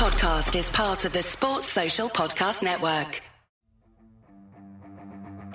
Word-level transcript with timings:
podcast 0.00 0.58
is 0.58 0.70
part 0.70 1.04
of 1.04 1.12
the 1.12 1.22
Sports 1.22 1.66
Social 1.66 2.08
Podcast 2.08 2.62
Network. 2.62 3.20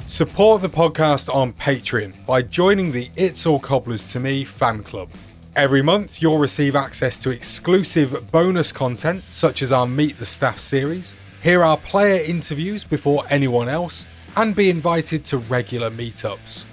Support 0.06 0.62
the 0.62 0.70
podcast 0.70 1.34
on 1.34 1.52
Patreon 1.54 2.14
by 2.28 2.44
joining 2.44 2.92
the 2.92 3.10
It's 3.16 3.48
All 3.48 3.60
Cobblers 3.60 4.08
to 4.14 4.20
Me 4.20 4.44
fan 4.44 4.84
club. 4.84 5.10
Every 5.56 5.82
month, 5.82 6.22
you'll 6.22 6.38
receive 6.38 6.76
access 6.76 7.18
to 7.24 7.32
exclusive 7.32 8.32
bonus 8.32 8.72
content, 8.72 9.24
such 9.32 9.64
as 9.64 9.72
our 9.72 9.88
Meet 9.88 10.20
the 10.20 10.28
Staff 10.28 10.60
series, 10.60 11.16
hear 11.42 11.64
our 11.64 11.78
player 11.78 12.24
interviews 12.24 12.84
before 12.84 13.24
anyone 13.32 13.68
else, 13.68 14.06
and 14.38 14.56
be 14.56 14.70
invited 14.70 15.26
to 15.26 15.40
regular 15.40 15.90
meetups. 15.90 16.66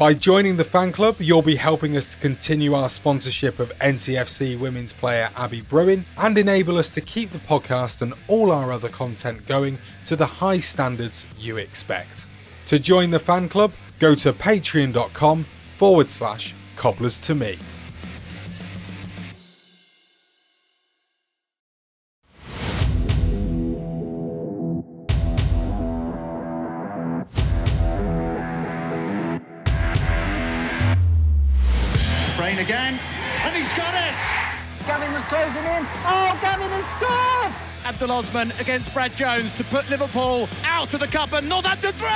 By 0.00 0.14
joining 0.14 0.56
the 0.56 0.64
fan 0.64 0.92
club, 0.92 1.16
you'll 1.18 1.42
be 1.42 1.56
helping 1.56 1.94
us 1.94 2.12
to 2.12 2.16
continue 2.16 2.72
our 2.72 2.88
sponsorship 2.88 3.58
of 3.58 3.70
NTFC 3.80 4.58
women's 4.58 4.94
player 4.94 5.28
Abby 5.36 5.60
Bruin 5.60 6.06
and 6.16 6.38
enable 6.38 6.78
us 6.78 6.88
to 6.92 7.02
keep 7.02 7.32
the 7.32 7.38
podcast 7.38 8.00
and 8.00 8.14
all 8.26 8.50
our 8.50 8.72
other 8.72 8.88
content 8.88 9.44
going 9.44 9.76
to 10.06 10.16
the 10.16 10.24
high 10.24 10.58
standards 10.58 11.26
you 11.38 11.58
expect. 11.58 12.24
To 12.68 12.78
join 12.78 13.10
the 13.10 13.18
fan 13.18 13.50
club, 13.50 13.72
go 13.98 14.14
to 14.14 14.32
patreon.com 14.32 15.44
forward 15.76 16.10
slash 16.10 16.54
cobblers 16.76 17.18
to 17.18 17.34
me. 17.34 17.58
Was 35.20 35.28
closing 35.28 35.64
in. 35.64 35.86
Oh, 36.06 36.38
Gavin 36.40 36.70
has 36.70 36.86
scored! 36.86 37.86
Abdul 37.86 38.10
Osman 38.10 38.52
against 38.58 38.92
Brad 38.94 39.14
Jones 39.16 39.52
to 39.52 39.64
put 39.64 39.88
Liverpool 39.90 40.48
out 40.64 40.92
of 40.94 41.00
the 41.00 41.06
cup 41.06 41.32
and 41.32 41.48
Northampton 41.48 41.92
three. 41.92 42.08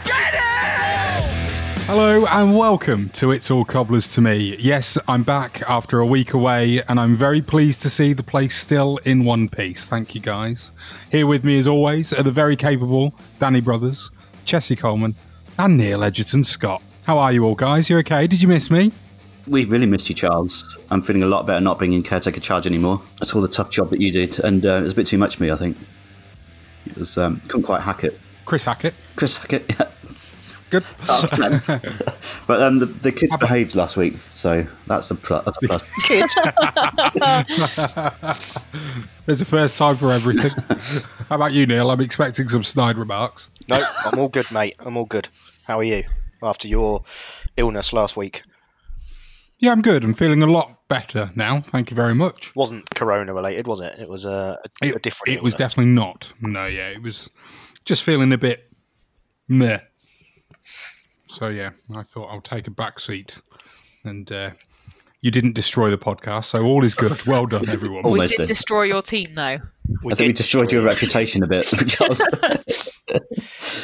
Hello 1.86 2.26
and 2.26 2.58
welcome 2.58 3.10
to 3.10 3.32
It's 3.32 3.52
All 3.52 3.66
Cobblers 3.66 4.12
to 4.14 4.22
Me. 4.22 4.56
Yes, 4.58 4.98
I'm 5.08 5.24
back 5.24 5.62
after 5.70 6.00
a 6.00 6.06
week 6.06 6.34
away 6.34 6.82
and 6.88 7.00
I'm 7.00 7.16
very 7.16 7.42
pleased 7.42 7.82
to 7.84 7.90
see 7.90 8.14
the 8.14 8.24
place 8.24 8.56
still 8.56 8.98
in 9.06 9.26
one 9.26 9.50
piece. 9.50 9.86
Thank 9.86 10.16
you 10.16 10.22
guys. 10.22 10.72
Here 11.12 11.28
with 11.28 11.44
me 11.44 11.58
as 11.58 11.68
always 11.68 12.14
are 12.14 12.24
the 12.24 12.32
very 12.32 12.56
capable 12.56 13.14
Danny 13.40 13.62
Brothers, 13.62 14.10
Chessie 14.46 14.78
Coleman, 14.78 15.16
and 15.60 15.78
Neil 15.78 16.04
Edgerton 16.04 16.44
Scott. 16.44 16.82
How 17.06 17.20
are 17.20 17.34
you 17.34 17.44
all 17.44 17.56
guys? 17.56 17.90
You 17.90 17.98
okay? 18.00 18.28
Did 18.28 18.42
you 18.42 18.48
miss 18.48 18.72
me? 18.72 18.92
We 19.48 19.66
really 19.66 19.86
missed 19.86 20.10
you, 20.10 20.16
Charles. 20.16 20.78
I'm 20.90 21.02
feeling 21.02 21.24
a 21.24 21.28
lot 21.28 21.46
better 21.46 21.60
not 21.60 21.80
being 21.80 21.94
in 21.94 22.04
caretaker 22.04 22.40
charge 22.40 22.66
anymore. 22.66 23.02
I 23.22 23.26
saw 23.26 23.42
the 23.42 23.48
tough 23.48 23.70
job 23.70 23.90
that 23.90 24.00
you 24.00 24.12
did, 24.12 24.40
and 24.40 24.66
uh, 24.66 24.76
it 24.76 24.84
was 24.84 24.94
a 24.94 24.96
bit 24.96 25.08
too 25.08 25.18
much 25.18 25.36
for 25.36 25.44
me, 25.44 25.52
I 25.52 25.56
think. 25.56 25.78
It 26.86 26.98
was 26.98 27.18
um, 27.18 27.42
couldn't 27.48 27.64
quite 27.64 27.82
hack 27.82 28.04
it. 28.04 28.20
Chris 28.46 28.66
Hackett. 28.66 29.00
Chris 29.16 29.38
Hackett, 29.38 29.66
yeah. 29.70 29.88
Good. 30.70 30.84
Out 31.08 31.24
of 31.26 31.32
10. 31.32 31.62
but 32.48 32.62
um, 32.62 32.80
the, 32.80 32.88
the 32.88 33.12
kids 33.12 33.38
behaved 33.38 33.76
last 33.76 33.96
week, 33.96 34.18
so 34.18 34.66
that's 34.88 35.12
a, 35.12 35.16
pl- 35.16 35.44
that's 35.46 35.58
a 35.62 35.68
plus. 35.68 35.84
Kids. 36.06 36.34
There's 39.28 39.42
a 39.42 39.46
first 39.46 39.78
time 39.78 39.96
for 39.96 40.12
everything. 40.12 40.50
How 41.30 41.36
about 41.36 41.54
you, 41.54 41.68
Neil? 41.68 41.92
I'm 41.92 42.02
expecting 42.02 42.50
some 42.50 42.64
snide 42.64 42.98
remarks. 42.98 43.50
No, 43.70 43.86
I'm 44.06 44.18
all 44.18 44.30
good, 44.30 44.52
mate. 44.52 44.76
I'm 44.80 44.98
all 44.98 45.06
good. 45.06 45.28
How 45.68 45.78
are 45.78 45.84
you 45.84 46.06
after 46.42 46.68
your 46.68 47.04
illness 47.56 47.94
last 47.94 48.18
week? 48.18 48.42
Yeah, 49.64 49.72
I'm 49.72 49.82
good. 49.82 50.04
I'm 50.04 50.14
feeling 50.14 50.44
a 50.44 50.46
lot 50.46 50.78
better 50.90 51.32
now. 51.36 51.62
Thank 51.62 51.90
you 51.90 51.96
very 51.96 52.14
much. 52.14 52.54
Wasn't 52.54 52.90
corona 52.96 53.34
related, 53.34 53.66
was 53.66 53.80
it? 53.80 53.98
It 53.98 54.10
was 54.10 54.26
a, 54.26 54.60
a, 54.82 54.88
a 54.88 54.90
It, 54.90 55.02
different. 55.04 55.38
it 55.38 55.42
was 55.42 55.54
illness. 55.54 55.70
definitely 55.70 55.94
not. 55.94 56.34
No, 56.42 56.66
yeah, 56.66 56.90
it 56.90 57.02
was 57.02 57.30
just 57.86 58.04
feeling 58.04 58.34
a 58.34 58.38
bit 58.38 58.70
meh. 59.48 59.80
So 61.30 61.48
yeah, 61.48 61.70
I 61.96 62.04
thought 62.04 62.28
I'll 62.30 62.42
take 62.42 62.68
a 62.68 62.72
back 62.72 63.00
seat, 63.00 63.40
and 64.04 64.30
uh, 64.34 64.52
you 65.22 65.32
didn't 65.32 65.54
destroy 65.54 65.90
the 65.92 65.98
podcast, 65.98 66.46
so 66.48 66.62
all 66.66 66.84
is 66.84 66.94
good. 66.94 67.26
Well 67.26 67.46
done, 67.46 67.70
everyone. 67.70 68.04
We 68.04 68.20
did 68.28 68.36
did. 68.36 68.48
destroy 68.50 68.84
your 68.84 69.02
team, 69.02 69.34
though. 69.34 69.60
We 70.04 70.12
I 70.12 70.16
think 70.18 70.28
we 70.28 70.34
destroyed 70.34 70.64
destroy 70.68 70.80
your 70.82 70.86
reputation 70.90 71.42
a 71.42 71.48
bit, 71.48 71.68
Charles. 71.88 72.22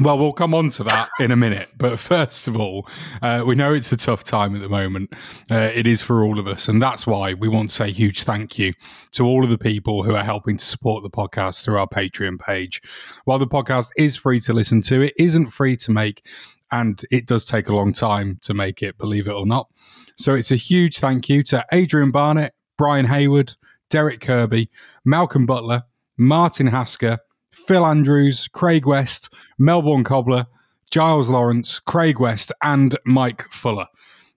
Well, 0.00 0.18
we'll 0.18 0.32
come 0.32 0.54
on 0.54 0.70
to 0.70 0.84
that 0.84 1.10
in 1.20 1.30
a 1.30 1.36
minute. 1.36 1.68
But 1.76 2.00
first 2.00 2.48
of 2.48 2.56
all, 2.56 2.88
uh, 3.20 3.44
we 3.46 3.54
know 3.54 3.74
it's 3.74 3.92
a 3.92 3.98
tough 3.98 4.24
time 4.24 4.54
at 4.54 4.62
the 4.62 4.68
moment. 4.68 5.12
Uh, 5.50 5.70
it 5.74 5.86
is 5.86 6.00
for 6.00 6.24
all 6.24 6.38
of 6.38 6.46
us. 6.46 6.68
And 6.68 6.80
that's 6.80 7.06
why 7.06 7.34
we 7.34 7.48
want 7.48 7.68
to 7.68 7.76
say 7.76 7.90
huge 7.90 8.22
thank 8.22 8.58
you 8.58 8.72
to 9.12 9.26
all 9.26 9.44
of 9.44 9.50
the 9.50 9.58
people 9.58 10.02
who 10.02 10.14
are 10.14 10.24
helping 10.24 10.56
to 10.56 10.64
support 10.64 11.02
the 11.02 11.10
podcast 11.10 11.62
through 11.62 11.78
our 11.78 11.86
Patreon 11.86 12.40
page. 12.40 12.80
While 13.26 13.38
the 13.38 13.46
podcast 13.46 13.90
is 13.94 14.16
free 14.16 14.40
to 14.40 14.54
listen 14.54 14.80
to, 14.82 15.02
it 15.02 15.12
isn't 15.18 15.48
free 15.48 15.76
to 15.76 15.90
make. 15.90 16.24
And 16.72 17.02
it 17.10 17.26
does 17.26 17.44
take 17.44 17.68
a 17.68 17.76
long 17.76 17.92
time 17.92 18.38
to 18.42 18.54
make 18.54 18.82
it, 18.82 18.96
believe 18.96 19.28
it 19.28 19.34
or 19.34 19.44
not. 19.44 19.68
So 20.16 20.34
it's 20.34 20.50
a 20.50 20.56
huge 20.56 20.98
thank 20.98 21.28
you 21.28 21.42
to 21.44 21.66
Adrian 21.72 22.10
Barnett, 22.10 22.54
Brian 22.78 23.04
Hayward, 23.04 23.52
Derek 23.90 24.22
Kirby, 24.22 24.70
Malcolm 25.04 25.44
Butler, 25.44 25.82
Martin 26.16 26.68
Hasker, 26.68 27.18
Phil 27.66 27.86
Andrews, 27.86 28.48
Craig 28.52 28.86
West, 28.86 29.32
Melbourne 29.58 30.04
Cobbler, 30.04 30.46
Giles 30.90 31.28
Lawrence, 31.28 31.78
Craig 31.80 32.18
West, 32.18 32.52
and 32.62 32.98
Mike 33.04 33.44
Fuller. 33.50 33.86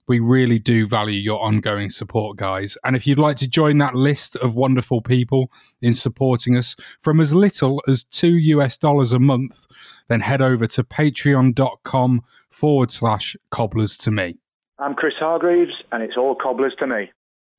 We 0.08 0.20
really 0.20 0.60
do 0.60 0.86
value 0.86 1.20
your 1.20 1.42
ongoing 1.42 1.90
support, 1.90 2.38
guys. 2.38 2.78
And 2.84 2.96
if 2.96 3.08
you'd 3.08 3.20
like 3.20 3.38
to 3.38 3.48
join 3.48 3.78
that 3.78 3.96
list 3.96 4.36
of 4.36 4.54
wonderful 4.54 5.02
people 5.02 5.50
in 5.82 5.96
supporting 5.96 6.58
us 6.58 6.76
from 7.00 7.22
as 7.22 7.34
little 7.34 7.82
as 7.88 8.04
two 8.04 8.36
US 8.36 8.78
dollars 8.78 9.14
a 9.14 9.20
month, 9.20 9.66
then 10.10 10.20
head 10.20 10.42
over 10.42 10.68
to 10.68 10.84
patreon.com 10.84 12.22
forward 12.50 12.92
slash 12.92 13.38
cobblers 13.50 13.98
to 13.98 14.12
me. 14.12 14.38
I'm 14.78 14.94
Chris 14.94 15.14
Hargreaves, 15.20 15.72
and 15.92 16.04
it's 16.04 16.18
all 16.18 16.36
cobblers 16.36 16.74
to 16.80 16.88
me. 16.88 17.12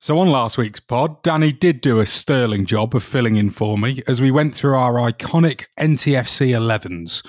So, 0.04 0.18
on 0.18 0.28
last 0.28 0.58
week's 0.58 0.80
pod, 0.80 1.22
Danny 1.22 1.50
did 1.50 1.80
do 1.80 1.98
a 1.98 2.04
sterling 2.04 2.66
job 2.66 2.94
of 2.94 3.02
filling 3.02 3.36
in 3.36 3.48
for 3.48 3.78
me 3.78 4.02
as 4.06 4.20
we 4.20 4.30
went 4.30 4.54
through 4.54 4.74
our 4.74 4.96
iconic 4.96 5.64
NTFC 5.80 6.48
11s. 6.50 7.26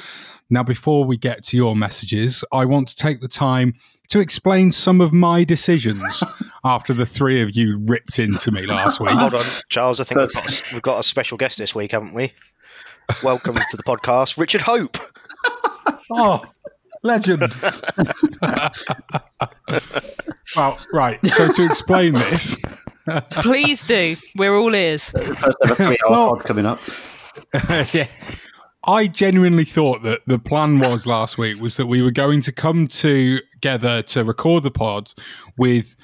Now, 0.49 0.61
before 0.61 1.05
we 1.05 1.15
get 1.15 1.45
to 1.45 1.55
your 1.55 1.73
messages, 1.73 2.43
I 2.51 2.65
want 2.65 2.89
to 2.89 2.95
take 2.97 3.21
the 3.21 3.29
time 3.29 3.75
to 4.09 4.19
explain 4.19 4.73
some 4.73 4.99
of 4.99 5.13
my 5.13 5.45
decisions 5.45 6.21
after 6.65 6.93
the 6.93 7.05
three 7.05 7.41
of 7.41 7.55
you 7.55 7.81
ripped 7.85 8.19
into 8.19 8.51
me 8.51 8.65
last 8.65 8.99
week. 8.99 9.11
Hold 9.11 9.35
on, 9.35 9.45
Charles. 9.69 10.01
I 10.01 10.03
think 10.03 10.19
we've 10.19 10.33
got, 10.33 10.45
a, 10.45 10.73
we've 10.73 10.81
got 10.81 10.99
a 10.99 11.03
special 11.03 11.37
guest 11.37 11.57
this 11.57 11.73
week, 11.73 11.93
haven't 11.93 12.13
we? 12.13 12.33
Welcome 13.23 13.55
to 13.55 13.77
the 13.77 13.83
podcast, 13.83 14.37
Richard 14.37 14.59
Hope. 14.59 14.97
Oh, 16.11 16.43
legend. 17.05 17.43
well, 20.55 20.77
right. 20.93 21.25
So, 21.25 21.51
to 21.51 21.65
explain 21.65 22.13
this, 22.13 22.57
Please 23.31 23.83
do. 23.83 24.15
We're 24.35 24.55
all 24.57 24.73
ears. 24.73 25.09
First 25.11 25.57
ever 25.63 25.75
three 25.75 25.97
hour 26.03 26.11
Well- 26.11 26.29
pod 26.35 26.43
coming 26.43 26.65
up. 26.65 26.79
yeah. 27.93 28.07
I 28.87 29.07
genuinely 29.07 29.65
thought 29.65 30.03
that 30.03 30.21
the 30.27 30.37
plan 30.37 30.79
was 30.79 31.07
last 31.07 31.37
week 31.39 31.59
was 31.59 31.75
that 31.77 31.87
we 31.87 32.01
were 32.03 32.11
going 32.11 32.41
to 32.41 32.51
come 32.51 32.87
together 32.87 34.03
to 34.03 34.23
record 34.23 34.61
the 34.63 34.69
pod 34.71 35.11
with 35.57 35.95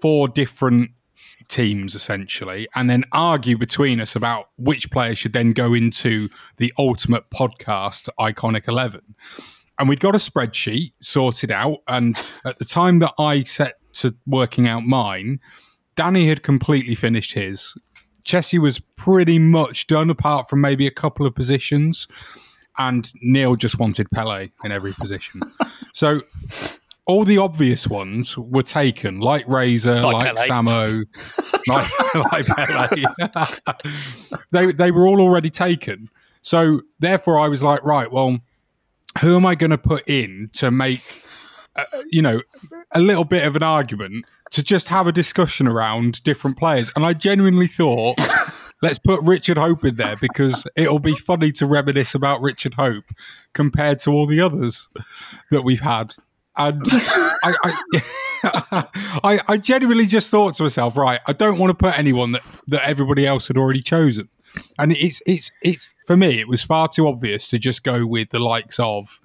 four 0.00 0.28
different 0.28 0.90
teams 1.48 1.94
essentially 1.96 2.68
and 2.76 2.88
then 2.88 3.04
argue 3.12 3.58
between 3.58 4.00
us 4.00 4.14
about 4.14 4.46
which 4.56 4.90
player 4.92 5.14
should 5.16 5.32
then 5.32 5.52
go 5.52 5.74
into 5.74 6.28
the 6.56 6.72
ultimate 6.78 7.28
podcast 7.30 8.08
iconic 8.18 8.68
11 8.68 9.00
and 9.78 9.88
we'd 9.88 10.00
got 10.00 10.14
a 10.14 10.18
spreadsheet 10.18 10.92
sorted 11.00 11.50
out 11.50 11.78
and 11.88 12.16
at 12.44 12.58
the 12.58 12.64
time 12.64 12.98
that 12.98 13.12
i 13.18 13.42
set 13.42 13.74
to 13.92 14.14
working 14.26 14.66
out 14.66 14.84
mine 14.84 15.38
danny 15.96 16.28
had 16.28 16.42
completely 16.42 16.94
finished 16.94 17.34
his 17.34 17.74
Chessie 18.24 18.58
was 18.58 18.78
pretty 18.78 19.38
much 19.38 19.86
done, 19.86 20.10
apart 20.10 20.48
from 20.48 20.60
maybe 20.60 20.86
a 20.86 20.90
couple 20.90 21.26
of 21.26 21.34
positions. 21.34 22.06
And 22.78 23.10
Neil 23.20 23.54
just 23.56 23.78
wanted 23.78 24.10
Pele 24.10 24.50
in 24.64 24.72
every 24.72 24.92
position. 24.92 25.42
so 25.92 26.20
all 27.06 27.24
the 27.24 27.38
obvious 27.38 27.86
ones 27.86 28.36
were 28.38 28.62
taken, 28.62 29.20
like 29.20 29.46
Razor, 29.46 30.00
like, 30.00 30.34
Like 30.34 30.48
Samo, 30.48 31.04
like, 31.68 31.90
like 32.14 32.46
Pele. 32.46 34.36
they, 34.52 34.72
they 34.72 34.90
were 34.90 35.06
all 35.06 35.20
already 35.20 35.50
taken. 35.50 36.08
So 36.40 36.80
therefore, 36.98 37.38
I 37.38 37.48
was 37.48 37.62
like, 37.62 37.84
right, 37.84 38.10
well, 38.10 38.38
who 39.20 39.36
am 39.36 39.46
I 39.46 39.54
going 39.54 39.70
to 39.70 39.78
put 39.78 40.08
in 40.08 40.50
to 40.54 40.70
make, 40.70 41.02
uh, 41.76 41.84
you 42.10 42.22
know, 42.22 42.42
a 42.92 43.00
little 43.00 43.24
bit 43.24 43.46
of 43.46 43.56
an 43.56 43.62
argument 43.62 44.24
to 44.52 44.62
just 44.62 44.88
have 44.88 45.06
a 45.06 45.12
discussion 45.12 45.66
around 45.66 46.22
different 46.24 46.58
players? 46.58 46.90
And 46.96 47.04
I 47.04 47.12
genuinely 47.12 47.66
thought, 47.66 48.18
let's 48.82 48.98
put 48.98 49.20
Richard 49.22 49.58
Hope 49.58 49.84
in 49.84 49.96
there 49.96 50.16
because 50.16 50.66
it'll 50.76 50.98
be 50.98 51.14
funny 51.14 51.52
to 51.52 51.66
reminisce 51.66 52.14
about 52.14 52.40
Richard 52.40 52.74
Hope 52.74 53.04
compared 53.52 53.98
to 54.00 54.10
all 54.10 54.26
the 54.26 54.40
others 54.40 54.88
that 55.50 55.62
we've 55.62 55.80
had. 55.80 56.14
And 56.56 56.82
I, 56.86 57.54
I 57.64 58.02
I, 58.44 59.40
I 59.48 59.56
genuinely 59.56 60.06
just 60.06 60.30
thought 60.30 60.54
to 60.54 60.64
myself, 60.64 60.96
right, 60.96 61.20
I 61.26 61.32
don't 61.32 61.58
want 61.58 61.70
to 61.70 61.74
put 61.74 61.98
anyone 61.98 62.32
that, 62.32 62.42
that 62.68 62.86
everybody 62.86 63.26
else 63.26 63.48
had 63.48 63.56
already 63.56 63.80
chosen. 63.80 64.28
And 64.78 64.92
it's 64.92 65.22
it's 65.26 65.50
it's 65.62 65.90
for 66.06 66.16
me, 66.16 66.40
it 66.40 66.48
was 66.48 66.62
far 66.62 66.88
too 66.88 67.06
obvious 67.06 67.48
to 67.48 67.58
just 67.58 67.84
go 67.84 68.06
with 68.06 68.30
the 68.30 68.38
likes 68.38 68.78
of 68.78 69.20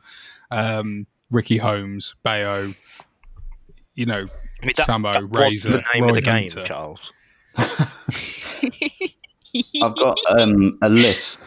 um, 0.52 1.08
Ricky 1.32 1.58
Holmes, 1.58 2.16
Bayo, 2.24 2.74
you 3.94 4.06
know, 4.06 4.24
I 4.62 4.66
mean, 4.66 4.74
that, 4.78 4.88
Samo, 4.88 5.12
that 5.12 5.30
was 5.30 5.42
Razor, 5.42 5.72
the 5.72 5.84
name 5.94 6.04
Roy 6.04 6.10
of 6.10 6.16
the 6.16 6.22
game, 6.22 6.50
Hunter. 6.50 6.64
Charles. 6.64 7.12
I've 9.82 9.96
got 9.96 10.18
um, 10.30 10.78
a 10.82 10.90
list, 10.90 11.40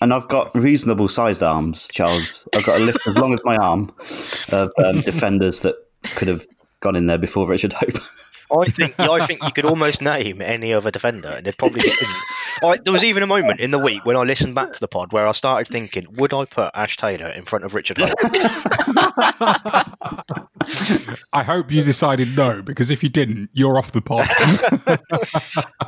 and 0.00 0.12
I've 0.12 0.28
got 0.28 0.54
reasonable 0.54 1.08
sized 1.08 1.42
arms, 1.42 1.88
Charles. 1.92 2.48
I've 2.54 2.64
got 2.64 2.80
a 2.80 2.84
list 2.84 2.98
as 3.06 3.14
long 3.16 3.32
as 3.32 3.40
my 3.44 3.56
arm 3.56 3.92
of 4.52 4.70
um, 4.78 4.96
defenders 5.00 5.62
that 5.62 5.76
could 6.16 6.28
have 6.28 6.46
gone 6.80 6.96
in 6.96 7.06
there 7.06 7.18
before 7.18 7.46
Richard 7.46 7.74
Hope. 7.74 7.94
I 8.50 8.64
think 8.66 8.94
I 8.98 9.26
think 9.26 9.42
you 9.42 9.52
could 9.52 9.64
almost 9.64 10.02
name 10.02 10.40
any 10.40 10.72
other 10.72 10.90
defender, 10.90 11.28
and 11.28 11.46
it 11.46 11.56
probably. 11.58 11.82
I, 12.62 12.78
there 12.78 12.92
was 12.92 13.04
even 13.04 13.22
a 13.22 13.26
moment 13.26 13.60
in 13.60 13.70
the 13.70 13.78
week 13.78 14.04
when 14.04 14.16
I 14.16 14.22
listened 14.22 14.54
back 14.54 14.72
to 14.72 14.80
the 14.80 14.88
pod 14.88 15.12
where 15.12 15.26
I 15.26 15.32
started 15.32 15.70
thinking, 15.70 16.06
would 16.16 16.34
I 16.34 16.44
put 16.44 16.70
Ash 16.74 16.96
Taylor 16.96 17.28
in 17.28 17.44
front 17.44 17.64
of 17.64 17.74
Richard 17.74 17.98
Hope? 17.98 18.14
I 21.32 21.42
hope 21.42 21.70
you 21.70 21.82
decided 21.82 22.36
no, 22.36 22.62
because 22.62 22.90
if 22.90 23.02
you 23.02 23.08
didn't, 23.08 23.50
you're 23.52 23.78
off 23.78 23.92
the 23.92 24.00
pod. 24.00 24.28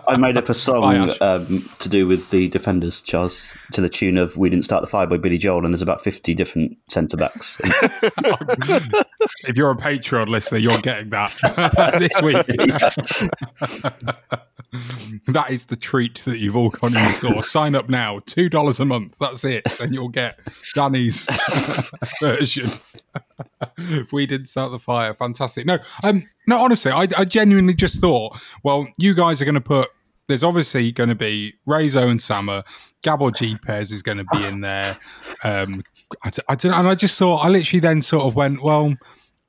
I 0.08 0.16
made 0.16 0.36
up 0.36 0.48
a 0.48 0.54
song 0.54 1.10
um, 1.20 1.62
to 1.78 1.88
do 1.88 2.06
with 2.06 2.30
the 2.30 2.48
defenders, 2.48 3.00
Charles, 3.00 3.54
to 3.72 3.80
the 3.80 3.88
tune 3.88 4.16
of 4.16 4.36
"We 4.36 4.50
Didn't 4.50 4.64
Start 4.64 4.82
the 4.82 4.86
Fire" 4.86 5.06
by 5.06 5.16
Billy 5.16 5.38
Joel, 5.38 5.64
and 5.64 5.72
there's 5.72 5.82
about 5.82 6.02
fifty 6.02 6.34
different 6.34 6.76
centre 6.88 7.16
backs. 7.16 7.60
if 7.64 9.56
you're 9.56 9.70
a 9.70 9.76
Patreon 9.76 10.28
listener, 10.28 10.58
you're 10.58 10.78
getting 10.78 11.10
that 11.10 11.32
this 11.98 12.22
week. 12.22 12.46
that 15.26 15.50
is 15.50 15.66
the 15.66 15.76
treat 15.76 16.22
that 16.26 16.38
you've 16.38 16.56
all 16.56 16.70
got 16.70 16.92
in 16.92 17.08
store. 17.10 17.42
Sign 17.42 17.74
up 17.74 17.88
now, 17.88 18.20
two 18.26 18.48
dollars 18.48 18.80
a 18.80 18.84
month. 18.84 19.16
That's 19.20 19.44
it, 19.44 19.80
and 19.80 19.94
you'll 19.94 20.08
get 20.08 20.38
Danny's 20.74 21.26
version. 22.20 22.68
if 23.78 24.12
we 24.12 24.26
didn't 24.26 24.46
start 24.46 24.72
the 24.72 24.78
fire, 24.78 25.14
fantastic. 25.14 25.66
No, 25.66 25.78
um, 26.02 26.28
no. 26.46 26.58
Honestly, 26.58 26.90
I, 26.92 27.06
I 27.16 27.24
genuinely 27.24 27.74
just 27.74 28.00
thought, 28.00 28.40
well, 28.62 28.88
you 28.98 29.14
guys 29.14 29.40
are 29.40 29.44
going 29.44 29.54
to 29.54 29.60
put. 29.60 29.90
There's 30.28 30.44
obviously 30.44 30.92
going 30.92 31.08
to 31.08 31.16
be 31.16 31.54
Razor 31.66 32.00
and 32.00 32.20
Samo. 32.20 32.64
Gabor 33.02 33.30
Gyepes 33.30 33.90
is 33.90 34.02
going 34.02 34.18
to 34.18 34.24
be 34.32 34.46
in 34.46 34.60
there. 34.60 34.96
Um, 35.42 35.82
I, 36.22 36.30
I 36.48 36.54
don't. 36.54 36.72
And 36.72 36.86
I 36.86 36.94
just 36.94 37.18
thought, 37.18 37.38
I 37.44 37.48
literally 37.48 37.80
then 37.80 38.00
sort 38.00 38.24
of 38.24 38.36
went, 38.36 38.62
well, 38.62 38.94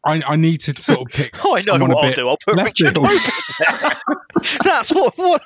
I, 0.04 0.24
I 0.28 0.36
need 0.36 0.62
to 0.62 0.82
sort 0.82 1.02
of 1.02 1.08
pick. 1.08 1.36
oh, 1.46 1.56
I 1.68 1.78
know 1.78 1.86
what 1.86 2.06
I'll 2.06 2.14
do. 2.14 2.28
I'll 2.30 2.38
put 2.38 2.56
Richard. 2.62 2.98
Hope 2.98 3.12
in 3.12 3.18
there. 3.60 3.98
That's 4.64 4.92
what 4.92 5.16
what, 5.18 5.42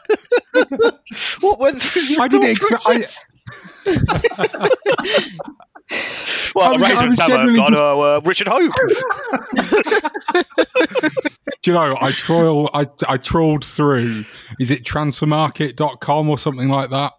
what 1.42 1.60
went 1.60 1.82
through 1.82 2.04
your 2.04 2.22
I 2.22 2.28
didn't 2.28 2.52
expect. 2.52 2.84
I? 2.88 3.06
Well, 6.56 6.74
I 6.74 6.78
was- 6.78 6.88
I 6.88 6.90
Razor 6.90 7.00
and 7.02 7.10
was 7.10 7.20
Samo 7.20 7.20
have 7.20 7.28
genuinely 7.30 7.56
gone, 7.60 7.76
uh, 7.76 7.98
uh, 7.98 8.22
Richard 8.24 8.48
Hope. 8.48 8.72
do 11.62 11.72
you 11.72 11.74
know? 11.74 11.98
I 12.00 12.12
troll. 12.12 12.70
I 12.74 12.88
I 13.08 13.18
trawled 13.18 13.66
through. 13.66 14.24
Is 14.60 14.72
it 14.72 14.84
transfermarkt.com 14.84 16.30
or 16.30 16.38
something 16.38 16.70
like 16.70 16.90
that 16.92 17.14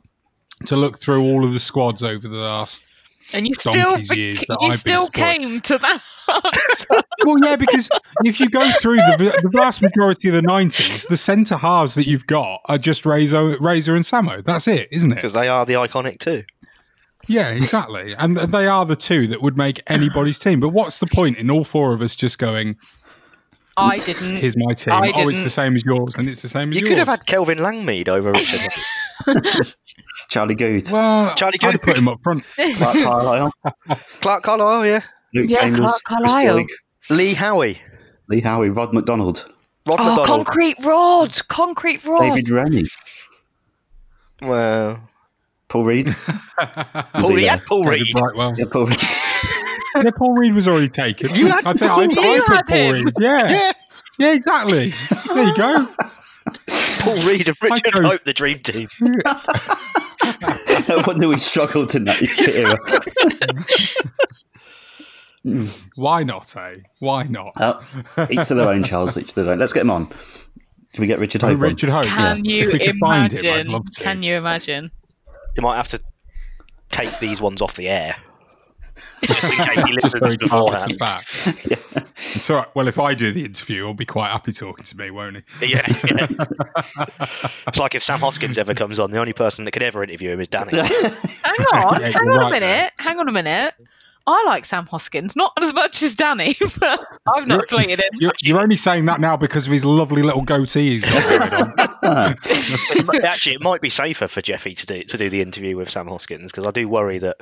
to 0.66 0.76
look 0.76 0.98
through 0.98 1.22
all 1.22 1.44
of 1.44 1.52
the 1.52 1.60
squads 1.60 2.02
over 2.02 2.26
the 2.26 2.38
last. 2.38 2.90
And 3.34 3.46
you 3.46 3.54
still, 3.54 3.72
Donkey's 3.72 4.08
bec- 4.08 4.16
years 4.18 4.38
that 4.48 4.56
you 4.60 4.68
I've 4.68 4.78
still 4.78 5.00
spoiled. 5.06 5.12
came 5.12 5.60
to 5.62 5.78
that. 5.78 6.02
Well, 7.24 7.36
yeah, 7.42 7.56
because 7.56 7.88
if 8.24 8.38
you 8.38 8.48
go 8.48 8.68
through 8.80 8.96
the, 8.96 9.36
the 9.42 9.48
vast 9.52 9.80
majority 9.82 10.28
of 10.28 10.34
the 10.34 10.42
nineties, 10.42 11.04
the 11.06 11.16
centre 11.16 11.56
halves 11.56 11.94
that 11.96 12.06
you've 12.06 12.26
got 12.26 12.60
are 12.66 12.78
just 12.78 13.04
Razor, 13.06 13.56
Razor 13.58 13.96
and 13.96 14.04
Samo. 14.04 14.44
That's 14.44 14.68
it, 14.68 14.86
isn't 14.92 15.10
it? 15.10 15.14
Because 15.16 15.32
they 15.32 15.48
are 15.48 15.64
the 15.66 15.72
iconic 15.74 16.18
too. 16.18 16.44
Yeah, 17.28 17.50
exactly. 17.50 18.14
And 18.16 18.36
they 18.36 18.66
are 18.66 18.84
the 18.86 18.96
two 18.96 19.26
that 19.28 19.42
would 19.42 19.56
make 19.56 19.82
anybody's 19.88 20.38
team. 20.38 20.60
But 20.60 20.68
what's 20.70 20.98
the 20.98 21.06
point 21.06 21.38
in 21.38 21.50
all 21.50 21.64
four 21.64 21.92
of 21.92 22.00
us 22.02 22.14
just 22.16 22.38
going, 22.38 22.76
I 23.76 23.98
didn't. 23.98 24.36
here's 24.36 24.56
my 24.56 24.74
team? 24.74 24.94
I 24.94 25.12
Oh, 25.14 25.28
it's 25.28 25.38
didn't. 25.38 25.44
the 25.44 25.50
same 25.50 25.74
as 25.76 25.84
yours, 25.84 26.14
and 26.16 26.28
it's 26.28 26.42
the 26.42 26.48
same 26.48 26.70
as 26.70 26.76
yours. 26.76 26.76
You 26.76 26.80
yours. 26.82 26.88
could 26.90 26.98
have 26.98 27.08
had 27.08 27.26
Kelvin 27.26 27.58
Langmead 27.58 28.08
over 28.08 28.32
Richard 28.32 28.60
Charlie 30.28 30.54
Goode, 30.54 30.90
Well, 30.90 31.34
Charlie 31.34 31.58
I'd 31.62 31.72
have 31.72 31.82
put 31.82 31.98
him 31.98 32.08
up 32.08 32.20
front. 32.22 32.44
Clarke 32.76 33.02
Carlisle, 33.02 33.52
Clarke 34.20 34.42
Carlisle, 34.42 34.86
yeah. 34.86 35.00
Luke 35.34 35.46
Yeah, 35.48 35.60
Chambers, 35.60 35.80
Clark 35.80 36.02
Chris 36.04 36.32
Carlisle. 36.32 36.56
Doig, 36.58 36.66
Lee 37.10 37.34
Howie. 37.34 37.80
Lee 38.28 38.40
Howie, 38.40 38.70
Rod 38.70 38.92
McDonald, 38.92 39.52
Rod 39.86 40.00
Oh, 40.00 40.04
McDonald. 40.04 40.26
concrete 40.46 40.76
rod, 40.84 41.48
concrete 41.48 42.04
rod. 42.04 42.18
David 42.18 42.48
Rennie, 42.48 42.84
Well, 44.42 45.08
Paul 45.68 45.84
Reed. 45.84 46.08
Paul, 47.14 47.30
Reed- 47.34 47.44
yeah. 47.44 47.58
Paul 47.66 47.84
Reed. 47.84 48.06
Brightwell. 48.14 48.54
Yeah, 48.56 48.64
Paul 48.72 48.86
Reed. 48.86 48.96
Yeah, 49.96 50.10
Paul 50.16 50.34
Reed 50.34 50.54
was 50.54 50.68
already 50.68 50.88
taken. 50.88 51.30
You 51.34 51.48
had 51.48 51.66
I 51.66 51.72
think 51.72 51.90
Paul 51.90 52.00
I, 52.00 52.02
I 52.02 52.34
You 52.36 52.42
put 52.44 52.56
had 52.56 52.66
Paul 52.66 52.76
him. 52.94 53.04
Reed. 53.06 53.14
Yeah. 53.18 53.50
Yeah, 53.50 53.72
yeah, 54.18 54.32
exactly. 54.34 54.90
There 55.34 55.44
you 55.46 55.56
go. 55.56 55.86
Paul 57.00 57.16
Reed 57.16 57.48
of 57.48 57.60
Richard 57.62 57.92
chose- 57.92 58.02
Hope, 58.04 58.24
the 58.24 58.32
dream 58.32 58.58
team. 58.60 58.86
no 60.88 61.02
wonder 61.06 61.28
we 61.28 61.38
struggled 61.38 61.94
in 61.94 62.04
that 62.04 62.22
era. 62.48 62.76
Why 65.94 66.22
not, 66.24 66.54
eh? 66.56 66.74
Why 66.98 67.22
not? 67.24 67.52
Uh, 67.56 67.80
each 68.30 68.48
to 68.48 68.54
their 68.54 68.68
own, 68.68 68.82
Charles. 68.82 69.16
Each 69.16 69.28
to 69.32 69.42
their 69.42 69.52
own. 69.52 69.58
Let's 69.60 69.72
get 69.72 69.82
him 69.82 69.90
on. 69.90 70.06
Can 70.06 71.02
we 71.02 71.06
get 71.06 71.18
Richard 71.20 71.44
Oh, 71.44 71.48
Hope? 71.48 71.56
on? 71.56 71.60
Richard 71.62 71.90
Hope. 71.90 72.04
Can 72.06 72.44
yeah. 72.44 72.52
you 72.52 72.66
If 72.68 72.72
we 72.72 72.78
could 72.80 72.96
find 72.96 73.32
him, 73.32 73.38
I'd 73.38 73.44
imagine? 73.44 73.72
love 73.72 73.90
to. 73.92 74.02
Can 74.02 74.22
you 74.22 74.34
imagine? 74.36 74.90
You 75.56 75.62
might 75.62 75.76
have 75.76 75.88
to 75.88 76.00
take 76.90 77.18
these 77.18 77.40
ones 77.40 77.62
off 77.62 77.76
the 77.76 77.88
air. 77.88 78.16
Just 79.22 79.44
in 79.58 79.64
case 79.66 79.84
he 79.84 79.94
Just 80.00 80.20
listens 80.20 80.32
he 80.32 80.38
can 80.38 80.62
listen 80.62 80.96
beforehand. 80.96 80.98
back. 80.98 81.22
It's 82.34 82.48
all 82.48 82.56
right. 82.56 82.68
Well, 82.74 82.88
if 82.88 82.98
I 82.98 83.14
do 83.14 83.30
the 83.32 83.44
interview, 83.44 83.84
he'll 83.84 83.94
be 83.94 84.06
quite 84.06 84.30
happy 84.30 84.52
talking 84.52 84.84
to 84.84 84.96
me, 84.96 85.10
won't 85.10 85.36
he? 85.60 85.66
Yeah, 85.72 85.82
yeah. 85.86 86.26
it's 87.66 87.78
like 87.78 87.94
if 87.94 88.02
Sam 88.02 88.20
Hoskins 88.20 88.56
ever 88.56 88.72
comes 88.72 88.98
on, 88.98 89.10
the 89.10 89.18
only 89.18 89.34
person 89.34 89.64
that 89.66 89.72
could 89.72 89.82
ever 89.82 90.02
interview 90.02 90.30
him 90.30 90.40
is 90.40 90.48
Danny. 90.48 90.78
Hang 90.78 90.86
on, 90.86 92.00
Yeah, 92.00 92.08
hang 92.08 92.28
on 92.28 92.38
right 92.38 92.46
a 92.46 92.50
minute. 92.60 92.92
Hang 92.98 93.18
on 93.18 93.28
a 93.28 93.32
minute. 93.32 93.74
I 94.28 94.42
like 94.46 94.64
Sam 94.64 94.86
Hoskins, 94.86 95.36
not 95.36 95.52
as 95.60 95.72
much 95.72 96.02
as 96.02 96.14
Danny, 96.16 96.56
but 96.80 97.06
I've 97.34 97.46
not 97.46 97.68
slated 97.68 98.00
him. 98.00 98.10
You're, 98.18 98.32
you're 98.42 98.60
only 98.60 98.76
saying 98.76 99.04
that 99.04 99.20
now 99.20 99.36
because 99.36 99.66
of 99.66 99.72
his 99.72 99.84
lovely 99.84 100.22
little 100.22 100.42
goatee 100.42 100.90
he's 100.90 101.04
got 101.04 101.22
going 101.38 101.52
on. 101.52 102.34
It 102.48 103.06
mi- 103.06 103.20
Actually, 103.20 103.56
it 103.56 103.62
might 103.62 103.80
be 103.80 103.90
safer 103.90 104.28
for 104.28 104.40
Jeffy 104.40 104.74
to 104.74 104.86
do 104.86 105.02
to 105.02 105.16
do 105.16 105.28
the 105.28 105.40
interview 105.42 105.76
with 105.76 105.90
Sam 105.90 106.06
Hoskins 106.06 106.52
because 106.52 106.66
I 106.66 106.70
do 106.70 106.88
worry 106.88 107.18
that 107.18 107.38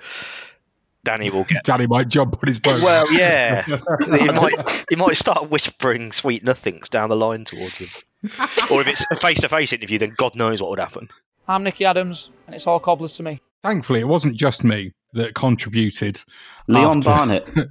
Danny 1.04 1.30
will 1.30 1.44
get. 1.44 1.64
Daddy 1.64 1.86
might 1.86 2.08
jump 2.08 2.38
on 2.42 2.48
his 2.48 2.58
boat. 2.58 2.82
Well, 2.82 3.12
yeah, 3.12 3.62
he 3.66 4.26
might 4.26 4.84
he 4.88 4.96
might 4.96 5.16
start 5.16 5.50
whispering 5.50 6.12
sweet 6.12 6.44
nothings 6.44 6.88
down 6.88 7.10
the 7.10 7.16
line 7.16 7.44
towards 7.44 7.78
him. 7.78 8.30
Or 8.70 8.80
if 8.80 8.88
it's 8.88 9.04
a 9.10 9.16
face 9.16 9.40
to 9.42 9.48
face 9.50 9.72
interview, 9.72 9.98
then 9.98 10.14
God 10.16 10.34
knows 10.34 10.62
what 10.62 10.70
would 10.70 10.78
happen. 10.80 11.08
I'm 11.46 11.62
Nicky 11.62 11.84
Adams, 11.84 12.30
and 12.46 12.54
it's 12.54 12.66
all 12.66 12.80
cobblers 12.80 13.12
to 13.18 13.22
me. 13.22 13.40
Thankfully, 13.62 14.00
it 14.00 14.08
wasn't 14.08 14.36
just 14.36 14.64
me 14.64 14.92
that 15.14 15.34
contributed. 15.34 16.20
Leon 16.68 16.98
after- 16.98 17.08
Barnett. 17.10 17.48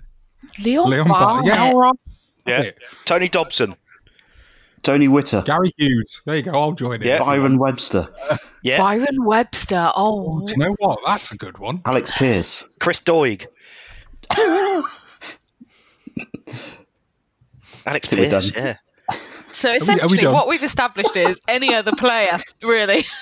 Leon, 0.64 0.90
Leon 0.90 1.08
Barnett. 1.08 1.46
Yeah, 1.46 1.56
Barnett. 1.58 1.74
all 1.74 1.80
right. 1.80 1.96
Yeah, 2.46 2.70
Tony 3.06 3.30
Dobson. 3.30 3.76
Tony 4.82 5.08
Witter. 5.08 5.42
Gary 5.44 5.74
Hughes. 5.78 6.22
There 6.26 6.36
you 6.36 6.42
go. 6.42 6.52
I'll 6.52 6.74
join 6.74 7.02
in. 7.02 7.08
Yeah. 7.08 7.20
Byron 7.20 7.58
Webster. 7.58 8.06
Yeah, 8.64 8.78
Byron 8.80 9.24
Webster. 9.24 9.92
Oh, 9.96 10.42
oh 10.42 10.46
Do 10.46 10.52
you 10.52 10.58
know 10.58 10.76
what? 10.80 11.00
That's 11.06 11.32
a 11.32 11.38
good 11.38 11.58
one. 11.58 11.82
Alex 11.86 12.12
Pearce. 12.12 12.78
Chris 12.82 13.00
Doig. 13.00 13.46
Alex 17.86 18.08
Think 18.10 18.22
we're 18.22 18.30
Pearce. 18.30 18.52
done. 18.52 18.64
Yeah. 18.64 18.76
so 19.52 19.70
we 19.72 19.78
essentially, 19.78 20.18
done? 20.18 20.34
what 20.34 20.48
we've 20.48 20.64
established 20.64 21.16
is 21.16 21.40
any 21.48 21.74
other 21.74 21.94
player, 21.94 22.38
really. 22.62 23.06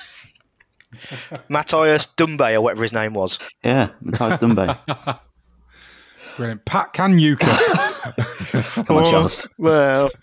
Matthias 1.48 2.06
Dumbe 2.16 2.54
or 2.54 2.60
whatever 2.60 2.82
his 2.82 2.92
name 2.92 3.14
was. 3.14 3.38
Yeah, 3.64 3.88
Matthias 4.00 4.38
Dumbe. 4.40 4.78
Brilliant. 6.36 6.64
Pat 6.64 6.94
Kanyuka. 6.94 8.86
Come 8.86 8.96
on, 8.96 9.10
Charles. 9.10 9.46
Well, 9.58 10.10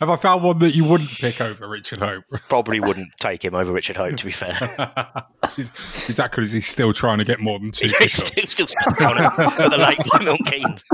Have 0.00 0.10
I 0.10 0.16
found 0.16 0.44
one 0.44 0.60
that 0.60 0.76
you 0.76 0.84
wouldn't 0.84 1.10
pick 1.10 1.40
over 1.40 1.66
Richard 1.68 1.98
Hope? 2.00 2.22
probably 2.48 2.78
wouldn't 2.78 3.08
take 3.18 3.44
him 3.44 3.56
over 3.56 3.72
Richard 3.72 3.96
Hope, 3.96 4.16
to 4.16 4.24
be 4.24 4.30
fair. 4.30 4.56
is, 5.56 5.72
is 6.08 6.16
that 6.18 6.30
because 6.30 6.52
he's 6.52 6.68
still 6.68 6.92
trying 6.92 7.18
to 7.18 7.24
get 7.24 7.40
more 7.40 7.58
than 7.58 7.72
two 7.72 7.88
He's 7.88 7.94
pickups? 7.98 8.14
still, 8.28 8.46
still 8.46 8.66
stuck 8.68 9.00
on 9.02 9.18
it 9.18 9.24
at 9.24 9.70
the 9.70 9.76
late 9.78 9.98
by 10.12 10.24
Milton 10.24 10.46
Keynes. 10.46 10.84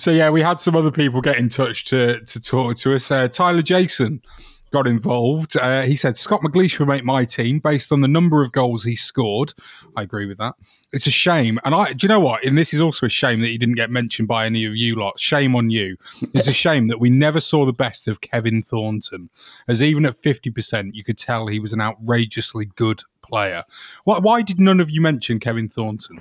so 0.00 0.12
yeah, 0.12 0.30
we 0.30 0.40
had 0.42 0.60
some 0.60 0.76
other 0.76 0.92
people 0.92 1.20
get 1.20 1.36
in 1.38 1.48
touch 1.48 1.84
to 1.86 2.20
to 2.24 2.40
talk 2.40 2.76
to 2.78 2.94
us. 2.94 3.10
Uh, 3.10 3.26
Tyler 3.26 3.62
Jason 3.62 4.22
got 4.70 4.86
involved. 4.86 5.56
Uh, 5.56 5.82
he 5.82 5.96
said 5.96 6.16
Scott 6.16 6.40
McGleish 6.42 6.78
would 6.78 6.88
make 6.88 7.04
my 7.04 7.24
team 7.24 7.58
based 7.58 7.92
on 7.92 8.00
the 8.00 8.08
number 8.08 8.42
of 8.42 8.52
goals 8.52 8.84
he 8.84 8.96
scored. 8.96 9.54
I 9.96 10.02
agree 10.02 10.26
with 10.26 10.38
that. 10.38 10.54
It's 10.92 11.06
a 11.06 11.10
shame, 11.10 11.58
and 11.64 11.74
I 11.74 11.92
do 11.92 12.04
you 12.04 12.08
know 12.08 12.20
what? 12.20 12.44
And 12.44 12.56
this 12.56 12.72
is 12.72 12.80
also 12.80 13.06
a 13.06 13.10
shame 13.10 13.40
that 13.40 13.48
he 13.48 13.58
didn't 13.58 13.74
get 13.74 13.90
mentioned 13.90 14.28
by 14.28 14.46
any 14.46 14.64
of 14.64 14.74
you 14.74 14.96
lot. 14.96 15.18
Shame 15.20 15.54
on 15.54 15.70
you. 15.70 15.96
It's 16.34 16.48
a 16.48 16.52
shame 16.52 16.88
that 16.88 17.00
we 17.00 17.10
never 17.10 17.40
saw 17.40 17.64
the 17.64 17.72
best 17.72 18.08
of 18.08 18.20
Kevin 18.20 18.62
Thornton, 18.62 19.30
as 19.68 19.82
even 19.82 20.06
at 20.06 20.16
fifty 20.16 20.50
percent, 20.50 20.94
you 20.94 21.04
could 21.04 21.18
tell 21.18 21.46
he 21.46 21.60
was 21.60 21.72
an 21.72 21.80
outrageously 21.80 22.66
good 22.76 23.02
player. 23.22 23.64
Why, 24.04 24.18
why 24.18 24.42
did 24.42 24.60
none 24.60 24.80
of 24.80 24.90
you 24.90 25.00
mention 25.00 25.40
Kevin 25.40 25.68
Thornton? 25.68 26.20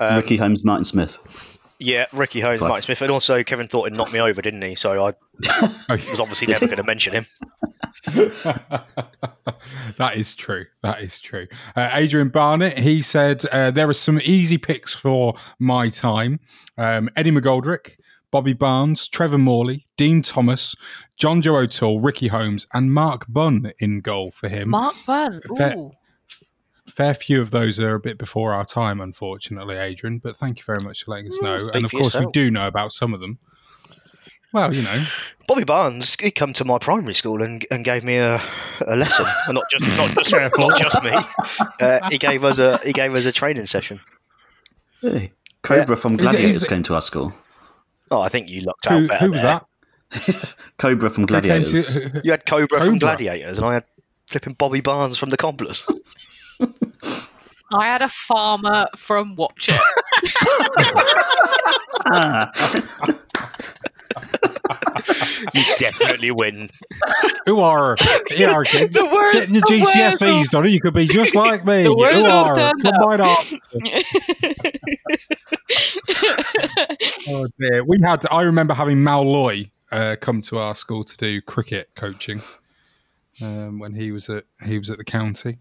Um, 0.00 0.16
Ricky 0.16 0.36
Holmes, 0.36 0.64
Martin 0.64 0.84
Smith. 0.84 1.57
Yeah, 1.80 2.06
Ricky 2.12 2.40
Holmes, 2.40 2.60
Right. 2.60 2.68
Mike 2.70 2.82
Smith, 2.82 3.00
and 3.02 3.10
also 3.12 3.42
Kevin 3.44 3.68
Thornton 3.68 3.96
knocked 3.96 4.12
me 4.12 4.20
over, 4.20 4.42
didn't 4.42 4.62
he? 4.62 4.74
So 4.74 5.06
I 5.06 5.14
was 6.10 6.18
obviously 6.20 6.48
never 6.48 6.66
going 6.66 6.78
to 6.78 6.82
mention 6.84 7.12
him. 7.14 7.26
that 9.98 10.12
is 10.16 10.34
true. 10.34 10.64
That 10.82 11.00
is 11.02 11.20
true. 11.20 11.46
Uh, 11.76 11.90
Adrian 11.92 12.28
Barnett, 12.30 12.78
he 12.78 13.02
said 13.02 13.44
uh, 13.46 13.70
there 13.70 13.88
are 13.88 13.92
some 13.94 14.20
easy 14.24 14.58
picks 14.58 14.92
for 14.92 15.34
my 15.58 15.88
time. 15.88 16.40
Um, 16.76 17.10
Eddie 17.16 17.30
McGoldrick, 17.30 17.92
Bobby 18.30 18.52
Barnes, 18.54 19.08
Trevor 19.08 19.38
Morley, 19.38 19.86
Dean 19.96 20.22
Thomas, 20.22 20.74
John 21.16 21.40
Joe 21.42 21.56
O'Toole, 21.56 22.00
Ricky 22.00 22.28
Holmes, 22.28 22.66
and 22.74 22.92
Mark 22.92 23.24
Bunn 23.28 23.72
in 23.78 24.00
goal 24.00 24.30
for 24.30 24.48
him. 24.48 24.70
Mark 24.70 24.94
Bunn. 25.06 25.40
Fair- 25.56 25.76
Ooh. 25.76 25.92
Fair 26.88 27.14
few 27.14 27.40
of 27.40 27.50
those 27.50 27.78
are 27.80 27.94
a 27.94 28.00
bit 28.00 28.18
before 28.18 28.52
our 28.52 28.64
time, 28.64 29.00
unfortunately, 29.00 29.76
Adrian. 29.76 30.18
But 30.18 30.36
thank 30.36 30.58
you 30.58 30.64
very 30.64 30.82
much 30.82 31.04
for 31.04 31.12
letting 31.12 31.28
us 31.28 31.38
Mm, 31.38 31.42
know. 31.42 31.58
speak 31.58 31.74
And 31.74 31.84
of 31.84 31.90
for 31.90 32.00
course, 32.00 32.14
we 32.16 32.26
do 32.32 32.50
know 32.50 32.66
about 32.66 32.92
some 32.92 33.14
of 33.14 33.20
them. 33.20 33.38
Well, 34.52 34.74
you 34.74 34.80
know, 34.82 35.04
Bobby 35.46 35.64
Barnes, 35.64 36.16
he 36.18 36.30
come 36.30 36.54
to 36.54 36.64
my 36.64 36.78
primary 36.78 37.12
school 37.12 37.42
and, 37.42 37.66
and 37.70 37.84
gave 37.84 38.02
me 38.02 38.16
a, 38.16 38.40
a 38.86 38.96
lesson. 38.96 39.26
Not 39.50 39.64
just 39.70 39.98
not 39.98 40.24
just, 40.24 40.32
not 40.58 40.78
just 40.78 41.02
me. 41.02 41.12
Uh, 41.80 42.08
he 42.10 42.16
gave 42.16 42.44
us 42.44 42.58
a 42.58 42.78
he 42.82 42.92
gave 42.94 43.14
us 43.14 43.26
a 43.26 43.32
training 43.32 43.66
session. 43.66 44.00
Hey. 45.02 45.32
Cobra 45.62 45.96
from 45.98 46.14
Is 46.14 46.20
it- 46.20 46.24
is 46.24 46.30
Gladiators 46.30 46.64
it- 46.64 46.68
came 46.68 46.82
to 46.84 46.94
our 46.94 47.02
school. 47.02 47.34
Oh, 48.10 48.22
I 48.22 48.30
think 48.30 48.48
you 48.48 48.62
looked 48.62 48.86
out 48.86 49.00
who, 49.00 49.08
better. 49.08 49.24
who 49.26 49.32
was 49.32 49.42
there. 49.42 49.60
that? 50.10 50.54
Cobra 50.78 51.10
from 51.10 51.26
Gladiators. 51.26 52.00
to- 52.10 52.22
You 52.24 52.30
had 52.30 52.46
Cobra, 52.46 52.80
from 52.82 52.96
Gladiators, 52.98 53.58
and 53.58 53.66
I 53.66 53.74
had 53.74 53.84
flipping 54.28 54.54
Bobby 54.54 54.80
Barnes 54.80 55.18
from 55.18 55.28
the 55.28 55.36
Cobblers. 55.36 55.86
I 57.70 57.86
had 57.86 58.02
a 58.02 58.08
farmer 58.08 58.86
from 58.96 59.36
Watch 59.36 59.68
It. 59.70 59.80
Ah. 62.10 62.50
you 65.54 65.62
definitely 65.78 66.30
win. 66.30 66.68
Who 67.46 67.60
are 67.60 67.96
here 68.30 68.50
are 68.50 68.64
kids 68.64 68.94
The 68.94 69.04
word- 69.04 69.32
getting 69.32 69.54
your 69.54 69.62
the 69.68 69.78
words 69.80 69.90
GCSEs 70.20 70.44
of- 70.44 70.50
done? 70.50 70.70
You 70.70 70.80
could 70.80 70.94
be 70.94 71.06
just 71.06 71.34
like 71.44 71.64
me. 71.66 71.84
The 71.84 71.96
words 71.96 72.16
Who 72.16 72.24
are? 72.24 72.54
stand 72.54 72.82
Come 72.82 72.94
up. 72.94 73.06
right 73.06 73.20
on. 73.20 73.36
Oh 77.28 77.46
dear, 77.60 77.84
we 77.84 77.98
had. 78.02 78.24
I 78.30 78.42
remember 78.42 78.74
having 78.74 79.02
Mal 79.02 79.24
Loye 79.24 79.70
uh, 79.92 80.16
come 80.20 80.40
to 80.42 80.58
our 80.58 80.74
school 80.74 81.04
to 81.04 81.16
do 81.16 81.40
cricket 81.42 81.90
coaching 81.94 82.42
um, 83.42 83.78
when 83.78 83.94
he 83.94 84.12
was 84.12 84.28
at 84.30 84.44
he 84.64 84.78
was 84.78 84.90
at 84.90 84.98
the 84.98 85.04
county. 85.04 85.58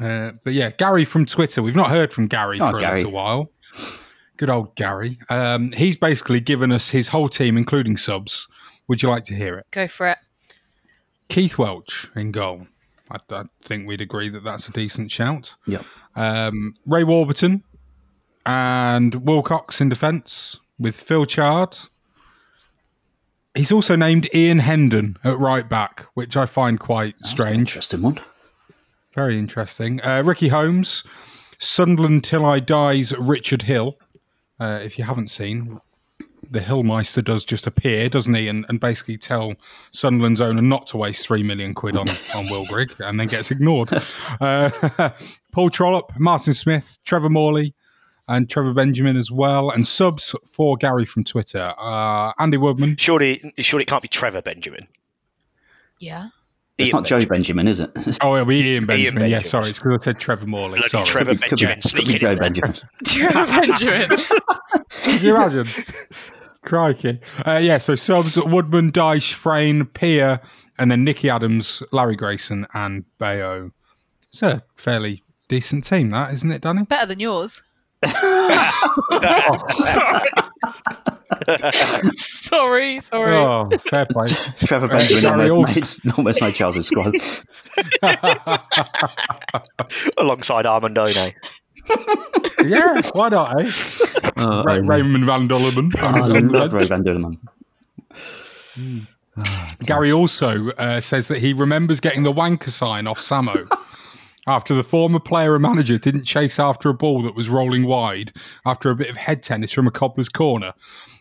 Uh, 0.00 0.32
but 0.42 0.52
yeah, 0.52 0.70
Gary 0.70 1.04
from 1.04 1.24
Twitter. 1.26 1.62
We've 1.62 1.76
not 1.76 1.90
heard 1.90 2.12
from 2.12 2.26
Gary 2.26 2.58
Oh, 2.60 2.70
for 2.70 2.78
a 2.78 2.94
little 2.94 3.12
while. 3.12 3.50
Good 4.36 4.50
old 4.50 4.74
Gary. 4.74 5.16
Um, 5.30 5.70
he's 5.72 5.94
basically 5.96 6.40
given 6.40 6.72
us 6.72 6.88
his 6.90 7.08
whole 7.08 7.28
team, 7.28 7.56
including 7.56 7.96
subs. 7.96 8.48
Would 8.88 9.02
you 9.02 9.08
like 9.08 9.22
to 9.24 9.34
hear 9.34 9.56
it? 9.58 9.66
Go 9.70 9.86
for 9.86 10.08
it. 10.08 10.18
Keith 11.28 11.56
Welch 11.56 12.08
in 12.16 12.32
goal. 12.32 12.66
I, 13.10 13.18
I 13.30 13.44
think 13.60 13.86
we'd 13.86 14.00
agree 14.00 14.28
that 14.30 14.42
that's 14.44 14.68
a 14.68 14.72
decent 14.72 15.10
shout. 15.12 15.54
Yep. 15.66 15.84
Um, 16.16 16.74
Ray 16.86 17.04
Warburton 17.04 17.62
and 18.46 19.14
Wilcox 19.26 19.80
in 19.80 19.88
defence 19.88 20.58
with 20.78 20.98
Phil 21.00 21.24
Chard. 21.26 21.76
He's 23.54 23.70
also 23.70 23.94
named 23.94 24.28
Ian 24.34 24.58
Hendon 24.58 25.16
at 25.22 25.38
right 25.38 25.68
back, 25.68 26.06
which 26.14 26.36
I 26.36 26.46
find 26.46 26.80
quite 26.80 27.14
strange. 27.24 27.60
Interesting 27.60 28.02
one. 28.02 28.18
Very 29.14 29.38
interesting. 29.38 30.02
Uh, 30.02 30.22
Ricky 30.24 30.48
Holmes, 30.48 31.04
Sunderland 31.58 32.24
Till 32.24 32.44
I 32.44 32.60
Dies, 32.60 33.16
Richard 33.16 33.62
Hill. 33.62 33.96
Uh, 34.58 34.80
if 34.82 34.98
you 34.98 35.04
haven't 35.04 35.28
seen, 35.28 35.80
the 36.50 36.60
Hillmeister 36.60 37.22
does 37.22 37.44
just 37.44 37.66
appear, 37.66 38.08
doesn't 38.08 38.34
he? 38.34 38.48
And, 38.48 38.66
and 38.68 38.80
basically 38.80 39.16
tell 39.16 39.54
Sunderland's 39.92 40.40
owner 40.40 40.62
not 40.62 40.86
to 40.88 40.96
waste 40.96 41.26
three 41.26 41.42
million 41.42 41.74
quid 41.74 41.96
on, 41.96 42.08
on 42.34 42.48
Will 42.50 42.66
Grigg 42.66 42.92
and 43.00 43.18
then 43.18 43.28
gets 43.28 43.50
ignored. 43.50 43.90
Uh, 44.40 45.10
Paul 45.52 45.70
Trollope, 45.70 46.12
Martin 46.18 46.54
Smith, 46.54 46.98
Trevor 47.04 47.30
Morley, 47.30 47.74
and 48.26 48.48
Trevor 48.48 48.72
Benjamin 48.72 49.16
as 49.16 49.30
well. 49.30 49.70
And 49.70 49.86
subs 49.86 50.34
for 50.46 50.76
Gary 50.76 51.04
from 51.04 51.24
Twitter. 51.24 51.72
Uh, 51.78 52.32
Andy 52.38 52.56
Woodman. 52.56 52.96
Surely, 52.96 53.52
surely 53.58 53.82
it 53.82 53.88
can't 53.88 54.02
be 54.02 54.08
Trevor 54.08 54.42
Benjamin. 54.42 54.88
Yeah. 56.00 56.28
It's 56.76 56.88
Ian 56.88 56.96
not 57.02 57.06
Joe 57.06 57.24
Benjamin, 57.24 57.68
is 57.68 57.78
it? 57.80 57.90
Oh, 58.20 58.34
it'll 58.34 58.46
be 58.46 58.56
Ian 58.60 58.86
Benjamin. 58.86 59.22
yeah, 59.22 59.36
Benjamin. 59.38 59.44
sorry. 59.44 59.68
It's 59.70 59.78
because 59.78 59.98
I 60.00 60.04
said 60.04 60.18
Trevor 60.18 60.46
Morley. 60.46 60.78
Bloody 60.80 60.88
Sorry. 60.88 61.04
Trevor 61.04 61.34
Could 61.36 61.40
be- 61.40 61.48
could 61.48 61.58
be- 61.60 61.66
Benjamin 61.66 62.04
could 62.04 62.12
be 62.12 62.18
Joe. 62.18 62.36
Benjamin. 62.36 62.74
Trevor 63.04 63.46
Benjamin. 63.46 64.24
Can 64.90 65.24
you 65.24 65.36
imagine? 65.36 65.66
Crikey. 66.64 67.20
Uh, 67.46 67.60
yeah, 67.62 67.78
so 67.78 67.94
subs 67.94 68.36
Woodman, 68.42 68.90
Dyche, 68.90 69.34
Frayne, 69.34 69.84
Peer, 69.84 70.40
and 70.78 70.90
then 70.90 71.04
Nicky 71.04 71.28
Adams, 71.30 71.82
Larry 71.92 72.16
Grayson, 72.16 72.66
and 72.74 73.04
Bayo. 73.18 73.70
It's 74.30 74.42
a 74.42 74.62
fairly 74.74 75.22
decent 75.48 75.84
team, 75.84 76.10
that, 76.10 76.32
isn't 76.32 76.50
it, 76.50 76.62
Danny? 76.62 76.82
Better 76.84 77.06
than 77.06 77.20
yours. 77.20 77.62
sorry, 79.20 80.28
sorry. 82.16 83.00
Sorry. 83.00 83.32
Oh, 83.34 83.68
fair 83.90 84.06
play. 84.06 84.26
Trevor 84.64 84.86
Uh, 84.86 84.98
Benjamin 84.98 85.22
Gary 85.22 85.50
almost 85.50 86.04
made, 86.04 86.14
almost 86.18 86.40
made 86.40 86.54
Charles's 86.54 86.86
squad. 86.88 87.14
Alongside 90.18 90.64
Armandone. 90.64 91.34
yeah, 92.64 93.02
why 93.14 93.28
not, 93.28 93.60
eh? 93.60 93.70
Oh, 94.38 94.64
Ray- 94.64 94.74
I- 94.74 94.78
Raymond 94.78 95.24
Van 95.26 95.48
Dulleman. 95.48 95.90
I 95.98 96.26
love 96.26 96.72
Ray 96.72 96.86
Van 96.86 97.02
Dulleman. 97.04 97.38
Gary 99.84 100.12
also 100.12 100.70
uh, 100.72 101.00
says 101.00 101.28
that 101.28 101.38
he 101.40 101.52
remembers 101.52 102.00
getting 102.00 102.22
the 102.22 102.32
wanker 102.32 102.70
sign 102.70 103.06
off 103.06 103.18
Samo 103.18 103.66
after 104.46 104.74
the 104.74 104.84
former 104.84 105.18
player 105.18 105.54
and 105.54 105.62
manager 105.62 105.98
didn't 105.98 106.24
chase 106.24 106.58
after 106.60 106.88
a 106.88 106.94
ball 106.94 107.22
that 107.22 107.34
was 107.34 107.48
rolling 107.48 107.84
wide 107.86 108.32
after 108.66 108.90
a 108.90 108.94
bit 108.94 109.08
of 109.10 109.16
head 109.16 109.42
tennis 109.42 109.72
from 109.72 109.86
a 109.86 109.90
cobbler's 109.90 110.28
corner. 110.28 110.72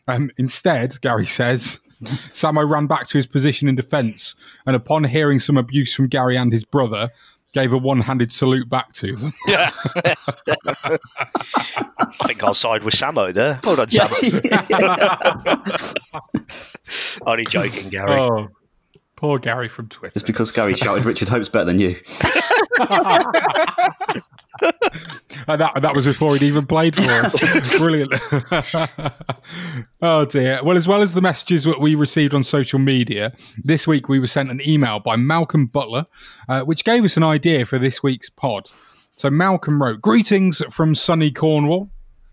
Um, 0.08 0.32
instead, 0.38 1.00
Gary 1.02 1.26
says, 1.26 1.80
Samo 2.04 2.70
ran 2.70 2.88
back 2.88 3.08
to 3.08 3.18
his 3.18 3.26
position 3.26 3.68
in 3.68 3.76
defence 3.76 4.36
and 4.66 4.76
upon 4.76 5.06
hearing 5.06 5.40
some 5.40 5.58
abuse 5.58 5.94
from 5.94 6.08
Gary 6.08 6.36
and 6.38 6.52
his 6.52 6.64
brother, 6.66 7.10
gave 7.54 7.72
a 7.72 7.78
one-handed 7.78 8.32
salute 8.32 8.68
back 8.70 8.92
to 8.94 9.16
them. 9.16 9.34
Yeah. 9.48 9.70
I 12.00 12.28
think 12.28 12.44
I'll 12.44 12.54
side 12.54 12.84
with 12.84 12.94
Samo 12.96 13.34
there. 13.34 13.60
Hold 13.64 13.80
on, 13.80 13.88
Samo. 13.88 14.14
Only 17.26 17.46
joking, 17.46 17.90
Gary. 17.90 18.12
Oh, 18.12 18.50
poor 19.16 19.40
Gary 19.40 19.70
from 19.70 19.88
Twitter. 19.90 20.14
It's 20.16 20.26
because 20.26 20.52
Gary 20.52 20.74
shouted 20.76 21.06
Richard 21.06 21.30
Hope's 21.30 21.50
better 21.50 21.66
than 21.66 21.80
you. 21.80 21.96
And 25.48 25.60
that 25.60 25.82
that 25.82 25.96
was 25.96 26.06
before 26.06 26.34
he'd 26.34 26.44
even 26.44 26.66
played 26.66 26.96
for 26.96 27.02
us. 27.02 27.78
Brilliant. 27.78 28.14
oh 30.02 30.26
dear. 30.26 30.60
Well, 30.64 30.78
as 30.78 30.88
well 30.88 31.02
as 31.02 31.14
the 31.14 31.22
messages 31.22 31.64
that 31.64 31.80
we 31.82 31.96
received 31.96 32.34
on 32.34 32.44
social 32.44 32.80
media, 32.80 33.34
this 33.64 33.88
week 33.88 34.08
we 34.08 34.20
were 34.20 34.28
sent 34.28 34.52
an 34.52 34.62
email 34.68 35.00
by 35.00 35.16
Malcolm 35.16 35.66
Butler, 35.66 36.06
uh, 36.48 36.62
which 36.64 36.84
gave 36.84 37.04
us 37.04 37.18
an 37.18 37.24
idea 37.24 37.66
for 37.66 37.78
this 37.80 38.04
week's 38.04 38.30
pod. 38.30 38.70
So 39.10 39.30
Malcolm 39.30 39.82
wrote, 39.82 40.02
"Greetings 40.02 40.62
from 40.70 40.96
sunny 40.96 41.32
Cornwall, 41.32 41.90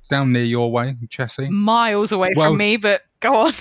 down 0.09 0.33
near 0.33 0.45
your 0.45 0.71
way, 0.71 0.97
Chessie. 1.09 1.49
Miles 1.49 2.12
away 2.12 2.31
Well- 2.37 2.50
from 2.50 2.59
me, 2.59 2.77
but 2.77 3.03
go 3.21 3.35
on. 3.35 3.53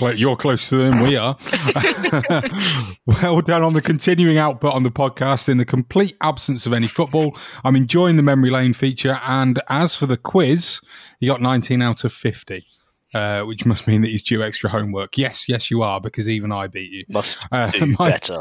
You're 0.00 0.36
closer 0.36 0.76
than 0.78 1.02
we 1.02 1.16
are. 1.16 1.36
well 3.06 3.40
done 3.42 3.62
on 3.62 3.74
the 3.74 3.82
continuing 3.82 4.38
output 4.38 4.72
on 4.72 4.82
the 4.84 4.90
podcast 4.90 5.48
in 5.48 5.58
the 5.58 5.64
complete 5.64 6.16
absence 6.22 6.64
of 6.66 6.72
any 6.72 6.88
football. 6.88 7.36
I'm 7.62 7.76
enjoying 7.76 8.16
the 8.16 8.22
memory 8.22 8.50
lane 8.50 8.72
feature. 8.74 9.18
And 9.22 9.60
as 9.68 9.94
for 9.94 10.06
the 10.06 10.16
quiz, 10.16 10.80
he 11.20 11.26
got 11.26 11.40
19 11.42 11.82
out 11.82 12.04
of 12.04 12.12
50. 12.12 12.64
Uh, 13.14 13.42
which 13.42 13.66
must 13.66 13.86
mean 13.86 14.00
that 14.00 14.08
he's 14.08 14.22
due 14.22 14.42
extra 14.42 14.70
homework. 14.70 15.18
Yes, 15.18 15.46
yes, 15.46 15.70
you 15.70 15.82
are, 15.82 16.00
because 16.00 16.26
even 16.30 16.50
I 16.50 16.66
beat 16.66 16.90
you. 16.90 17.04
Must 17.10 17.46
Uh, 17.52 17.70
do 17.70 17.86
my- 17.98 18.10
better. 18.10 18.40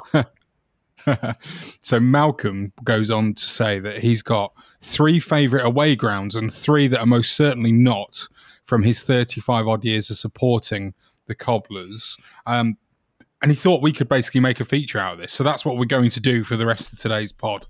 so 1.81 1.99
Malcolm 1.99 2.71
goes 2.85 3.11
on 3.11 3.33
to 3.33 3.43
say 3.43 3.79
that 3.79 3.97
he's 4.01 4.21
got 4.21 4.53
three 4.79 5.19
favourite 5.19 5.65
away 5.65 5.97
grounds 5.97 6.37
and 6.37 6.53
three 6.53 6.87
that 6.87 7.01
are 7.01 7.05
most 7.05 7.35
certainly 7.35 7.73
not 7.73 8.27
from 8.63 8.83
his 8.83 9.01
35 9.01 9.67
odd 9.67 9.83
years 9.83 10.09
of 10.09 10.15
supporting 10.17 10.93
the 11.27 11.35
Cobblers. 11.35 12.17
Um, 12.45 12.77
and 13.41 13.51
he 13.51 13.55
thought 13.55 13.81
we 13.81 13.91
could 13.93 14.07
basically 14.07 14.39
make 14.41 14.59
a 14.59 14.65
feature 14.65 14.99
out 14.99 15.13
of 15.13 15.19
this. 15.19 15.33
So 15.33 15.43
that's 15.43 15.65
what 15.65 15.77
we're 15.77 15.85
going 15.85 16.09
to 16.11 16.19
do 16.19 16.43
for 16.43 16.55
the 16.57 16.65
rest 16.65 16.93
of 16.93 16.99
today's 16.99 17.31
pod. 17.31 17.65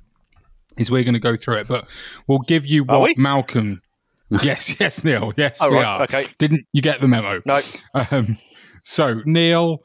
Is 0.78 0.90
we're 0.90 1.04
going 1.04 1.14
to 1.16 1.20
go 1.20 1.36
through 1.36 1.56
it, 1.58 1.68
but 1.68 1.88
we'll 2.28 2.40
give 2.40 2.66
you 2.66 2.86
Are 2.90 3.00
what 3.00 3.16
we? 3.18 3.22
Malcolm. 3.22 3.82
yes, 4.44 4.80
yes, 4.80 5.04
Neil. 5.04 5.34
Yes, 5.36 5.60
Oh, 5.62 5.70
we 5.70 5.76
right, 5.76 5.86
are. 5.86 6.04
okay. 6.04 6.28
Didn't 6.38 6.66
you 6.72 6.82
get 6.82 7.02
the 7.02 7.08
memo? 7.08 7.42
No. 7.46 7.62
Um, 7.94 8.38
so 8.84 9.22
Neil, 9.26 9.84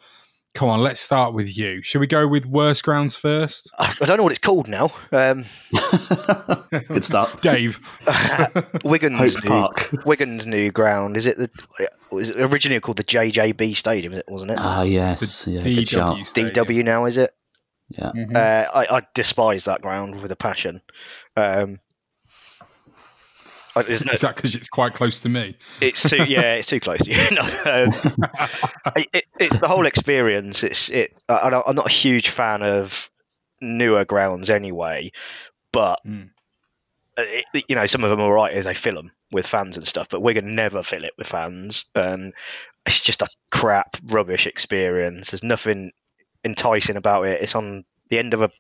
come 0.57 0.69
on, 0.71 0.81
let's 0.81 1.01
start 1.01 1.35
with 1.35 1.55
you. 1.57 1.83
Should 1.83 2.01
we 2.01 2.07
go 2.07 2.27
with 2.27 2.47
worst 2.47 2.83
grounds 2.83 3.15
first? 3.15 3.71
I 3.79 3.95
I 4.01 4.05
don't 4.07 4.17
know 4.17 4.23
what 4.23 4.33
it's 4.33 4.39
called 4.41 4.69
now. 4.69 4.91
Um, 5.13 5.45
Good 6.89 7.05
start. 7.05 7.41
Dave. 7.43 7.79
Wigan's 8.85 9.35
Hope 9.35 9.45
new, 9.45 9.49
Park. 9.51 9.95
Wigan's 10.05 10.47
new 10.47 10.71
ground. 10.71 11.17
Is 11.17 11.27
it 11.27 11.37
the? 11.37 11.51
Was 12.11 12.31
it 12.31 12.41
originally 12.41 12.81
called 12.81 12.97
the 12.97 13.05
JJB 13.05 13.77
Stadium? 13.77 14.21
Wasn't 14.29 14.51
it? 14.51 14.59
Ah, 14.61 14.83
yes. 14.83 15.47
Yeah. 15.47 15.61
DW. 15.61 16.53
DW 16.53 16.85
now 16.85 17.05
is 17.05 17.17
it? 17.19 17.31
Yeah. 17.91 18.11
Mhm. 18.17 18.35
Uh, 18.37 18.69
I, 18.75 18.97
I 18.97 19.03
despise 19.15 19.65
that 19.67 19.81
ground 19.83 20.21
with 20.21 20.31
a 20.33 20.37
passion. 20.37 20.81
Um, 21.37 21.45
I- 21.45 21.55
there's 21.57 21.79
no- 23.83 24.13
Is 24.13 24.21
that 24.23 24.37
because 24.37 24.55
it's 24.55 24.69
quite 24.69 24.95
close 24.95 25.19
to 25.21 25.29
me? 25.29 25.57
it's 25.81 26.09
too 26.09 26.25
yeah, 26.25 26.55
it's 26.55 26.69
too 26.69 26.81
close 26.81 27.01
to 27.01 27.11
you. 27.11 27.31
No, 27.33 27.43
um, 27.43 28.21
it, 28.97 29.07
it, 29.13 29.25
it's 29.39 29.59
the 29.59 29.69
whole 29.69 29.87
experience. 29.87 30.63
It's 30.63 30.89
it. 30.91 31.13
I, 31.29 31.63
I'm 31.67 31.75
not 31.77 31.87
a 31.87 31.93
huge 31.93 32.29
fan 32.29 32.63
of 32.63 33.11
newer 33.61 34.05
grounds 34.05 34.51
anyway, 34.51 35.11
but 35.73 35.99
Mm. 36.07 36.31
uh, 37.19 37.23
it, 37.55 37.65
you 37.69 37.75
know 37.77 37.87
some 37.87 38.05
of 38.05 38.11
them 38.11 38.21
are 38.21 38.33
right 38.33 38.53
as 38.53 38.65
they 38.65 38.75
fill 38.75 38.95
them 38.95 39.11
with 39.33 39.47
fans 39.47 39.77
and 39.77 39.87
stuff. 39.87 40.09
But 40.11 40.23
Wigan 40.23 40.55
never 40.55 40.83
fill 40.83 41.05
it 41.05 41.13
with 41.19 41.27
fans, 41.27 41.85
and 41.95 42.33
it's 42.87 43.01
just 43.01 43.23
a 43.23 43.29
crap, 43.51 43.97
rubbish 44.05 44.47
experience. 44.47 45.31
There's 45.31 45.43
nothing 45.43 45.91
enticing 46.45 46.97
about 46.97 47.25
it. 47.27 47.43
It's 47.43 47.55
on 47.57 47.85
the 48.09 48.19
end 48.19 48.33
of 48.35 48.43
a 48.43 48.51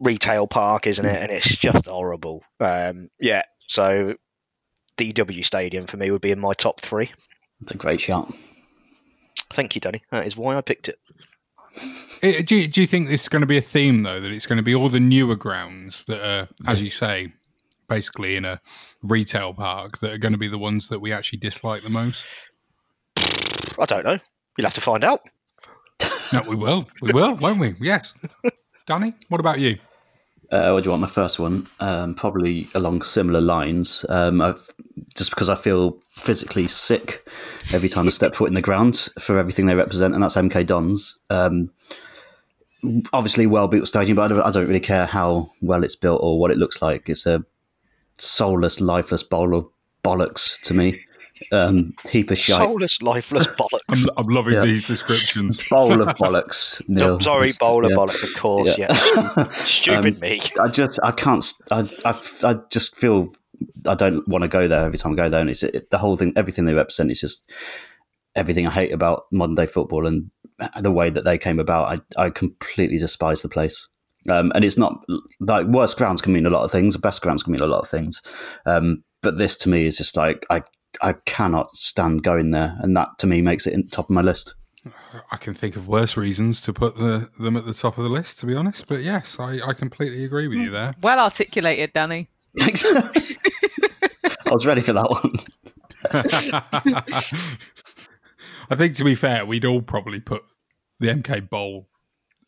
retail 0.00 0.46
park, 0.46 0.86
isn't 0.86 1.04
it? 1.06 1.22
And 1.22 1.30
it's 1.32 1.56
just 1.56 1.86
horrible. 1.86 2.42
Um, 2.60 3.08
yeah, 3.20 3.42
so 3.66 4.14
DW 4.96 5.44
Stadium 5.44 5.86
for 5.86 5.96
me 5.96 6.10
would 6.10 6.20
be 6.22 6.30
in 6.32 6.40
my 6.40 6.52
top 6.52 6.80
three. 6.80 7.10
It's 7.62 7.72
a 7.72 7.76
great 7.76 8.00
shot. 8.00 8.32
Thank 9.50 9.74
you, 9.74 9.80
Danny. 9.80 10.02
That 10.10 10.26
is 10.26 10.36
why 10.36 10.56
I 10.56 10.60
picked 10.60 10.88
it. 10.88 10.98
Eh, 12.22 12.42
Do 12.42 12.56
you, 12.56 12.68
do 12.68 12.80
you 12.80 12.86
think 12.86 13.08
this 13.08 13.22
is 13.22 13.28
going 13.28 13.40
to 13.42 13.46
be 13.46 13.58
a 13.58 13.62
theme 13.62 14.02
though? 14.02 14.20
That 14.20 14.32
it's 14.32 14.46
going 14.46 14.56
to 14.56 14.62
be 14.62 14.74
all 14.74 14.88
the 14.88 15.00
newer 15.00 15.36
grounds 15.36 16.04
that 16.04 16.20
are, 16.26 16.48
as 16.66 16.82
you 16.82 16.90
say, 16.90 17.32
basically 17.88 18.36
in 18.36 18.44
a 18.44 18.60
retail 19.02 19.54
park 19.54 19.98
that 19.98 20.12
are 20.12 20.18
going 20.18 20.32
to 20.32 20.38
be 20.38 20.48
the 20.48 20.58
ones 20.58 20.88
that 20.88 21.00
we 21.00 21.12
actually 21.12 21.38
dislike 21.38 21.82
the 21.82 21.90
most? 21.90 22.26
I 23.16 23.84
don't 23.86 24.04
know. 24.04 24.18
You'll 24.56 24.66
have 24.66 24.74
to 24.74 24.80
find 24.80 25.04
out. 25.04 25.20
No, 26.32 26.40
we 26.48 26.56
will. 26.56 26.88
We 27.02 27.12
will, 27.12 27.36
won't 27.36 27.60
we? 27.60 27.74
Yes. 27.80 28.14
Danny, 28.86 29.14
what 29.28 29.40
about 29.40 29.58
you? 29.60 29.78
Uh, 30.50 30.70
what 30.70 30.82
do 30.82 30.86
you 30.86 30.90
want? 30.90 31.02
My 31.02 31.08
first 31.08 31.38
one, 31.38 31.66
um, 31.80 32.14
probably 32.14 32.68
along 32.74 33.02
similar 33.02 33.40
lines. 33.40 34.04
Um, 34.08 34.40
I've, 34.40 34.68
just 35.16 35.30
because 35.30 35.48
I 35.48 35.56
feel 35.56 35.98
physically 36.08 36.68
sick 36.68 37.26
every 37.72 37.88
time 37.88 38.06
I 38.06 38.10
step 38.10 38.34
foot 38.34 38.48
in 38.48 38.54
the 38.54 38.62
ground 38.62 39.08
for 39.18 39.38
everything 39.38 39.66
they 39.66 39.74
represent, 39.74 40.14
and 40.14 40.22
that's 40.22 40.36
MK 40.36 40.66
Dons. 40.66 41.18
Um, 41.30 41.70
obviously, 43.12 43.46
well 43.46 43.68
built 43.68 43.88
stadium, 43.88 44.16
but 44.16 44.30
I 44.30 44.34
don't, 44.34 44.42
I 44.42 44.50
don't 44.52 44.68
really 44.68 44.80
care 44.80 45.06
how 45.06 45.50
well 45.60 45.82
it's 45.82 45.96
built 45.96 46.20
or 46.22 46.38
what 46.38 46.50
it 46.50 46.58
looks 46.58 46.80
like. 46.80 47.08
It's 47.08 47.26
a 47.26 47.44
soulless, 48.14 48.80
lifeless 48.80 49.22
bowl 49.22 49.54
of 49.54 49.68
bollocks 50.06 50.60
to 50.62 50.74
me. 50.74 50.96
Um, 51.52 51.92
heap 52.10 52.30
of 52.30 52.38
shite. 52.38 52.56
Soulless, 52.56 53.02
lifeless 53.02 53.46
bollocks. 53.46 54.06
I'm, 54.06 54.10
I'm 54.16 54.26
loving 54.26 54.54
Yeah. 54.54 54.64
these 54.64 54.86
descriptions. 54.86 55.68
bowl 55.70 56.00
of 56.00 56.08
bollocks. 56.16 56.80
Neil. 56.88 57.16
Oh, 57.16 57.18
sorry, 57.18 57.48
It's- 57.48 57.58
bowl 57.58 57.84
of 57.84 57.90
yeah. 57.90 57.96
bollocks, 57.96 58.22
of 58.24 58.40
course. 58.40 58.78
Yeah, 58.78 58.86
Yeah. 58.90 59.50
stupid 59.52 60.14
Um, 60.14 60.20
me. 60.20 60.40
I 60.60 60.68
just 60.68 60.98
I 61.02 61.10
can't 61.12 61.44
I, 61.70 61.80
I, 62.06 62.18
I 62.42 62.56
just 62.70 62.96
feel 62.96 63.32
I 63.86 63.94
don't 63.94 64.26
want 64.28 64.42
to 64.42 64.48
go 64.48 64.66
there 64.66 64.84
every 64.86 64.98
time 64.98 65.12
I 65.12 65.16
go 65.16 65.28
there 65.28 65.40
and 65.42 65.50
it's 65.50 65.62
it, 65.62 65.90
the 65.90 65.98
whole 65.98 66.16
thing 66.16 66.32
everything 66.36 66.64
they 66.64 66.74
represent 66.74 67.10
is 67.10 67.20
just 67.20 67.44
everything 68.34 68.66
I 68.66 68.70
hate 68.70 68.92
about 68.92 69.24
modern 69.32 69.54
day 69.56 69.66
football 69.66 70.06
and 70.06 70.30
the 70.80 70.90
way 70.92 71.10
that 71.10 71.24
they 71.24 71.36
came 71.38 71.58
about 71.58 72.00
I, 72.16 72.22
I 72.26 72.30
completely 72.30 72.98
despise 72.98 73.42
the 73.42 73.48
place 73.48 73.88
um, 74.28 74.52
and 74.54 74.64
it's 74.64 74.76
not 74.78 75.02
like 75.40 75.66
worst 75.68 75.96
grounds 75.98 76.20
can 76.20 76.32
mean 76.32 76.46
a 76.46 76.50
lot 76.50 76.64
of 76.64 76.70
things 76.72 76.96
best 76.98 77.22
grounds 77.22 77.42
can 77.42 77.52
mean 77.52 77.62
a 77.62 77.66
lot 77.66 77.80
of 77.80 77.88
things 77.88 78.20
um, 78.66 79.02
but 79.22 79.38
this 79.38 79.56
to 79.58 79.68
me 79.68 79.86
is 79.86 79.96
just 79.96 80.16
like 80.16 80.46
I 80.50 80.62
I 81.02 81.14
cannot 81.24 81.72
stand 81.72 82.22
going 82.22 82.50
there 82.50 82.76
and 82.80 82.96
that 82.96 83.08
to 83.18 83.26
me 83.26 83.42
makes 83.42 83.66
it 83.66 83.74
in 83.74 83.88
top 83.88 84.06
of 84.06 84.10
my 84.10 84.22
list 84.22 84.54
I 85.30 85.36
can 85.36 85.54
think 85.54 85.76
of 85.76 85.88
worse 85.88 86.16
reasons 86.16 86.60
to 86.62 86.72
put 86.72 86.96
the, 86.96 87.28
them 87.38 87.56
at 87.56 87.66
the 87.66 87.74
top 87.74 87.98
of 87.98 88.04
the 88.04 88.10
list, 88.10 88.38
to 88.40 88.46
be 88.46 88.54
honest. 88.54 88.86
But 88.86 89.02
yes, 89.02 89.36
I, 89.38 89.58
I 89.66 89.72
completely 89.72 90.24
agree 90.24 90.48
with 90.48 90.58
you 90.58 90.66
hmm. 90.66 90.72
there. 90.72 90.94
Well 91.02 91.18
articulated, 91.18 91.92
Danny. 91.92 92.28
Thanks. 92.58 92.84
I 92.86 94.52
was 94.52 94.66
ready 94.66 94.80
for 94.80 94.92
that 94.92 95.10
one. 95.10 95.32
I 98.70 98.76
think, 98.76 98.94
to 98.96 99.04
be 99.04 99.14
fair, 99.14 99.44
we'd 99.44 99.64
all 99.64 99.82
probably 99.82 100.20
put 100.20 100.42
the 101.00 101.08
MK 101.08 101.50
Bowl 101.50 101.88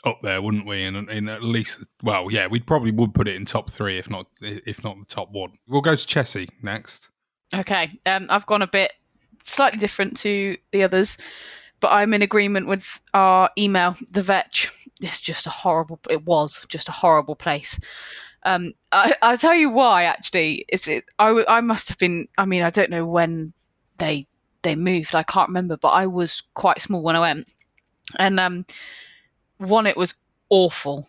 up 0.05 0.21
there, 0.23 0.41
wouldn't 0.41 0.67
we? 0.67 0.85
In, 0.85 0.97
in 1.11 1.29
at 1.29 1.43
least, 1.43 1.85
well, 2.03 2.29
yeah, 2.31 2.47
we 2.47 2.61
probably 2.61 2.93
would 2.93 3.15
put 3.15 3.29
it 3.29 3.37
in 3.37 3.45
top 3.45 3.71
three, 3.71 3.99
if 3.99 4.09
not, 4.09 4.27
if 4.41 4.83
not 4.85 4.99
the 4.99 5.05
top 5.05 5.31
one. 5.33 5.53
We'll 5.67 5.81
go 5.81 5.97
to 5.97 6.07
Chessie 6.07 6.49
next. 6.63 7.09
Okay, 7.55 7.99
um, 8.07 8.27
I've 8.31 8.47
gone 8.47 8.63
a 8.63 8.67
bit 8.67 8.93
slightly 9.45 9.79
different 9.79 10.17
to 10.19 10.57
the 10.73 10.83
others, 10.83 11.17
but 11.81 11.89
I'm 11.89 12.13
in 12.15 12.23
agreement 12.23 12.67
with 12.67 13.01
our 13.15 13.51
email, 13.59 13.97
the 14.11 14.23
Vetch. 14.23 14.71
It's 15.01 15.21
just 15.21 15.47
a 15.47 15.51
horrible. 15.51 16.01
It 16.11 16.25
was 16.25 16.65
just 16.69 16.89
a 16.89 16.93
horrible 16.93 17.37
place. 17.37 17.79
Um, 18.45 18.73
I, 18.93 19.15
I'll 19.23 19.39
tell 19.39 19.55
you 19.55 19.71
why. 19.71 20.05
Actually, 20.05 20.65
it's 20.69 20.89
it. 20.89 21.05
I, 21.19 21.45
I 21.49 21.61
must 21.61 21.89
have 21.89 21.99
been. 21.99 22.29
I 22.37 22.45
mean, 22.45 22.63
I 22.63 22.71
don't 22.71 22.91
know 22.91 23.07
when 23.07 23.53
they 23.99 24.27
they 24.63 24.75
moved. 24.75 25.15
I 25.15 25.23
can't 25.23 25.49
remember, 25.49 25.77
but 25.77 25.89
I 25.89 26.07
was 26.07 26.43
quite 26.55 26.81
small 26.81 27.03
when 27.03 27.17
I 27.17 27.21
went, 27.21 27.49
and 28.19 28.39
um, 28.41 28.67
one, 29.59 29.87
it 29.87 29.97
was 29.97 30.15
awful. 30.51 31.09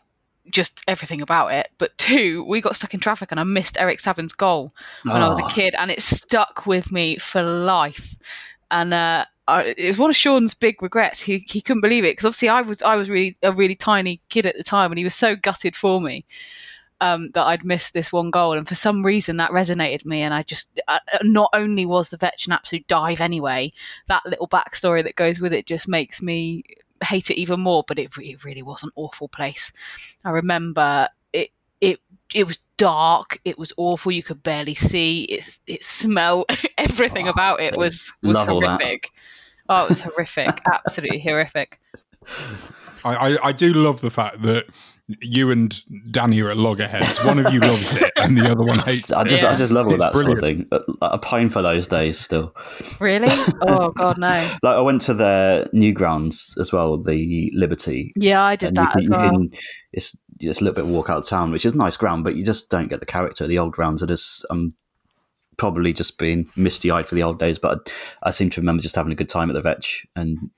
Just 0.51 0.81
everything 0.87 1.21
about 1.21 1.53
it. 1.53 1.69
But 1.77 1.97
two, 1.97 2.43
we 2.47 2.59
got 2.61 2.75
stuck 2.75 2.93
in 2.93 2.99
traffic 2.99 3.31
and 3.31 3.39
I 3.39 3.43
missed 3.43 3.79
Eric 3.79 3.99
Sabin's 3.99 4.33
goal 4.33 4.73
when 5.03 5.21
I 5.21 5.29
was 5.29 5.39
Oh. 5.41 5.45
a 5.45 5.49
kid, 5.49 5.75
and 5.77 5.91
it 5.91 6.01
stuck 6.01 6.65
with 6.65 6.91
me 6.91 7.17
for 7.17 7.43
life. 7.43 8.15
And 8.71 8.93
uh, 8.93 9.25
I, 9.47 9.75
it 9.77 9.87
was 9.87 9.97
one 9.99 10.09
of 10.09 10.15
Sean's 10.15 10.53
big 10.53 10.81
regrets. 10.81 11.19
He 11.21 11.39
he 11.47 11.61
couldn't 11.61 11.81
believe 11.81 12.03
it 12.03 12.13
because 12.13 12.25
obviously 12.25 12.49
I 12.49 12.61
was 12.61 12.81
I 12.81 12.95
was 12.95 13.09
really 13.09 13.37
a 13.43 13.51
really 13.51 13.75
tiny 13.75 14.21
kid 14.29 14.45
at 14.45 14.55
the 14.57 14.63
time, 14.63 14.91
and 14.91 14.97
he 14.97 15.03
was 15.03 15.15
so 15.15 15.35
gutted 15.35 15.75
for 15.75 15.99
me 16.01 16.25
um, 17.01 17.29
that 17.33 17.45
I'd 17.45 17.63
missed 17.65 17.93
this 17.93 18.11
one 18.11 18.29
goal. 18.31 18.53
And 18.53 18.67
for 18.67 18.75
some 18.75 19.03
reason, 19.05 19.37
that 19.37 19.51
resonated 19.51 20.05
me. 20.05 20.21
And 20.21 20.33
I 20.33 20.43
just 20.43 20.69
uh, 20.87 20.99
not 21.23 21.49
only 21.53 21.85
was 21.85 22.09
the 22.09 22.17
Vetch 22.17 22.45
an 22.47 22.53
absolute 22.53 22.87
dive 22.87 23.21
anyway, 23.21 23.71
that 24.07 24.25
little 24.25 24.47
backstory 24.47 25.03
that 25.03 25.15
goes 25.15 25.39
with 25.39 25.53
it 25.53 25.65
just 25.67 25.87
makes 25.87 26.21
me 26.21 26.63
hate 27.03 27.29
it 27.29 27.39
even 27.39 27.59
more. 27.59 27.83
But 27.87 27.99
it, 27.99 28.11
it 28.17 28.43
really 28.43 28.61
was 28.61 28.83
an 28.83 28.89
awful 28.95 29.27
place. 29.27 29.71
I 30.25 30.31
remember 30.31 31.07
it 31.33 31.49
it 31.81 31.99
it 32.33 32.45
was 32.45 32.59
dark. 32.77 33.39
It 33.45 33.57
was 33.57 33.73
awful. 33.77 34.11
You 34.11 34.23
could 34.23 34.43
barely 34.43 34.75
see. 34.75 35.23
It 35.23 35.59
it 35.67 35.83
smelled. 35.83 36.45
Everything 36.77 37.27
about 37.27 37.61
it 37.61 37.77
was 37.77 38.13
was 38.21 38.35
Love 38.35 38.49
all 38.49 38.61
that. 38.61 38.81
horrific. 38.81 39.09
Oh, 39.69 39.83
it 39.83 39.89
was 39.89 40.01
horrific. 40.01 40.61
Absolutely 40.73 41.19
horrific. 41.19 41.79
I, 43.05 43.15
I, 43.15 43.37
I 43.49 43.51
do 43.51 43.73
love 43.73 44.01
the 44.01 44.09
fact 44.09 44.41
that 44.41 44.65
you 45.21 45.51
and 45.51 45.83
Danny 46.11 46.39
are 46.41 46.51
at 46.51 46.57
loggerheads. 46.57 47.23
One 47.25 47.43
of 47.43 47.51
you 47.53 47.59
loves 47.59 47.95
it, 48.01 48.11
and 48.17 48.37
the 48.37 48.49
other 48.49 48.63
one 48.63 48.79
hates 48.85 49.11
I 49.11 49.21
it. 49.23 49.27
just 49.29 49.43
I 49.43 49.55
just 49.55 49.71
love 49.71 49.87
all 49.87 49.93
It's 49.93 50.03
that 50.03 50.13
sort 50.13 50.29
of 50.31 50.39
thing. 50.39 50.67
A, 50.71 50.81
a 51.01 51.17
pine 51.17 51.49
for 51.49 51.61
those 51.61 51.87
days 51.87 52.19
still. 52.19 52.55
Really? 52.99 53.27
Oh 53.61 53.91
God, 53.91 54.17
no. 54.17 54.29
Like 54.63 54.75
I 54.75 54.81
went 54.81 55.01
to 55.01 55.13
their 55.13 55.67
new 55.73 55.93
grounds 55.93 56.55
as 56.59 56.71
well, 56.71 56.97
the 57.01 57.51
Liberty. 57.55 58.13
Yeah, 58.15 58.41
I 58.43 58.55
did 58.55 58.75
that 58.75 58.95
you 58.95 59.01
as 59.01 59.07
can, 59.07 59.13
you 59.13 59.19
well. 59.19 59.29
can 59.31 59.51
it's 59.93 60.17
it's 60.39 60.61
a 60.61 60.63
little 60.63 60.75
bit 60.75 60.85
of 60.85 60.91
walk 60.91 61.09
out 61.09 61.17
of 61.19 61.27
town, 61.27 61.51
which 61.51 61.65
is 61.65 61.73
nice 61.73 61.97
ground, 61.97 62.23
but 62.23 62.35
you 62.35 62.45
just 62.45 62.69
don't 62.69 62.87
get 62.89 62.99
the 62.99 63.05
character. 63.05 63.43
Of 63.45 63.49
the 63.49 63.59
old 63.59 63.73
grounds 63.73 64.03
are 64.03 64.07
just 64.07 64.45
um 64.49 64.73
probably 65.57 65.91
just 65.91 66.17
being 66.17 66.47
misty 66.55 66.89
eyed 66.91 67.05
for 67.05 67.15
the 67.15 67.23
old 67.23 67.37
days, 67.39 67.59
but 67.59 67.89
I, 68.23 68.27
I 68.29 68.31
seem 68.31 68.49
to 68.51 68.61
remember 68.61 68.81
just 68.81 68.95
having 68.95 69.11
a 69.11 69.15
good 69.15 69.27
time 69.29 69.49
at 69.49 69.53
the 69.53 69.61
Vetch 69.61 70.05
and 70.15 70.49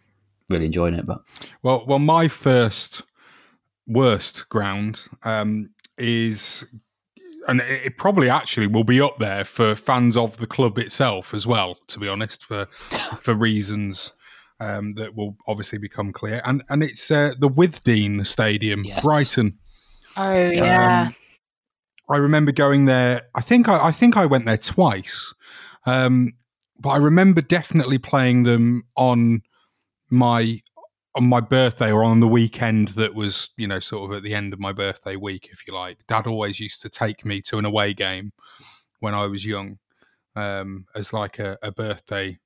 really 0.50 0.66
enjoying 0.66 0.94
it. 0.94 1.06
But 1.06 1.22
Well, 1.64 1.86
well, 1.88 1.98
my 2.00 2.28
first 2.28 3.02
worst 3.88 4.48
ground 4.50 5.04
um, 5.24 5.70
is, 5.98 6.66
and 7.48 7.62
it 7.62 7.86
it 7.86 7.98
probably 7.98 8.30
actually 8.30 8.68
will 8.68 8.84
be 8.84 9.02
up 9.02 9.18
there 9.20 9.44
for 9.46 9.76
fans 9.76 10.16
of 10.16 10.38
the 10.38 10.48
club 10.48 10.78
itself 10.78 11.34
as 11.34 11.46
well. 11.48 11.78
To 11.88 12.00
be 12.00 12.08
honest, 12.08 12.44
for 12.44 12.66
for 13.22 13.34
reasons 13.34 14.14
um, 14.60 14.94
that 14.94 15.16
will 15.16 15.36
obviously 15.48 15.78
become 15.80 16.12
clear, 16.14 16.42
and 16.46 16.64
and 16.70 16.84
it's 16.84 17.10
uh, 17.12 17.34
the 17.40 17.50
Withdean 17.50 18.26
Stadium, 18.26 18.84
Yes. 18.84 19.04
Brighton. 19.04 19.58
Oh 20.18 20.50
yeah. 20.50 21.04
Um, 21.08 21.16
I 22.10 22.18
remember 22.18 22.52
going 22.52 22.86
there. 22.86 23.22
I 23.36 23.42
think 23.42 23.70
I, 23.70 23.88
I 23.88 23.92
think 23.92 24.18
I 24.18 24.26
went 24.26 24.46
there 24.46 24.58
twice, 24.58 25.34
um, 25.86 26.34
but 26.80 26.90
I 26.90 26.98
remember 26.98 27.42
definitely 27.42 27.98
playing 27.98 28.44
them 28.44 28.84
on 28.98 29.44
my 30.10 30.62
on 31.16 31.26
my 31.26 31.40
birthday 31.40 31.92
or 31.92 32.04
on 32.04 32.20
the 32.20 32.28
weekend 32.28 32.90
that 32.90 33.14
was, 33.14 33.50
you 33.58 33.68
know, 33.68 33.80
sort 33.80 34.10
of 34.10 34.18
at 34.18 34.24
the 34.24 34.34
end 34.34 34.54
of 34.54 34.60
my 34.60 34.72
birthday 34.72 35.16
week, 35.16 35.50
if 35.52 35.68
you 35.68 35.74
like, 35.74 35.98
dad 36.08 36.26
always 36.26 36.60
used 36.60 36.82
to 36.82 36.90
take 36.90 37.26
me 37.26 37.42
to 37.42 37.58
an 37.58 37.66
away 37.66 37.94
game 37.94 38.32
when 39.00 39.14
I 39.14 39.28
was 39.28 39.46
young 39.46 39.80
um, 40.36 40.86
as 40.96 41.12
like 41.12 41.40
a, 41.40 41.58
a 41.62 41.72
birthday 41.72 42.40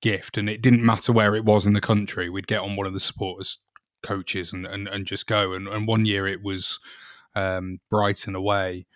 gift. 0.00 0.38
And 0.38 0.48
it 0.48 0.62
didn't 0.62 0.84
matter 0.84 1.12
where 1.12 1.34
it 1.34 1.44
was 1.44 1.66
in 1.66 1.74
the 1.74 1.80
country, 1.80 2.30
we'd 2.30 2.46
get 2.46 2.60
on 2.60 2.76
one 2.76 2.86
of 2.86 2.94
the 2.94 3.00
supporters 3.00 3.58
coaches 4.02 4.52
and, 4.52 4.66
and, 4.66 4.88
and 4.88 5.04
just 5.04 5.26
go. 5.26 5.52
And, 5.52 5.66
and 5.68 5.86
one 5.86 6.06
year 6.06 6.26
it 6.26 6.42
was 6.42 6.78
um, 7.34 7.80
Brighton 7.90 8.34
away. 8.34 8.86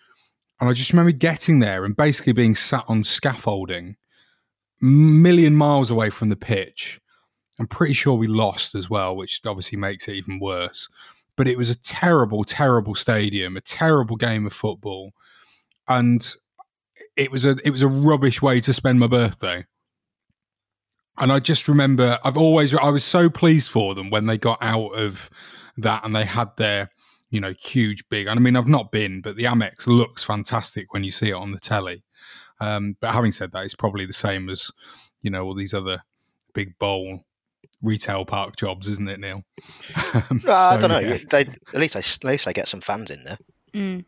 And 0.59 0.69
I 0.69 0.73
just 0.73 0.91
remember 0.93 1.11
getting 1.11 1.59
there 1.59 1.85
and 1.85 1.95
basically 1.95 2.33
being 2.33 2.55
sat 2.55 2.85
on 2.87 3.03
scaffolding, 3.03 3.97
million 4.79 5.55
miles 5.55 5.91
away 5.91 6.09
from 6.09 6.29
the 6.29 6.35
pitch. 6.35 7.00
I'm 7.61 7.67
pretty 7.67 7.93
sure 7.93 8.15
we 8.15 8.25
lost 8.25 8.73
as 8.73 8.89
well, 8.89 9.15
which 9.15 9.39
obviously 9.45 9.77
makes 9.77 10.07
it 10.07 10.15
even 10.15 10.39
worse. 10.39 10.89
But 11.35 11.47
it 11.47 11.59
was 11.59 11.69
a 11.69 11.77
terrible, 11.77 12.43
terrible 12.43 12.95
stadium, 12.95 13.55
a 13.55 13.61
terrible 13.61 14.15
game 14.15 14.47
of 14.47 14.53
football, 14.53 15.11
and 15.87 16.27
it 17.15 17.29
was 17.29 17.45
a 17.45 17.57
it 17.63 17.69
was 17.69 17.83
a 17.83 17.87
rubbish 17.87 18.41
way 18.41 18.61
to 18.61 18.73
spend 18.73 18.99
my 18.99 19.05
birthday. 19.05 19.63
And 21.19 21.31
I 21.31 21.37
just 21.37 21.67
remember 21.67 22.17
I've 22.23 22.35
always 22.35 22.73
I 22.73 22.89
was 22.89 23.03
so 23.03 23.29
pleased 23.29 23.69
for 23.69 23.93
them 23.93 24.09
when 24.09 24.25
they 24.25 24.39
got 24.39 24.57
out 24.59 24.95
of 24.95 25.29
that 25.77 26.03
and 26.03 26.15
they 26.15 26.25
had 26.25 26.49
their 26.57 26.89
you 27.29 27.39
know 27.39 27.53
huge 27.59 28.03
big. 28.09 28.25
And 28.25 28.39
I 28.39 28.41
mean 28.41 28.55
I've 28.55 28.67
not 28.67 28.91
been, 28.91 29.21
but 29.21 29.35
the 29.35 29.43
Amex 29.43 29.85
looks 29.85 30.23
fantastic 30.23 30.95
when 30.95 31.03
you 31.03 31.11
see 31.11 31.29
it 31.29 31.33
on 31.33 31.51
the 31.51 31.59
telly. 31.59 32.03
Um, 32.59 32.97
but 32.99 33.13
having 33.13 33.31
said 33.31 33.51
that, 33.51 33.65
it's 33.65 33.75
probably 33.75 34.07
the 34.07 34.13
same 34.13 34.49
as 34.49 34.71
you 35.21 35.29
know 35.29 35.45
all 35.45 35.53
these 35.53 35.75
other 35.75 36.01
big 36.55 36.79
bowl 36.79 37.23
retail 37.81 38.25
park 38.25 38.55
jobs, 38.55 38.87
isn't 38.87 39.09
it, 39.09 39.19
Neil? 39.19 39.43
Um, 40.13 40.41
uh, 40.45 40.53
I 40.53 40.77
don't 40.77 40.89
know. 40.89 40.99
Yeah. 40.99 41.19
They, 41.29 41.41
at 41.41 41.75
least 41.75 41.93
they 41.93 41.99
at 41.99 42.23
least 42.23 42.45
they 42.45 42.53
get 42.53 42.67
some 42.67 42.81
fans 42.81 43.11
in 43.11 43.23
there. 43.23 43.37
Mm. 43.73 44.05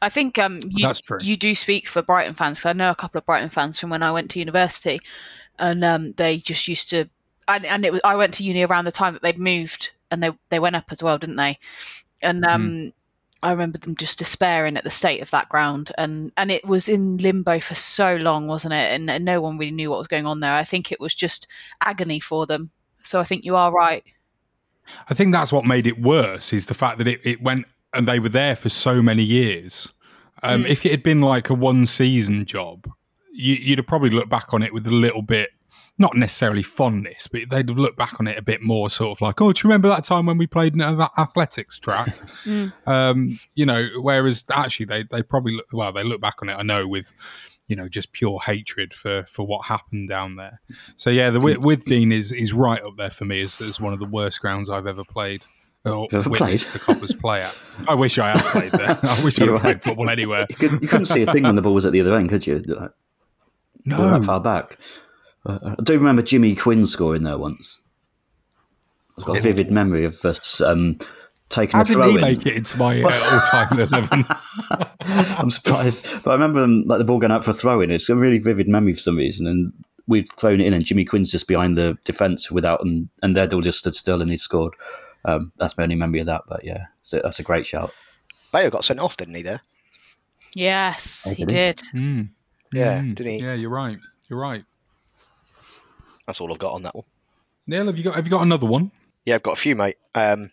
I 0.00 0.08
think 0.08 0.38
um, 0.38 0.60
you, 0.66 0.86
That's 0.86 1.00
true. 1.00 1.18
you 1.20 1.36
do 1.36 1.54
speak 1.54 1.88
for 1.88 2.02
Brighton 2.02 2.34
fans 2.34 2.58
because 2.58 2.70
I 2.70 2.72
know 2.72 2.90
a 2.90 2.94
couple 2.94 3.18
of 3.18 3.26
Brighton 3.26 3.50
fans 3.50 3.78
from 3.78 3.90
when 3.90 4.02
I 4.02 4.12
went 4.12 4.30
to 4.30 4.38
university, 4.38 4.98
and 5.58 5.84
um, 5.84 6.12
they 6.12 6.38
just 6.38 6.68
used 6.68 6.90
to. 6.90 7.08
And, 7.48 7.66
and 7.66 7.84
it 7.84 7.92
was 7.92 8.00
I 8.04 8.16
went 8.16 8.34
to 8.34 8.44
uni 8.44 8.62
around 8.62 8.84
the 8.84 8.92
time 8.92 9.12
that 9.14 9.22
they'd 9.22 9.38
moved, 9.38 9.90
and 10.10 10.22
they 10.22 10.30
they 10.48 10.58
went 10.58 10.76
up 10.76 10.86
as 10.90 11.02
well, 11.02 11.18
didn't 11.18 11.36
they? 11.36 11.58
And 12.22 12.44
um, 12.44 12.66
mm. 12.66 12.92
I 13.42 13.50
remember 13.50 13.78
them 13.78 13.96
just 13.96 14.18
despairing 14.18 14.76
at 14.76 14.84
the 14.84 14.90
state 14.90 15.20
of 15.20 15.30
that 15.30 15.48
ground, 15.48 15.90
and 15.98 16.32
and 16.36 16.50
it 16.50 16.64
was 16.66 16.88
in 16.88 17.16
limbo 17.18 17.60
for 17.60 17.74
so 17.74 18.16
long, 18.16 18.46
wasn't 18.46 18.74
it? 18.74 18.92
And, 18.92 19.10
and 19.10 19.24
no 19.24 19.40
one 19.40 19.58
really 19.58 19.72
knew 19.72 19.90
what 19.90 19.98
was 19.98 20.08
going 20.08 20.26
on 20.26 20.40
there. 20.40 20.54
I 20.54 20.64
think 20.64 20.92
it 20.92 21.00
was 21.00 21.14
just 21.14 21.48
agony 21.80 22.20
for 22.20 22.46
them. 22.46 22.70
So 23.02 23.20
I 23.20 23.24
think 23.24 23.44
you 23.44 23.56
are 23.56 23.72
right. 23.72 24.04
I 25.08 25.14
think 25.14 25.32
that's 25.32 25.52
what 25.52 25.64
made 25.64 25.86
it 25.86 26.00
worse 26.00 26.52
is 26.52 26.66
the 26.66 26.74
fact 26.74 26.98
that 26.98 27.08
it, 27.08 27.20
it 27.24 27.42
went 27.42 27.66
and 27.92 28.08
they 28.08 28.18
were 28.18 28.28
there 28.28 28.56
for 28.56 28.68
so 28.68 29.02
many 29.02 29.22
years. 29.22 29.88
Um, 30.42 30.64
mm. 30.64 30.68
If 30.68 30.84
it 30.84 30.90
had 30.90 31.02
been 31.02 31.20
like 31.20 31.50
a 31.50 31.54
one 31.54 31.86
season 31.86 32.44
job, 32.44 32.90
you, 33.32 33.72
would 33.72 33.78
have 33.78 33.86
probably 33.86 34.10
looked 34.10 34.28
back 34.28 34.52
on 34.52 34.62
it 34.62 34.72
with 34.74 34.86
a 34.86 34.90
little 34.90 35.22
bit, 35.22 35.50
not 35.98 36.16
necessarily 36.16 36.62
fondness, 36.62 37.28
but 37.28 37.42
they'd 37.50 37.68
have 37.68 37.78
looked 37.78 37.98
back 37.98 38.18
on 38.18 38.26
it 38.26 38.36
a 38.38 38.42
bit 38.42 38.62
more 38.62 38.90
sort 38.90 39.16
of 39.16 39.20
like, 39.20 39.40
oh, 39.40 39.52
do 39.52 39.58
you 39.58 39.68
remember 39.68 39.88
that 39.88 40.04
time 40.04 40.26
when 40.26 40.38
we 40.38 40.46
played 40.46 40.72
in 40.72 40.78
that 40.78 41.10
athletics 41.16 41.78
track? 41.78 42.16
mm. 42.44 42.72
um, 42.86 43.38
you 43.54 43.66
know, 43.66 43.86
whereas 44.00 44.44
actually 44.50 44.86
they, 44.86 45.04
they 45.04 45.22
probably 45.22 45.54
look, 45.54 45.66
well, 45.72 45.92
they 45.92 46.04
look 46.04 46.20
back 46.20 46.42
on 46.42 46.48
it, 46.48 46.56
I 46.58 46.62
know, 46.62 46.86
with, 46.88 47.14
you 47.72 47.76
know, 47.76 47.88
just 47.88 48.12
pure 48.12 48.38
hatred 48.38 48.92
for, 48.92 49.24
for 49.26 49.46
what 49.46 49.64
happened 49.64 50.06
down 50.06 50.36
there. 50.36 50.60
So 50.96 51.08
yeah, 51.08 51.30
the 51.30 51.40
Withdean 51.40 52.12
is, 52.12 52.30
is 52.30 52.52
right 52.52 52.82
up 52.82 52.98
there 52.98 53.08
for 53.08 53.24
me 53.24 53.40
as, 53.40 53.58
as 53.62 53.80
one 53.80 53.94
of 53.94 53.98
the 53.98 54.04
worst 54.04 54.42
grounds 54.42 54.68
I've 54.68 54.86
ever 54.86 55.04
played 55.04 55.46
or 55.86 56.06
ever 56.12 56.28
played? 56.28 56.60
the 56.60 56.78
Cobblers 56.78 57.14
play 57.14 57.40
at. 57.40 57.56
I 57.88 57.94
wish 57.94 58.18
I 58.18 58.32
had 58.32 58.42
played 58.42 58.72
there. 58.72 58.98
I 59.02 59.24
wish 59.24 59.40
I 59.40 59.46
had 59.46 59.60
played 59.62 59.82
football 59.82 60.10
anywhere. 60.10 60.46
You, 60.50 60.56
could, 60.56 60.92
not 60.92 61.06
see 61.06 61.22
a 61.22 61.32
thing 61.32 61.44
when 61.44 61.56
the 61.56 61.62
ball 61.62 61.72
was 61.72 61.86
at 61.86 61.92
the 61.92 62.02
other 62.02 62.14
end, 62.14 62.28
could 62.28 62.46
you? 62.46 62.58
Like, 62.58 62.90
no, 63.86 64.10
that 64.10 64.26
far 64.26 64.38
back. 64.38 64.78
Uh, 65.46 65.74
I 65.78 65.82
do 65.82 65.94
remember 65.94 66.20
Jimmy 66.20 66.54
Quinn 66.54 66.84
scoring 66.84 67.22
there 67.22 67.38
once. 67.38 67.80
I've 69.18 69.24
got 69.24 69.38
a 69.38 69.40
vivid 69.40 69.70
memory 69.70 70.04
of 70.04 70.20
this. 70.20 70.60
um, 70.60 70.98
taking 71.52 71.76
How 71.76 71.82
a 71.82 71.84
throw 71.84 72.02
did 72.04 72.12
he 72.16 72.18
make 72.20 72.46
it 72.46 72.56
into 72.56 72.76
my 72.78 73.02
uh, 73.02 73.06
all-time 73.32 73.78
eleven? 73.80 74.24
I'm 75.38 75.50
surprised, 75.50 76.06
but 76.22 76.30
I 76.30 76.34
remember 76.34 76.60
them, 76.60 76.84
like 76.86 76.98
the 76.98 77.04
ball 77.04 77.18
going 77.18 77.32
out 77.32 77.44
for 77.44 77.50
a 77.50 77.54
throw 77.54 77.80
in. 77.80 77.90
It's 77.90 78.08
a 78.08 78.16
really 78.16 78.38
vivid 78.38 78.68
memory 78.68 78.92
for 78.94 79.00
some 79.00 79.16
reason, 79.16 79.46
and 79.46 79.72
we've 80.06 80.28
thrown 80.30 80.60
it 80.60 80.66
in, 80.66 80.72
and 80.74 80.84
Jimmy 80.84 81.04
Quinn's 81.04 81.30
just 81.30 81.46
behind 81.48 81.76
the 81.78 81.96
defence 82.04 82.50
without, 82.50 82.84
and, 82.84 83.08
and 83.22 83.36
they'd 83.36 83.52
all 83.52 83.60
just 83.60 83.78
stood 83.78 83.94
still, 83.94 84.20
and 84.22 84.30
he 84.30 84.36
scored. 84.36 84.74
Um, 85.24 85.52
that's 85.56 85.76
my 85.76 85.84
only 85.84 85.94
memory 85.96 86.20
of 86.20 86.26
that, 86.26 86.42
but 86.48 86.64
yeah, 86.64 86.86
so 87.02 87.20
that's 87.22 87.38
a 87.38 87.42
great 87.44 87.64
shout. 87.66 87.92
Bayo 88.50 88.70
got 88.70 88.84
sent 88.84 88.98
off, 89.00 89.16
didn't 89.16 89.34
he? 89.36 89.42
There. 89.42 89.60
Yes, 90.54 91.24
Oh, 91.26 91.30
he 91.30 91.44
did 91.44 91.50
he? 91.50 91.56
did. 91.56 91.82
Mm. 91.94 92.28
Yeah, 92.72 93.00
Mm. 93.00 93.14
didn't 93.14 93.32
he? 93.32 93.38
Yeah, 93.44 93.54
you're 93.54 93.70
right. 93.70 93.98
You're 94.28 94.40
right. 94.40 94.64
That's 96.26 96.40
all 96.40 96.52
I've 96.52 96.58
got 96.58 96.72
on 96.74 96.82
that 96.82 96.94
one. 96.94 97.04
Neil, 97.66 97.86
have 97.86 97.96
you 97.98 98.04
got 98.04 98.14
have 98.16 98.26
you 98.26 98.30
got 98.30 98.42
another 98.42 98.66
one? 98.66 98.90
Yeah, 99.24 99.36
I've 99.36 99.42
got 99.42 99.52
a 99.52 99.60
few, 99.60 99.76
mate. 99.76 99.96
Um, 100.14 100.50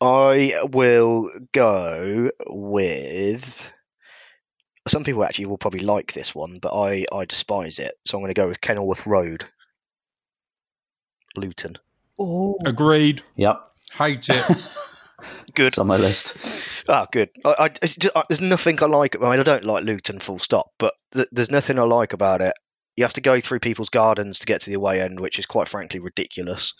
I 0.00 0.60
will 0.72 1.30
go 1.52 2.30
with. 2.46 3.70
Some 4.86 5.04
people 5.04 5.24
actually 5.24 5.46
will 5.46 5.58
probably 5.58 5.80
like 5.80 6.12
this 6.14 6.34
one, 6.34 6.58
but 6.60 6.74
I, 6.74 7.04
I 7.12 7.24
despise 7.26 7.78
it. 7.78 7.94
So 8.06 8.16
I'm 8.16 8.22
going 8.22 8.32
to 8.32 8.40
go 8.40 8.48
with 8.48 8.60
Kenilworth 8.60 9.06
Road, 9.06 9.44
Luton. 11.36 11.76
Oh, 12.18 12.56
Agreed. 12.64 13.22
Yep, 13.36 13.60
Hate 13.92 14.28
it. 14.28 14.44
Good. 15.54 15.68
it's 15.68 15.78
on 15.78 15.88
my 15.88 15.96
list. 15.96 16.36
Ah, 16.88 17.06
good. 17.10 17.28
I, 17.44 17.54
I, 17.58 17.68
just, 17.68 18.06
I, 18.16 18.22
there's 18.28 18.40
nothing 18.40 18.80
I 18.82 18.86
like. 18.86 19.16
I 19.20 19.30
mean, 19.30 19.40
I 19.40 19.42
don't 19.42 19.64
like 19.64 19.84
Luton, 19.84 20.20
full 20.20 20.38
stop. 20.38 20.70
But 20.78 20.94
th- 21.12 21.28
there's 21.32 21.50
nothing 21.50 21.78
I 21.78 21.82
like 21.82 22.12
about 22.12 22.40
it. 22.40 22.54
You 22.98 23.04
have 23.04 23.12
to 23.12 23.20
go 23.20 23.40
through 23.40 23.60
people's 23.60 23.90
gardens 23.90 24.40
to 24.40 24.46
get 24.46 24.60
to 24.62 24.70
the 24.70 24.74
away 24.74 25.00
end, 25.00 25.20
which 25.20 25.38
is 25.38 25.46
quite 25.46 25.68
frankly 25.68 26.00
ridiculous. 26.00 26.74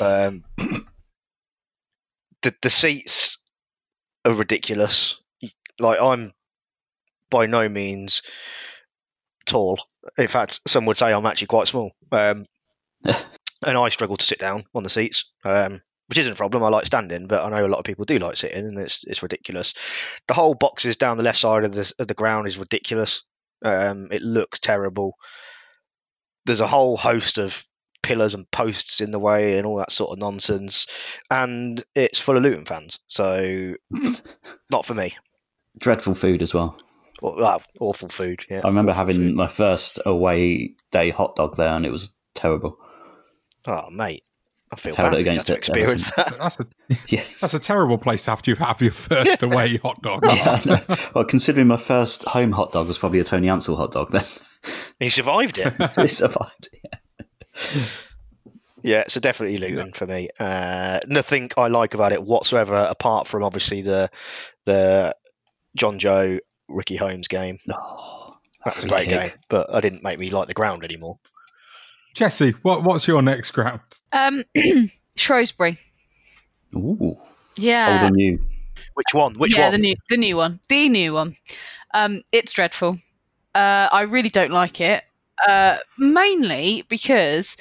Um, 0.00 0.42
the 2.40 2.54
the 2.62 2.70
seats 2.70 3.36
are 4.24 4.32
ridiculous. 4.32 5.20
Like 5.78 6.00
I'm 6.00 6.32
by 7.28 7.44
no 7.44 7.68
means 7.68 8.22
tall. 9.44 9.78
In 10.16 10.28
fact, 10.28 10.60
some 10.66 10.86
would 10.86 10.96
say 10.96 11.12
I'm 11.12 11.26
actually 11.26 11.48
quite 11.48 11.68
small. 11.68 11.90
Um, 12.10 12.46
and 13.04 13.76
I 13.76 13.90
struggle 13.90 14.16
to 14.16 14.24
sit 14.24 14.38
down 14.38 14.64
on 14.74 14.82
the 14.82 14.88
seats. 14.88 15.26
Um, 15.44 15.82
which 16.06 16.16
isn't 16.16 16.32
a 16.32 16.36
problem. 16.36 16.62
I 16.62 16.70
like 16.70 16.86
standing, 16.86 17.26
but 17.26 17.44
I 17.44 17.50
know 17.50 17.66
a 17.66 17.68
lot 17.68 17.80
of 17.80 17.84
people 17.84 18.06
do 18.06 18.18
like 18.18 18.38
sitting, 18.38 18.64
and 18.64 18.78
it's 18.78 19.04
it's 19.04 19.22
ridiculous. 19.22 19.74
The 20.26 20.32
whole 20.32 20.54
boxes 20.54 20.96
down 20.96 21.18
the 21.18 21.22
left 21.22 21.38
side 21.38 21.64
of 21.64 21.74
the 21.74 21.92
of 21.98 22.08
the 22.08 22.14
ground 22.14 22.46
is 22.46 22.56
ridiculous. 22.56 23.22
Um, 23.64 24.08
it 24.12 24.22
looks 24.22 24.60
terrible. 24.60 25.14
There's 26.46 26.60
a 26.60 26.66
whole 26.66 26.96
host 26.96 27.38
of 27.38 27.64
pillars 28.02 28.34
and 28.34 28.48
posts 28.50 29.00
in 29.00 29.10
the 29.10 29.18
way 29.18 29.56
and 29.56 29.66
all 29.66 29.76
that 29.76 29.90
sort 29.90 30.10
of 30.10 30.18
nonsense, 30.18 30.86
and 31.30 31.82
it's 31.94 32.20
full 32.20 32.36
of 32.36 32.42
Luton 32.42 32.66
fans. 32.66 33.00
So, 33.08 33.74
not 34.70 34.86
for 34.86 34.94
me. 34.94 35.16
Dreadful 35.78 36.14
food 36.14 36.42
as 36.42 36.54
well. 36.54 36.78
Well, 37.22 37.62
awful 37.80 38.10
food. 38.10 38.44
Yeah, 38.50 38.60
I 38.62 38.68
remember 38.68 38.92
having 38.92 39.16
food. 39.16 39.34
my 39.34 39.48
first 39.48 39.98
away 40.04 40.74
day 40.92 41.10
hot 41.10 41.36
dog 41.36 41.56
there, 41.56 41.74
and 41.74 41.86
it 41.86 41.92
was 41.92 42.14
terrible. 42.34 42.76
Oh, 43.66 43.88
mate, 43.90 44.24
I 44.74 44.76
feel 44.76 44.94
Held 44.94 45.12
bad 45.12 45.20
it 45.20 45.24
that 45.24 45.30
you 45.30 45.30
against 45.30 45.48
had 45.48 45.54
to 45.54 45.54
it 45.54 45.58
experience 45.58 46.04
since. 46.06 46.14
that. 46.16 46.38
That's 46.38 46.60
a 46.60 46.66
Yeah, 47.14 47.24
that's 47.40 47.54
a 47.54 47.58
terrible 47.58 47.96
place 47.98 48.24
to 48.24 48.30
have 48.30 48.42
to 48.42 48.54
have 48.56 48.82
your 48.82 48.90
first 48.92 49.42
away 49.48 49.76
hot 49.78 50.02
dog. 50.02 50.24
yeah 50.34 50.80
Well, 51.14 51.24
considering 51.24 51.66
my 51.68 51.76
first 51.76 52.24
home 52.24 52.52
hot 52.52 52.72
dog 52.72 52.88
was 52.88 52.98
probably 52.98 53.20
a 53.20 53.24
Tony 53.24 53.48
Ansell 53.48 53.76
hot 53.76 53.92
dog, 53.92 54.10
then 54.10 54.24
He 55.00 55.08
survived 55.08 55.58
it. 55.58 55.74
he 55.96 56.06
survived. 56.06 56.68
Yeah, 58.82 59.04
so 59.08 59.18
definitely 59.18 59.56
Luton 59.56 59.92
for 59.94 60.06
me. 60.06 60.28
Uh, 60.38 61.00
nothing 61.06 61.50
I 61.56 61.68
like 61.68 61.94
about 61.94 62.12
it 62.12 62.22
whatsoever, 62.22 62.86
apart 62.90 63.26
from 63.26 63.42
obviously 63.42 63.80
the 63.80 64.10
the 64.66 65.14
John 65.76 65.98
Joe 65.98 66.38
Ricky 66.68 66.96
Holmes 66.96 67.26
game. 67.28 67.58
Oh, 67.72 68.36
That 68.64 68.74
was 68.76 68.84
a 68.84 68.88
great 68.88 69.08
kick. 69.08 69.20
game, 69.20 69.32
but 69.48 69.72
I 69.74 69.80
didn't 69.80 70.02
make 70.02 70.18
me 70.18 70.28
like 70.30 70.48
the 70.48 70.54
ground 70.54 70.84
anymore. 70.84 71.18
Chessie, 72.14 72.54
what 72.62 72.82
what's 72.84 73.06
your 73.08 73.22
next 73.22 73.50
ground? 73.50 73.80
um, 74.12 74.44
Shrewsbury. 75.16 75.76
Ooh, 76.74 76.96
old 77.00 77.18
Yeah, 77.56 78.06
and 78.06 78.14
new. 78.16 78.38
Which 78.94 79.12
one? 79.12 79.34
Which 79.38 79.56
yeah, 79.56 79.64
one? 79.64 79.72
the 79.72 79.78
new, 79.78 79.96
the 80.10 80.16
new 80.16 80.36
one, 80.36 80.60
the 80.68 80.88
new 80.88 81.12
one. 81.14 81.36
Um, 81.92 82.22
it's 82.32 82.52
dreadful. 82.52 82.98
Uh, 83.54 83.88
I 83.90 84.02
really 84.02 84.28
don't 84.28 84.50
like 84.52 84.80
it. 84.80 85.04
Uh, 85.48 85.78
mainly 85.98 86.84
because 86.88 87.56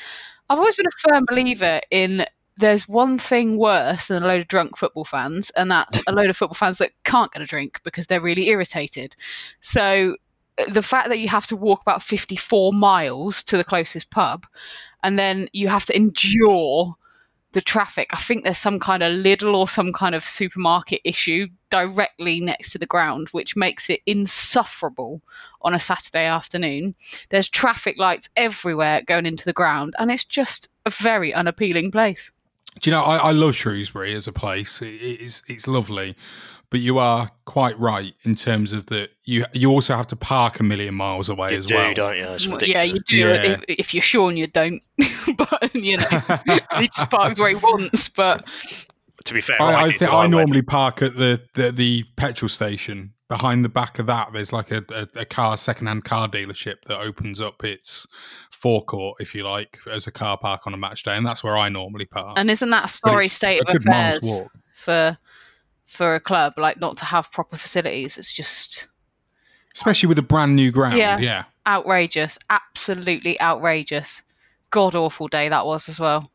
I've 0.49 0.59
always 0.59 0.75
been 0.75 0.85
a 0.87 1.09
firm 1.09 1.25
believer 1.27 1.81
in 1.89 2.25
there's 2.57 2.87
one 2.87 3.17
thing 3.17 3.57
worse 3.57 4.07
than 4.09 4.21
a 4.21 4.27
load 4.27 4.41
of 4.41 4.47
drunk 4.47 4.77
football 4.77 5.05
fans, 5.05 5.49
and 5.51 5.71
that's 5.71 6.01
a 6.07 6.11
load 6.11 6.29
of 6.29 6.37
football 6.37 6.53
fans 6.53 6.77
that 6.77 6.91
can't 7.03 7.31
get 7.31 7.41
a 7.41 7.47
drink 7.47 7.81
because 7.83 8.05
they're 8.07 8.21
really 8.21 8.49
irritated. 8.49 9.15
So 9.63 10.15
the 10.67 10.83
fact 10.83 11.09
that 11.09 11.19
you 11.19 11.27
have 11.29 11.47
to 11.47 11.55
walk 11.55 11.81
about 11.81 12.01
54 12.01 12.73
miles 12.73 13.43
to 13.43 13.57
the 13.57 13.63
closest 13.63 14.09
pub 14.09 14.45
and 15.03 15.19
then 15.19 15.49
you 15.53 15.67
have 15.67 15.85
to 15.85 15.95
endure 15.95 16.95
the 17.53 17.61
traffic. 17.61 18.09
I 18.11 18.17
think 18.17 18.43
there's 18.43 18.57
some 18.57 18.79
kind 18.79 19.03
of 19.03 19.11
Lidl 19.11 19.55
or 19.55 19.67
some 19.67 19.93
kind 19.93 20.15
of 20.15 20.23
supermarket 20.23 21.01
issue 21.03 21.47
directly 21.69 22.39
next 22.39 22.71
to 22.71 22.79
the 22.79 22.85
ground, 22.85 23.29
which 23.31 23.55
makes 23.55 23.89
it 23.89 24.01
insufferable 24.05 25.21
on 25.61 25.73
a 25.73 25.79
Saturday 25.79 26.25
afternoon. 26.25 26.95
There's 27.29 27.47
traffic 27.47 27.97
lights 27.97 28.27
everywhere 28.35 29.01
going 29.03 29.25
into 29.25 29.45
the 29.45 29.53
ground, 29.53 29.93
and 29.99 30.11
it's 30.11 30.25
just 30.25 30.69
a 30.85 30.89
very 30.89 31.33
unappealing 31.33 31.91
place. 31.91 32.31
Do 32.81 32.89
you 32.89 32.95
know, 32.95 33.03
I, 33.03 33.17
I 33.17 33.31
love 33.31 33.55
Shrewsbury 33.55 34.15
as 34.15 34.27
a 34.27 34.31
place. 34.31 34.81
It, 34.81 34.95
it's 34.95 35.43
it's 35.47 35.67
lovely, 35.67 36.15
but 36.73 36.79
you 36.81 36.97
are 36.97 37.29
quite 37.45 37.79
right 37.79 38.15
in 38.23 38.33
terms 38.33 38.73
of 38.73 38.87
that. 38.87 39.11
You 39.25 39.45
you 39.53 39.69
also 39.69 39.95
have 39.95 40.07
to 40.07 40.15
park 40.15 40.59
a 40.59 40.63
million 40.63 40.95
miles 40.95 41.29
away 41.29 41.51
You 41.51 41.57
as 41.59 41.67
do, 41.67 41.75
well. 41.75 41.93
don't 41.93 42.17
you? 42.17 42.23
It's 42.23 42.47
Well, 42.47 42.63
yeah, 42.63 42.81
you 42.81 42.97
do. 43.07 43.15
Yeah. 43.17 43.43
If, 43.43 43.63
if 43.67 43.93
you're 43.93 44.01
Sean, 44.01 44.35
you 44.35 44.47
don't. 44.47 44.83
but 45.37 45.75
you 45.75 45.97
know, 45.97 46.07
he 46.79 46.87
just 46.87 47.11
parks 47.11 47.39
where 47.39 47.49
he 47.49 47.55
wants. 47.55 48.09
But 48.09 48.43
To 49.25 49.33
be 49.35 49.39
fair, 49.41 49.61
I, 49.61 49.83
I, 49.83 49.87
did 49.91 49.99
think 49.99 50.11
when 50.11 50.17
I 50.17 50.21
went. 50.21 50.31
normally 50.31 50.63
park 50.63 51.03
at 51.03 51.15
the, 51.15 51.41
the, 51.53 51.71
the 51.71 52.03
petrol 52.17 52.49
station. 52.49 53.13
Behind 53.29 53.63
the 53.63 53.69
back 53.69 53.97
of 53.99 54.05
that, 54.07 54.33
there's 54.33 54.51
like 54.51 54.69
a, 54.71 54.83
a, 54.89 55.07
a 55.21 55.25
car 55.25 55.55
second-hand 55.57 56.03
car 56.05 56.27
dealership 56.27 56.83
that 56.87 56.99
opens 56.99 57.39
up 57.39 57.63
its 57.63 58.05
forecourt, 58.51 59.21
if 59.21 59.33
you 59.35 59.43
like, 59.43 59.79
as 59.91 60.05
a 60.07 60.11
car 60.11 60.37
park 60.37 60.67
on 60.67 60.73
a 60.73 60.77
match 60.77 61.03
day, 61.03 61.15
and 61.15 61.25
that's 61.25 61.43
where 61.43 61.57
I 61.57 61.69
normally 61.69 62.05
park. 62.05 62.37
and 62.37 62.51
isn't 62.51 62.69
that 62.71 62.79
a 62.81 62.83
But 62.83 62.89
sorry 63.09 63.25
it's 63.25 63.33
state 63.33 63.61
a 63.61 63.67
of 63.67 63.73
good 63.73 63.85
mile's 63.85 64.17
affairs 64.17 64.21
walk. 64.23 64.51
for 64.73 65.17
for 65.85 66.15
a 66.15 66.19
club 66.19 66.53
like 66.57 66.79
not 66.79 66.97
to 66.97 67.05
have 67.05 67.31
proper 67.31 67.57
facilities? 67.57 68.17
It's 68.17 68.31
just 68.31 68.87
especially 69.75 70.07
with 70.07 70.19
a 70.19 70.23
brand 70.23 70.55
new 70.55 70.71
ground. 70.71 70.97
Yeah. 70.97 71.19
Yeah, 71.19 71.43
outrageous, 71.67 72.37
absolutely 72.49 73.39
outrageous. 73.41 74.23
God 74.69 74.95
awful 74.95 75.27
day 75.27 75.49
that 75.49 75.65
was 75.65 75.87
as 75.89 75.99
well. 75.99 76.31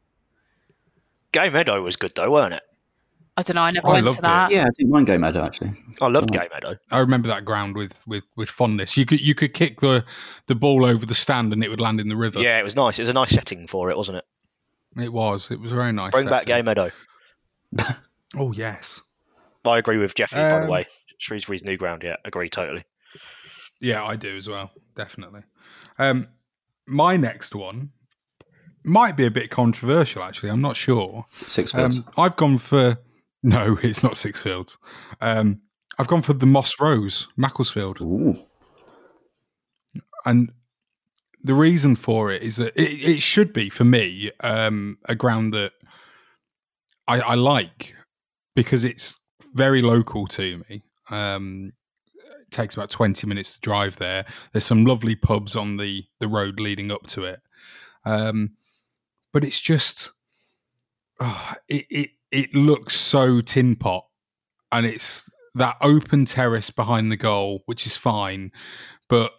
Gay 1.33 1.51
Meadow 1.51 1.83
was 1.83 1.97
good 1.97 2.13
though, 2.15 2.31
weren't 2.31 2.55
it? 2.55 2.63
I 3.37 3.43
don't 3.43 3.55
know. 3.55 3.63
I 3.63 3.71
never 3.71 3.87
I 3.87 3.93
went 3.93 4.05
loved 4.05 4.17
to 4.17 4.23
that. 4.23 4.51
Yeah, 4.51 4.63
I 4.63 4.71
didn't 4.77 4.91
mind 4.91 5.07
Gay 5.07 5.17
Meadow 5.17 5.45
actually. 5.45 5.71
I 6.01 6.09
loved 6.09 6.31
oh. 6.35 6.39
Gay 6.39 6.49
Meadow. 6.53 6.77
I 6.91 6.99
remember 6.99 7.29
that 7.29 7.45
ground 7.45 7.77
with, 7.77 8.05
with, 8.07 8.25
with 8.37 8.49
fondness. 8.49 8.97
You 8.97 9.07
could 9.07 9.21
you 9.21 9.35
could 9.35 9.55
kick 9.55 9.81
the 9.81 10.05
the 10.47 10.55
ball 10.55 10.85
over 10.85 11.07
the 11.07 11.15
stand 11.15 11.53
and 11.53 11.63
it 11.63 11.69
would 11.69 11.81
land 11.81 12.01
in 12.01 12.09
the 12.09 12.17
river. 12.17 12.41
Yeah, 12.41 12.59
it 12.59 12.65
was 12.65 12.75
nice. 12.75 12.99
It 12.99 13.03
was 13.03 13.09
a 13.09 13.13
nice 13.13 13.31
setting 13.31 13.67
for 13.67 13.91
it, 13.91 13.97
wasn't 13.97 14.19
it? 14.19 14.25
it 15.01 15.13
was. 15.13 15.51
It 15.51 15.61
was 15.61 15.71
very 15.71 15.93
nice. 15.93 16.13
Bring 16.13 16.29
back 16.29 16.47
Game 16.47 16.65
setting. 16.67 16.91
Meadow. 17.73 17.95
Oh 18.37 18.53
yes, 18.53 19.01
I 19.69 19.79
agree 19.79 19.99
with 19.99 20.15
Jeffy, 20.15 20.37
by 20.37 20.59
the 20.59 20.65
Um, 20.65 20.69
way. 20.69 20.87
Shrewsbury's 21.19 21.65
new 21.65 21.77
ground, 21.77 22.03
yeah, 22.05 22.17
agree 22.25 22.49
totally. 22.49 22.85
yeah, 23.81 24.05
I 24.05 24.17
do 24.17 24.37
as 24.37 24.49
well. 24.49 24.71
Definitely. 24.97 25.43
Um, 25.99 26.29
my 26.87 27.17
next 27.17 27.55
one 27.55 27.91
might 28.85 29.17
be 29.17 29.27
a 29.27 29.31
bit 29.31 29.51
controversial. 29.51 30.23
Actually, 30.23 30.51
I'm 30.51 30.61
not 30.61 30.77
sure. 30.77 31.25
Six 31.29 31.75
Um, 31.75 31.81
fields. 31.91 32.03
I've 32.17 32.37
gone 32.37 32.59
for 32.59 32.99
no, 33.43 33.79
it's 33.83 34.03
not 34.03 34.13
Sixfields. 34.15 34.77
Um, 35.21 35.61
I've 35.99 36.07
gone 36.09 36.23
for 36.23 36.33
the 36.33 36.47
Moss 36.47 36.75
Rose, 36.81 37.27
Macclesfield, 37.37 38.01
Ooh. 38.01 38.37
and 40.27 40.53
the 41.43 41.55
reason 41.55 41.97
for 41.97 42.33
it 42.33 42.43
is 42.43 42.57
that 42.57 42.77
it, 42.77 42.91
it 43.17 43.23
should 43.23 43.53
be 43.53 43.71
for 43.71 43.85
me 43.85 44.31
um, 44.41 44.99
a 45.07 45.15
ground 45.15 45.53
that 45.55 45.73
I, 47.07 47.21
I 47.21 47.35
like 47.37 47.95
because 48.57 48.85
it's 48.85 49.17
very 49.55 49.83
local 49.83 50.27
to 50.29 50.63
me. 50.69 50.83
Um, 51.11 51.73
it 52.15 52.51
takes 52.51 52.75
about 52.75 52.91
twenty 52.91 53.27
minutes 53.27 53.55
to 53.55 53.61
drive 53.61 53.97
there. 53.97 54.25
There's 54.53 54.65
some 54.65 54.85
lovely 54.85 55.15
pubs 55.15 55.57
on 55.57 55.77
the 55.77 56.05
the 56.21 56.29
road 56.29 56.61
leading 56.61 56.91
up 56.91 57.07
to 57.09 57.25
it, 57.25 57.41
um, 58.05 58.53
but 59.33 59.45
it's 59.45 59.61
just 59.61 60.13
oh, 61.21 61.55
it, 61.69 61.87
it 61.91 62.11
it 62.31 62.55
looks 62.55 62.97
so 62.97 63.41
tin 63.41 63.77
pot, 63.77 64.07
and 64.73 64.87
it's 64.87 65.29
that 65.55 65.77
open 65.81 66.25
terrace 66.25 66.71
behind 66.71 67.11
the 67.11 67.17
goal, 67.17 67.63
which 67.67 67.87
is 67.87 67.97
fine, 67.97 68.53
but 69.09 69.33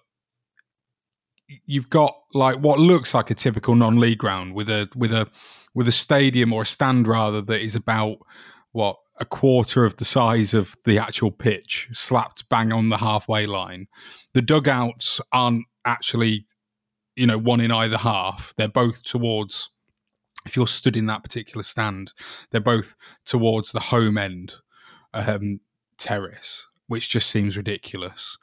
you've 1.65 1.89
got 1.89 2.15
like 2.33 2.57
what 2.57 2.79
looks 2.79 3.13
like 3.13 3.31
a 3.31 3.35
typical 3.35 3.75
non-league 3.75 4.19
ground 4.19 4.53
with 4.53 4.69
a 4.69 4.87
with 4.95 5.11
a 5.11 5.27
with 5.73 5.87
a 5.87 5.91
stadium 5.91 6.53
or 6.53 6.63
a 6.63 6.65
stand 6.65 7.07
rather 7.07 7.41
that 7.41 7.61
is 7.61 7.75
about 7.75 8.17
what 8.71 8.97
a 9.19 9.25
quarter 9.25 9.85
of 9.85 9.97
the 9.97 10.05
size 10.05 10.53
of 10.53 10.75
the 10.85 10.97
actual 10.97 11.31
pitch 11.31 11.89
slapped 11.91 12.47
bang 12.49 12.71
on 12.71 12.89
the 12.89 12.97
halfway 12.97 13.45
line. 13.45 13.87
The 14.33 14.41
dugouts 14.41 15.19
aren't 15.31 15.65
actually 15.85 16.45
you 17.15 17.27
know 17.27 17.37
one 17.37 17.59
in 17.59 17.71
either 17.71 17.97
half. 17.97 18.53
They're 18.55 18.67
both 18.67 19.03
towards 19.03 19.71
if 20.45 20.55
you're 20.55 20.67
stood 20.67 20.95
in 20.95 21.05
that 21.07 21.21
particular 21.21 21.63
stand 21.63 22.13
they're 22.49 22.61
both 22.61 22.95
towards 23.25 23.73
the 23.73 23.81
home 23.81 24.17
end 24.17 24.55
um, 25.13 25.59
terrace 25.97 26.65
which 26.89 27.07
just 27.07 27.29
seems 27.29 27.55
ridiculous. 27.55 28.37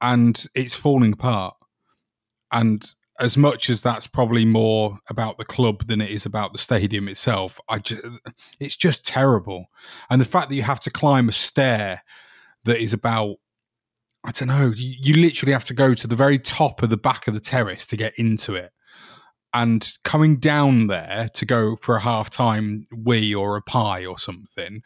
And 0.00 0.46
it's 0.54 0.74
falling 0.74 1.14
apart. 1.14 1.56
And 2.52 2.86
as 3.20 3.36
much 3.36 3.68
as 3.68 3.82
that's 3.82 4.06
probably 4.06 4.46
more 4.46 4.98
about 5.08 5.36
the 5.36 5.44
club 5.44 5.86
than 5.86 6.00
it 6.00 6.10
is 6.10 6.24
about 6.24 6.52
the 6.52 6.58
stadium 6.58 7.06
itself, 7.06 7.60
I 7.68 7.78
just, 7.78 8.02
it's 8.58 8.74
just 8.74 9.06
terrible. 9.06 9.66
And 10.08 10.20
the 10.20 10.26
fact 10.26 10.48
that 10.48 10.54
you 10.54 10.62
have 10.62 10.80
to 10.80 10.90
climb 10.90 11.28
a 11.28 11.32
stair 11.32 12.02
that 12.64 12.80
is 12.80 12.94
about, 12.94 13.36
I 14.24 14.30
don't 14.30 14.48
know, 14.48 14.72
you, 14.74 14.96
you 15.00 15.14
literally 15.22 15.52
have 15.52 15.64
to 15.66 15.74
go 15.74 15.94
to 15.94 16.06
the 16.06 16.16
very 16.16 16.38
top 16.38 16.82
of 16.82 16.88
the 16.88 16.96
back 16.96 17.28
of 17.28 17.34
the 17.34 17.40
terrace 17.40 17.84
to 17.86 17.96
get 17.96 18.18
into 18.18 18.54
it. 18.54 18.72
And 19.52 19.92
coming 20.02 20.36
down 20.36 20.86
there 20.86 21.28
to 21.34 21.44
go 21.44 21.76
for 21.76 21.96
a 21.96 22.00
half 22.00 22.30
time 22.30 22.86
wee 22.90 23.34
or 23.34 23.56
a 23.56 23.62
pie 23.62 24.06
or 24.06 24.18
something, 24.18 24.82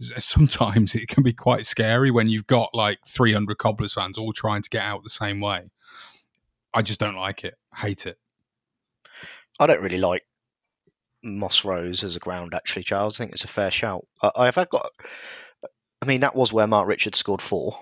sometimes 0.00 0.94
it 0.94 1.08
can 1.08 1.22
be 1.22 1.32
quite 1.34 1.66
scary 1.66 2.10
when 2.10 2.28
you've 2.28 2.46
got 2.46 2.74
like 2.74 3.00
300 3.06 3.58
Cobblers 3.58 3.94
fans 3.94 4.16
all 4.16 4.32
trying 4.32 4.62
to 4.62 4.70
get 4.70 4.82
out 4.82 5.02
the 5.02 5.10
same 5.10 5.40
way. 5.40 5.70
I 6.72 6.82
just 6.82 6.98
don't 6.98 7.16
like 7.16 7.44
it. 7.44 7.54
Hate 7.76 8.06
it. 8.06 8.18
I 9.60 9.66
don't 9.66 9.82
really 9.82 9.98
like 9.98 10.22
Moss 11.22 11.64
Rose 11.64 12.02
as 12.04 12.16
a 12.16 12.20
ground, 12.20 12.54
actually, 12.54 12.82
Charles. 12.84 13.18
I 13.20 13.24
think 13.24 13.32
it's 13.32 13.44
a 13.44 13.48
fair 13.48 13.70
shout. 13.70 14.06
I, 14.22 14.30
I've 14.36 14.68
got. 14.68 14.90
I 16.02 16.06
mean, 16.06 16.20
that 16.20 16.34
was 16.36 16.52
where 16.52 16.66
Mark 16.66 16.86
Richards 16.88 17.18
scored 17.18 17.40
four. 17.40 17.78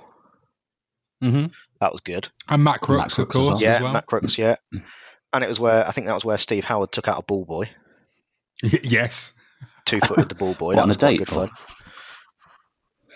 Mm-hmm. 1.22 1.46
That 1.80 1.92
was 1.92 2.00
good. 2.00 2.28
And 2.48 2.62
Matt 2.64 2.80
Crooks, 2.80 2.98
Matt 3.00 3.18
of 3.18 3.28
Crooks 3.28 3.30
as 3.30 3.32
course. 3.34 3.46
well. 3.46 3.54
as 3.56 3.60
Yeah, 3.62 3.82
well. 3.82 3.92
Matt 3.92 4.06
Crooks, 4.06 4.38
yeah. 4.38 4.56
And 5.34 5.42
it 5.42 5.48
was 5.48 5.58
where 5.58 5.88
I 5.88 5.92
think 5.92 6.06
that 6.08 6.14
was 6.14 6.26
where 6.26 6.36
Steve 6.36 6.64
Howard 6.66 6.92
took 6.92 7.08
out 7.08 7.18
a 7.18 7.22
ball 7.22 7.46
boy, 7.46 7.70
yes. 8.62 9.32
two 9.86 9.98
footed 10.00 10.28
the 10.28 10.34
ball 10.34 10.52
boy. 10.52 10.66
What, 10.74 10.76
that 10.76 10.82
on 10.82 10.88
was 10.88 10.96
a 10.96 11.00
date, 11.00 11.18
good 11.20 11.28
fun. 11.30 11.48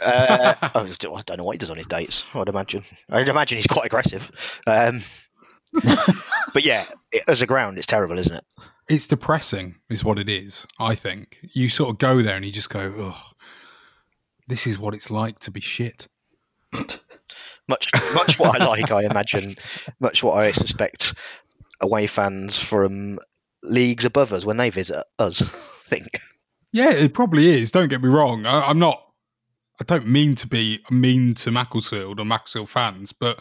Uh, 0.00 0.54
I 0.62 0.80
was- 0.82 0.96
I 1.04 1.22
don't 1.26 1.36
know 1.36 1.44
what 1.44 1.52
he 1.52 1.58
does 1.58 1.68
on 1.68 1.76
his 1.76 1.84
dates. 1.86 2.24
I'd 2.34 2.48
imagine. 2.48 2.84
I'd 3.10 3.28
imagine 3.28 3.56
he's 3.58 3.66
quite 3.66 3.84
aggressive. 3.86 4.30
Um, 4.66 5.02
but 6.52 6.64
yeah, 6.64 6.86
it, 7.12 7.22
as 7.28 7.42
a 7.42 7.46
ground, 7.46 7.78
it's 7.78 7.86
terrible, 7.86 8.18
isn't 8.18 8.34
it? 8.34 8.44
It's 8.88 9.06
depressing, 9.06 9.76
is 9.90 10.04
what 10.04 10.18
it 10.18 10.28
is, 10.28 10.66
I 10.78 10.94
think. 10.94 11.38
You 11.52 11.68
sort 11.68 11.90
of 11.90 11.98
go 11.98 12.22
there 12.22 12.36
and 12.36 12.44
you 12.44 12.52
just 12.52 12.70
go, 12.70 12.92
ugh, 12.98 13.34
this 14.46 14.66
is 14.66 14.78
what 14.78 14.94
it's 14.94 15.10
like 15.10 15.40
to 15.40 15.50
be 15.50 15.60
shit. 15.60 16.06
Much, 17.68 17.90
much 18.14 18.38
what 18.38 18.60
I 18.60 18.64
like, 18.64 18.92
I 18.92 19.02
imagine. 19.06 19.56
Much 19.98 20.22
what 20.22 20.36
I 20.36 20.52
suspect 20.52 21.14
away 21.80 22.06
fans 22.06 22.56
from 22.56 23.18
leagues 23.64 24.04
above 24.04 24.32
us 24.32 24.44
when 24.44 24.56
they 24.56 24.70
visit 24.70 25.04
us 25.18 25.40
think. 25.84 26.20
Yeah, 26.72 26.92
it 26.92 27.12
probably 27.12 27.48
is. 27.48 27.70
Don't 27.70 27.88
get 27.88 28.02
me 28.02 28.08
wrong. 28.08 28.46
I, 28.46 28.68
I'm 28.68 28.78
not. 28.78 29.02
I 29.80 29.84
don't 29.84 30.06
mean 30.06 30.34
to 30.36 30.46
be 30.46 30.80
mean 30.90 31.34
to 31.36 31.50
Macclesfield 31.50 32.18
or 32.18 32.24
Macclesfield 32.24 32.70
fans, 32.70 33.12
but 33.12 33.38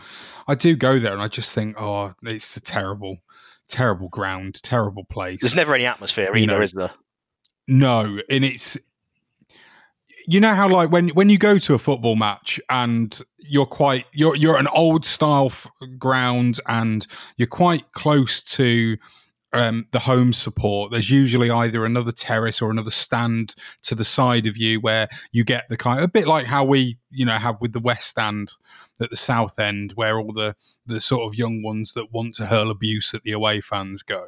I 0.47 0.55
do 0.55 0.75
go 0.75 0.99
there 0.99 1.13
and 1.13 1.21
I 1.21 1.27
just 1.27 1.53
think, 1.53 1.79
oh, 1.79 2.13
it's 2.23 2.57
a 2.57 2.61
terrible, 2.61 3.19
terrible 3.69 4.09
ground, 4.09 4.61
terrible 4.61 5.05
place. 5.05 5.39
There's 5.41 5.55
never 5.55 5.73
any 5.73 5.85
atmosphere 5.85 6.35
either, 6.35 6.61
is 6.61 6.73
there? 6.73 6.91
No, 7.67 8.19
and 8.29 8.43
it's 8.43 8.77
you 10.27 10.39
know 10.39 10.53
how 10.53 10.67
like 10.67 10.91
when 10.91 11.09
when 11.09 11.29
you 11.29 11.37
go 11.37 11.57
to 11.57 11.73
a 11.73 11.79
football 11.79 12.15
match 12.15 12.59
and 12.69 13.21
you're 13.37 13.65
quite 13.65 14.05
you're 14.11 14.35
you're 14.35 14.57
an 14.57 14.67
old 14.67 15.05
style 15.05 15.47
f- 15.47 15.67
ground 15.97 16.59
and 16.67 17.07
you're 17.37 17.47
quite 17.47 17.91
close 17.93 18.41
to 18.41 18.97
um, 19.55 19.87
the 19.91 19.99
home 19.99 20.33
support. 20.33 20.91
There's 20.91 21.09
usually 21.09 21.49
either 21.49 21.85
another 21.85 22.11
terrace 22.11 22.61
or 22.61 22.71
another 22.71 22.91
stand 22.91 23.55
to 23.83 23.95
the 23.95 24.03
side 24.03 24.47
of 24.47 24.57
you 24.57 24.79
where 24.79 25.07
you 25.31 25.43
get 25.43 25.67
the 25.67 25.77
kind 25.77 26.01
a 26.01 26.07
bit 26.07 26.27
like 26.27 26.45
how 26.45 26.63
we 26.63 26.97
you 27.11 27.25
know 27.25 27.37
have 27.37 27.59
with 27.61 27.73
the 27.73 27.79
west 27.79 28.07
stand 28.07 28.53
at 29.01 29.09
the 29.09 29.17
south 29.17 29.59
end 29.59 29.93
where 29.95 30.19
all 30.19 30.31
the 30.31 30.55
the 30.85 31.01
sort 31.01 31.23
of 31.23 31.35
young 31.35 31.61
ones 31.61 31.93
that 31.93 32.11
want 32.11 32.35
to 32.35 32.45
hurl 32.45 32.69
abuse 32.69 33.13
at 33.13 33.23
the 33.23 33.31
away 33.31 33.61
fans 33.61 34.03
go. 34.03 34.27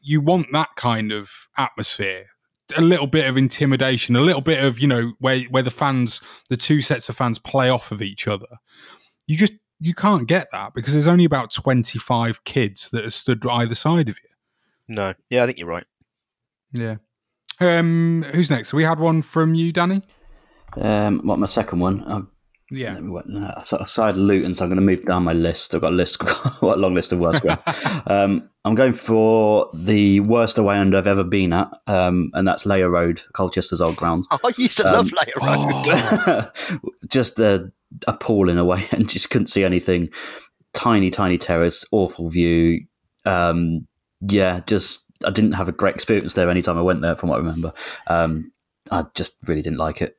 You 0.00 0.20
want 0.20 0.52
that 0.52 0.70
kind 0.76 1.12
of 1.12 1.48
atmosphere 1.56 2.26
a 2.76 2.80
little 2.80 3.06
bit 3.06 3.26
of 3.26 3.36
intimidation, 3.36 4.16
a 4.16 4.20
little 4.20 4.40
bit 4.40 4.64
of 4.64 4.78
you 4.78 4.86
know 4.86 5.12
where 5.18 5.40
where 5.44 5.62
the 5.62 5.70
fans, 5.70 6.20
the 6.48 6.56
two 6.56 6.80
sets 6.80 7.08
of 7.08 7.16
fans 7.16 7.38
play 7.38 7.68
off 7.68 7.92
of 7.92 8.02
each 8.02 8.26
other. 8.26 8.58
You 9.26 9.36
just 9.36 9.54
you 9.80 9.94
can't 9.94 10.28
get 10.28 10.48
that 10.52 10.74
because 10.74 10.92
there's 10.92 11.08
only 11.08 11.24
about 11.24 11.52
25 11.52 12.44
kids 12.44 12.88
that 12.90 13.04
are 13.04 13.10
stood 13.10 13.44
either 13.46 13.74
side 13.74 14.08
of 14.08 14.16
you. 14.22 14.31
No, 14.92 15.14
yeah, 15.30 15.42
I 15.42 15.46
think 15.46 15.58
you're 15.58 15.68
right. 15.68 15.86
Yeah. 16.72 16.96
Um, 17.60 18.24
who's 18.34 18.50
next? 18.50 18.72
We 18.74 18.84
had 18.84 18.98
one 18.98 19.22
from 19.22 19.54
you, 19.54 19.72
Danny. 19.72 20.02
Um, 20.76 21.20
what 21.24 21.38
my 21.38 21.46
second 21.46 21.78
one? 21.80 22.02
Oh, 22.06 22.26
Yeah. 22.70 22.94
let 22.94 23.02
me 23.02 23.10
work- 23.10 23.26
no, 23.26 23.50
so 23.64 23.76
aside 23.78 24.16
Luton, 24.16 24.54
so 24.54 24.64
I'm 24.64 24.68
going 24.70 24.76
to 24.80 24.84
move 24.84 25.04
down 25.06 25.24
my 25.24 25.32
list. 25.32 25.74
I've 25.74 25.80
got 25.80 25.92
a 25.92 25.96
list, 25.96 26.22
what 26.62 26.76
a 26.76 26.80
long 26.80 26.94
list 26.94 27.12
of 27.12 27.18
worst 27.20 27.40
ground. 27.42 27.60
um, 28.06 28.48
I'm 28.64 28.74
going 28.74 28.92
for 28.92 29.68
the 29.74 30.20
worst 30.20 30.58
away 30.58 30.76
end 30.76 30.94
I've 30.94 31.06
ever 31.06 31.24
been 31.24 31.52
at, 31.52 31.70
um, 31.86 32.30
and 32.34 32.46
that's 32.46 32.66
Layer 32.66 32.90
Road, 32.90 33.22
Colchester's 33.34 33.80
old 33.80 33.96
ground. 33.96 34.24
I 34.30 34.52
used 34.56 34.76
to 34.78 34.86
Um, 34.88 34.94
love 34.94 35.12
Layer 35.12 35.56
Road. 35.56 36.50
just 37.08 37.38
a 37.40 37.72
appalling 38.06 38.58
away 38.58 38.84
and 38.92 39.08
just 39.08 39.30
couldn't 39.30 39.48
see 39.48 39.64
anything. 39.64 40.08
Tiny, 40.74 41.10
tiny 41.10 41.38
terrace, 41.38 41.84
awful 41.92 42.28
view. 42.30 42.86
Um, 43.26 43.86
yeah, 44.28 44.60
just 44.66 45.04
I 45.24 45.30
didn't 45.30 45.52
have 45.52 45.68
a 45.68 45.72
great 45.72 45.94
experience 45.94 46.34
there 46.34 46.50
anytime 46.50 46.78
I 46.78 46.82
went 46.82 47.02
there, 47.02 47.16
from 47.16 47.28
what 47.28 47.36
I 47.36 47.38
remember. 47.38 47.72
Um, 48.06 48.52
I 48.90 49.04
just 49.14 49.38
really 49.46 49.62
didn't 49.62 49.78
like 49.78 50.02
it. 50.02 50.16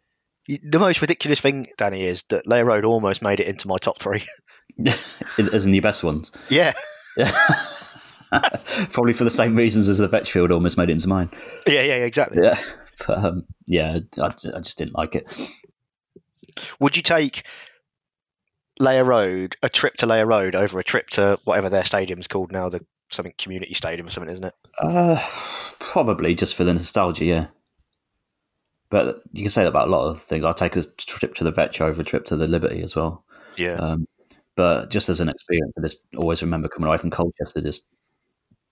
The 0.47 0.79
most 0.79 1.01
ridiculous 1.01 1.39
thing, 1.39 1.67
Danny, 1.77 2.05
is 2.05 2.23
that 2.23 2.47
Layer 2.47 2.65
Road 2.65 2.83
almost 2.83 3.21
made 3.21 3.39
it 3.39 3.47
into 3.47 3.67
my 3.67 3.77
top 3.77 3.99
three. 3.99 4.23
As 4.85 5.65
in 5.65 5.71
the 5.71 5.79
best 5.79 6.03
ones. 6.03 6.31
yeah, 6.49 6.73
Yeah. 7.15 7.31
Probably 8.91 9.13
for 9.13 9.23
the 9.23 9.29
same 9.29 9.55
reasons 9.55 9.87
as 9.87 9.99
the 9.99 10.09
Vetchfield 10.09 10.51
almost 10.51 10.75
made 10.75 10.89
it 10.89 10.93
into 10.93 11.07
mine. 11.07 11.29
yeah, 11.67 11.83
yeah, 11.83 11.97
exactly. 11.97 12.41
Yeah. 12.41 12.59
But, 13.05 13.23
um, 13.23 13.45
yeah, 13.67 13.99
I, 14.19 14.25
I 14.25 14.59
just 14.59 14.79
didn't 14.79 14.95
like 14.95 15.15
it. 15.15 15.31
Would 16.79 16.97
you 16.97 17.03
take 17.03 17.45
Layer 18.79 19.03
Road, 19.03 19.55
a 19.61 19.69
trip 19.69 19.93
to 19.97 20.07
Layer 20.07 20.25
Road, 20.25 20.55
over 20.55 20.79
a 20.79 20.83
trip 20.83 21.09
to 21.11 21.37
whatever 21.43 21.69
their 21.69 21.85
stadium's 21.85 22.27
called 22.27 22.51
now, 22.51 22.69
the 22.69 22.83
something 23.13 23.33
community 23.37 23.73
stadium 23.73 24.07
or 24.07 24.09
something, 24.09 24.31
isn't 24.31 24.45
it? 24.45 24.55
Uh, 24.81 25.21
probably 25.79 26.35
just 26.35 26.55
for 26.55 26.63
the 26.63 26.73
nostalgia, 26.73 27.25
yeah. 27.25 27.47
But 28.89 29.21
you 29.31 29.43
can 29.43 29.49
say 29.49 29.63
that 29.63 29.69
about 29.69 29.87
a 29.87 29.91
lot 29.91 30.07
of 30.07 30.21
things. 30.21 30.45
I'll 30.45 30.53
take 30.53 30.75
a 30.75 30.83
trip 30.83 31.35
to 31.35 31.43
the 31.43 31.51
Vetch 31.51 31.81
over 31.81 32.01
a 32.01 32.05
trip 32.05 32.25
to 32.25 32.35
the 32.35 32.47
Liberty 32.47 32.83
as 32.83 32.95
well. 32.95 33.23
Yeah. 33.57 33.73
Um, 33.75 34.07
but 34.55 34.91
just 34.91 35.09
as 35.09 35.19
an 35.19 35.29
experience, 35.29 35.73
I 35.77 35.81
just 35.81 36.05
always 36.15 36.43
remember 36.43 36.67
coming 36.67 36.87
away 36.87 36.97
from 36.97 37.09
Colchester 37.09 37.61
just 37.61 37.87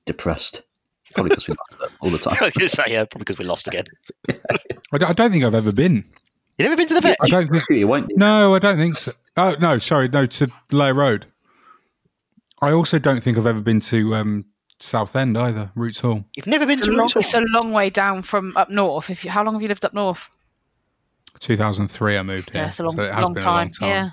depressed. 0.06 0.64
Probably 1.14 1.30
because 1.30 1.48
we 1.48 1.56
lost 1.56 1.94
all 2.02 2.10
the 2.10 2.18
time. 2.20 2.38
I 2.40 2.46
was 2.46 2.54
going 2.54 2.70
to 2.70 2.76
say, 2.76 2.84
yeah, 2.88 3.06
probably 3.06 3.26
because 3.26 3.40
we 3.40 3.46
lost 3.46 3.68
again. 3.68 3.86
I 4.30 4.98
don't, 4.98 5.10
I 5.10 5.14
don't 5.14 5.32
think 5.32 5.44
I've 5.44 5.56
ever 5.56 5.72
been. 5.72 6.06
You 6.58 6.66
never 6.66 6.78
been 6.78 6.88
to 6.88 6.94
the 6.94 7.02
vet? 7.02 7.18
I 7.22 7.28
don't 7.28 7.50
think. 7.50 7.64
you 7.70 7.88
won't. 7.88 8.12
No, 8.16 8.54
I 8.54 8.60
don't 8.60 8.78
think 8.78 8.98
so. 8.98 9.14
Oh 9.38 9.56
no, 9.60 9.80
sorry, 9.80 10.10
no 10.10 10.26
to 10.26 10.52
Layer 10.72 10.94
Road. 10.94 11.26
I 12.62 12.72
also 12.72 13.00
don't 13.00 13.24
think 13.24 13.38
I've 13.38 13.48
ever 13.48 13.62
been 13.62 13.80
to 13.82 14.14
um, 14.16 14.46
Southend 14.80 15.38
either. 15.38 15.72
Roots 15.76 16.00
Hall. 16.00 16.24
You've 16.36 16.48
never 16.48 16.66
been 16.66 16.78
It's 16.78 16.86
to 16.88 16.92
long, 16.92 17.02
Roots 17.06 17.14
Hall? 17.14 17.20
it's 17.22 17.34
a 17.34 17.42
long 17.42 17.72
way 17.72 17.90
down 17.90 18.22
from 18.22 18.56
up 18.58 18.70
north. 18.70 19.10
If 19.10 19.24
you, 19.26 19.32
how 19.32 19.44
long 19.44 19.56
have 19.56 19.62
you 19.62 19.68
lived 19.68 19.84
up 19.86 19.94
north? 19.94 20.30
2003, 21.40 22.18
I 22.18 22.24
moved 22.24 22.52
here. 22.52 22.62
Yeah, 22.62 22.68
it's 22.68 22.80
a 22.80 22.84
long, 22.84 22.96
so 22.96 23.04
it 23.04 23.14
has 23.14 23.24
long 23.24 23.34
been 23.34 23.44
time. 23.44 23.54
a 23.54 23.58
long 23.58 23.72
time. 23.72 23.90
Yeah. 23.90 24.10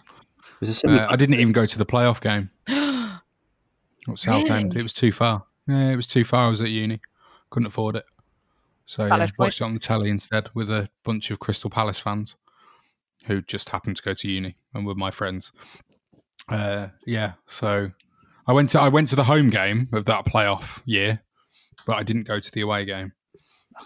It 0.54 0.60
was 0.60 0.68
a 0.70 0.74
similar, 0.74 1.02
Uh, 1.02 1.12
I 1.12 1.16
didn't 1.16 1.34
even 1.34 1.52
go 1.52 1.66
to 1.66 1.78
the 1.78 1.84
playoff 1.86 2.20
game 2.20 2.50
at 2.68 4.18
Southend. 4.18 4.48
Really? 4.72 4.80
It 4.80 4.82
was 4.82 4.92
too 4.92 5.12
far. 5.12 5.44
Yeah, 5.66 5.90
it 5.90 5.96
was 5.96 6.06
too 6.06 6.24
far. 6.24 6.46
I 6.46 6.50
was 6.50 6.60
at 6.62 6.70
uni, 6.70 7.00
couldn't 7.50 7.66
afford 7.66 7.96
it. 7.96 8.04
So 8.86 9.02
yeah, 9.02 9.08
Valid 9.10 9.28
point. 9.30 9.38
watched 9.38 9.60
it 9.60 9.64
on 9.64 9.74
the 9.74 9.80
telly 9.80 10.08
instead 10.08 10.48
with 10.54 10.70
a 10.70 10.88
bunch 11.04 11.30
of 11.30 11.38
Crystal 11.38 11.68
Palace 11.68 11.98
fans 12.00 12.36
who 13.26 13.42
just 13.42 13.68
happened 13.68 13.96
to 13.96 14.02
go 14.02 14.14
to 14.14 14.28
uni 14.28 14.56
and 14.72 14.86
were 14.86 14.94
my 14.94 15.10
friends. 15.10 15.52
Uh, 16.48 16.88
yeah, 17.06 17.32
so 17.46 17.90
I 18.48 18.52
went 18.52 18.70
to 18.70 18.80
I 18.80 18.88
went 18.88 19.08
to 19.08 19.16
the 19.16 19.24
home 19.24 19.50
game 19.50 19.90
of 19.92 20.06
that 20.06 20.24
playoff 20.24 20.80
year, 20.86 21.22
but 21.86 21.96
I 21.96 22.02
didn't 22.02 22.26
go 22.26 22.40
to 22.40 22.50
the 22.50 22.62
away 22.62 22.86
game. 22.86 23.12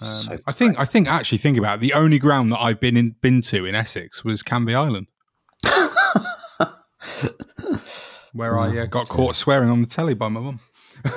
Um, 0.01 0.07
so 0.07 0.39
I 0.47 0.53
think 0.53 0.79
I 0.79 0.85
think 0.85 1.09
actually 1.09 1.39
think 1.39 1.59
about 1.59 1.79
it, 1.79 1.81
the 1.81 1.95
only 1.95 2.21
ground 2.21 2.53
that 2.53 2.61
I've 2.61 2.79
been 2.79 2.97
in 2.97 3.17
been 3.21 3.43
to 3.43 3.67
in 3.67 3.75
Essex 3.75 4.25
was 4.25 4.45
Canvey 4.45 4.77
Island, 4.77 5.09
where 8.33 8.57
I 8.57 8.79
uh, 8.79 8.87
got 8.87 9.09
caught 9.09 9.35
swearing 9.35 9.69
on 9.69 9.81
the 9.81 9.89
telly 9.89 10.15
by 10.15 10.29
my 10.29 10.41
mum. 10.41 10.61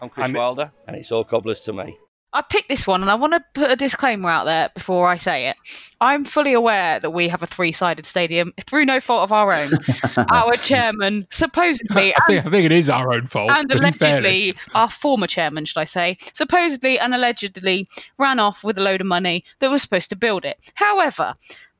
I'm 0.00 0.10
Chris 0.10 0.32
Wilder, 0.32 0.72
and 0.86 0.96
it's 0.96 1.10
all 1.10 1.24
cobblers 1.24 1.60
to 1.60 1.72
me. 1.72 1.96
I 2.34 2.42
picked 2.42 2.68
this 2.68 2.86
one 2.86 3.02
and 3.02 3.10
I 3.10 3.14
want 3.14 3.34
to 3.34 3.44
put 3.52 3.70
a 3.70 3.76
disclaimer 3.76 4.30
out 4.30 4.44
there 4.44 4.70
before 4.74 5.06
I 5.06 5.16
say 5.16 5.48
it. 5.48 5.56
I'm 6.00 6.24
fully 6.24 6.54
aware 6.54 6.98
that 6.98 7.10
we 7.10 7.28
have 7.28 7.42
a 7.42 7.46
three 7.46 7.72
sided 7.72 8.06
stadium 8.06 8.54
through 8.66 8.86
no 8.86 9.00
fault 9.00 9.24
of 9.24 9.32
our 9.32 9.52
own. 9.52 9.70
our 10.30 10.54
chairman, 10.54 11.26
supposedly, 11.30 12.14
I 12.14 12.16
and, 12.16 12.26
think 12.26 12.46
I 12.46 12.50
think 12.50 12.64
it 12.64 12.72
is 12.72 12.88
our 12.88 13.12
own 13.12 13.26
fault. 13.26 13.50
and 13.50 13.70
allegedly, 13.70 14.54
our 14.74 14.88
former 14.88 15.26
chairman, 15.26 15.66
should 15.66 15.80
I 15.80 15.84
say, 15.84 16.16
supposedly 16.32 16.98
and 16.98 17.14
allegedly 17.14 17.88
ran 18.18 18.38
off 18.38 18.64
with 18.64 18.78
a 18.78 18.82
load 18.82 19.02
of 19.02 19.06
money 19.06 19.44
that 19.58 19.70
was 19.70 19.82
supposed 19.82 20.08
to 20.10 20.16
build 20.16 20.44
it. 20.44 20.58
However, 20.74 21.34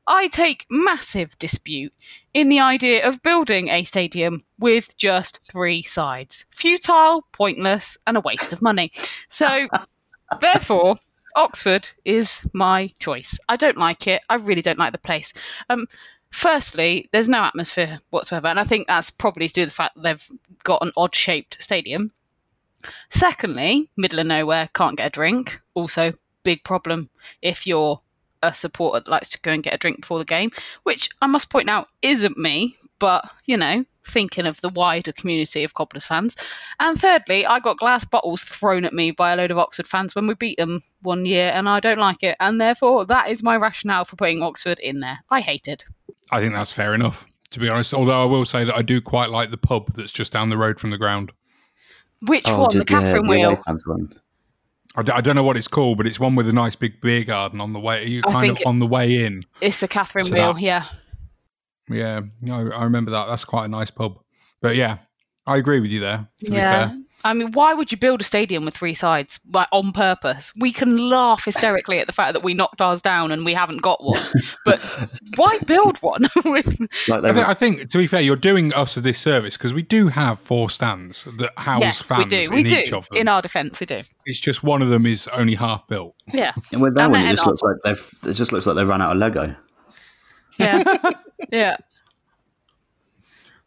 I 0.05 0.27
take 0.27 0.65
massive 0.69 1.37
dispute 1.39 1.93
in 2.33 2.49
the 2.49 2.59
idea 2.59 3.07
of 3.07 3.23
building 3.23 3.69
a 3.69 3.85
stadium 3.85 4.41
with 4.59 4.95
just 4.97 5.39
three 5.49 5.81
sides. 5.81 6.45
Futile, 6.51 7.25
pointless, 7.31 7.97
and 8.05 8.17
a 8.17 8.21
waste 8.21 8.51
of 8.51 8.61
money. 8.61 8.91
So, 9.29 9.67
therefore, 10.39 10.97
Oxford 11.35 11.89
is 12.05 12.45
my 12.53 12.89
choice. 12.99 13.39
I 13.49 13.55
don't 13.55 13.77
like 13.77 14.07
it. 14.07 14.21
I 14.29 14.35
really 14.35 14.61
don't 14.61 14.79
like 14.79 14.91
the 14.91 14.97
place. 14.99 15.33
Um, 15.69 15.87
firstly, 16.31 17.09
there's 17.11 17.29
no 17.29 17.39
atmosphere 17.43 17.97
whatsoever, 18.11 18.47
and 18.47 18.59
I 18.59 18.63
think 18.63 18.87
that's 18.87 19.09
probably 19.09 19.47
due 19.47 19.49
to 19.49 19.53
do 19.53 19.61
with 19.61 19.69
the 19.69 19.75
fact 19.75 19.95
that 19.95 20.03
they've 20.03 20.27
got 20.63 20.83
an 20.83 20.91
odd 20.95 21.15
shaped 21.15 21.61
stadium. 21.61 22.11
Secondly, 23.09 23.89
middle 23.95 24.19
of 24.19 24.27
nowhere, 24.27 24.69
can't 24.73 24.97
get 24.97 25.07
a 25.07 25.09
drink. 25.09 25.61
Also, 25.73 26.11
big 26.43 26.63
problem 26.63 27.09
if 27.41 27.65
you're 27.65 28.01
a 28.41 28.53
supporter 28.53 28.99
that 28.99 29.09
likes 29.09 29.29
to 29.29 29.39
go 29.39 29.51
and 29.51 29.63
get 29.63 29.73
a 29.73 29.77
drink 29.77 30.01
before 30.01 30.19
the 30.19 30.25
game, 30.25 30.51
which 30.83 31.09
I 31.21 31.27
must 31.27 31.49
point 31.49 31.69
out 31.69 31.87
isn't 32.01 32.37
me, 32.37 32.75
but 32.99 33.29
you 33.45 33.57
know, 33.57 33.85
thinking 34.05 34.45
of 34.45 34.59
the 34.61 34.69
wider 34.69 35.11
community 35.11 35.63
of 35.63 35.73
Cobblers 35.73 36.05
fans. 36.05 36.35
And 36.79 36.99
thirdly, 36.99 37.45
I 37.45 37.59
got 37.59 37.77
glass 37.77 38.05
bottles 38.05 38.43
thrown 38.43 38.85
at 38.85 38.93
me 38.93 39.11
by 39.11 39.33
a 39.33 39.35
load 39.35 39.51
of 39.51 39.57
Oxford 39.57 39.87
fans 39.87 40.15
when 40.15 40.27
we 40.27 40.33
beat 40.35 40.57
them 40.57 40.81
one 41.01 41.25
year, 41.25 41.51
and 41.53 41.67
I 41.69 41.79
don't 41.79 41.97
like 41.99 42.23
it. 42.23 42.35
And 42.39 42.59
therefore, 42.59 43.05
that 43.05 43.29
is 43.29 43.43
my 43.43 43.57
rationale 43.57 44.05
for 44.05 44.15
putting 44.15 44.41
Oxford 44.43 44.79
in 44.79 44.99
there. 44.99 45.19
I 45.29 45.41
hate 45.41 45.67
it. 45.67 45.83
I 46.31 46.39
think 46.39 46.53
that's 46.53 46.71
fair 46.71 46.93
enough. 46.93 47.25
To 47.51 47.59
be 47.59 47.69
honest, 47.69 47.93
although 47.93 48.21
I 48.23 48.25
will 48.25 48.45
say 48.45 48.63
that 48.65 48.75
I 48.75 48.81
do 48.81 48.99
quite 48.99 49.29
like 49.29 49.51
the 49.51 49.57
pub 49.57 49.93
that's 49.93 50.11
just 50.11 50.31
down 50.33 50.49
the 50.49 50.57
road 50.57 50.79
from 50.79 50.89
the 50.89 50.97
ground. 50.97 51.31
Which 52.25 52.45
Oh, 52.47 52.61
one? 52.61 52.69
did 52.71 52.81
The 52.81 52.85
Catherine 52.85 53.23
the 53.25 53.29
Wheel. 53.29 53.61
fans 53.67 53.83
one. 53.85 54.11
I, 54.95 55.03
d- 55.03 55.11
I 55.11 55.21
don't 55.21 55.35
know 55.35 55.43
what 55.43 55.57
it's 55.57 55.67
called, 55.67 55.97
but 55.97 56.07
it's 56.07 56.19
one 56.19 56.35
with 56.35 56.47
a 56.47 56.53
nice 56.53 56.75
big 56.75 57.01
beer 57.01 57.23
garden 57.23 57.59
on 57.61 57.73
the 57.73 57.79
way. 57.79 58.05
You 58.05 58.21
kind 58.23 58.51
of 58.51 58.57
on 58.65 58.79
the 58.79 58.87
way 58.87 59.25
in. 59.25 59.43
It's 59.61 59.79
the 59.81 59.87
Catherine 59.87 60.29
Wheel, 60.31 60.53
that- 60.53 60.61
yeah. 60.61 60.85
Yeah, 61.89 62.21
I, 62.49 62.51
I 62.51 62.83
remember 62.83 63.11
that. 63.11 63.27
That's 63.27 63.45
quite 63.45 63.65
a 63.65 63.69
nice 63.69 63.91
pub. 63.91 64.19
But 64.61 64.75
yeah, 64.75 64.99
I 65.45 65.57
agree 65.57 65.79
with 65.79 65.91
you 65.91 65.99
there. 65.99 66.27
To 66.39 66.51
be 66.51 66.55
yeah. 66.55 66.89
fair, 66.89 66.97
I 67.25 67.33
mean, 67.33 67.53
why 67.53 67.73
would 67.73 67.89
you 67.91 67.97
build 67.97 68.19
a 68.19 68.23
stadium 68.23 68.65
with 68.65 68.75
three 68.75 68.93
sides 68.93 69.39
like 69.51 69.69
on 69.71 69.93
purpose? 69.93 70.51
We 70.57 70.73
can 70.73 71.09
laugh 71.09 71.45
hysterically 71.45 71.99
at 71.99 72.07
the 72.07 72.13
fact 72.13 72.33
that 72.33 72.43
we 72.43 72.53
knocked 72.53 72.81
ours 72.81 73.01
down 73.01 73.31
and 73.31 73.45
we 73.45 73.53
haven't 73.53 73.81
got 73.81 74.03
one, 74.03 74.21
but 74.65 74.79
why 75.37 75.57
build 75.65 75.97
one 75.99 76.23
with? 76.45 76.77
Like 77.07 77.23
I 77.23 77.33
think, 77.33 77.47
I 77.47 77.53
think 77.53 77.89
to 77.89 77.97
be 77.97 78.07
fair, 78.07 78.21
you're 78.21 78.35
doing 78.35 78.73
us 78.73 78.97
a 78.97 79.01
disservice 79.01 79.55
because 79.55 79.73
we 79.73 79.83
do 79.83 80.07
have 80.09 80.37
four 80.37 80.69
stands 80.69 81.23
that 81.37 81.57
house 81.57 81.81
yes, 81.81 82.03
we 82.03 82.07
fans 82.15 82.31
do. 82.31 82.39
in 82.39 82.51
We 82.51 82.65
each 82.65 82.89
do. 82.89 82.97
of 82.97 83.07
them. 83.07 83.17
In 83.19 83.27
our 83.29 83.41
defence, 83.41 83.79
we 83.79 83.85
do. 83.85 84.01
it's 84.25 84.39
just 84.39 84.61
one 84.63 84.81
of 84.81 84.89
them 84.89 85.05
is 85.05 85.29
only 85.29 85.55
half 85.55 85.87
built. 85.87 86.15
Yeah, 86.33 86.51
and 86.73 86.81
with 86.81 86.95
that 86.95 87.03
And 87.03 87.13
one, 87.13 87.21
it 87.21 87.29
just 87.31 87.47
looks 87.47 87.61
like 87.63 87.75
they've. 87.85 88.11
It 88.29 88.33
just 88.33 88.51
looks 88.51 88.65
like 88.67 88.75
they've 88.75 88.87
run 88.87 89.01
out 89.01 89.11
of 89.13 89.17
Lego. 89.17 89.55
Yeah, 90.57 90.83
yeah. 91.51 91.77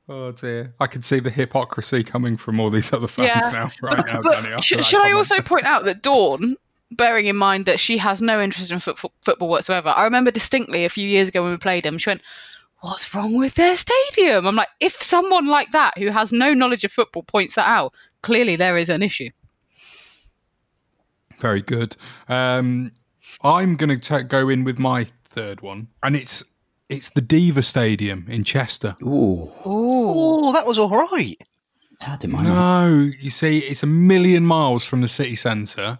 Oh 0.09 0.31
dear, 0.33 0.73
I 0.79 0.87
can 0.87 1.03
see 1.03 1.19
the 1.19 1.31
hypocrisy 1.31 2.05
coming 2.05 2.37
from 2.37 2.61
all 2.61 2.71
these 2.71 2.93
other 2.93 3.09
fans 3.09 3.29
Yeah. 3.29 3.51
now. 3.51 3.71
Right 3.83 4.07
now, 4.07 4.23
But 4.23 4.33
Danny, 4.43 4.49
after 4.55 4.63
sh- 4.63 4.77
that 4.77 4.85
should 4.85 5.05
I 5.05 5.13
also 5.13 5.41
point 5.41 5.65
out 5.65 5.85
that 5.87 6.03
Dawn, 6.03 6.57
bearing 6.93 7.27
in 7.27 7.37
mind 7.37 7.67
that 7.67 7.81
she 7.81 7.99
has 7.99 8.23
no 8.23 8.41
interest 8.41 8.71
in 8.71 8.79
foot- 8.79 9.01
football 9.25 9.49
whatsoever, 9.49 9.89
I 9.89 10.05
remember 10.05 10.31
distinctly 10.31 10.85
a 10.85 10.89
few 10.89 11.09
years 11.09 11.27
ago 11.29 11.43
when 11.43 11.51
we 11.51 11.57
played 11.59 11.83
them, 11.85 11.99
she 11.99 12.11
went, 12.11 12.23
What's 12.83 13.13
wrong 13.15 13.35
with 13.35 13.55
their 13.55 13.77
stadium? 13.77 14.47
I'm 14.47 14.55
like, 14.55 14.69
if 14.79 14.93
someone 14.93 15.47
like 15.47 15.73
that 15.73 15.97
who 15.99 16.11
has 16.11 16.31
no 16.31 16.55
knowledge 16.55 16.85
of 16.85 16.93
football 16.93 17.23
points 17.25 17.55
that 17.57 17.67
out, 17.67 17.93
clearly 18.23 18.55
there 18.55 18.77
is 18.77 18.89
an 18.91 19.03
issue. 19.03 19.31
Very 21.41 21.63
good. 21.63 21.97
Um, 22.29 22.93
I'm 23.43 23.77
going 23.77 23.99
to 23.99 24.25
go 24.25 24.49
in 24.49 24.63
with 24.63 24.79
my 24.79 25.07
third 25.25 25.63
one, 25.63 25.89
and 26.03 26.15
it's 26.15 26.45
it's 26.89 27.11
the 27.11 27.21
Deva 27.21 27.63
Stadium 27.63 28.27
in 28.29 28.45
Chester. 28.45 28.97
Ooh, 29.03 29.51
Oh, 29.65 30.53
that 30.53 30.67
was 30.67 30.79
all 30.79 30.91
right. 30.91 31.37
I 32.01 32.17
didn't 32.17 32.33
mind 32.35 32.47
that. 32.47 32.53
No, 32.55 33.11
you 33.21 33.31
see, 33.31 33.59
it's 33.61 33.83
a 33.83 33.87
million 33.87 34.45
miles 34.45 34.85
from 34.85 35.01
the 35.01 35.09
city 35.09 35.35
centre. 35.35 35.99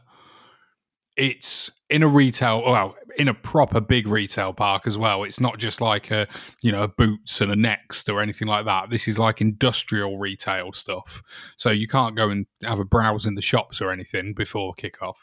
it's 1.17 1.71
in 1.89 2.03
a 2.03 2.09
retail, 2.09 2.63
well, 2.65 2.95
in 3.17 3.29
a 3.29 3.33
proper 3.35 3.81
big 3.81 4.07
retail 4.07 4.53
park 4.53 4.87
as 4.87 4.99
well. 4.99 5.25
It's 5.25 5.41
not 5.41 5.57
just 5.59 5.81
like 5.81 6.11
a, 6.11 6.27
you 6.63 6.71
know, 6.71 6.83
a 6.83 6.89
Boots 6.89 7.41
and 7.41 7.51
a 7.51 7.57
Next 7.57 8.11
or 8.11 8.21
anything 8.21 8.47
like 8.49 8.67
that. 8.67 8.91
This 8.91 9.09
is 9.09 9.19
like 9.19 9.41
industrial 9.41 10.19
retail 10.19 10.73
stuff. 10.75 11.23
So 11.57 11.71
you 11.71 11.89
can't 11.89 12.15
go 12.17 12.29
and 12.29 12.47
have 12.63 12.79
a 12.81 12.85
browse 12.85 13.25
in 13.25 13.35
the 13.35 13.41
shops 13.41 13.81
or 13.81 13.91
anything 13.91 14.35
before 14.35 14.75
kickoff. 14.75 15.15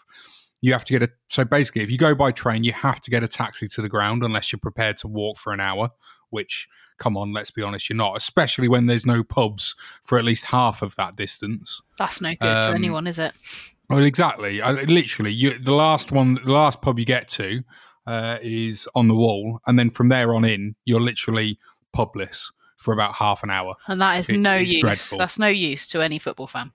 You 0.64 0.72
have 0.72 0.86
to 0.86 0.94
get 0.94 1.04
a, 1.04 1.10
so 1.28 1.44
basically, 1.44 1.82
if 1.82 1.92
you 1.92 1.98
go 1.98 2.16
by 2.16 2.32
train, 2.32 2.64
you 2.64 2.72
have 2.72 3.02
to 3.02 3.12
get 3.12 3.22
a 3.22 3.28
taxi 3.28 3.68
to 3.68 3.82
the 3.82 3.90
ground 3.90 4.24
unless 4.24 4.52
you're 4.52 4.60
prepared 4.62 4.96
to 5.00 5.10
walk 5.10 5.38
for 5.38 5.52
an 5.52 5.60
hour, 5.60 5.90
which, 6.30 6.70
come 6.98 7.18
on, 7.18 7.34
let's 7.34 7.52
be 7.52 7.62
honest, 7.62 7.90
you're 7.90 7.98
not, 7.98 8.16
especially 8.16 8.70
when 8.70 8.86
there's 8.86 9.06
no 9.06 9.24
pubs 9.26 9.76
for 10.06 10.18
at 10.18 10.24
least 10.24 10.46
half 10.46 10.82
of 10.82 10.96
that 10.96 11.18
distance. 11.18 11.82
That's 11.98 12.22
no 12.22 12.30
good 12.40 12.48
Um, 12.48 12.72
to 12.72 12.78
anyone, 12.78 13.08
is 13.08 13.20
it? 13.20 13.34
Well, 13.90 14.00
exactly. 14.06 14.62
I, 14.62 14.72
literally, 14.72 15.32
you, 15.34 15.60
the 15.60 15.74
last 15.74 16.14
one, 16.14 16.36
the 16.36 16.54
last 16.54 16.82
pub 16.82 16.98
you 16.98 17.04
get 17.06 17.28
to 17.30 17.62
uh, 18.08 18.38
is 18.42 18.88
on 18.96 19.10
the 19.10 19.16
wall, 19.16 19.60
and 19.68 19.78
then 19.78 19.90
from 19.90 20.08
there 20.08 20.34
on 20.34 20.46
in, 20.46 20.76
you're 20.86 21.02
literally 21.02 21.60
publess 21.92 22.52
for 22.78 22.94
about 22.94 23.16
half 23.16 23.44
an 23.44 23.50
hour. 23.50 23.76
And 23.88 24.00
that 24.02 24.20
is 24.20 24.30
It's- 24.30 24.44
no 24.44 24.58
it's 24.60 24.72
use. 24.74 24.82
dreadful. 24.82 25.18
That's 25.18 25.38
no 25.38 25.48
use 25.48 25.86
to 25.88 26.02
any 26.02 26.20
football 26.20 26.48
fan. 26.48 26.72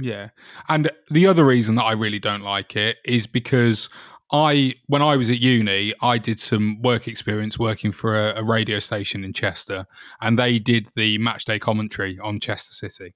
Yeah. 0.00 0.30
And 0.68 0.90
the 1.10 1.26
other 1.26 1.44
reason 1.44 1.74
that 1.76 1.84
I 1.84 1.92
really 1.92 2.18
don't 2.18 2.42
like 2.42 2.76
it 2.76 2.98
is 3.04 3.26
because 3.26 3.88
I, 4.30 4.74
when 4.86 5.02
I 5.02 5.16
was 5.16 5.30
at 5.30 5.40
uni, 5.40 5.94
I 6.02 6.18
did 6.18 6.38
some 6.38 6.80
work 6.82 7.08
experience 7.08 7.58
working 7.58 7.92
for 7.92 8.16
a, 8.16 8.40
a 8.40 8.44
radio 8.44 8.78
station 8.78 9.24
in 9.24 9.32
Chester, 9.32 9.86
and 10.20 10.38
they 10.38 10.58
did 10.58 10.88
the 10.94 11.18
match 11.18 11.46
day 11.46 11.58
commentary 11.58 12.18
on 12.18 12.38
Chester 12.38 12.74
City. 12.74 13.14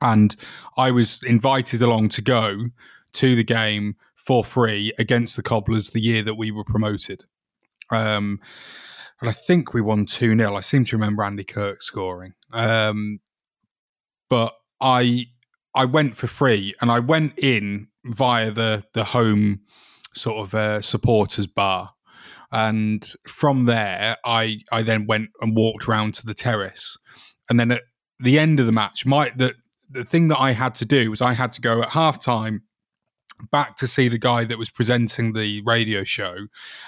And 0.00 0.34
I 0.76 0.90
was 0.90 1.22
invited 1.22 1.80
along 1.80 2.10
to 2.10 2.22
go 2.22 2.66
to 3.14 3.34
the 3.36 3.44
game 3.44 3.96
for 4.16 4.42
free 4.44 4.92
against 4.98 5.36
the 5.36 5.42
Cobblers 5.42 5.90
the 5.90 6.02
year 6.02 6.22
that 6.22 6.34
we 6.34 6.50
were 6.50 6.64
promoted. 6.64 7.24
Um, 7.90 8.40
and 9.20 9.30
I 9.30 9.32
think 9.32 9.72
we 9.72 9.80
won 9.80 10.04
2 10.04 10.36
0. 10.36 10.56
I 10.56 10.60
seem 10.60 10.84
to 10.84 10.96
remember 10.96 11.22
Andy 11.22 11.44
Kirk 11.44 11.82
scoring. 11.82 12.34
Um, 12.52 13.20
but 14.28 14.54
I 14.80 15.26
I 15.76 15.84
went 15.84 16.16
for 16.16 16.26
free 16.26 16.74
and 16.80 16.90
I 16.90 16.98
went 16.98 17.38
in 17.38 17.88
via 18.04 18.50
the 18.50 18.84
the 18.94 19.04
home 19.04 19.60
sort 20.14 20.38
of 20.38 20.54
uh, 20.54 20.80
supporters 20.80 21.46
bar. 21.46 21.90
And 22.50 23.06
from 23.28 23.66
there, 23.66 24.16
I, 24.24 24.60
I 24.72 24.82
then 24.82 25.06
went 25.06 25.30
and 25.40 25.54
walked 25.54 25.88
around 25.88 26.14
to 26.14 26.26
the 26.26 26.32
terrace. 26.32 26.96
And 27.50 27.60
then 27.60 27.70
at 27.70 27.82
the 28.18 28.38
end 28.38 28.60
of 28.60 28.66
the 28.66 28.72
match, 28.72 29.04
my 29.04 29.30
the, 29.30 29.54
the 29.90 30.04
thing 30.04 30.28
that 30.28 30.40
I 30.40 30.52
had 30.52 30.74
to 30.76 30.86
do 30.86 31.10
was 31.10 31.20
I 31.20 31.34
had 31.34 31.52
to 31.54 31.60
go 31.60 31.82
at 31.82 31.90
half 31.90 32.20
time 32.20 32.62
back 33.50 33.76
to 33.76 33.86
see 33.86 34.08
the 34.08 34.18
guy 34.18 34.44
that 34.44 34.58
was 34.58 34.70
presenting 34.70 35.32
the 35.32 35.62
radio 35.62 36.04
show 36.04 36.46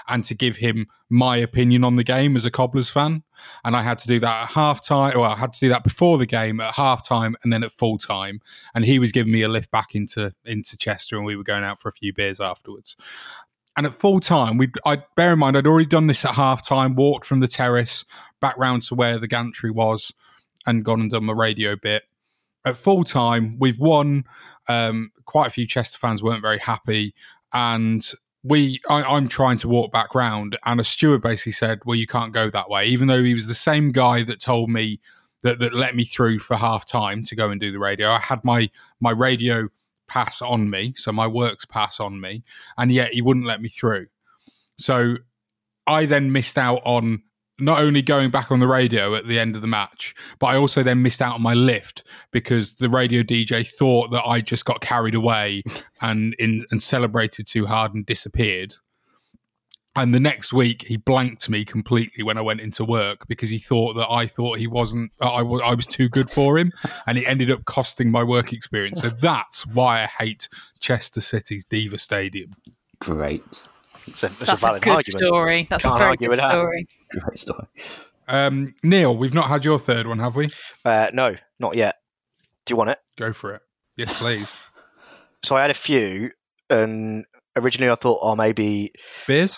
and 0.09 0.24
to 0.24 0.34
give 0.34 0.57
him 0.57 0.86
my 1.11 1.36
opinion 1.36 1.84
on 1.84 1.96
the 1.96 2.05
game 2.05 2.36
as 2.36 2.44
a 2.44 2.51
Cobblers 2.51 2.90
fan. 2.90 3.22
And 3.64 3.76
I 3.76 3.82
had 3.82 3.99
to 4.01 4.09
do 4.09 4.18
that 4.20 4.44
at 4.44 4.51
half 4.53 4.84
time. 4.84 5.18
Well, 5.18 5.30
I 5.30 5.36
had 5.36 5.53
to 5.55 5.61
do 5.61 5.68
that 5.68 5.84
before 5.84 6.18
the 6.18 6.26
game 6.26 6.61
at 6.61 6.74
half 6.74 7.07
time 7.07 7.36
and 7.42 7.53
then 7.53 7.62
at 7.62 7.72
full 7.72 7.99
time. 7.99 8.40
And 8.74 8.84
he 8.84 8.99
was 8.99 9.12
giving 9.12 9.32
me 9.32 9.42
a 9.42 9.49
lift 9.49 9.70
back 9.70 9.94
into 9.94 10.34
into 10.44 10.76
Chester 10.76 11.16
and 11.16 11.24
we 11.24 11.36
were 11.36 11.44
going 11.44 11.64
out 11.64 11.80
for 11.80 11.88
a 11.88 11.92
few 11.92 12.12
beers 12.12 12.40
afterwards. 12.40 12.96
And 13.76 13.86
at 13.86 13.94
full 13.94 14.18
time, 14.18 14.59
we 14.59 14.72
I 14.84 15.03
bear 15.14 15.34
in 15.34 15.38
mind 15.38 15.57
I'd 15.57 15.66
already 15.66 15.86
done 15.86 16.09
this 16.09 16.24
at 16.24 16.34
half 16.34 16.66
time, 16.66 16.96
walked 16.96 17.24
from 17.24 17.40
the 17.40 17.49
terrace 17.49 18.05
back 18.40 18.57
round 18.59 18.82
to 18.82 18.94
where 18.94 19.18
the 19.18 19.28
gantry 19.28 19.70
was 19.70 20.12
and 20.66 20.84
gone 20.84 21.01
and 21.01 21.11
done 21.11 21.24
my 21.24 21.32
radio 21.32 21.76
bit. 21.76 22.03
At 22.69 22.77
full 22.77 23.05
time, 23.05 23.57
we've 23.59 23.79
won. 23.79 24.25
Um, 24.69 25.11
quite 25.25 25.47
a 25.47 25.51
few 25.51 25.66
Chester 25.66 25.97
fans 25.97 26.23
weren't 26.23 26.43
very 26.43 26.59
happy, 26.59 27.14
and 27.53 28.07
we 28.43 28.81
I, 28.89 29.03
I'm 29.03 29.29
trying 29.29 29.57
to 29.59 29.69
walk 29.69 29.91
back 29.91 30.14
round, 30.14 30.59
and 30.64 30.79
a 30.79 30.85
steward 30.85 31.23
basically 31.23 31.53
said, 31.53 31.81
"Well, 31.87 31.97
you 31.97 32.07
can't 32.07 32.33
go 32.33 32.51
that 32.51 32.69
way," 32.69 32.87
even 32.87 33.09
though 33.09 33.23
he 33.23 33.35
was 33.35 33.47
the 33.47 33.55
same 33.55 33.91
guy 33.91 34.23
that 34.25 34.41
told 34.41 34.69
me 34.69 35.01
that 35.43 35.59
that 35.61 35.73
let 35.73 35.97
me 35.97 36.05
through 36.05 36.41
for 36.41 36.57
half 36.57 36.85
time 36.85 37.25
to 37.25 37.35
go 37.35 37.49
and 37.51 37.61
do 37.61 37.73
the 37.73 37.79
radio. 37.79 38.11
I 38.11 38.21
had 38.21 38.45
my 38.45 38.71
my 39.01 39.12
radio 39.12 39.69
pass 40.07 40.43
on 40.43 40.69
me, 40.69 40.93
so 40.97 41.11
my 41.11 41.27
works 41.27 41.64
pass 41.64 42.01
on 42.01 42.21
me, 42.21 42.45
and 42.77 42.93
yet 42.93 43.14
he 43.14 43.23
wouldn't 43.23 43.47
let 43.47 43.62
me 43.62 43.69
through. 43.69 44.09
So 44.77 45.16
I 45.87 46.05
then 46.05 46.33
missed 46.33 46.59
out 46.59 46.83
on 46.85 47.23
not 47.59 47.80
only 47.80 48.02
going 48.02 48.30
back 48.30 48.52
on 48.52 48.61
the 48.61 48.68
radio 48.68 49.14
at 49.14 49.26
the 49.26 49.38
end 49.38 49.56
of 49.56 49.62
the 49.62 49.68
match, 49.68 50.14
but 50.38 50.48
I 50.48 50.56
also 50.56 50.82
then 50.82 51.02
missed 51.02 51.20
out 51.20 51.34
on 51.34 51.42
my 51.42 51.54
lift 51.54 52.04
because 52.30 52.76
the 52.76 52.88
radio 52.88 53.22
DJ 53.22 53.68
thought 53.68 54.11
that 54.11 54.24
I 54.24 54.40
just 54.40 54.64
got 54.64 54.80
carried 54.80 55.14
away 55.14 55.62
and 56.00 56.34
in 56.38 56.64
and 56.70 56.82
celebrated 56.82 57.46
too 57.46 57.66
hard 57.66 57.94
and 57.94 58.06
disappeared. 58.06 58.76
And 59.96 60.14
the 60.14 60.20
next 60.20 60.52
week, 60.52 60.82
he 60.82 60.96
blanked 60.96 61.50
me 61.50 61.64
completely 61.64 62.22
when 62.22 62.38
I 62.38 62.40
went 62.40 62.61
into 62.61 62.84
work 62.84 63.26
because 63.26 63.50
he 63.50 63.59
thought 63.59 63.94
that 63.94 64.09
I 64.09 64.28
thought 64.28 64.59
he 64.59 64.68
wasn't, 64.68 65.11
I 65.20 65.42
was, 65.42 65.61
I 65.64 65.74
was 65.74 65.86
too 65.86 66.09
good 66.09 66.30
for 66.30 66.56
him. 66.56 66.70
And 67.09 67.18
it 67.18 67.24
ended 67.24 67.50
up 67.50 67.64
costing 67.64 68.09
my 68.12 68.22
work 68.22 68.52
experience. 68.52 69.00
So 69.00 69.09
that's 69.20 69.66
why 69.66 70.04
I 70.04 70.06
hate 70.06 70.48
Chester 70.78 71.20
City's 71.20 71.64
Deva 71.64 71.98
Stadium. 71.98 72.50
Great. 73.00 73.68
It's 74.09 74.22
a, 74.22 74.26
it's 74.26 74.38
That's 74.40 74.62
a 74.62 74.66
a 74.72 74.80
good 74.80 74.90
argument. 74.90 75.06
story. 75.06 75.66
That's 75.70 75.84
Can't 75.84 75.94
a 75.94 75.98
very 75.98 76.11
argue 76.11 76.26
good 76.26 76.30
with 76.30 76.38
that. 76.40 76.50
story. 76.52 76.86
Great 77.20 77.38
story. 77.38 77.66
Um, 78.28 78.74
Neil, 78.82 79.16
we've 79.16 79.32
not 79.34 79.48
had 79.48 79.64
your 79.64 79.78
third 79.78 80.06
one, 80.06 80.18
have 80.18 80.36
we? 80.36 80.48
Uh, 80.84 81.09
no, 81.14 81.34
not 81.59 81.76
yet. 81.76 81.96
Do 82.66 82.72
you 82.72 82.76
want 82.76 82.90
it? 82.90 82.98
Go 83.16 83.32
for 83.32 83.54
it. 83.54 83.62
Yes, 83.96 84.20
please. 84.20 84.52
So 85.44 85.54
I 85.56 85.61
had 85.62 85.70
a 85.70 85.74
few, 85.74 86.32
and 86.68 87.24
originally 87.54 87.92
I 87.92 87.94
thought, 87.94 88.18
oh, 88.22 88.34
maybe 88.34 88.90
Beers? 89.28 89.56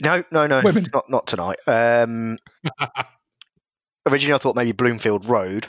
no, 0.00 0.24
no, 0.32 0.48
no, 0.48 0.60
Women. 0.60 0.86
not 0.92 1.08
not 1.08 1.28
tonight. 1.28 1.58
Um, 1.68 2.36
originally 4.08 4.34
I 4.34 4.38
thought 4.38 4.56
maybe 4.56 4.72
Bloomfield 4.72 5.24
Road, 5.26 5.68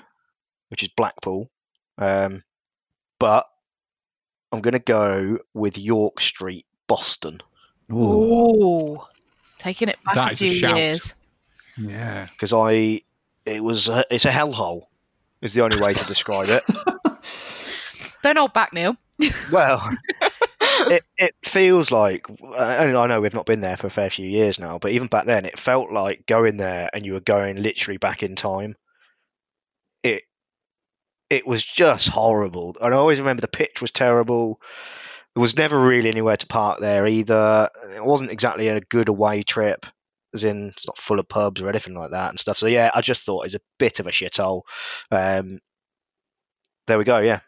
which 0.70 0.82
is 0.82 0.90
Blackpool, 0.98 1.52
um, 2.00 2.44
but 3.20 3.46
I'm 4.52 4.62
going 4.62 4.74
to 4.74 4.80
go 4.80 5.38
with 5.54 5.78
York 5.78 6.20
Street, 6.20 6.66
Boston, 6.88 7.40
Ooh. 7.92 8.98
Taking 9.60 9.90
it 9.90 9.98
back 10.04 10.16
That 10.16 10.30
a 10.30 10.34
is 10.34 10.42
a 10.42 10.46
few 10.48 10.56
shout. 10.56 10.78
years. 10.78 11.14
Yeah. 11.78 12.28
because 12.32 12.54
I 12.54 13.02
it 13.46 13.64
was 13.64 13.88
a, 13.88 14.04
it's 14.12 14.26
a 14.26 14.30
hellhole. 14.32 14.84
Is 15.42 15.54
the 15.54 15.62
only 15.62 15.82
way 15.82 15.94
to 15.94 16.06
describe 16.06 16.46
it. 16.50 16.64
Don't 18.24 18.38
hold 18.38 18.54
back, 18.54 18.74
Neil. 18.74 18.96
Well, 19.52 19.88
it 20.88 21.04
it 21.18 21.36
feels 21.44 21.92
like 21.92 22.26
I 22.58 22.78
I 22.94 23.08
know 23.08 23.22
we've 23.22 23.34
not 23.34 23.46
been 23.46 23.62
there 23.62 23.78
for 23.78 23.88
a 23.88 23.92
fair 23.92 24.10
few 24.10 24.28
years 24.28 24.60
now, 24.60 24.80
but 24.80 24.92
even 24.92 25.08
back 25.08 25.26
then, 25.26 25.46
it 25.46 25.60
felt 25.60 25.92
like 25.92 26.26
going 26.26 26.58
there 26.58 26.90
and 26.94 27.06
you 27.06 27.14
were 27.14 27.20
going 27.20 27.62
literally 27.62 27.98
back 27.98 28.24
in 28.24 28.36
time. 28.36 28.76
It 30.04 30.24
it 31.30 31.46
was 31.46 31.64
just 31.64 32.08
horrible, 32.10 32.76
and 32.82 32.94
I 32.94 32.98
always 32.98 33.20
remember 33.20 33.42
the 33.42 33.48
pitch 33.48 33.80
was 33.82 33.92
terrible. 33.92 34.60
There 35.36 35.42
was 35.42 35.56
never 35.58 35.80
really 35.80 36.10
anywhere 36.10 36.38
to 36.38 36.48
park 36.48 36.80
there 36.80 37.08
either. 37.08 37.70
It 37.96 38.04
wasn't 38.04 38.32
exactly 38.32 38.68
a 38.68 38.82
good 38.82 39.08
away 39.08 39.44
trip, 39.44 39.86
as 40.34 40.44
in 40.44 40.68
it's 40.70 40.88
not 40.88 40.98
full 40.98 41.20
of 41.20 41.30
pubs 41.30 41.62
or 41.62 41.70
anything 41.70 41.94
like 41.94 42.12
that 42.12 42.30
and 42.30 42.40
stuff. 42.40 42.58
So 42.58 42.68
yeah, 42.68 42.92
I 42.94 43.02
just 43.02 43.24
thought 43.26 43.46
it's 43.46 43.56
a 43.56 43.62
bit 43.80 44.00
of 44.00 44.08
a 44.08 44.12
shithole. 44.12 44.64
Um, 45.10 45.60
there 46.88 46.98
we 46.98 47.06
go. 47.06 47.20
Yeah, 47.20 47.40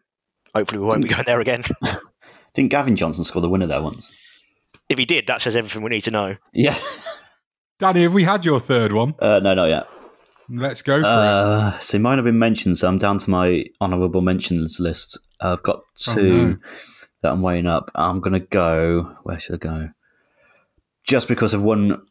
hopefully 0.55 0.79
we 0.79 0.85
won't 0.85 1.01
be 1.03 1.09
going 1.09 1.25
there 1.25 1.41
again. 1.41 1.63
Didn't 2.53 2.69
Gavin 2.71 2.95
Johnson 2.95 3.23
score 3.23 3.41
the 3.41 3.49
winner 3.49 3.67
there 3.67 3.81
once? 3.81 4.11
if 4.89 4.99
he 4.99 5.05
did, 5.05 5.25
that 5.27 5.41
says 5.41 5.55
everything 5.55 5.81
we 5.81 5.89
need 5.89 6.03
to 6.03 6.11
know. 6.11 6.35
Yeah. 6.53 6.77
Danny, 7.79 8.03
have 8.03 8.13
we 8.13 8.23
had 8.23 8.45
your 8.45 8.59
third 8.59 8.91
one? 8.93 9.15
Uh, 9.17 9.39
no, 9.39 9.53
not 9.55 9.65
yet. 9.65 9.87
Let's 10.49 10.81
go 10.81 11.01
for 11.01 11.07
it. 11.07 11.07
Uh, 11.07 11.79
so 11.79 11.97
mine 11.99 12.17
have 12.17 12.25
been 12.25 12.37
mentioned, 12.37 12.77
so 12.77 12.87
I'm 12.87 12.97
down 12.97 13.17
to 13.19 13.29
my 13.29 13.65
honourable 13.81 14.21
mentions 14.21 14.79
list. 14.79 15.17
Uh, 15.41 15.53
I've 15.53 15.63
got 15.63 15.77
Oh, 16.09 16.13
two 16.13 16.47
no. 16.49 16.57
That 17.23 17.31
I'm 17.31 17.41
weighing 17.41 17.65
up. 17.67 17.89
I'm 17.95 18.19
going 18.19 18.33
to 18.33 18.39
go. 18.39 19.17
Where 19.23 19.39
should 19.39 19.55
I 19.55 19.57
go? 19.57 19.89
Just 21.03 21.27
because 21.27 21.53
of 21.53 21.61
one 21.63 22.01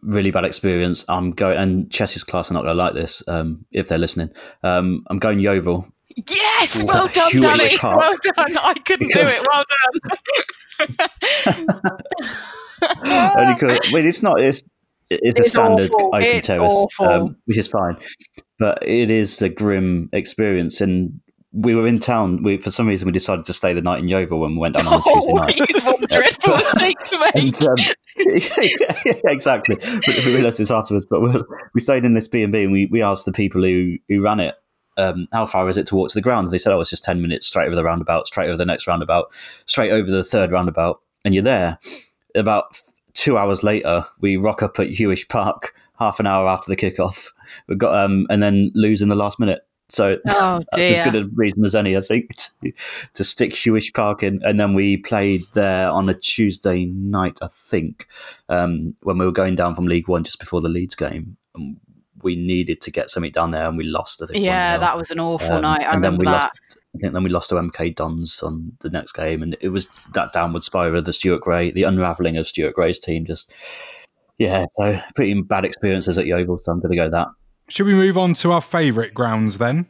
really 0.00 0.30
bad 0.30 0.44
experience, 0.44 1.04
I'm 1.08 1.32
going. 1.32 1.58
And 1.58 1.90
Chess's 1.92 2.24
class 2.24 2.50
are 2.50 2.54
not 2.54 2.62
going 2.62 2.74
to 2.76 2.82
like 2.82 2.94
this 2.94 3.22
um, 3.28 3.66
if 3.70 3.88
they're 3.88 3.98
listening. 3.98 4.30
Um, 4.62 5.04
I'm 5.10 5.18
going 5.18 5.38
Yeovil. 5.40 5.86
Yes, 6.28 6.82
Ooh, 6.82 6.86
well 6.86 7.08
done, 7.08 7.32
Danny. 7.40 7.76
Park. 7.76 7.96
Well 7.98 8.14
done. 8.36 8.58
I 8.58 8.74
couldn't 8.74 9.12
do 9.12 9.20
it. 9.20 9.46
Well 9.50 9.64
done. 10.88 11.08
Only 13.36 13.54
'cause- 13.58 13.78
I 13.84 13.92
mean, 13.92 14.06
it's 14.06 14.22
not. 14.22 14.40
It's 14.40 14.62
it's 15.10 15.34
the 15.38 15.48
standard 15.48 15.90
awful. 15.92 16.08
open 16.14 16.22
It's 16.24 16.46
terrace, 16.46 16.86
um, 17.00 17.36
which 17.46 17.58
is 17.58 17.68
fine. 17.68 17.96
But 18.58 18.86
it 18.86 19.10
is 19.10 19.42
a 19.42 19.48
grim 19.48 20.08
experience, 20.12 20.80
and 20.80 21.20
we 21.56 21.74
were 21.74 21.86
in 21.86 21.98
town. 22.00 22.42
We 22.42 22.56
for 22.58 22.70
some 22.70 22.86
reason 22.88 23.06
we 23.06 23.12
decided 23.12 23.44
to 23.46 23.52
stay 23.52 23.72
the 23.72 23.80
night 23.82 24.00
in 24.00 24.08
Yeovil 24.08 24.38
when 24.40 24.52
we 24.52 24.58
went 24.58 24.74
down 24.76 24.86
on 24.88 25.00
Tuesday 25.14 25.32
Oh, 25.32 25.36
night. 25.36 25.60
what 25.86 26.10
dreadful 26.10 26.56
mistake 26.56 26.98
to 26.98 27.18
make. 27.18 27.34
And, 27.36 27.62
um, 27.62 27.76
yeah, 29.06 29.30
exactly. 29.32 29.76
We, 30.06 30.14
we 30.26 30.34
realised 30.34 30.58
this 30.58 30.70
afterwards, 30.70 31.06
but 31.06 31.20
we, 31.20 31.42
we 31.74 31.80
stayed 31.80 32.04
in 32.04 32.14
this 32.14 32.28
B 32.28 32.42
and 32.42 32.52
B, 32.52 32.64
and 32.64 32.72
we, 32.72 32.86
we 32.86 33.02
asked 33.02 33.24
the 33.26 33.32
people 33.32 33.62
who 33.62 33.96
who 34.08 34.20
ran 34.22 34.40
it, 34.40 34.54
um, 34.96 35.26
how 35.32 35.46
far 35.46 35.68
is 35.68 35.76
it 35.76 35.86
to 35.88 35.94
walk 35.96 36.10
to 36.10 36.14
the 36.14 36.20
ground? 36.22 36.46
And 36.46 36.52
they 36.52 36.58
said, 36.58 36.72
oh, 36.72 36.80
it's 36.80 36.90
just 36.90 37.04
ten 37.04 37.22
minutes 37.22 37.46
straight 37.46 37.66
over 37.66 37.76
the 37.76 37.84
roundabout, 37.84 38.26
straight 38.26 38.48
over 38.48 38.56
the 38.56 38.64
next 38.66 38.86
roundabout, 38.86 39.32
straight 39.66 39.90
over 39.92 40.10
the 40.10 40.24
third 40.24 40.50
roundabout. 40.52 41.00
and 41.24 41.34
you're 41.34 41.42
there. 41.44 41.78
About 42.34 42.80
two 43.12 43.38
hours 43.38 43.62
later, 43.62 44.04
we 44.20 44.36
rock 44.36 44.62
up 44.62 44.78
at 44.80 44.88
Huish 44.88 45.28
Park 45.28 45.72
half 45.98 46.18
an 46.18 46.26
hour 46.26 46.48
after 46.48 46.68
the 46.68 46.76
kickoff. 46.76 47.28
We 47.68 47.76
got 47.76 47.94
um, 47.94 48.26
and 48.28 48.42
then 48.42 48.72
lose 48.74 49.02
in 49.02 49.08
the 49.08 49.14
last 49.14 49.38
minute. 49.38 49.60
So 49.88 50.18
Oh, 50.28 50.60
that's 50.72 50.98
as 50.98 51.04
good 51.04 51.22
a 51.22 51.28
reason 51.34 51.64
as 51.64 51.74
any, 51.74 51.96
I 51.96 52.00
think, 52.00 52.34
to, 52.36 52.72
to 53.14 53.24
stick 53.24 53.50
Huish 53.52 53.92
Park 53.94 54.22
in. 54.22 54.40
And 54.42 54.58
then 54.58 54.74
we 54.74 54.96
played 54.96 55.42
there 55.54 55.90
on 55.90 56.08
a 56.08 56.14
Tuesday 56.14 56.86
night, 56.86 57.38
I 57.42 57.48
think, 57.50 58.06
um, 58.48 58.94
when 59.02 59.18
we 59.18 59.24
were 59.26 59.32
going 59.32 59.56
down 59.56 59.74
from 59.74 59.86
League 59.86 60.08
One 60.08 60.24
just 60.24 60.40
before 60.40 60.60
the 60.60 60.68
Leeds 60.68 60.94
game. 60.94 61.36
And 61.54 61.76
we 62.22 62.36
needed 62.36 62.80
to 62.80 62.90
get 62.90 63.10
something 63.10 63.32
down 63.32 63.50
there, 63.50 63.68
and 63.68 63.76
we 63.76 63.84
lost. 63.84 64.22
I 64.22 64.26
think. 64.26 64.44
Yeah, 64.44 64.78
that 64.78 64.96
was 64.96 65.10
an 65.10 65.20
awful 65.20 65.56
Um, 65.56 65.62
night. 65.62 65.82
I 65.82 65.92
and 65.92 66.02
then 66.02 66.16
we 66.16 66.24
that. 66.24 66.30
lost. 66.30 66.78
I 66.94 66.98
think 66.98 67.12
then 67.12 67.22
we 67.22 67.28
lost 67.28 67.50
to 67.50 67.56
MK 67.56 67.94
Dons 67.94 68.42
on 68.42 68.72
the 68.80 68.88
next 68.88 69.12
game, 69.12 69.42
and 69.42 69.54
it 69.60 69.68
was 69.68 69.86
that 70.14 70.32
downward 70.32 70.64
spiral 70.64 70.96
of 70.96 71.04
the 71.04 71.12
Stuart 71.12 71.42
Gray, 71.42 71.70
the 71.70 71.82
unraveling 71.82 72.38
of 72.38 72.46
Stuart 72.46 72.74
Gray's 72.74 72.98
team. 72.98 73.26
Just 73.26 73.52
yeah, 74.38 74.64
so 74.72 74.98
pretty 75.14 75.38
bad 75.42 75.66
experiences 75.66 76.16
at 76.16 76.24
Yeovil. 76.26 76.60
So 76.60 76.72
I'm 76.72 76.80
going 76.80 76.92
to 76.92 76.96
go 76.96 77.10
that. 77.10 77.28
Should 77.68 77.86
we 77.86 77.94
move 77.94 78.18
on 78.18 78.34
to 78.34 78.52
our 78.52 78.60
favourite 78.60 79.14
grounds 79.14 79.58
then? 79.58 79.86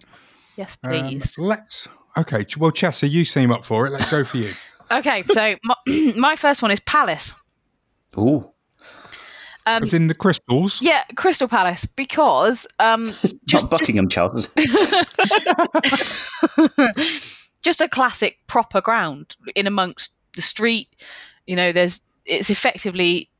Yes, 0.56 0.76
Um, 0.84 0.90
please. 0.90 1.36
let's. 1.38 1.88
Okay, 2.16 2.46
well, 2.58 2.70
Chester, 2.70 3.06
you 3.06 3.24
seem 3.24 3.50
up 3.50 3.64
for 3.64 3.86
it. 3.86 3.90
Let's 3.92 4.10
go 4.10 4.24
for 4.24 4.38
you. 4.38 4.52
Okay, 4.92 5.24
so 5.28 5.54
my, 5.64 5.74
my 6.16 6.36
first 6.36 6.60
one 6.60 6.70
is 6.70 6.78
Palace. 6.80 7.34
Ooh, 8.18 8.48
Um, 9.64 9.82
As 9.82 9.94
in 9.94 10.08
the 10.08 10.14
crystals. 10.14 10.78
yeah, 10.82 11.02
Crystal 11.16 11.48
Palace 11.48 11.86
because 11.86 12.66
um, 12.78 13.04
it's 13.22 13.34
not 13.50 13.70
Buckingham, 13.70 14.10
Charles. 14.10 14.48
just 17.62 17.80
a 17.80 17.88
classic 17.88 18.38
proper 18.46 18.82
ground 18.82 19.36
in 19.56 19.66
amongst 19.66 20.12
the 20.36 20.42
street. 20.42 20.88
You 21.46 21.56
know, 21.56 21.72
there's 21.72 22.02
it's 22.26 22.50
effectively 22.50 23.30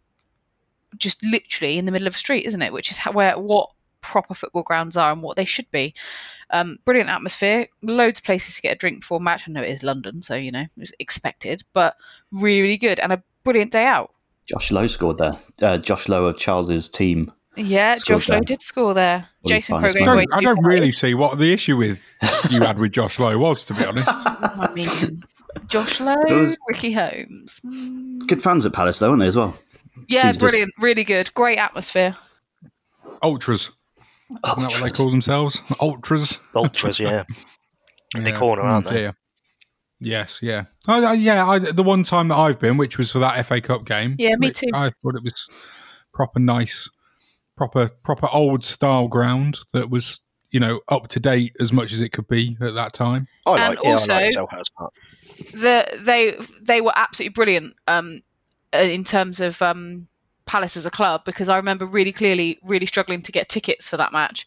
just 0.96 1.22
literally 1.26 1.76
in 1.78 1.84
the 1.84 1.92
middle 1.92 2.06
of 2.08 2.14
a 2.14 2.18
street, 2.18 2.46
isn't 2.46 2.62
it? 2.62 2.72
Which 2.72 2.90
is 2.90 2.96
how, 2.96 3.12
where 3.12 3.38
what 3.38 3.70
proper 4.04 4.34
football 4.34 4.62
grounds 4.62 4.96
are 4.96 5.10
and 5.10 5.22
what 5.22 5.36
they 5.36 5.44
should 5.46 5.70
be. 5.70 5.94
Um, 6.50 6.76
brilliant 6.84 7.08
atmosphere, 7.10 7.66
loads 7.82 8.20
of 8.20 8.24
places 8.24 8.54
to 8.56 8.62
get 8.62 8.72
a 8.74 8.78
drink 8.78 9.00
before 9.00 9.18
match. 9.18 9.44
I 9.48 9.52
know 9.52 9.62
it 9.62 9.70
is 9.70 9.82
London, 9.82 10.20
so 10.22 10.34
you 10.34 10.52
know 10.52 10.60
it 10.60 10.68
was 10.76 10.92
expected, 10.98 11.64
but 11.72 11.94
really, 12.32 12.60
really 12.62 12.76
good 12.76 13.00
and 13.00 13.12
a 13.12 13.22
brilliant 13.44 13.72
day 13.72 13.86
out. 13.86 14.10
Josh 14.46 14.70
Lowe 14.70 14.86
scored 14.86 15.16
there. 15.18 15.32
Uh, 15.62 15.78
Josh 15.78 16.06
Lowe 16.08 16.26
of 16.26 16.38
Charles's 16.38 16.88
team. 16.88 17.32
Yeah, 17.56 17.96
Josh 17.96 18.28
Lowe 18.28 18.34
there. 18.36 18.40
did 18.42 18.62
score 18.62 18.92
there. 18.94 19.18
Well, 19.42 19.48
Jason 19.48 19.78
fine, 19.78 19.86
it's 19.86 19.96
I 19.96 19.98
Prograde. 20.00 20.04
fine. 20.06 20.16
way 20.18 20.24
don't, 20.26 20.34
I 20.34 20.40
don't 20.42 20.64
really 20.66 20.90
see 20.92 21.14
what 21.14 21.38
the 21.38 21.52
issue 21.52 21.76
with 21.76 22.12
you 22.50 22.60
had 22.60 22.78
with 22.78 22.92
Josh 22.92 23.18
Lowe 23.18 23.38
was, 23.38 23.64
to 23.64 23.74
be 23.74 23.84
honest. 23.86 24.08
I 24.08 24.70
mean, 24.74 25.22
Josh 25.68 26.00
Lowe, 26.00 26.16
was- 26.28 26.58
Ricky 26.68 26.92
Holmes. 26.92 27.60
Mm. 27.64 28.26
Good 28.26 28.42
fans 28.42 28.66
at 28.66 28.72
Palace, 28.74 28.98
though, 28.98 29.10
aren't 29.10 29.20
they, 29.20 29.28
as 29.28 29.36
well? 29.36 29.56
Yeah, 30.08 30.22
Seems 30.22 30.32
just- 30.32 30.40
brilliant, 30.40 30.72
really 30.78 31.04
good, 31.04 31.32
great 31.34 31.58
atmosphere. 31.58 32.16
Ultras. 33.22 33.70
Isn't 34.46 34.60
that 34.60 34.72
what 34.72 34.82
they 34.82 34.90
call 34.90 35.10
themselves? 35.10 35.60
Ultras. 35.80 36.38
Ultras, 36.54 36.98
yeah. 36.98 37.24
In 38.16 38.24
the 38.24 38.32
corner, 38.32 38.62
Oh, 38.62 38.66
aren't 38.66 38.86
they? 38.86 38.92
dear. 38.98 39.16
Yes, 40.00 40.38
yeah. 40.42 40.64
Oh, 40.88 41.04
uh, 41.06 41.12
yeah. 41.12 41.46
I, 41.46 41.58
the 41.58 41.82
one 41.82 42.02
time 42.04 42.28
that 42.28 42.36
I've 42.36 42.58
been, 42.60 42.76
which 42.76 42.98
was 42.98 43.10
for 43.10 43.18
that 43.20 43.44
FA 43.46 43.60
Cup 43.60 43.84
game. 43.84 44.16
Yeah, 44.18 44.36
me 44.36 44.50
too. 44.50 44.68
I 44.74 44.90
thought 45.02 45.14
it 45.14 45.22
was 45.22 45.48
proper 46.12 46.38
nice, 46.40 46.88
proper 47.56 47.88
proper 48.02 48.28
old 48.32 48.64
style 48.64 49.08
ground 49.08 49.58
that 49.72 49.88
was 49.90 50.20
you 50.50 50.60
know 50.60 50.80
up 50.88 51.08
to 51.08 51.20
date 51.20 51.56
as 51.58 51.72
much 51.72 51.92
as 51.92 52.00
it 52.00 52.10
could 52.10 52.28
be 52.28 52.56
at 52.60 52.74
that 52.74 52.92
time. 52.92 53.26
I 53.46 53.50
like, 53.50 53.78
And 53.78 53.78
yeah, 53.84 53.92
also- 53.92 54.12
I 54.12 54.24
like 54.24 54.92
The 55.52 56.00
they 56.02 56.36
they 56.62 56.80
were 56.80 56.92
absolutely 56.94 57.32
brilliant 57.32 57.74
um, 57.88 58.20
uh, 58.74 58.78
in 58.78 59.04
terms 59.04 59.40
of 59.40 59.60
um, 59.62 60.06
Palace 60.46 60.76
as 60.76 60.86
a 60.86 60.90
club 60.90 61.24
because 61.24 61.48
I 61.48 61.56
remember 61.56 61.86
really 61.86 62.12
clearly 62.12 62.58
really 62.62 62.86
struggling 62.86 63.22
to 63.22 63.32
get 63.32 63.48
tickets 63.48 63.88
for 63.88 63.96
that 63.96 64.12
match 64.12 64.46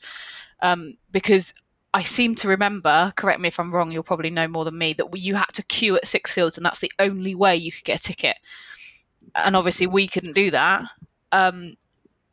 um, 0.61 0.97
because 1.11 1.53
I 1.93 2.03
seem 2.03 2.35
to 2.35 2.47
remember. 2.47 3.13
Correct 3.15 3.39
me 3.39 3.47
if 3.47 3.59
I'm 3.59 3.73
wrong. 3.73 3.91
You'll 3.91 4.03
probably 4.03 4.29
know 4.29 4.47
more 4.47 4.65
than 4.65 4.77
me 4.77 4.93
that 4.93 5.15
you 5.17 5.35
had 5.35 5.51
to 5.53 5.63
queue 5.63 5.95
at 5.95 6.05
Sixfields 6.05 6.57
and 6.57 6.65
that's 6.65 6.79
the 6.79 6.91
only 6.99 7.33
way 7.33 7.55
you 7.55 7.71
could 7.71 7.85
get 7.85 7.99
a 7.99 8.03
ticket. 8.03 8.37
And 9.35 9.55
obviously 9.55 9.87
we 9.87 10.07
couldn't 10.07 10.33
do 10.33 10.51
that. 10.51 10.83
Um, 11.31 11.75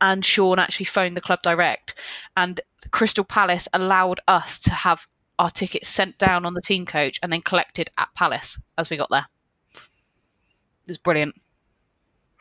and 0.01 0.23
Sean 0.23 0.59
actually 0.59 0.85
phoned 0.85 1.15
the 1.15 1.21
club 1.21 1.41
direct, 1.41 1.95
and 2.35 2.59
Crystal 2.91 3.23
Palace 3.23 3.67
allowed 3.73 4.19
us 4.27 4.59
to 4.59 4.71
have 4.71 5.07
our 5.39 5.49
tickets 5.49 5.87
sent 5.87 6.17
down 6.17 6.45
on 6.45 6.53
the 6.53 6.61
team 6.61 6.85
coach 6.85 7.19
and 7.21 7.31
then 7.31 7.41
collected 7.41 7.89
at 7.97 8.13
Palace 8.13 8.59
as 8.77 8.89
we 8.89 8.97
got 8.97 9.09
there. 9.09 9.25
It 9.73 10.89
was 10.89 10.97
brilliant, 10.97 11.35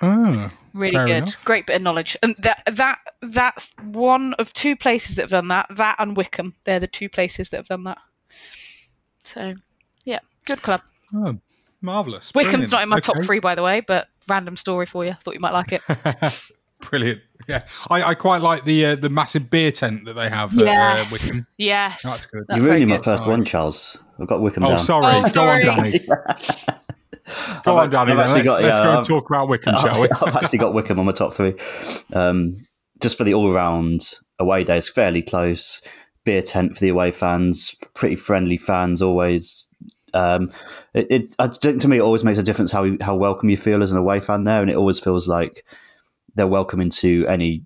Ah, 0.03 0.53
really 0.73 0.97
good, 0.97 1.11
enough. 1.23 1.45
great 1.45 1.67
bit 1.67 1.77
of 1.77 1.83
knowledge. 1.83 2.17
And 2.23 2.35
that 2.41 2.63
that 2.73 2.99
that's 3.23 3.73
one 3.83 4.35
of 4.35 4.53
two 4.53 4.77
places 4.77 5.17
that 5.17 5.23
have 5.23 5.31
done 5.31 5.49
that. 5.49 5.67
That 5.71 5.97
and 5.99 6.17
Wycombe, 6.17 6.55
they're 6.65 6.81
the 6.81 6.87
two 6.87 7.09
places 7.09 7.51
that 7.51 7.57
have 7.59 7.69
done 7.69 7.85
that. 7.85 7.99
So, 9.23 9.55
yeah, 10.05 10.19
good 10.45 10.63
club. 10.63 10.83
Oh, 11.15 11.39
marvelous. 11.81 12.33
Wycombe's 12.35 12.71
Brilliant. 12.71 12.73
not 12.73 12.83
in 12.83 12.89
my 12.89 13.01
top 13.01 13.23
three, 13.25 13.41
by 13.41 13.55
the 13.55 13.63
way, 13.63 13.81
but 13.81 14.09
random 14.29 14.57
story 14.57 14.87
for 14.87 15.05
you. 15.05 15.13
I 15.13 15.15
thought 15.15 15.35
you 15.35 15.41
might 15.41 15.53
like 15.53 15.73
it. 15.73 15.83
Brilliant. 16.81 17.21
Yeah, 17.49 17.65
I, 17.89 18.03
I 18.03 18.15
quite 18.15 18.43
like 18.43 18.65
the 18.65 18.85
uh, 18.87 18.97
the 18.97 19.09
massive 19.09 19.49
beer 19.49 19.73
tent 19.73 20.05
that 20.05 20.15
they 20.15 20.29
have 20.29 20.59
at 20.59 20.67
uh, 20.67 21.05
Wycombe. 21.11 21.47
Yes, 21.57 22.03
That's 22.03 22.27
good. 22.27 22.45
That's 22.49 22.57
You're 22.59 22.65
very 22.65 22.81
ruining 22.81 22.89
my 22.91 22.99
first 22.99 23.23
Sorry. 23.23 23.31
one, 23.31 23.45
Charles. 23.45 23.97
I've 24.21 24.27
got 24.27 24.41
Wycombe 24.43 24.65
Oh, 24.65 24.69
down. 24.71 24.79
sorry. 24.79 25.17
Oh, 25.17 25.23
Go 25.23 25.29
sorry. 25.29 26.07
Go 27.65 27.77
I've- 27.77 27.97
on, 27.97 28.07
Danny. 28.07 28.15
Let's, 28.15 28.35
got- 28.43 28.63
let's 28.63 28.79
yeah, 28.79 28.85
go 28.85 28.91
and 28.91 28.99
I've- 28.99 29.09
talk 29.09 29.29
about 29.31 29.49
Wycombe, 29.49 29.79
shall 29.79 30.01
we? 30.01 30.09
I've 30.11 30.37
actually 30.37 30.59
got 30.59 30.75
Wycombe 30.75 30.99
on 30.99 31.07
my 31.07 31.13
top 31.13 31.35
three. 31.35 31.55
Um, 32.13 32.55
just 33.03 33.19
for 33.19 33.25
the 33.25 33.35
all 33.35 33.53
round 33.53 34.15
away 34.39 34.65
days, 34.65 34.89
fairly 34.89 35.23
close. 35.23 35.83
Beer 36.25 36.43
tent 36.43 36.75
for 36.75 36.81
the 36.81 36.89
away 36.89 37.11
fans, 37.11 37.75
pretty 37.95 38.17
friendly 38.17 38.57
fans 38.57 39.03
always. 39.03 39.69
Um, 40.15 40.51
it, 40.95 41.07
it 41.11 41.35
I 41.39 41.49
think 41.49 41.81
to 41.83 41.89
me 41.89 41.99
it 41.99 42.03
always 42.03 42.25
makes 42.25 42.39
a 42.39 42.43
difference 42.43 42.73
how 42.73 42.87
how 43.01 43.15
welcome 43.17 43.51
you 43.51 43.57
feel 43.59 43.83
as 43.83 43.93
an 43.93 43.99
away 43.99 44.21
fan 44.21 44.45
there, 44.45 44.63
and 44.63 44.71
it 44.71 44.77
always 44.77 44.99
feels 45.01 45.29
like 45.29 45.67
they're 46.35 46.47
welcoming 46.47 46.89
to 46.91 47.27
any. 47.29 47.65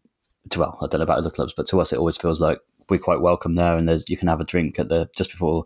To, 0.51 0.61
well, 0.61 0.79
I 0.81 0.87
don't 0.87 0.99
know 0.99 1.05
about 1.05 1.19
other 1.19 1.31
clubs, 1.31 1.53
but 1.57 1.67
to 1.69 1.81
us 1.81 1.93
it 1.93 1.99
always 1.99 2.17
feels 2.17 2.41
like 2.41 2.59
we're 2.89 2.99
quite 2.99 3.21
welcome 3.21 3.55
there, 3.55 3.77
and 3.77 3.89
there's 3.89 4.09
you 4.09 4.17
can 4.17 4.29
have 4.29 4.41
a 4.41 4.45
drink 4.45 4.79
at 4.81 4.89
the 4.89 5.09
just 5.15 5.31
before 5.31 5.65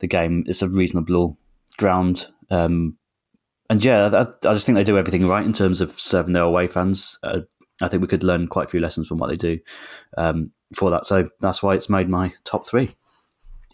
the 0.00 0.06
game. 0.08 0.42
It's 0.48 0.62
a 0.62 0.68
reasonable 0.68 1.36
ground. 1.76 2.26
Um, 2.50 2.96
and 3.72 3.82
yeah, 3.82 4.10
I, 4.12 4.20
I 4.50 4.52
just 4.52 4.66
think 4.66 4.76
they 4.76 4.84
do 4.84 4.98
everything 4.98 5.26
right 5.26 5.46
in 5.46 5.54
terms 5.54 5.80
of 5.80 5.92
serving 5.92 6.34
their 6.34 6.42
away 6.42 6.66
fans. 6.66 7.18
Uh, 7.22 7.40
I 7.80 7.88
think 7.88 8.02
we 8.02 8.06
could 8.06 8.22
learn 8.22 8.46
quite 8.46 8.66
a 8.66 8.68
few 8.68 8.80
lessons 8.80 9.08
from 9.08 9.16
what 9.16 9.30
they 9.30 9.36
do 9.36 9.58
um, 10.18 10.50
for 10.74 10.90
that. 10.90 11.06
So 11.06 11.30
that's 11.40 11.62
why 11.62 11.74
it's 11.74 11.88
made 11.88 12.06
my 12.06 12.34
top 12.44 12.66
three. 12.66 12.90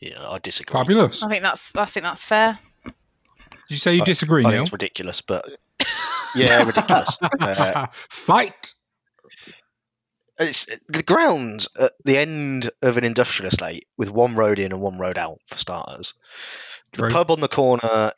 Yeah, 0.01 0.14
I 0.20 0.38
disagree. 0.38 0.72
Fabulous. 0.72 1.24
I 1.24 1.28
think 1.28 1.42
that's 1.42 1.74
I 1.74 1.84
think 1.86 2.05
that's 2.05 2.24
fair. 2.24 2.57
Did 2.84 2.94
you 3.70 3.78
say 3.78 3.96
you 3.96 4.05
disagree, 4.05 4.44
I 4.44 4.51
think 4.51 4.55
Neil? 4.55 4.62
it's 4.62 4.72
ridiculous, 4.72 5.20
but 5.20 5.44
yeah, 6.36 6.62
ridiculous. 6.62 7.16
Uh, 7.40 7.88
Fight. 8.09 8.74
it's 10.38 10.64
the 10.86 11.03
grounds 11.03 11.66
at 11.80 11.90
the 12.05 12.18
end 12.18 12.70
of 12.82 12.99
an 12.99 13.03
industrial 13.05 13.49
estate 13.49 13.84
with 13.96 14.12
one 14.12 14.36
road 14.36 14.61
in 14.61 14.70
and 14.70 14.80
one 14.80 14.96
road 14.96 15.18
out 15.18 15.40
for 15.49 15.59
starters. 15.59 16.14
The 16.92 16.99
True. 16.99 17.11
pub 17.11 17.32
on 17.32 17.40
the 17.40 17.49
corner 17.49 18.12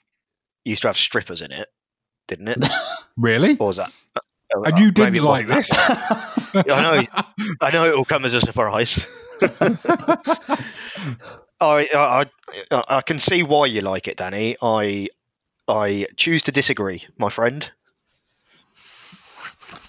used 0.64 0.82
to 0.82 0.88
have 0.88 0.96
strippers 0.96 1.40
in 1.42 1.52
it, 1.52 1.68
didn't 2.28 2.48
it? 2.48 2.58
Really? 3.16 3.56
Or 3.58 3.66
was 3.66 3.76
that? 3.76 3.92
oh, 4.54 4.62
And 4.62 4.78
you 4.78 4.86
maybe 4.96 5.18
didn't 5.18 5.24
like 5.24 5.46
this? 5.46 5.68
I 5.78 6.62
know. 6.64 7.02
I 7.60 7.70
know 7.70 7.84
it 7.84 7.94
will 7.94 8.04
come 8.06 8.24
as 8.24 8.32
a 8.32 8.40
surprise. 8.40 9.06
I, 11.60 11.86
I 11.94 12.24
I 12.70 12.84
I 12.88 13.00
can 13.02 13.18
see 13.18 13.42
why 13.42 13.66
you 13.66 13.80
like 13.80 14.08
it, 14.08 14.16
Danny. 14.16 14.56
I 14.62 15.08
I 15.68 16.06
choose 16.16 16.42
to 16.44 16.52
disagree, 16.52 17.04
my 17.18 17.28
friend. 17.28 17.70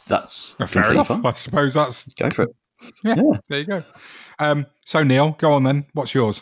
That's 0.08 0.56
Fair 0.68 0.92
enough. 0.92 1.08
fine. 1.08 1.26
I 1.26 1.34
suppose 1.34 1.74
that's 1.74 2.06
Go 2.16 2.30
for 2.32 2.44
it. 2.44 2.56
yeah, 3.04 3.16
Yeah. 3.16 3.38
There 3.48 3.60
you 3.60 3.66
go. 3.66 3.84
Um, 4.40 4.66
so 4.86 5.04
Neil, 5.04 5.36
go 5.38 5.54
on 5.54 5.64
then. 5.64 5.86
What's 5.94 6.14
yours? 6.14 6.42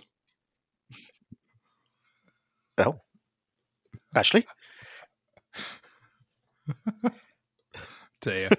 Oh, 2.79 2.99
Ashley. 4.15 4.45
Dear. 8.21 8.49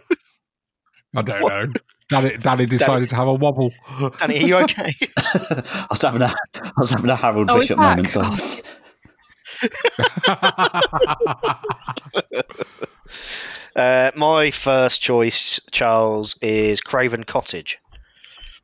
I 1.15 1.23
don't 1.23 1.41
know. 1.41 1.67
Daddy, 2.09 2.37
Daddy 2.39 2.67
decided 2.67 3.09
to 3.11 3.15
have 3.17 3.29
a 3.29 3.35
wobble. 3.35 3.73
Danny, 4.19 4.43
are 4.43 4.47
you 4.47 4.57
okay? 4.65 4.93
I 5.17 5.87
was 5.91 6.03
having 6.03 6.23
a 6.23 6.35
I 6.55 6.73
was 6.77 6.91
having 6.91 7.11
a 7.11 7.17
Harold 7.17 7.49
Oh, 7.51 7.59
Bishop 7.59 7.79
moment. 7.79 8.11
So 8.11 8.23
Uh, 13.77 14.11
my 14.17 14.51
first 14.51 15.01
choice, 15.01 15.61
Charles, 15.71 16.37
is 16.43 16.81
Craven 16.81 17.23
Cottage. 17.25 17.79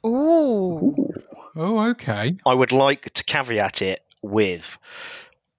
Ooh. 0.05 0.95
oh, 1.55 1.91
okay. 1.91 2.37
I 2.45 2.55
would 2.55 2.73
like 2.73 3.11
to 3.15 3.25
caveat 3.25 3.83
it 3.83 4.01
with 4.23 4.79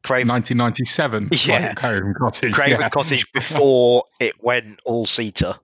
Craven, 0.07 0.27
1997. 0.29 1.29
Yeah. 1.45 1.73
Craven 1.73 2.13
Cottage. 2.17 2.53
Craven 2.53 2.81
yeah. 2.81 2.89
Cottage 2.89 3.31
before 3.33 4.03
it 4.19 4.33
went 4.41 4.79
all 4.85 5.05
seater. 5.05 5.55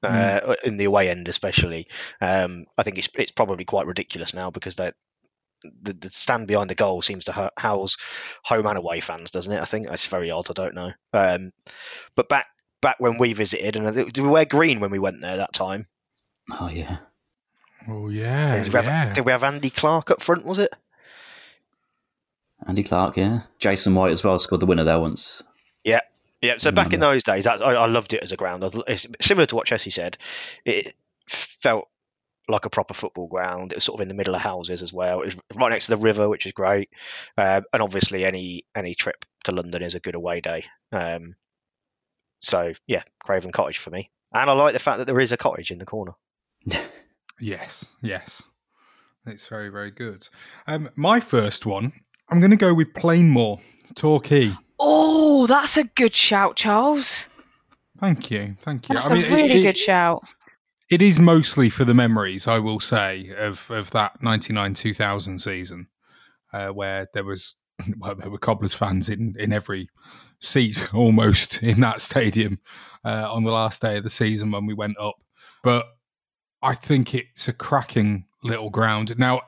Uh, 0.00 0.40
Mm. 0.40 0.62
In 0.62 0.76
the 0.76 0.84
away 0.84 1.10
end, 1.10 1.26
especially, 1.26 1.88
um, 2.20 2.66
I 2.76 2.84
think 2.84 2.98
it's 2.98 3.08
it's 3.16 3.32
probably 3.32 3.64
quite 3.64 3.88
ridiculous 3.88 4.32
now 4.32 4.48
because 4.48 4.76
that 4.76 4.94
the, 5.82 5.92
the 5.92 6.08
stand 6.08 6.46
behind 6.46 6.70
the 6.70 6.76
goal 6.76 7.02
seems 7.02 7.24
to 7.24 7.50
house 7.56 7.96
home 8.44 8.66
and 8.66 8.78
away 8.78 9.00
fans, 9.00 9.32
doesn't 9.32 9.52
it? 9.52 9.60
I 9.60 9.64
think 9.64 9.88
that's 9.88 10.06
very 10.06 10.30
odd. 10.30 10.48
I 10.50 10.52
don't 10.52 10.76
know. 10.76 10.92
Um, 11.12 11.50
but 12.14 12.28
back 12.28 12.46
back 12.80 13.00
when 13.00 13.18
we 13.18 13.32
visited, 13.32 13.74
and 13.74 13.92
did 13.92 14.18
we 14.18 14.28
wear 14.28 14.44
green 14.44 14.78
when 14.78 14.92
we 14.92 15.00
went 15.00 15.20
there 15.20 15.36
that 15.36 15.52
time? 15.52 15.88
Oh 16.60 16.68
yeah. 16.68 16.98
Oh, 17.88 18.08
yeah. 18.08 18.62
did, 18.62 18.72
we 18.72 18.76
have, 18.76 18.84
yeah. 18.84 19.12
did 19.14 19.24
we 19.24 19.32
have 19.32 19.42
Andy 19.42 19.70
Clark 19.70 20.10
up 20.10 20.22
front? 20.22 20.44
Was 20.44 20.58
it? 20.58 20.74
Andy 22.68 22.82
Clark, 22.82 23.16
yeah. 23.16 23.40
Jason 23.58 23.94
White 23.94 24.12
as 24.12 24.22
well 24.22 24.38
scored 24.38 24.60
the 24.60 24.66
winner 24.66 24.84
there 24.84 25.00
once. 25.00 25.42
Yeah, 25.84 26.00
yeah. 26.42 26.54
So 26.58 26.70
back 26.70 26.92
in 26.92 27.00
those 27.00 27.22
days, 27.22 27.46
I, 27.46 27.56
I 27.56 27.86
loved 27.86 28.12
it 28.12 28.22
as 28.22 28.30
a 28.30 28.36
ground. 28.36 28.62
It's 28.86 29.06
similar 29.20 29.46
to 29.46 29.56
what 29.56 29.66
Chessie 29.66 29.92
said. 29.92 30.18
It 30.66 30.94
felt 31.26 31.88
like 32.46 32.66
a 32.66 32.70
proper 32.70 32.92
football 32.92 33.26
ground. 33.26 33.72
It 33.72 33.76
was 33.76 33.84
sort 33.84 33.98
of 33.98 34.02
in 34.02 34.08
the 34.08 34.14
middle 34.14 34.34
of 34.34 34.42
houses 34.42 34.82
as 34.82 34.92
well. 34.92 35.22
It 35.22 35.24
was 35.24 35.40
right 35.54 35.70
next 35.70 35.86
to 35.86 35.96
the 35.96 36.02
river, 36.02 36.28
which 36.28 36.44
is 36.44 36.52
great. 36.52 36.90
Um, 37.38 37.64
and 37.72 37.82
obviously, 37.82 38.24
any 38.24 38.64
any 38.76 38.94
trip 38.94 39.24
to 39.44 39.52
London 39.52 39.82
is 39.82 39.94
a 39.94 40.00
good 40.00 40.14
away 40.14 40.42
day. 40.42 40.64
Um, 40.92 41.36
so 42.40 42.74
yeah, 42.86 43.02
Craven 43.24 43.50
Cottage 43.50 43.78
for 43.78 43.90
me. 43.90 44.10
And 44.34 44.50
I 44.50 44.52
like 44.52 44.74
the 44.74 44.78
fact 44.78 44.98
that 44.98 45.06
there 45.06 45.20
is 45.20 45.32
a 45.32 45.38
cottage 45.38 45.70
in 45.70 45.78
the 45.78 45.86
corner. 45.86 46.12
Yes, 47.40 47.84
yes. 48.02 48.42
It's 49.26 49.46
very, 49.46 49.68
very 49.68 49.90
good. 49.90 50.28
Um, 50.66 50.90
my 50.96 51.20
first 51.20 51.66
one, 51.66 51.92
I'm 52.30 52.40
going 52.40 52.50
to 52.50 52.56
go 52.56 52.74
with 52.74 52.92
Plainmoor, 52.94 53.60
Torquay. 53.94 54.52
Oh, 54.78 55.46
that's 55.46 55.76
a 55.76 55.84
good 55.84 56.14
shout, 56.14 56.56
Charles. 56.56 57.26
Thank 58.00 58.30
you, 58.30 58.56
thank 58.60 58.88
you. 58.88 58.94
That's 58.94 59.08
I 59.10 59.14
mean, 59.14 59.24
a 59.24 59.26
it- 59.26 59.32
really 59.32 59.58
it- 59.60 59.62
good 59.62 59.78
shout. 59.78 60.22
It 60.90 61.02
is 61.02 61.18
mostly 61.18 61.68
for 61.68 61.84
the 61.84 61.92
memories, 61.92 62.46
I 62.46 62.58
will 62.60 62.80
say, 62.80 63.30
of 63.36 63.70
of 63.70 63.90
that 63.90 64.22
ninety 64.22 64.54
nine 64.54 64.72
two 64.72 64.94
thousand 64.94 65.38
season, 65.40 65.88
uh, 66.54 66.68
where 66.68 67.08
there 67.12 67.24
was 67.24 67.56
well, 67.98 68.14
there 68.14 68.30
were 68.30 68.38
Cobblers 68.38 68.72
fans 68.74 69.10
in 69.10 69.34
in 69.38 69.52
every 69.52 69.90
seat 70.40 70.88
almost 70.94 71.62
in 71.62 71.80
that 71.80 72.00
stadium 72.00 72.58
uh, 73.04 73.28
on 73.30 73.44
the 73.44 73.50
last 73.50 73.82
day 73.82 73.98
of 73.98 74.04
the 74.04 74.08
season 74.10 74.50
when 74.50 74.64
we 74.64 74.72
went 74.72 74.96
up. 74.98 75.16
But 75.62 75.84
I 76.62 76.74
think 76.74 77.14
it's 77.14 77.48
a 77.48 77.52
cracking 77.52 78.24
little 78.42 78.70
ground. 78.70 79.14
Now, 79.18 79.42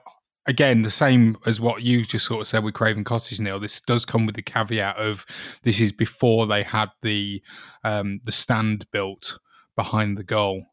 again, 0.46 0.82
the 0.82 0.90
same 0.90 1.36
as 1.46 1.60
what 1.60 1.82
you 1.82 2.04
just 2.04 2.26
sort 2.26 2.40
of 2.40 2.46
said 2.46 2.64
with 2.64 2.74
Craven 2.74 3.04
Cottage, 3.04 3.40
Neil. 3.40 3.60
This 3.60 3.80
does 3.80 4.04
come 4.04 4.26
with 4.26 4.34
the 4.34 4.42
caveat 4.42 4.96
of 4.96 5.26
this 5.62 5.80
is 5.80 5.92
before 5.92 6.46
they 6.46 6.62
had 6.62 6.88
the 7.02 7.42
um, 7.84 8.20
the 8.24 8.32
stand 8.32 8.90
built 8.90 9.38
behind 9.76 10.16
the 10.16 10.24
goal. 10.24 10.66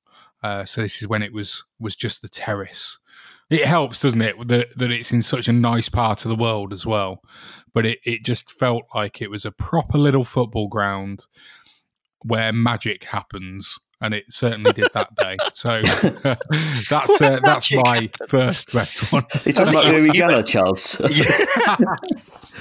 Uh, 0.43 0.65
so 0.65 0.81
this 0.81 1.01
is 1.01 1.07
when 1.07 1.23
it 1.23 1.33
was 1.33 1.63
was 1.79 1.95
just 1.95 2.21
the 2.21 2.29
terrace. 2.29 2.97
It 3.49 3.63
helps, 3.63 4.01
doesn't 4.01 4.21
it, 4.21 4.47
that, 4.49 4.77
that 4.77 4.91
it's 4.91 5.13
in 5.13 5.21
such 5.21 5.47
a 5.47 5.53
nice 5.53 5.87
part 5.87 6.25
of 6.25 6.29
the 6.29 6.35
world 6.35 6.73
as 6.73 6.85
well. 6.85 7.21
But 7.73 7.85
it, 7.85 7.99
it 8.03 8.25
just 8.25 8.51
felt 8.51 8.83
like 8.93 9.21
it 9.21 9.31
was 9.31 9.45
a 9.45 9.51
proper 9.51 9.97
little 9.97 10.25
football 10.25 10.67
ground 10.67 11.27
where 12.23 12.51
magic 12.51 13.05
happens, 13.05 13.79
and 14.01 14.13
it 14.13 14.25
certainly 14.29 14.71
did 14.73 14.89
that 14.93 15.15
day. 15.15 15.37
So 15.53 15.81
that's 16.89 17.21
uh, 17.21 17.39
that's 17.43 17.71
magic 17.71 17.85
my 17.85 18.09
first 18.27 18.73
best 18.73 19.11
one. 19.11 19.25
You 19.45 19.53
talking 19.53 19.73
about 19.73 19.87
Uri 19.87 20.09
Geller, 20.09 20.45
Charles? 20.45 20.99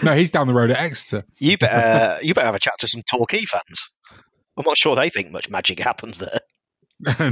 no, 0.03 0.15
he's 0.15 0.31
down 0.31 0.47
the 0.47 0.55
road 0.55 0.71
at 0.71 0.79
Exeter. 0.79 1.25
You 1.39 1.59
better 1.59 2.25
you 2.25 2.35
better 2.35 2.47
have 2.47 2.55
a 2.55 2.61
chat 2.61 2.75
to 2.79 2.89
some 2.89 3.03
Torquay 3.03 3.45
fans. 3.45 3.91
I'm 4.57 4.65
not 4.65 4.77
sure 4.77 4.97
they 4.97 5.11
think 5.11 5.31
much 5.33 5.51
magic 5.51 5.79
happens 5.79 6.19
there. 6.19 6.41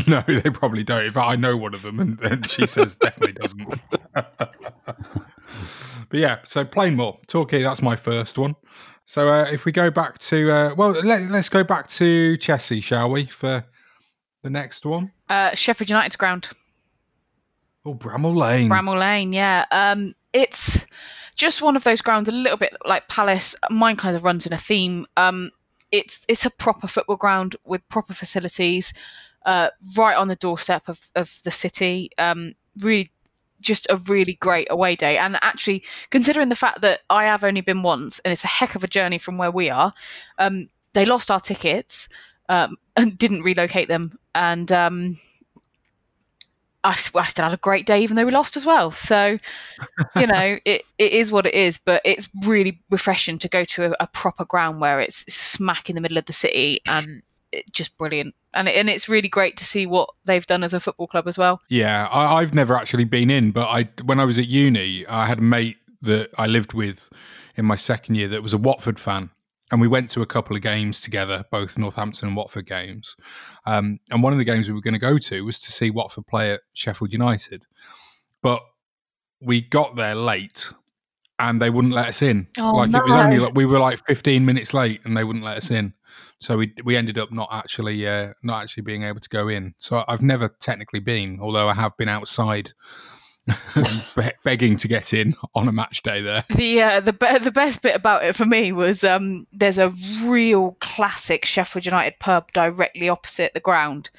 no, 0.07 0.23
they 0.27 0.51
probably 0.51 0.85
don't. 0.85 1.07
In 1.07 1.11
fact, 1.11 1.27
I 1.27 1.37
know 1.37 1.57
one 1.57 1.73
of 1.73 1.81
them, 1.81 1.99
and, 1.99 2.21
and 2.21 2.51
she 2.51 2.67
says 2.67 2.97
definitely 2.97 3.33
doesn't. 3.33 3.81
but 4.13 4.51
yeah, 6.13 6.41
so 6.45 6.67
Plainmoor 6.67 7.19
Torquay, 7.29 7.63
that's 7.63 7.81
my 7.81 7.97
first 7.97 8.37
one. 8.37 8.57
So 9.07 9.29
uh, 9.29 9.45
if 9.51 9.65
we 9.65 9.73
go 9.73 9.91
back 9.91 10.19
to, 10.19 10.51
uh, 10.51 10.75
well, 10.77 10.91
let, 10.91 11.23
us 11.31 11.49
go 11.49 11.65
back 11.65 11.89
to 11.89 12.37
Chessie, 12.39 12.83
shall 12.83 13.11
we, 13.11 13.25
for 13.25 13.65
the 14.45 14.51
next 14.51 14.87
one? 14.87 15.11
Uh, 15.29 15.55
Sheffield 15.57 15.91
United's 15.91 16.15
ground. 16.15 16.51
Oh, 17.85 17.95
Bramall 17.95 18.37
Lane. 18.37 18.69
Bramall 18.69 19.01
Lane, 19.01 19.33
yeah. 19.33 19.65
Um, 19.73 20.15
it's 20.33 20.87
just 21.35 21.63
one 21.63 21.77
of 21.77 21.85
those 21.85 22.01
grounds, 22.01 22.29
a 22.29 22.33
little 22.33 22.59
bit 22.59 22.77
like 22.85 23.09
Palace. 23.09 23.57
Mine 23.71 23.97
kind 23.97 24.15
of 24.15 24.23
runs 24.23 24.47
in 24.47 24.53
a 24.53 24.59
theme. 24.59 25.07
Um, 25.17 25.51
it's 25.91 26.25
it's 26.29 26.45
a 26.45 26.51
proper 26.51 26.87
football 26.87 27.17
ground 27.17 27.57
with 27.65 27.87
proper 27.89 28.15
facilities, 28.15 28.93
uh, 29.47 29.71
right 29.97 30.17
on 30.17 30.29
the 30.29 30.37
doorstep 30.37 30.89
of, 30.89 31.11
of 31.15 31.41
the 31.45 31.51
city. 31.51 32.11
Um, 32.19 32.55
really, 32.81 33.11
just 33.61 33.87
a 33.89 33.97
really 33.97 34.35
great 34.35 34.69
away 34.71 34.95
day. 34.95 35.17
And 35.17 35.39
actually, 35.41 35.85
considering 36.11 36.51
the 36.51 36.57
fact 36.57 36.83
that 36.83 37.01
I 37.09 37.25
have 37.25 37.45
only 37.45 37.63
been 37.63 37.83
once, 37.83 38.19
and 38.21 38.33
it's 38.33 38.45
a 38.45 38.49
heck 38.49 38.75
of 38.75 38.85
a 38.85 38.89
journey 38.89 39.19
from 39.19 39.39
where 39.39 39.51
we 39.51 39.71
are, 39.71 39.95
um, 40.39 40.69
they 40.93 41.07
lost 41.07 41.31
our 41.31 41.41
tickets 41.41 42.09
um, 42.49 42.77
and 42.97 43.19
didn't 43.19 43.43
relocate 43.43 43.89
them, 43.89 44.19
and 44.35 44.71
um, 44.73 45.19
I, 46.85 46.91
I 46.91 47.27
still 47.27 47.45
had 47.45 47.55
a 47.55 47.59
great 47.59 47.87
day, 47.87 48.03
even 48.03 48.17
though 48.17 48.27
we 48.27 48.33
lost 48.33 48.57
as 48.57 48.67
well. 48.67 48.91
So, 48.91 49.39
you 50.17 50.27
know, 50.27 50.59
it, 50.65 50.83
it 50.99 51.13
is 51.13 51.33
what 51.33 51.47
it 51.47 51.55
is, 51.55 51.79
but 51.79 52.03
it's 52.05 52.29
really 52.45 52.79
refreshing 52.91 53.39
to 53.39 53.49
go 53.49 53.65
to 53.65 53.93
a, 53.93 53.97
a 54.01 54.07
proper 54.07 54.45
ground 54.45 54.81
where 54.81 55.01
it's 55.01 55.33
smack 55.33 55.89
in 55.89 55.95
the 55.95 56.01
middle 56.01 56.19
of 56.19 56.27
the 56.27 56.33
city 56.33 56.81
and 56.87 57.23
it, 57.53 57.73
just 57.73 57.97
brilliant. 57.97 58.35
And, 58.53 58.69
it, 58.69 58.77
and 58.77 58.91
it's 58.91 59.09
really 59.09 59.29
great 59.29 59.57
to 59.57 59.65
see 59.65 59.87
what 59.87 60.11
they've 60.27 60.47
done 60.47 60.63
as 60.63 60.75
a 60.75 60.81
football 60.81 61.07
club 61.07 61.27
as 61.27 61.39
well. 61.39 61.61
Yeah, 61.71 62.07
I, 62.09 62.41
I've 62.41 62.55
never 62.55 62.77
actually 62.77 63.05
been 63.05 63.31
in, 63.31 63.51
but 63.51 63.69
I 63.69 63.89
when 64.05 64.21
I 64.21 64.25
was 64.25 64.37
at 64.39 64.47
uni, 64.47 65.07
I 65.07 65.27
had 65.27 65.39
a 65.39 65.43
mate 65.43 65.79
that 66.03 66.31
I 66.37 66.47
lived 66.47 66.75
with 66.75 67.11
in 67.57 67.65
my 67.65 67.77
second 67.77 68.17
year 68.17 68.29
that 68.29 68.43
was 68.43 68.53
a 68.53 68.59
Watford 68.59 69.01
fan, 69.01 69.31
and 69.75 69.81
we 69.81 69.89
went 69.89 70.09
to 70.11 70.23
a 70.23 70.27
couple 70.27 70.55
of 70.55 70.63
games 70.63 71.01
together, 71.01 71.43
both 71.51 71.77
Northampton 71.77 72.29
and 72.29 72.37
Watford 72.37 72.65
games. 72.65 73.17
Um, 73.67 73.99
and 74.09 74.23
one 74.23 74.33
of 74.33 74.39
the 74.39 74.45
games 74.45 74.69
we 74.69 74.75
were 74.75 74.81
going 74.81 74.95
to 74.95 75.01
go 75.01 75.19
to 75.19 75.45
was 75.45 75.59
to 75.59 75.73
see 75.73 75.91
Watford 75.91 76.29
play 76.29 76.53
at 76.53 76.61
Sheffield 76.75 77.13
United, 77.13 77.65
but 78.41 78.63
we 79.41 79.61
got 79.61 79.97
there 79.97 80.15
late. 80.15 80.71
And 81.41 81.61
they 81.61 81.71
wouldn't 81.71 81.93
let 81.93 82.07
us 82.07 82.23
in. 82.23 82.47
Oh, 82.57 82.77
like 82.77 82.95
it 82.95 83.03
was 83.03 83.17
only 83.17 83.41
like 83.41 83.57
we 83.57 83.67
were 83.67 83.81
like 83.81 83.99
15 84.07 84.45
minutes 84.45 84.73
late, 84.73 85.01
and 85.05 85.17
they 85.17 85.25
wouldn't 85.25 85.45
let 85.45 85.57
us 85.57 85.69
in. 85.69 85.93
So 86.39 86.57
we 86.57 86.73
we 86.85 86.97
ended 86.97 87.19
up 87.19 87.33
not 87.33 87.49
actually 87.51 88.07
uh, 88.07 88.35
not 88.45 88.63
actually 88.63 88.85
being 88.85 89.03
able 89.03 89.19
to 89.19 89.29
go 89.29 89.49
in. 89.49 89.75
So 89.79 90.05
I've 90.07 90.23
never 90.23 90.49
technically 90.61 91.01
been, 91.01 91.41
although 91.43 91.69
I 91.69 91.75
have 91.75 91.97
been 91.97 92.09
outside 92.09 92.71
be- 94.17 94.31
begging 94.43 94.77
to 94.77 94.89
get 94.89 95.13
in 95.13 95.35
on 95.55 95.69
a 95.69 95.73
match 95.73 96.03
day 96.03 96.23
there. 96.23 96.45
The 96.51 96.83
uh, 96.83 97.01
the 97.01 97.13
be- 97.13 97.39
the 97.39 97.51
best 97.51 97.83
bit 97.83 97.95
about 97.95 98.25
it 98.25 98.35
for 98.35 98.47
me 98.47 98.73
was 98.73 99.05
um, 99.05 99.47
there's 99.53 99.79
a 99.79 99.93
real 100.25 100.77
classic 100.81 101.45
Sheffield 101.45 101.85
United 101.85 102.19
pub 102.21 102.51
directly 102.53 103.09
opposite 103.09 103.53
the 103.55 103.61
ground, 103.61 104.11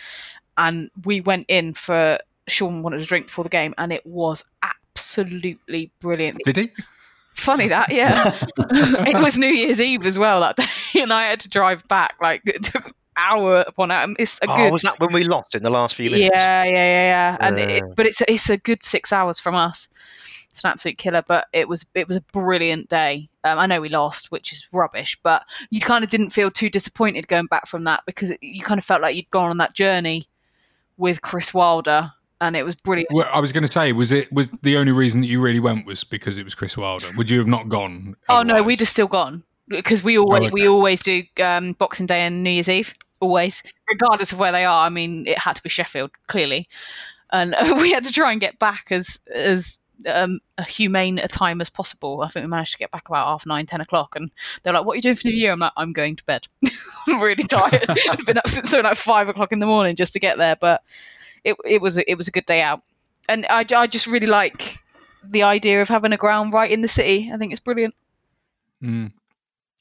and 0.58 0.90
we 1.04 1.22
went 1.22 1.46
in 1.48 1.74
for 1.74 2.20
Sean 2.48 2.84
wanted 2.84 3.02
a 3.02 3.06
drink 3.06 3.28
before 3.28 3.44
the 3.44 3.50
game, 3.50 3.74
and 3.78 3.92
it 3.92 4.06
was 4.06 4.44
absolutely 4.62 5.92
brilliant. 6.00 6.40
Did 6.44 6.58
he? 6.58 6.72
Funny 7.34 7.68
that, 7.68 7.92
yeah. 7.92 8.34
it 8.58 9.22
was 9.22 9.38
New 9.38 9.48
Year's 9.48 9.82
Eve 9.82 10.06
as 10.06 10.20
well 10.20 10.40
that 10.42 10.56
day, 10.56 11.02
and 11.02 11.12
I 11.12 11.26
had 11.26 11.40
to 11.42 11.50
drive 11.50 11.86
back. 11.88 12.16
Like 12.22 12.44
took 12.64 12.96
hour 13.18 13.64
upon 13.68 13.92
hour. 13.92 14.08
It's 14.20 14.38
a 14.40 14.50
Oh, 14.50 14.56
good. 14.56 14.72
was 14.74 14.82
that 14.84 15.00
when 15.00 15.14
we 15.14 15.24
lost 15.24 15.56
in 15.56 15.64
the 15.64 15.70
last 15.70 15.96
few 15.96 16.10
minutes? 16.10 16.32
Yeah, 16.34 16.64
yeah, 16.64 16.70
yeah, 16.72 17.38
yeah. 17.38 17.38
And 17.40 17.60
it, 17.60 17.84
but 17.96 18.06
it's 18.06 18.22
it's 18.28 18.50
a 18.50 18.58
good 18.58 18.84
six 18.84 19.12
hours 19.14 19.40
from 19.40 19.56
us. 19.56 19.88
It's 20.52 20.64
an 20.64 20.72
absolute 20.72 20.98
killer. 20.98 21.24
But 21.28 21.48
it 21.54 21.68
was 21.68 21.86
it 21.96 22.08
was 22.08 22.18
a 22.18 22.22
brilliant 22.34 22.90
day. 22.90 23.30
Um, 23.44 23.60
I 23.60 23.66
know 23.66 23.82
we 23.82 23.90
lost, 23.90 24.32
which 24.32 24.54
is 24.54 24.66
rubbish, 24.74 25.18
but 25.24 25.44
you 25.70 25.82
kind 25.82 26.04
of 26.04 26.10
didn't 26.10 26.30
feel 26.32 26.50
too 26.50 26.70
disappointed 26.70 27.28
going 27.28 27.48
back 27.48 27.68
from 27.68 27.84
that 27.84 28.04
because 28.06 28.32
it, 28.32 28.40
you 28.42 28.64
kind 28.64 28.78
of 28.78 28.86
felt 28.86 29.02
like 29.02 29.16
you'd 29.16 29.30
gone 29.30 29.50
on 29.50 29.58
that 29.58 29.74
journey 29.76 30.28
with 30.98 31.22
Chris 31.22 31.54
Wilder, 31.54 32.10
and 32.40 32.56
it 32.56 32.64
was 32.64 32.76
brilliant. 32.76 33.10
Well, 33.12 33.28
I 33.34 33.40
was 33.42 33.52
going 33.52 33.66
to 33.66 33.72
say, 33.72 33.92
was 33.92 34.12
it 34.12 34.32
was 34.32 34.50
the 34.62 34.78
only 34.78 34.94
reason 34.94 35.20
that 35.22 35.28
you 35.28 35.42
really 35.42 35.60
went 35.60 35.86
was 35.86 36.04
because 36.06 36.38
it 36.38 36.44
was 36.46 36.56
Chris 36.56 36.78
Wilder? 36.78 37.12
Would 37.18 37.30
you 37.30 37.38
have 37.38 37.48
not 37.48 37.68
gone? 37.70 38.16
Oh 38.30 38.42
no, 38.44 38.64
we'd 38.64 38.80
have 38.80 38.88
still 38.88 39.08
gone 39.08 39.44
because 39.68 40.04
we 40.04 40.18
always 40.18 40.44
Oh, 40.44 40.46
okay. 40.46 40.54
we 40.54 40.68
always 40.68 41.02
do 41.02 41.22
um, 41.44 41.74
Boxing 41.74 42.06
Day 42.06 42.22
and 42.22 42.44
New 42.44 42.52
Year's 42.52 42.70
Eve, 42.70 42.94
always, 43.20 43.64
regardless 43.90 44.32
of 44.32 44.40
where 44.40 44.52
they 44.52 44.66
are. 44.66 44.86
I 44.86 44.90
mean, 44.90 45.28
it 45.28 45.38
had 45.38 45.56
to 45.56 45.64
be 45.64 45.70
Sheffield, 45.70 46.12
clearly, 46.28 46.68
and 47.32 47.56
we 47.82 47.92
had 47.92 48.04
to 48.06 48.12
try 48.12 48.32
and 48.32 48.42
get 48.42 48.60
back 48.60 48.88
as 48.92 49.20
as 49.34 49.80
um, 50.14 50.40
a 50.58 50.64
humane 50.64 51.20
a 51.20 51.28
time 51.28 51.62
as 51.62 51.70
possible. 51.70 52.22
I 52.22 52.28
think 52.28 52.44
we 52.44 52.50
managed 52.50 52.74
to 52.74 52.78
get 52.78 52.92
back 52.92 53.08
about 53.08 53.28
half 53.28 53.46
nine, 53.46 53.66
ten 53.66 53.82
o'clock, 53.82 54.16
and 54.16 54.32
they're 54.64 54.74
like, 54.74 54.86
"What 54.86 54.94
are 54.94 54.96
you 54.98 55.02
doing 55.02 55.16
for 55.16 55.28
New 55.28 55.36
Year?" 55.36 55.52
I'm 55.52 55.60
like, 55.60 55.74
"I'm 55.78 55.94
going 55.94 56.16
to 56.16 56.26
bed. 56.26 56.48
I'm 57.08 57.22
really 57.22 57.44
tired. 57.44 57.86
I've 58.10 58.26
been 58.26 58.38
up 58.38 58.48
since 58.48 58.70
so 58.70 58.82
like 58.82 58.98
five 58.98 59.30
o'clock 59.30 59.52
in 59.52 59.60
the 59.60 59.66
morning 59.66 59.96
just 59.96 60.14
to 60.14 60.20
get 60.20 60.38
there, 60.38 60.56
but 60.56 60.84
it 61.44 61.56
it 61.66 61.82
was 61.82 61.98
it 61.98 62.16
was 62.16 62.28
a 62.28 62.32
good 62.32 62.46
day 62.46 62.62
out, 62.62 62.82
and 63.30 63.46
I 63.50 63.66
I 63.76 63.88
just 63.88 64.08
really 64.08 64.28
like." 64.28 64.78
The 65.28 65.42
idea 65.42 65.82
of 65.82 65.90
having 65.90 66.14
a 66.14 66.18
ground 66.18 66.54
right 66.54 66.70
in 66.70 66.82
the 66.84 66.88
city, 66.88 67.32
I 67.34 67.38
think 67.38 67.52
it's 67.52 67.60
brilliant. 67.60 67.96
Mm. 68.84 69.10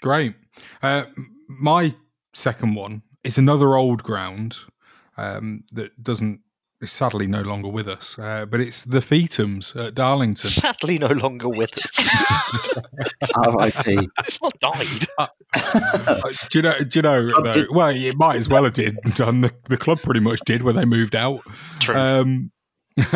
Great. 0.00 0.32
Uh, 0.82 1.04
my 1.48 1.94
second 2.32 2.74
one 2.74 3.02
is 3.24 3.38
another 3.38 3.76
old 3.76 4.02
ground 4.02 4.56
um, 5.16 5.64
that 5.72 6.02
doesn't 6.02 6.40
is 6.80 6.92
sadly 6.92 7.26
no 7.26 7.40
longer 7.40 7.68
with 7.68 7.88
us, 7.88 8.18
uh, 8.18 8.44
but 8.46 8.60
it's 8.60 8.82
the 8.82 9.00
Feethams 9.00 9.74
at 9.76 9.94
Darlington. 9.94 10.50
Sadly, 10.50 10.98
no 10.98 11.06
longer 11.08 11.48
with 11.48 11.72
us. 11.72 13.28
R.I.P. 13.36 14.08
it's 14.26 14.42
not 14.42 14.58
died. 14.60 15.06
Uh, 15.56 16.20
do 16.50 16.58
you 16.58 16.62
know? 16.62 16.78
Do 16.80 16.98
you 16.98 17.02
know? 17.02 17.28
Though- 17.28 17.52
did- 17.52 17.70
well, 17.70 17.94
it 17.94 18.16
might 18.16 18.34
as 18.34 18.48
well 18.48 18.64
have 18.64 18.74
did 18.74 18.98
done. 19.14 19.40
The, 19.40 19.52
the 19.68 19.76
club 19.76 20.00
pretty 20.02 20.18
much 20.18 20.40
did 20.40 20.62
when 20.64 20.74
they 20.74 20.84
moved 20.84 21.14
out. 21.14 21.42
True. 21.78 21.94
Um, 21.94 22.50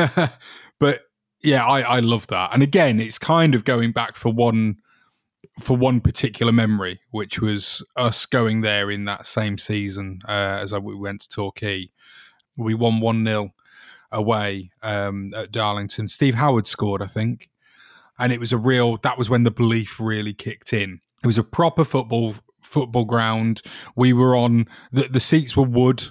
but 0.78 1.02
yeah, 1.42 1.66
I, 1.66 1.80
I 1.80 1.98
love 1.98 2.28
that. 2.28 2.50
And 2.54 2.62
again, 2.62 3.00
it's 3.00 3.18
kind 3.18 3.56
of 3.56 3.64
going 3.64 3.90
back 3.90 4.14
for 4.14 4.32
one 4.32 4.76
for 5.58 5.76
one 5.76 6.00
particular 6.00 6.52
memory, 6.52 7.00
which 7.10 7.40
was 7.40 7.82
us 7.96 8.26
going 8.26 8.60
there 8.60 8.90
in 8.90 9.04
that 9.06 9.26
same 9.26 9.58
season 9.58 10.20
uh, 10.26 10.58
as 10.60 10.72
I, 10.72 10.78
we 10.78 10.94
went 10.94 11.22
to 11.22 11.28
Torquay. 11.28 11.88
We 12.56 12.74
won 12.74 13.00
one 13.00 13.24
0 13.24 13.52
away 14.10 14.70
um, 14.82 15.32
at 15.36 15.52
Darlington. 15.52 16.08
Steve 16.08 16.34
Howard 16.34 16.66
scored, 16.66 17.02
I 17.02 17.06
think, 17.06 17.48
and 18.18 18.32
it 18.32 18.40
was 18.40 18.52
a 18.52 18.58
real. 18.58 18.96
That 18.98 19.18
was 19.18 19.30
when 19.30 19.44
the 19.44 19.50
belief 19.50 20.00
really 20.00 20.34
kicked 20.34 20.72
in. 20.72 21.00
It 21.22 21.26
was 21.26 21.38
a 21.38 21.44
proper 21.44 21.84
football 21.84 22.34
football 22.62 23.04
ground. 23.04 23.62
We 23.96 24.12
were 24.12 24.36
on 24.36 24.66
the 24.92 25.08
the 25.08 25.20
seats 25.20 25.56
were 25.56 25.64
wood. 25.64 26.04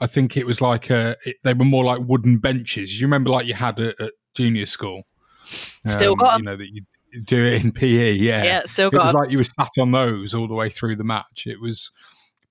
I 0.00 0.06
think 0.06 0.36
it 0.36 0.46
was 0.46 0.60
like 0.60 0.90
a. 0.90 1.16
It, 1.24 1.36
they 1.44 1.54
were 1.54 1.64
more 1.64 1.84
like 1.84 2.00
wooden 2.00 2.38
benches. 2.38 3.00
You 3.00 3.06
remember, 3.06 3.30
like 3.30 3.46
you 3.46 3.54
had 3.54 3.78
at, 3.80 4.00
at 4.00 4.12
junior 4.34 4.66
school. 4.66 5.02
Still 5.44 6.16
got 6.16 6.34
'em. 6.34 6.40
You 6.40 6.44
know 6.46 6.56
that 6.56 6.72
you 6.72 6.82
do 7.24 7.44
it 7.44 7.64
in 7.64 7.72
PE. 7.72 8.12
Yeah, 8.14 8.42
Yeah, 8.44 8.62
still 8.66 8.88
It 8.90 8.94
was 8.98 9.14
like 9.14 9.30
you 9.30 9.38
were 9.38 9.44
sat 9.44 9.70
on 9.78 9.90
those 9.92 10.34
all 10.34 10.48
the 10.48 10.54
way 10.54 10.68
through 10.68 10.96
the 10.96 11.04
match. 11.04 11.46
It 11.46 11.60
was 11.60 11.90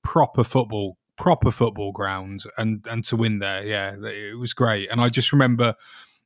proper 0.03 0.43
football, 0.43 0.97
proper 1.17 1.51
football 1.51 1.91
ground, 1.91 2.43
and 2.57 2.85
and 2.89 3.03
to 3.05 3.15
win 3.15 3.39
there, 3.39 3.65
yeah, 3.65 3.95
it 4.03 4.37
was 4.37 4.53
great. 4.53 4.89
And 4.91 5.01
I 5.01 5.09
just 5.09 5.31
remember. 5.31 5.75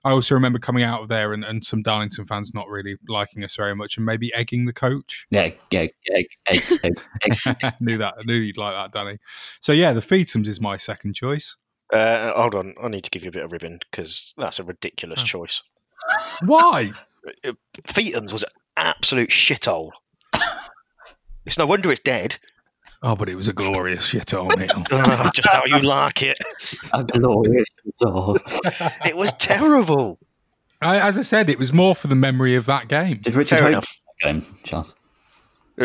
I 0.05 0.11
also 0.11 0.35
remember 0.35 0.57
coming 0.57 0.83
out 0.83 1.01
of 1.01 1.09
there 1.09 1.33
and, 1.33 1.43
and 1.43 1.65
some 1.65 1.81
Darlington 1.81 2.25
fans 2.25 2.53
not 2.53 2.69
really 2.69 2.95
liking 3.09 3.43
us 3.43 3.57
very 3.57 3.75
much 3.75 3.97
and 3.97 4.05
maybe 4.05 4.33
egging 4.33 4.65
the 4.65 4.71
coach. 4.71 5.27
Yeah, 5.31 5.49
yeah, 5.69 5.79
egg, 5.81 5.91
egg, 6.13 6.27
egg, 6.47 6.63
egg. 6.83 7.57
I 7.63 7.73
knew 7.81 7.97
that. 7.97 8.13
I 8.17 8.23
knew 8.23 8.35
you'd 8.35 8.57
like 8.57 8.73
that, 8.73 8.97
Danny. 8.97 9.17
So 9.59 9.73
yeah, 9.73 9.91
the 9.91 9.99
Feethams 9.99 10.47
is 10.47 10.61
my 10.61 10.77
second 10.77 11.13
choice. 11.15 11.57
Uh, 11.91 12.31
hold 12.39 12.55
on, 12.55 12.73
I 12.81 12.87
need 12.87 13.03
to 13.03 13.09
give 13.09 13.23
you 13.23 13.29
a 13.29 13.31
bit 13.33 13.43
of 13.43 13.51
ribbon 13.51 13.79
because 13.91 14.33
that's 14.37 14.59
a 14.59 14.63
ridiculous 14.63 15.21
Oh. 15.23 15.25
choice. 15.25 15.61
Why? 16.45 16.91
Uh, 17.45 17.53
Feethams 17.83 18.31
was 18.33 18.43
an 18.43 18.49
absolute 18.77 19.29
shithole. 19.29 19.91
it's 21.45 21.57
no 21.57 21.65
wonder 21.65 21.91
it's 21.91 22.01
dead. 22.01 22.37
Oh, 23.03 23.15
but 23.15 23.29
it 23.29 23.35
was 23.35 23.47
a 23.47 23.53
glorious 23.53 24.11
shithole, 24.11 24.57
Neil. 24.57 24.69
Ugh, 24.71 24.85
ah, 24.91 25.29
just 25.33 25.47
how 25.51 25.63
you 25.65 25.79
like 25.79 26.23
it. 26.23 26.37
A 26.93 27.03
glorious 27.03 27.67
result. 27.85 28.41
It 29.05 29.15
was 29.15 29.31
terrible. 29.33 30.17
I, 30.81 30.99
as 30.99 31.17
I 31.17 31.21
said, 31.21 31.49
it 31.49 31.59
was 31.59 31.71
more 31.71 31.95
for 31.95 32.07
the 32.07 32.15
memory 32.15 32.55
of 32.55 32.65
that 32.65 32.87
game. 32.87 33.17
Did 33.17 33.35
Richard 33.35 33.55
Fair 33.59 33.63
Hope 33.63 33.71
enough. 33.71 34.01
play 34.21 34.29
in 34.31 34.39
that 34.39 34.45
game, 34.45 34.55
Charles? 34.63 34.95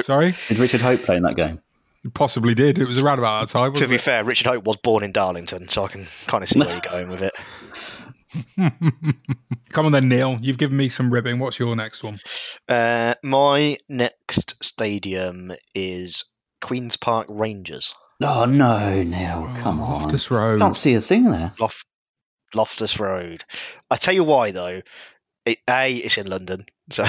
Sorry, 0.01 0.35
Did 0.49 0.59
Richard 0.59 0.81
Hope 0.81 1.03
play 1.03 1.17
in 1.17 1.23
that 1.25 1.37
game? 1.37 1.61
it 2.05 2.15
possibly 2.15 2.55
did. 2.55 2.79
It 2.79 2.87
was 2.89 2.99
around 2.99 3.19
about 3.19 3.41
that 3.47 3.53
time. 3.53 3.67
To 3.67 3.71
Wasn't 3.73 3.91
be 3.91 3.97
it? 3.97 4.01
fair, 4.01 4.25
Richard 4.25 4.47
Hope 4.47 4.65
was 4.65 4.77
born 4.79 5.05
in 5.05 5.13
Darlington, 5.13 5.69
so 5.69 5.85
I 5.85 5.89
can 5.89 6.07
kind 6.27 6.43
of 6.43 6.49
see 6.49 6.59
where 6.61 6.71
you're 6.71 6.81
going 6.81 7.09
with 7.09 7.23
it. 7.23 7.33
Come 9.71 9.87
on 9.87 9.93
then, 9.93 10.09
Neil. 10.09 10.39
You've 10.41 10.59
given 10.59 10.77
me 10.77 10.89
some 10.89 11.13
ribbing. 11.13 11.39
What's 11.39 11.59
your 11.59 11.77
next 11.77 12.03
one? 12.03 12.21
Uh, 12.69 13.15
my 13.23 13.79
next 13.89 14.63
stadium 14.63 15.53
is 15.75 16.25
Queens 16.61 16.97
Park 16.97 17.27
Rangers. 17.29 17.95
Oh 18.23 18.45
no, 18.45 19.03
Neil, 19.03 19.51
come 19.61 19.81
on. 19.81 20.03
Loftus 20.03 20.31
Road. 20.31 20.61
Can't 20.61 20.77
see 20.77 20.95
a 20.95 21.01
thing 21.01 21.31
there. 21.31 21.53
Lof- 21.59 21.85
Loftus 22.55 23.01
Road. 23.01 23.45
I 23.91 23.97
tell 23.97 24.15
you 24.15 24.25
why 24.25 24.53
though. 24.53 24.83
It, 25.45 25.59
a, 25.69 25.93
it's 25.97 26.19
in 26.19 26.29
London, 26.29 26.67
so 26.91 27.05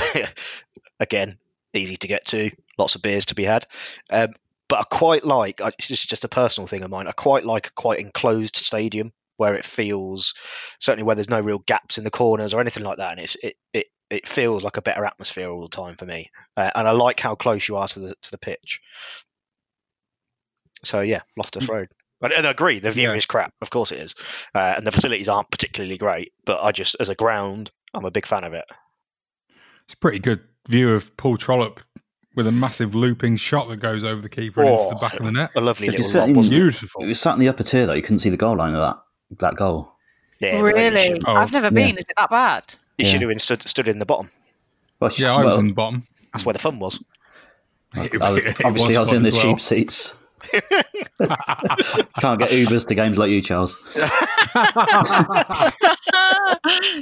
again, 1.00 1.38
easy 1.74 1.98
to 1.98 2.08
get 2.08 2.26
to. 2.28 2.50
Lots 2.80 2.96
of 2.96 3.04
beers 3.04 3.26
to 3.26 3.36
be 3.36 3.44
had. 3.44 3.68
Um, 4.10 4.34
but 4.68 4.80
I 4.80 4.84
quite 4.84 5.24
like. 5.24 5.62
I, 5.62 5.68
it's 5.78 5.88
just 5.88 6.10
just 6.10 6.24
a 6.24 6.30
personal 6.30 6.66
thing 6.66 6.82
of 6.82 6.90
mine. 6.90 7.08
I 7.08 7.12
quite 7.12 7.46
like 7.46 7.68
a 7.68 7.72
quite 7.74 8.00
enclosed 8.00 8.56
stadium 8.56 9.14
where 9.38 9.56
it 9.56 9.66
feels 9.66 10.34
certainly 10.80 11.04
where 11.04 11.16
there's 11.16 11.30
no 11.30 11.42
real 11.42 11.60
gaps 11.60 11.98
in 11.98 12.04
the 12.04 12.12
corners 12.12 12.54
or 12.54 12.62
anything 12.62 12.84
like 12.84 12.98
that, 12.98 13.12
and 13.12 13.20
it's 13.20 13.36
it 13.44 13.56
it, 13.74 13.88
it 14.10 14.28
feels 14.28 14.64
like 14.64 14.78
a 14.78 14.82
better 14.82 15.06
atmosphere 15.06 15.50
all 15.50 15.62
the 15.62 15.76
time 15.76 15.96
for 15.96 16.06
me. 16.06 16.30
Uh, 16.58 16.70
and 16.76 16.88
I 16.88 16.92
like 16.92 17.20
how 17.20 17.36
close 17.36 17.68
you 17.68 17.76
are 17.78 17.88
to 17.88 18.00
the 18.00 18.16
to 18.22 18.32
the 18.32 18.38
pitch. 18.38 18.80
So 20.84 21.02
yeah, 21.02 21.22
Loftus 21.38 21.68
Road. 21.70 21.88
And 22.22 22.32
and 22.32 22.48
I 22.48 22.52
agree, 22.52 22.80
the 22.80 22.92
view 22.92 23.10
Yeah. 23.10 23.16
is 23.16 23.26
crap. 23.26 23.54
Of 23.62 23.70
course 23.70 23.92
it 23.92 24.00
is, 24.00 24.16
uh, 24.56 24.76
and 24.78 24.88
the 24.88 24.92
facilities 24.92 25.28
aren't 25.28 25.52
particularly 25.52 25.98
great. 25.98 26.32
But 26.46 26.62
I 26.62 26.72
just, 26.72 26.96
as 27.00 27.10
a 27.10 27.16
ground, 27.16 27.72
I'm 27.94 28.06
a 28.06 28.12
big 28.12 28.26
fan 28.26 28.44
of 28.46 28.54
it. 28.54 28.66
It's 29.86 29.94
a 29.94 29.98
pretty 29.98 30.20
good 30.20 30.40
view 30.70 30.94
of 30.94 31.16
Paul 31.18 31.36
Trollope 31.38 31.82
with 32.36 32.48
a 32.48 32.52
massive 32.52 32.96
looping 32.96 33.36
shot 33.38 33.68
that 33.70 33.78
goes 33.78 34.04
over 34.04 34.22
the 34.22 34.30
keeper 34.30 34.62
and 34.62 34.70
into 34.70 34.86
the 34.90 34.96
Oh, 34.96 35.00
back 35.00 35.14
of 35.20 35.26
the 35.26 35.32
net. 35.32 35.52
A 35.56 35.62
lovely 35.62 35.88
If 35.88 35.94
you 35.96 36.00
little 36.06 36.22
lob, 36.28 36.36
wasn't 36.38 36.56
it? 36.56 36.60
Beautiful. 36.60 37.04
It 37.04 37.08
was 37.08 37.20
sat 37.20 37.34
in 37.34 37.40
the 37.40 37.50
upper 37.50 37.64
tier 37.64 37.86
though. 37.86 37.94
You 37.94 38.02
couldn't 38.02 38.20
see 38.20 38.30
the 38.30 38.38
goal 38.38 38.56
line 38.56 38.74
of 38.74 38.80
that 38.82 38.98
that 39.40 39.56
goal. 39.56 39.92
Yeah, 40.40 40.58
oh, 40.58 40.62
really? 40.62 41.22
Oh, 41.26 41.34
I've 41.36 41.54
never 41.54 41.68
yeah. 41.68 41.88
been. 41.88 41.98
Is 41.98 42.06
it 42.10 42.16
that 42.18 42.30
bad? 42.30 42.74
You 42.98 43.06
Yeah. 43.06 43.12
should 43.12 43.22
have 43.22 43.30
been 43.30 43.40
stood, 43.40 43.68
stood 43.68 43.88
in 43.88 44.00
the 44.00 44.06
bottom. 44.06 44.30
Well, 45.00 45.12
Yeah, 45.16 45.34
I 45.36 45.44
was 45.44 45.54
well, 45.54 45.60
in 45.60 45.68
the 45.68 45.74
bottom. 45.74 46.08
That's 46.34 46.46
where 46.46 46.54
the 46.54 46.60
fun 46.60 46.80
was. 46.80 47.02
It- 47.96 48.22
I 48.22 48.32
was- 48.32 48.46
it 48.46 48.66
obviously, 48.66 48.98
I 48.98 49.02
was 49.02 49.14
in 49.14 49.24
the 49.24 49.32
well. 49.32 49.42
cheap 49.42 49.60
seats. 49.60 50.16
Can't 50.52 52.40
get 52.40 52.50
Ubers 52.50 52.86
to 52.88 52.96
games 52.96 53.18
like 53.18 53.30
you, 53.30 53.42
Charles. 53.42 53.78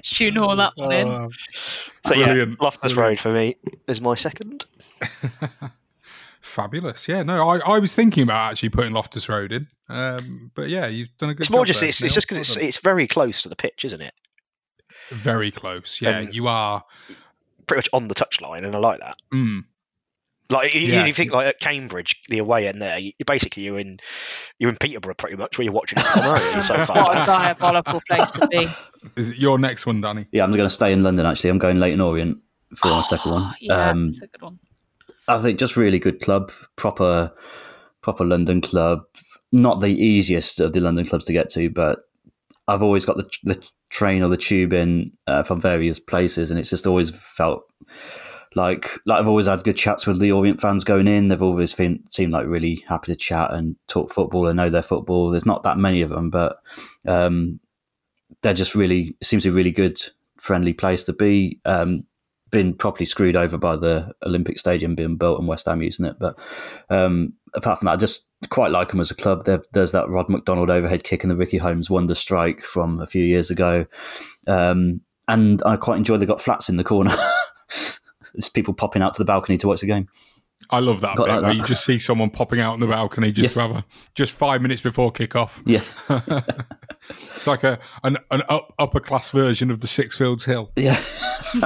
Shoehorn 0.04 0.58
that 0.58 0.74
one 0.76 0.92
in. 0.92 1.08
Oh, 1.08 1.30
So 2.06 2.14
yeah, 2.14 2.26
Brilliant, 2.26 2.62
Loftus 2.62 2.94
brilliant. 2.94 2.98
Road 2.98 3.20
for 3.20 3.34
me 3.34 3.56
is 3.88 4.02
my 4.02 4.16
second. 4.16 4.66
Fabulous. 6.42 7.08
Yeah, 7.08 7.24
no, 7.24 7.48
I, 7.50 7.60
I 7.60 7.80
was 7.80 7.94
thinking 7.94 8.24
about 8.24 8.52
actually 8.52 8.70
putting 8.70 8.94
Loftus 8.94 9.30
Road 9.30 9.52
in. 9.52 9.68
Um, 9.90 10.52
but 10.56 10.70
yeah, 10.70 10.88
you've 10.88 11.16
done 11.18 11.30
a 11.30 11.34
good 11.34 11.42
It's 11.42 11.50
more 11.52 11.66
just 11.66 11.80
there, 11.82 11.90
it's, 11.90 12.02
it's 12.02 12.14
just 12.14 12.28
because 12.28 12.38
it's 12.40 12.58
it's 12.58 12.80
very 12.80 13.06
close 13.08 13.42
to 13.44 13.50
the 13.50 13.56
pitch, 13.56 13.86
isn't 13.86 14.02
it? 14.02 14.14
very 15.10 15.52
close. 15.52 16.00
Yeah, 16.02 16.18
And- 16.20 16.34
you 16.34 16.48
are. 16.48 16.84
Pretty 17.68 17.80
much 17.80 17.90
on 17.94 18.08
the 18.08 18.16
touchline, 18.16 18.66
and 18.66 18.76
I 18.76 18.80
like 18.80 19.00
that. 19.00 19.16
Mm, 19.34 19.62
Like 20.50 20.74
you, 20.74 20.82
Yeah. 20.82 21.06
you 21.06 21.14
think 21.14 21.32
like 21.32 21.48
at 21.48 21.60
Cambridge, 21.60 22.22
the 22.28 22.40
away 22.40 22.68
end 22.68 22.82
there, 22.82 22.98
you, 23.00 23.14
basically 23.26 23.64
you're 23.64 23.80
in 23.80 24.00
you're 24.60 24.70
in 24.70 24.76
Peterborough 24.78 25.14
pretty 25.14 25.38
much 25.38 25.58
where 25.58 25.64
you're 25.64 25.74
watching 25.74 26.00
it 26.00 26.06
from. 26.06 26.22
aren't 26.24 26.56
you? 26.56 26.62
so 26.62 26.84
far. 26.86 27.04
What 27.04 27.22
a 27.22 27.26
diabolical 27.26 28.02
place 28.10 28.32
to 28.32 28.48
be. 28.48 28.68
is 29.16 29.30
it 29.30 29.38
your 29.38 29.58
next 29.60 29.86
one, 29.86 30.02
Danny? 30.02 30.26
Yeah, 30.32 30.44
I'm 30.44 30.52
going 30.52 30.64
to 30.64 30.70
stay 30.70 30.92
in 30.92 31.04
London. 31.04 31.26
Actually, 31.26 31.52
I'm 31.52 31.60
going 31.60 31.80
Leyton 31.80 32.02
Orient 32.02 32.40
for 32.76 32.88
my 32.90 33.02
second 33.04 33.32
one. 33.32 33.44
Oh, 33.46 33.54
Yeah, 33.62 33.90
Um, 33.92 34.08
that's 34.08 34.22
a 34.24 34.28
good 34.28 34.42
one. 34.42 34.60
I 35.36 35.40
think 35.40 35.60
just 35.60 35.78
really 35.78 36.00
good 36.00 36.22
club, 36.22 36.52
proper, 36.76 37.34
proper 38.02 38.26
London 38.26 38.62
club. 38.62 39.04
Not 39.52 39.82
the 39.82 39.88
easiest 39.88 40.60
of 40.60 40.74
the 40.74 40.80
London 40.80 41.06
clubs 41.06 41.26
to 41.26 41.34
get 41.34 41.50
to, 41.50 41.70
but 41.70 42.00
I've 42.68 42.84
always 42.84 43.06
got 43.06 43.18
the 43.18 43.30
the 43.44 43.62
train 43.90 44.24
or 44.24 44.30
the 44.30 44.38
tube 44.38 44.74
in 44.74 45.12
uh, 45.28 45.44
from 45.44 45.60
various 45.60 46.00
places, 46.00 46.50
and 46.50 46.60
it's 46.60 46.70
just 46.70 46.88
always 46.88 47.10
felt 47.10 47.64
like 48.56 48.98
like 49.06 49.20
I've 49.20 49.28
always 49.28 49.48
had 49.48 49.64
good 49.64 49.78
chats 49.78 50.08
with 50.08 50.20
the 50.20 50.32
Orient 50.32 50.62
fans 50.62 50.84
going 50.84 51.08
in. 51.08 51.28
They've 51.28 51.42
always 51.42 51.74
been, 51.74 52.04
seemed 52.10 52.34
like 52.34 52.48
really 52.48 52.84
happy 52.88 53.12
to 53.12 53.16
chat 53.18 53.54
and 53.54 53.76
talk 53.88 54.12
football 54.12 54.48
and 54.48 54.58
know 54.58 54.70
their 54.70 54.84
football. 54.84 55.30
There's 55.30 55.46
not 55.46 55.64
that 55.64 55.78
many 55.78 56.02
of 56.02 56.10
them, 56.10 56.30
but 56.30 56.56
um, 57.08 57.60
they're 58.42 58.54
just 58.54 58.76
really 58.76 59.16
seems 59.22 59.46
a 59.46 59.52
really 59.52 59.72
good, 59.72 60.02
friendly 60.40 60.74
place 60.74 61.06
to 61.06 61.14
be. 61.14 61.60
Um, 61.66 62.04
been 62.52 62.74
properly 62.74 63.06
screwed 63.06 63.36
over 63.36 63.58
by 63.58 63.76
the 63.76 64.14
Olympic 64.24 64.60
Stadium 64.60 64.96
being 64.96 65.16
built 65.16 65.40
and 65.40 65.48
West 65.48 65.66
Ham 65.66 65.82
using 65.82 66.06
it. 66.06 66.18
But 66.20 66.38
um, 66.90 67.34
apart 67.56 67.80
from 67.80 67.88
that, 67.88 67.94
I 67.94 67.96
just 67.98 68.30
quite 68.50 68.72
like 68.72 68.90
them 68.90 69.00
as 69.00 69.12
a 69.12 69.16
club. 69.16 69.46
There, 69.46 69.62
there's 69.74 69.94
that 69.94 70.10
Rod 70.10 70.30
McDonald 70.30 70.70
overhead 70.70 71.04
kick 71.04 71.24
and 71.24 71.32
the 71.32 71.36
Ricky 71.36 71.58
Holmes 71.58 71.90
wonder 71.90 72.16
strike 72.16 72.62
from 72.62 73.00
a 73.00 73.08
few 73.08 73.24
years 73.24 73.50
ago. 73.50 73.86
Um, 74.48 75.02
and 75.28 75.62
I 75.66 75.78
quite 75.78 75.98
enjoy 75.98 76.18
They've 76.18 76.28
got 76.28 76.42
flats 76.42 76.70
in 76.70 76.76
the 76.76 76.84
corner. 76.84 77.16
There's 78.34 78.50
people 78.50 78.74
popping 78.74 79.02
out 79.02 79.14
to 79.14 79.20
the 79.20 79.26
balcony 79.26 79.58
to 79.58 79.68
watch 79.68 79.82
the 79.82 79.88
game. 79.88 80.08
I 80.72 80.80
love 80.80 81.02
that 81.02 81.16
Got 81.18 81.26
bit 81.26 81.32
like 81.34 81.42
where 81.44 81.52
that. 81.54 81.58
you 81.60 81.66
just 81.66 81.84
see 81.86 82.00
someone 82.00 82.30
popping 82.30 82.60
out 82.62 82.74
on 82.74 82.80
the 82.80 82.88
balcony 82.88 83.32
just 83.32 83.54
to 83.56 83.60
have 83.62 83.72
a 83.72 83.86
just 84.16 84.32
five 84.34 84.62
minutes 84.62 84.82
before 84.82 85.12
kick-off. 85.12 85.62
Yeah. 85.66 85.84
It's 87.36 87.48
like 87.48 87.64
a 87.64 87.80
an, 88.04 88.18
an 88.30 88.44
up, 88.48 88.74
upper 88.78 89.00
class 89.00 89.32
version 89.32 89.72
of 89.72 89.82
the 89.82 89.88
Sixfields 89.88 90.44
Hill. 90.46 90.72
Yeah. 90.76 91.02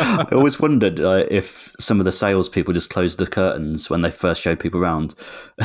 I 0.00 0.26
always 0.32 0.58
wondered 0.58 0.98
uh, 1.00 1.24
if 1.30 1.72
some 1.78 2.00
of 2.00 2.04
the 2.04 2.10
salespeople 2.12 2.74
just 2.74 2.90
closed 2.90 3.18
the 3.18 3.28
curtains 3.28 3.88
when 3.88 4.02
they 4.02 4.10
first 4.10 4.42
showed 4.42 4.58
people 4.58 4.80
around, 4.80 5.14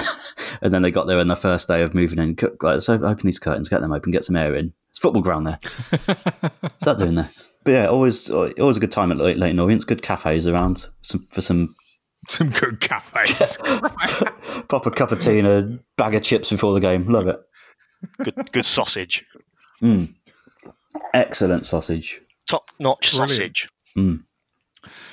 and 0.62 0.72
then 0.74 0.84
they 0.84 0.92
got 0.92 1.08
there 1.08 1.20
on 1.20 1.28
the 1.28 1.36
first 1.36 1.68
day 1.68 1.82
of 1.82 1.96
moving 1.96 2.20
in. 2.20 2.36
"Go- 2.36 2.56
Right, 2.62 2.82
so 2.82 2.94
open 2.94 3.26
these 3.26 3.40
curtains, 3.40 3.70
get 3.70 3.82
them 3.82 3.92
open, 3.92 4.12
get 4.12 4.24
some 4.24 4.36
air 4.36 4.54
in. 4.56 4.72
It's 4.92 5.00
football 5.00 5.24
ground 5.24 5.48
there. 5.48 5.58
What's 5.90 6.86
that 6.86 6.98
doing 7.00 7.16
there? 7.16 7.30
But 7.64 7.72
yeah, 7.72 7.88
always 7.88 8.30
always 8.30 8.78
a 8.78 8.82
good 8.82 8.92
time 8.92 9.12
at 9.12 9.18
Ley- 9.18 9.34
Leyton 9.36 9.60
Orient. 9.60 9.88
Good 9.88 10.04
cafes 10.04 10.48
around 10.48 10.88
some, 11.02 11.28
for 11.32 11.42
some 11.42 11.74
Some 12.32 12.50
good 12.50 12.80
cafes. 12.80 13.58
Pop 14.70 14.86
a 14.86 14.92
cup 14.92 15.12
of 15.12 15.20
tea 15.20 15.40
and 15.40 15.48
a 15.48 15.80
bag 15.98 16.16
of 16.16 16.24
chips 16.24 16.50
before 16.50 16.74
the 16.74 16.80
game. 16.80 17.10
Love 17.10 17.28
it. 17.28 17.38
Good, 18.24 18.52
good 18.54 18.66
sausage. 18.66 19.26
Mm. 19.84 20.14
Excellent 21.14 21.66
sausage. 21.66 22.22
Top 22.48 22.72
notch 22.80 23.10
sausage. 23.10 23.68
Mm. 23.98 24.24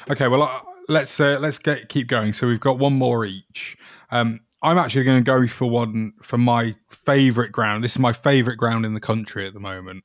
Okay, 0.09 0.29
well, 0.29 0.45
uh, 0.45 0.61
let's 0.89 1.19
uh, 1.19 1.39
let's 1.41 1.59
get 1.59 1.89
keep 1.89 2.07
going. 2.07 2.33
So 2.33 2.47
we've 2.47 2.61
got 2.61 2.79
one 2.79 2.93
more 2.93 3.25
each. 3.25 3.77
Um, 4.13 4.39
I'm 4.63 4.79
actually 4.79 5.03
going 5.03 5.19
to 5.19 5.25
go 5.25 5.49
for 5.49 5.69
one 5.69 6.13
for 6.23 6.39
my 6.39 6.77
favourite 6.89 7.51
ground. 7.51 7.83
This 7.83 7.93
is 7.93 7.99
my 7.99 8.13
favourite 8.13 8.59
ground 8.59 8.87
in 8.87 8.95
the 8.95 9.01
country 9.01 9.45
at 9.45 9.55
the 9.55 9.61
moment. 9.61 10.05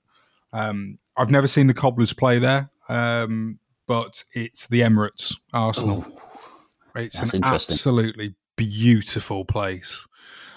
Um, 0.52 0.98
I've 1.16 1.30
never 1.30 1.48
seen 1.48 1.68
the 1.68 1.76
Cobblers 1.76 2.14
play 2.14 2.40
there, 2.40 2.72
um, 2.90 3.60
but 3.86 4.24
it's 4.34 4.66
the 4.66 4.82
Emirates 4.82 5.36
Arsenal. 5.54 6.08
It's 6.96 7.20
that's 7.20 7.34
an 7.34 7.44
absolutely 7.44 8.36
beautiful 8.56 9.46
place. 9.46 10.08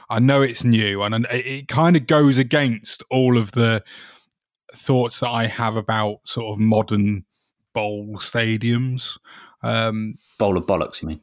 I 0.09 0.21
know 0.21 0.43
it's 0.43 0.65
new, 0.65 1.03
and 1.03 1.27
it, 1.31 1.47
it 1.47 1.69
kind 1.69 1.97
of 1.97 2.07
goes 2.07 2.39
against 2.39 3.03
all 3.11 3.37
of 3.37 3.53
the 3.53 3.83
thoughts 4.73 5.21
that 5.21 5.31
I 5.31 5.47
have 5.47 5.77
about 5.77 6.21
sort 6.25 6.55
of 6.55 6.61
modern 6.61 7.25
bowl 7.73 8.17
stadiums. 8.17 9.19
Um, 9.63 10.17
Bowl 10.39 10.57
of 10.57 10.67
bollocks, 10.67 11.03
you 11.03 11.09
mean? 11.09 11.21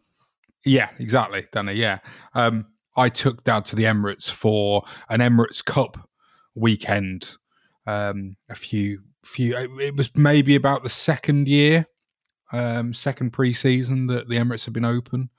yeah, 0.65 0.89
exactly, 0.99 1.45
Danny. 1.51 1.73
Yeah, 1.73 1.99
um, 2.33 2.67
I 2.95 3.09
took 3.09 3.43
Dad 3.43 3.65
to 3.65 3.75
the 3.75 3.83
Emirates 3.83 4.29
for 4.29 4.83
an 5.09 5.19
Emirates 5.19 5.63
Cup 5.63 6.09
weekend. 6.55 7.37
Um, 7.85 8.37
a 8.49 8.55
few, 8.55 9.01
few. 9.25 9.57
It 9.57 9.95
was 9.95 10.15
maybe 10.15 10.55
about 10.55 10.83
the 10.83 10.89
second 10.89 11.47
year, 11.47 11.87
um, 12.53 12.93
second 12.93 13.31
pre-season 13.31 14.07
that 14.07 14.29
the 14.29 14.35
Emirates 14.35 14.65
had 14.65 14.73
been 14.73 14.85
open, 14.85 15.29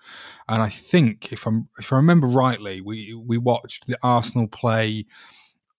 and 0.48 0.60
I 0.60 0.68
think 0.68 1.32
if 1.32 1.46
I'm 1.46 1.68
if 1.78 1.92
I 1.92 1.96
remember 1.96 2.26
rightly, 2.26 2.80
we 2.80 3.14
we 3.14 3.38
watched 3.38 3.86
the 3.86 3.96
Arsenal 4.02 4.48
play 4.48 5.06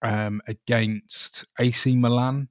um, 0.02 0.42
against 0.48 1.46
AC 1.60 1.96
Milan. 1.96 2.48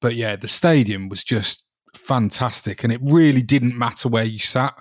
But 0.00 0.14
yeah, 0.14 0.36
the 0.36 0.46
stadium 0.46 1.08
was 1.08 1.24
just 1.24 1.64
fantastic, 1.94 2.84
and 2.84 2.92
it 2.92 3.00
really 3.02 3.42
didn't 3.42 3.78
matter 3.78 4.08
where 4.08 4.24
you 4.24 4.38
sat. 4.38 4.74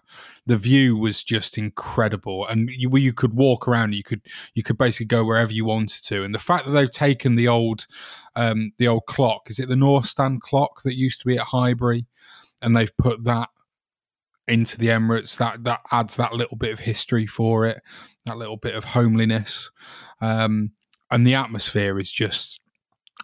The 0.45 0.57
view 0.57 0.97
was 0.97 1.23
just 1.23 1.57
incredible, 1.57 2.45
and 2.47 2.69
you, 2.69 2.95
you 2.97 3.13
could 3.13 3.33
walk 3.33 3.65
around. 3.65 3.95
You 3.95 4.03
could 4.03 4.21
you 4.53 4.61
could 4.61 4.77
basically 4.77 5.05
go 5.05 5.23
wherever 5.23 5.53
you 5.53 5.63
wanted 5.63 6.03
to. 6.03 6.23
And 6.25 6.35
the 6.35 6.39
fact 6.39 6.65
that 6.65 6.71
they've 6.71 6.91
taken 6.91 7.35
the 7.35 7.47
old 7.47 7.87
um, 8.35 8.71
the 8.77 8.89
old 8.89 9.05
clock 9.05 9.49
is 9.49 9.57
it 9.57 9.69
the 9.69 9.75
North 9.77 10.05
Stand 10.05 10.41
clock 10.41 10.81
that 10.83 10.97
used 10.97 11.21
to 11.21 11.25
be 11.25 11.37
at 11.37 11.47
Highbury, 11.47 12.05
and 12.61 12.75
they've 12.75 12.95
put 12.97 13.23
that 13.23 13.49
into 14.47 14.77
the 14.77 14.87
Emirates. 14.87 15.37
That 15.37 15.63
that 15.63 15.81
adds 15.91 16.15
that 16.15 16.33
little 16.33 16.57
bit 16.57 16.73
of 16.73 16.79
history 16.79 17.25
for 17.25 17.65
it, 17.65 17.81
that 18.25 18.37
little 18.37 18.57
bit 18.57 18.75
of 18.75 18.83
homeliness, 18.85 19.69
um, 20.21 20.71
and 21.11 21.25
the 21.25 21.35
atmosphere 21.35 21.97
is 21.99 22.11
just 22.11 22.59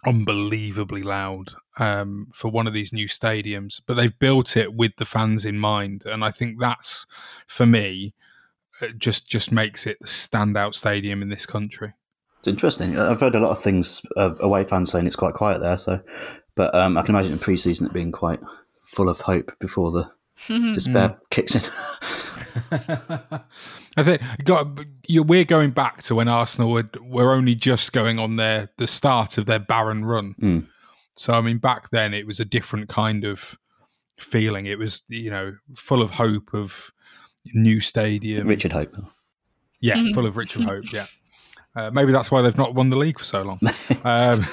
unbelievably 0.04 1.02
loud 1.02 1.52
um, 1.78 2.26
for 2.34 2.50
one 2.50 2.66
of 2.66 2.72
these 2.72 2.92
new 2.92 3.06
stadiums. 3.06 3.80
But 3.86 3.94
they've 3.94 4.18
built 4.18 4.56
it 4.56 4.74
with 4.74 4.96
the 4.96 5.04
fans 5.04 5.44
in 5.44 5.58
mind, 5.58 6.04
and 6.06 6.24
I 6.24 6.30
think 6.30 6.60
that's 6.60 7.06
for 7.46 7.66
me 7.66 8.14
uh, 8.80 8.88
just 8.98 9.28
just 9.28 9.52
makes 9.52 9.86
it 9.86 9.98
the 10.00 10.08
standout 10.08 10.74
stadium 10.74 11.22
in 11.22 11.28
this 11.28 11.46
country. 11.46 11.92
It's 12.40 12.48
interesting. 12.48 12.98
I've 12.98 13.20
heard 13.20 13.36
a 13.36 13.40
lot 13.40 13.52
of 13.52 13.62
things 13.62 14.02
uh, 14.16 14.34
away 14.40 14.64
fans 14.64 14.90
saying 14.90 15.06
it's 15.06 15.14
quite 15.14 15.34
quiet 15.34 15.60
there. 15.60 15.78
So, 15.78 16.00
but 16.56 16.74
um, 16.74 16.98
I 16.98 17.02
can 17.02 17.14
imagine 17.14 17.32
in 17.32 17.38
pre-season 17.38 17.86
it 17.86 17.92
being 17.92 18.10
quite 18.10 18.40
full 18.84 19.08
of 19.08 19.20
hope 19.22 19.52
before 19.58 19.90
the 19.92 20.10
despair 20.74 21.18
kicks 21.30 21.54
in. 21.54 21.62
I 23.96 24.02
think 24.02 24.22
got, 24.44 24.66
you, 25.06 25.22
we're 25.22 25.44
going 25.44 25.70
back 25.70 26.02
to 26.04 26.14
when 26.14 26.28
Arsenal 26.28 26.70
were, 26.70 26.88
were 27.00 27.32
only 27.32 27.54
just 27.54 27.92
going 27.92 28.18
on 28.18 28.36
their 28.36 28.70
the 28.78 28.86
start 28.86 29.38
of 29.38 29.46
their 29.46 29.58
barren 29.58 30.04
run. 30.04 30.34
Mm. 30.40 30.66
So 31.16 31.32
I 31.34 31.40
mean, 31.40 31.58
back 31.58 31.90
then 31.90 32.14
it 32.14 32.26
was 32.26 32.40
a 32.40 32.44
different 32.44 32.88
kind 32.88 33.24
of 33.24 33.56
feeling. 34.18 34.66
It 34.66 34.78
was 34.78 35.02
you 35.08 35.30
know 35.30 35.56
full 35.76 36.02
of 36.02 36.10
hope 36.10 36.54
of 36.54 36.90
new 37.54 37.80
stadium. 37.80 38.46
Richard 38.46 38.72
Hope. 38.72 38.94
Yeah, 39.80 40.02
full 40.14 40.26
of 40.26 40.36
Richard 40.36 40.64
Hope. 40.64 40.84
Yeah. 40.92 41.06
Uh, 41.74 41.90
maybe 41.90 42.12
that's 42.12 42.30
why 42.30 42.42
they've 42.42 42.58
not 42.58 42.74
won 42.74 42.90
the 42.90 42.96
league 42.96 43.18
for 43.18 43.24
so 43.24 43.42
long. 43.42 43.58
um, 44.04 44.46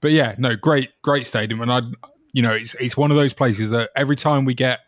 but 0.00 0.12
yeah, 0.12 0.34
no, 0.38 0.54
great, 0.54 0.90
great 1.02 1.26
stadium, 1.26 1.60
and 1.60 1.72
I, 1.72 1.80
you 2.32 2.42
know, 2.42 2.52
it's 2.52 2.74
it's 2.74 2.96
one 2.96 3.10
of 3.10 3.16
those 3.16 3.32
places 3.32 3.70
that 3.70 3.90
every 3.96 4.16
time 4.16 4.44
we 4.44 4.54
get, 4.54 4.80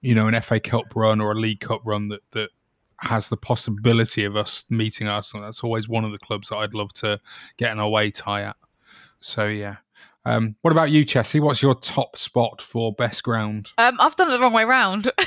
you 0.00 0.14
know, 0.14 0.28
an 0.28 0.40
FA 0.42 0.60
Cup 0.60 0.94
run 0.94 1.20
or 1.20 1.32
a 1.32 1.34
League 1.34 1.60
Cup 1.60 1.82
run 1.84 2.08
that 2.08 2.22
that 2.32 2.50
has 2.98 3.28
the 3.28 3.36
possibility 3.36 4.24
of 4.24 4.36
us 4.36 4.64
meeting 4.70 5.08
Arsenal, 5.08 5.44
that's 5.44 5.62
always 5.62 5.88
one 5.88 6.04
of 6.04 6.12
the 6.12 6.18
clubs 6.18 6.48
that 6.48 6.56
I'd 6.56 6.74
love 6.74 6.92
to 6.94 7.20
get 7.56 7.72
an 7.72 7.78
away 7.78 8.10
tie 8.10 8.42
at. 8.42 8.56
So 9.20 9.46
yeah. 9.46 9.76
Um, 10.26 10.56
what 10.62 10.70
about 10.70 10.90
you, 10.90 11.04
Chessie? 11.04 11.40
What's 11.40 11.60
your 11.60 11.74
top 11.74 12.16
spot 12.16 12.62
for 12.62 12.94
best 12.94 13.22
ground? 13.22 13.72
Um, 13.76 13.96
I've 14.00 14.16
done 14.16 14.28
it 14.28 14.32
the 14.32 14.40
wrong 14.40 14.54
way 14.54 14.64
round. 14.64 15.12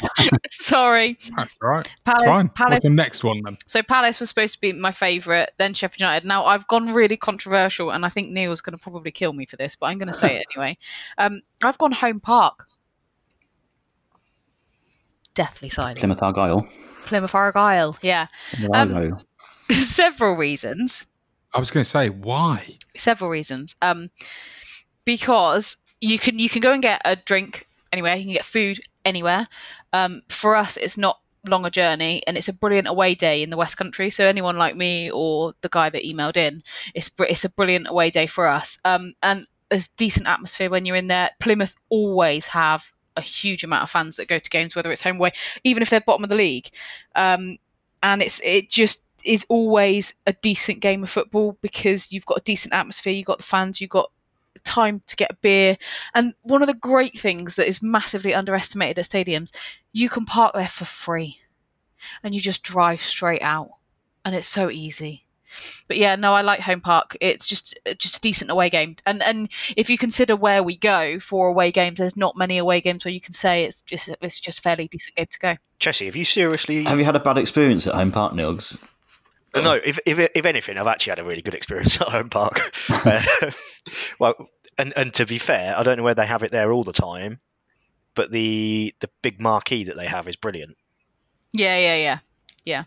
Sorry. 0.50 1.16
That's 1.36 1.56
all 1.62 1.68
right. 1.68 1.90
Palace- 2.04 2.24
Fine. 2.26 2.48
Palace- 2.50 2.72
What's 2.76 2.84
the 2.84 2.90
next 2.90 3.24
one 3.24 3.42
then? 3.44 3.56
So 3.66 3.82
Palace 3.82 4.20
was 4.20 4.28
supposed 4.28 4.54
to 4.54 4.60
be 4.60 4.72
my 4.72 4.92
favourite, 4.92 5.50
then 5.58 5.74
Sheffield 5.74 6.00
United. 6.00 6.26
Now 6.26 6.44
I've 6.44 6.66
gone 6.68 6.92
really 6.92 7.16
controversial, 7.16 7.90
and 7.90 8.04
I 8.04 8.08
think 8.08 8.30
Neil's 8.30 8.60
going 8.60 8.76
to 8.76 8.82
probably 8.82 9.10
kill 9.10 9.32
me 9.32 9.46
for 9.46 9.56
this, 9.56 9.76
but 9.76 9.86
I'm 9.86 9.98
going 9.98 10.08
to 10.08 10.14
say 10.14 10.36
it 10.36 10.46
anyway. 10.56 10.78
Um, 11.18 11.40
I've 11.62 11.78
gone 11.78 11.92
Home 11.92 12.20
Park. 12.20 12.66
Deathly 15.34 15.68
silent. 15.70 15.98
Plymouth 15.98 16.22
Argyle. 16.22 16.66
Plymouth 17.06 17.34
Argyle. 17.34 17.96
Yeah. 18.02 18.26
Um, 18.74 19.18
Several 19.70 20.36
reasons. 20.36 21.06
I 21.54 21.58
was 21.58 21.70
going 21.70 21.84
to 21.84 21.88
say 21.88 22.08
why. 22.10 22.76
several 22.96 23.30
reasons. 23.30 23.74
Um, 23.82 24.10
because 25.04 25.76
you 26.00 26.18
can 26.18 26.38
you 26.38 26.48
can 26.48 26.60
go 26.62 26.72
and 26.72 26.82
get 26.82 27.00
a 27.04 27.16
drink 27.16 27.66
anywhere, 27.92 28.16
you 28.16 28.24
can 28.24 28.32
get 28.32 28.44
food 28.44 28.78
anywhere. 29.04 29.48
Um, 29.92 30.22
for 30.28 30.56
us, 30.56 30.76
it's 30.76 30.98
not 30.98 31.20
long 31.48 31.64
a 31.64 31.70
journey, 31.70 32.22
and 32.26 32.36
it's 32.36 32.48
a 32.48 32.52
brilliant 32.52 32.88
away 32.88 33.14
day 33.14 33.42
in 33.42 33.50
the 33.50 33.56
West 33.56 33.76
Country. 33.76 34.10
So 34.10 34.26
anyone 34.26 34.56
like 34.56 34.76
me 34.76 35.10
or 35.10 35.54
the 35.60 35.68
guy 35.68 35.90
that 35.90 36.04
emailed 36.04 36.36
in, 36.36 36.62
it's 36.94 37.10
it's 37.18 37.44
a 37.44 37.48
brilliant 37.48 37.88
away 37.88 38.10
day 38.10 38.26
for 38.26 38.46
us. 38.46 38.78
Um, 38.84 39.14
and 39.22 39.46
there's 39.70 39.88
decent 39.88 40.28
atmosphere 40.28 40.70
when 40.70 40.86
you're 40.86 40.96
in 40.96 41.08
there. 41.08 41.30
Plymouth 41.40 41.74
always 41.88 42.46
have 42.46 42.92
a 43.16 43.20
huge 43.20 43.64
amount 43.64 43.82
of 43.82 43.90
fans 43.90 44.16
that 44.16 44.28
go 44.28 44.38
to 44.38 44.50
games, 44.50 44.74
whether 44.74 44.92
it's 44.92 45.02
home 45.02 45.16
away, 45.16 45.32
even 45.64 45.82
if 45.82 45.90
they're 45.90 46.00
bottom 46.00 46.24
of 46.24 46.30
the 46.30 46.36
league. 46.36 46.68
Um, 47.14 47.58
and 48.02 48.22
it's 48.22 48.40
it 48.44 48.70
just 48.70 49.02
is 49.24 49.46
always 49.48 50.14
a 50.26 50.32
decent 50.32 50.80
game 50.80 51.02
of 51.02 51.10
football 51.10 51.56
because 51.62 52.12
you've 52.12 52.26
got 52.26 52.38
a 52.38 52.42
decent 52.42 52.74
atmosphere, 52.74 53.12
you've 53.12 53.26
got 53.26 53.38
the 53.38 53.44
fans, 53.44 53.80
you've 53.80 53.90
got 53.90 54.10
time 54.64 55.02
to 55.06 55.16
get 55.16 55.32
a 55.32 55.36
beer. 55.42 55.76
And 56.14 56.34
one 56.42 56.62
of 56.62 56.68
the 56.68 56.74
great 56.74 57.18
things 57.18 57.54
that 57.56 57.68
is 57.68 57.82
massively 57.82 58.34
underestimated 58.34 58.98
at 58.98 59.04
stadiums, 59.04 59.54
you 59.92 60.08
can 60.08 60.24
park 60.24 60.54
there 60.54 60.68
for 60.68 60.84
free 60.84 61.38
and 62.22 62.34
you 62.34 62.40
just 62.40 62.62
drive 62.62 63.00
straight 63.00 63.42
out. 63.42 63.70
And 64.24 64.34
it's 64.34 64.48
so 64.48 64.70
easy. 64.70 65.24
But 65.88 65.96
yeah, 65.96 66.16
no, 66.16 66.32
I 66.32 66.42
like 66.42 66.60
Home 66.60 66.80
Park. 66.80 67.16
It's 67.20 67.44
just 67.44 67.78
just 67.98 68.16
a 68.16 68.20
decent 68.20 68.50
away 68.50 68.70
game, 68.70 68.96
and 69.04 69.22
and 69.22 69.50
if 69.76 69.90
you 69.90 69.98
consider 69.98 70.34
where 70.34 70.62
we 70.62 70.76
go 70.76 71.18
for 71.20 71.48
away 71.48 71.70
games, 71.70 71.98
there's 71.98 72.16
not 72.16 72.36
many 72.36 72.58
away 72.58 72.80
games 72.80 73.04
where 73.04 73.12
you 73.12 73.20
can 73.20 73.34
say 73.34 73.64
it's 73.64 73.82
just 73.82 74.08
it's 74.22 74.40
just 74.40 74.60
a 74.60 74.62
fairly 74.62 74.88
decent 74.88 75.16
game 75.16 75.26
to 75.30 75.38
go. 75.38 75.56
Chessie, 75.78 76.06
have 76.06 76.16
you 76.16 76.24
seriously? 76.24 76.84
Have 76.84 76.98
you 76.98 77.04
had 77.04 77.16
a 77.16 77.20
bad 77.20 77.38
experience 77.38 77.86
at 77.86 77.94
Home 77.94 78.12
Park, 78.12 78.34
Neil? 78.34 78.58
'Cause 79.52 79.64
No, 79.64 79.74
if, 79.74 79.98
if 80.06 80.18
if 80.18 80.46
anything, 80.46 80.78
I've 80.78 80.86
actually 80.86 81.10
had 81.12 81.18
a 81.18 81.24
really 81.24 81.42
good 81.42 81.54
experience 81.54 82.00
at 82.00 82.08
Home 82.08 82.30
Park. 82.30 82.60
Uh, 82.90 83.50
well, 84.18 84.34
and 84.78 84.92
and 84.96 85.12
to 85.14 85.26
be 85.26 85.38
fair, 85.38 85.76
I 85.76 85.82
don't 85.82 85.96
know 85.96 86.02
where 86.04 86.14
they 86.14 86.26
have 86.26 86.42
it 86.42 86.50
there 86.52 86.72
all 86.72 86.84
the 86.84 86.92
time, 86.92 87.40
but 88.14 88.30
the 88.30 88.94
the 89.00 89.08
big 89.22 89.40
marquee 89.40 89.84
that 89.84 89.96
they 89.96 90.06
have 90.06 90.28
is 90.28 90.36
brilliant. 90.36 90.76
Yeah, 91.52 91.76
yeah, 91.76 91.96
yeah, 91.96 92.18
yeah. 92.64 92.84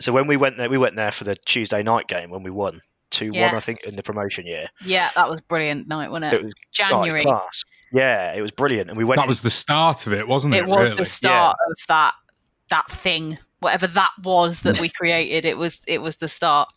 So 0.00 0.12
when 0.12 0.26
we 0.26 0.36
went 0.36 0.58
there, 0.58 0.68
we 0.68 0.78
went 0.78 0.96
there 0.96 1.12
for 1.12 1.24
the 1.24 1.34
Tuesday 1.34 1.82
night 1.82 2.08
game 2.08 2.30
when 2.30 2.42
we 2.42 2.50
won 2.50 2.80
two 3.10 3.30
one, 3.32 3.54
I 3.54 3.60
think, 3.60 3.80
in 3.86 3.94
the 3.94 4.02
promotion 4.02 4.46
year. 4.46 4.68
Yeah, 4.84 5.10
that 5.14 5.28
was 5.30 5.40
brilliant 5.40 5.86
night, 5.88 6.10
wasn't 6.10 6.32
it? 6.32 6.40
It 6.40 6.44
was 6.44 6.54
January. 6.72 7.12
like, 7.12 7.22
class. 7.22 7.62
Yeah, 7.92 8.34
it 8.34 8.40
was 8.42 8.50
brilliant, 8.50 8.90
and 8.90 8.98
we 8.98 9.04
went. 9.04 9.18
That 9.18 9.24
in- 9.24 9.28
was 9.28 9.42
the 9.42 9.50
start 9.50 10.06
of 10.06 10.12
it, 10.12 10.26
wasn't 10.28 10.54
it? 10.54 10.58
it 10.58 10.66
was 10.66 10.80
really? 10.80 10.96
the 10.96 11.04
start 11.04 11.56
of 11.70 11.76
that 11.88 12.14
that 12.70 12.90
thing 12.90 13.38
whatever 13.60 13.86
that 13.86 14.10
was 14.22 14.60
that 14.60 14.80
we 14.80 14.88
created 14.88 15.44
it 15.44 15.56
was 15.56 15.80
it 15.86 16.00
was 16.00 16.16
the 16.16 16.28
start 16.28 16.72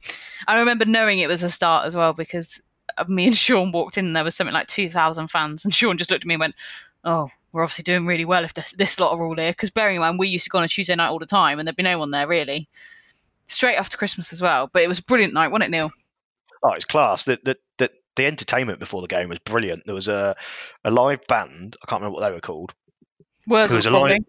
i 0.47 0.59
remember 0.59 0.85
knowing 0.85 1.19
it 1.19 1.27
was 1.27 1.43
a 1.43 1.49
start 1.49 1.85
as 1.85 1.95
well 1.95 2.13
because 2.13 2.61
uh, 2.97 3.05
me 3.07 3.27
and 3.27 3.37
sean 3.37 3.71
walked 3.71 3.97
in 3.97 4.05
and 4.05 4.15
there 4.15 4.23
was 4.23 4.35
something 4.35 4.53
like 4.53 4.67
2000 4.67 5.27
fans 5.27 5.63
and 5.63 5.73
sean 5.73 5.97
just 5.97 6.11
looked 6.11 6.23
at 6.23 6.27
me 6.27 6.35
and 6.35 6.41
went 6.41 6.55
oh 7.03 7.29
we're 7.51 7.63
obviously 7.63 7.83
doing 7.83 8.05
really 8.05 8.23
well 8.23 8.45
if 8.45 8.53
this, 8.53 8.71
this 8.73 8.97
lot 8.97 9.13
are 9.13 9.25
all 9.25 9.35
here 9.35 9.51
because 9.51 9.69
bearing 9.69 9.95
in 9.95 10.01
mind 10.01 10.17
we 10.17 10.27
used 10.27 10.45
to 10.45 10.49
go 10.49 10.57
on 10.57 10.63
a 10.63 10.67
tuesday 10.67 10.95
night 10.95 11.09
all 11.09 11.19
the 11.19 11.25
time 11.25 11.59
and 11.59 11.67
there'd 11.67 11.75
be 11.75 11.83
no 11.83 11.99
one 11.99 12.11
there 12.11 12.27
really 12.27 12.67
straight 13.47 13.75
after 13.75 13.97
christmas 13.97 14.31
as 14.31 14.41
well 14.41 14.69
but 14.71 14.81
it 14.81 14.87
was 14.87 14.99
a 14.99 15.03
brilliant 15.03 15.33
night 15.33 15.51
wasn't 15.51 15.63
it 15.63 15.71
neil 15.71 15.91
Oh, 16.63 16.71
it's 16.71 16.85
class. 16.85 17.23
The, 17.23 17.39
the, 17.43 17.57
the, 17.77 17.91
the 18.15 18.25
entertainment 18.25 18.79
before 18.79 19.01
the 19.01 19.07
game 19.07 19.29
was 19.29 19.39
brilliant. 19.39 19.85
There 19.85 19.95
was 19.95 20.07
a, 20.07 20.35
a 20.83 20.91
live 20.91 21.25
band. 21.27 21.75
I 21.81 21.85
can't 21.87 22.01
remember 22.01 22.19
what 22.19 22.27
they 22.27 22.33
were 22.33 22.41
called. 22.41 22.73
Words 23.47 23.71
There 23.71 23.77
was 23.77 23.85
a 23.85 23.91
live. 23.91 24.19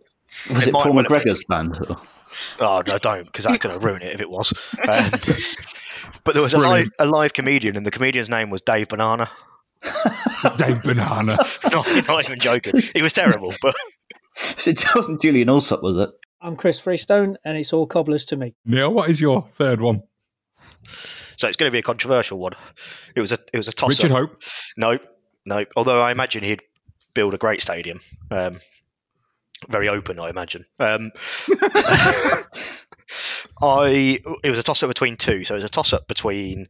Was 0.50 0.62
It 0.64 0.68
it, 0.68 0.72
Paul 0.74 0.92
well 0.92 1.02
have 1.04 1.08
been. 1.08 1.20
McGregor's 1.32 1.44
band? 1.46 1.78
or- 1.88 1.96
Oh 2.60 2.82
no, 2.88 2.98
don't 2.98 3.26
because 3.26 3.44
that's 3.44 3.58
going 3.58 3.78
to 3.78 3.86
ruin 3.86 4.00
it 4.02 4.14
if 4.14 4.20
it 4.20 4.30
was. 4.30 4.52
Um, 4.88 5.10
but 6.24 6.32
there 6.34 6.42
was 6.42 6.54
a 6.54 6.58
live, 6.58 6.88
a 6.98 7.04
live 7.06 7.34
comedian, 7.34 7.76
and 7.76 7.84
the 7.84 7.90
comedian's 7.90 8.30
name 8.30 8.48
was 8.50 8.62
Dave 8.62 8.88
Banana. 8.88 9.30
Dave 10.56 10.82
Banana. 10.82 11.36
not, 11.70 11.86
not 12.08 12.24
even 12.24 12.38
joking. 12.38 12.74
He 12.94 13.02
was 13.02 13.12
terrible, 13.12 13.52
but 13.60 13.74
It 14.66 14.82
wasn't 14.94 15.20
Julian 15.20 15.50
Alsop, 15.50 15.82
was 15.82 15.96
it? 15.98 16.08
I'm 16.40 16.56
Chris 16.56 16.80
Freestone, 16.80 17.36
and 17.44 17.56
it's 17.58 17.72
all 17.72 17.86
cobblers 17.86 18.24
to 18.26 18.36
me. 18.36 18.54
Neil, 18.64 18.92
what 18.92 19.10
is 19.10 19.20
your 19.20 19.42
third 19.52 19.80
one? 19.80 20.02
so 21.36 21.48
it's 21.48 21.56
going 21.56 21.68
to 21.68 21.72
be 21.72 21.78
a 21.78 21.82
controversial 21.82 22.38
one. 22.38 22.52
It 23.14 23.20
was 23.20 23.32
a 23.32 23.38
it 23.52 23.56
was 23.58 23.68
a 23.68 23.72
toss 23.72 23.90
Richard. 23.90 24.10
Hope. 24.10 24.42
No, 24.76 24.98
no. 25.44 25.64
Although 25.76 26.00
I 26.00 26.10
imagine 26.12 26.42
he'd 26.44 26.62
build 27.14 27.34
a 27.34 27.38
great 27.38 27.60
stadium. 27.60 28.00
Um, 28.30 28.60
very 29.68 29.88
open, 29.88 30.18
I 30.20 30.30
imagine. 30.30 30.64
Um, 30.78 31.10
I 33.60 34.18
it 34.42 34.50
was 34.50 34.58
a 34.58 34.62
toss 34.62 34.82
up 34.82 34.88
between 34.88 35.16
two. 35.16 35.44
So 35.44 35.54
it 35.54 35.58
was 35.58 35.64
a 35.64 35.68
toss 35.68 35.92
up 35.92 36.06
between 36.08 36.66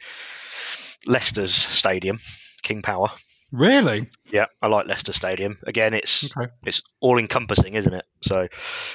Leicester's 1.07 1.55
stadium, 1.55 2.21
King 2.63 2.83
Power. 2.83 3.11
Really? 3.51 4.09
Yeah, 4.31 4.47
I 4.63 4.69
like 4.69 4.87
Leicester 4.87 5.13
Stadium. 5.13 5.59
Again, 5.67 5.93
it's 5.93 6.35
Okay. 6.37 6.51
it's 6.65 6.81
all 7.01 7.19
encompassing, 7.19 7.75
isn't 7.75 7.93
it? 7.93 8.05
So, 8.23 8.49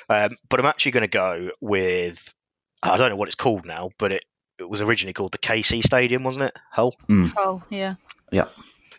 um, 0.10 0.32
but 0.50 0.60
I'm 0.60 0.66
actually 0.66 0.94
going 0.94 1.02
to 1.04 1.08
go 1.08 1.50
with 1.62 2.34
I 2.82 2.98
don't 2.98 3.10
know 3.10 3.16
what 3.16 3.28
it's 3.30 3.36
called 3.36 3.66
now, 3.66 3.90
but 4.00 4.12
it, 4.12 4.26
it 4.60 4.68
was 4.70 4.82
originally 4.82 5.14
called 5.14 5.32
the 5.32 5.38
KC 5.38 5.84
Stadium, 5.84 6.24
wasn't 6.24 6.46
it? 6.46 6.58
Hull. 6.72 6.96
Oh, 7.10 7.64
yeah. 7.70 7.96
Yeah. 8.32 8.46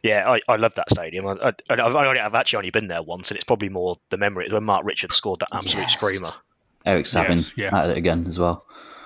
Yeah, 0.03 0.31
I, 0.31 0.41
I 0.49 0.57
love 0.57 0.75
that 0.77 0.89
stadium. 0.91 1.27
I, 1.27 1.33
I, 1.43 1.53
I've, 1.71 1.95
only, 1.95 2.21
I've 2.21 2.35
actually 2.35 2.59
only 2.59 2.71
been 2.71 2.89
there 2.89 3.03
once, 3.03 3.31
and 3.31 3.37
it's 3.37 3.45
probably 3.45 3.69
more 3.69 3.97
the 4.11 4.17
memory. 4.19 4.47
It 4.47 4.53
when 4.53 4.65
Marc 4.65 4.85
Richards 4.85 5.17
scored 5.17 5.41
that 5.41 5.49
absolute 5.53 5.83
Yes. 5.83 5.93
screamer. 5.95 6.31
Eric 6.87 7.07
Sabin 7.07 7.39
Yes, 7.39 7.53
yeah. 7.57 7.77
at 7.77 7.91
it 7.91 7.97
again 7.97 8.25
as 8.29 8.39
well. 8.39 8.65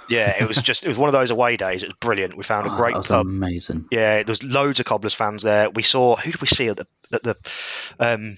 Yeah, 0.08 0.36
it 0.38 0.46
was 0.46 0.58
just 0.58 0.84
it 0.84 0.88
was 0.88 0.98
one 0.98 1.08
of 1.08 1.12
those 1.14 1.30
away 1.30 1.56
days. 1.56 1.82
It 1.82 1.86
was 1.86 1.96
brilliant. 2.00 2.36
We 2.36 2.44
found 2.44 2.66
a 2.66 2.72
Oh, 2.72 2.76
great 2.76 2.92
that 2.92 2.98
was 2.98 3.08
pub. 3.08 3.26
amazing. 3.26 3.86
Yeah, 3.90 4.16
there 4.16 4.30
was 4.32 4.42
loads 4.42 4.78
of 4.78 4.84
Cobblers 4.86 5.14
fans 5.14 5.42
there. 5.42 5.70
We 5.70 5.82
saw 5.82 6.16
who 6.16 6.30
did 6.32 6.40
we 6.40 6.46
see 6.48 6.68
at 6.68 6.76
the 6.76 6.86
at 7.12 7.22
the 7.22 7.36
um, 7.98 8.36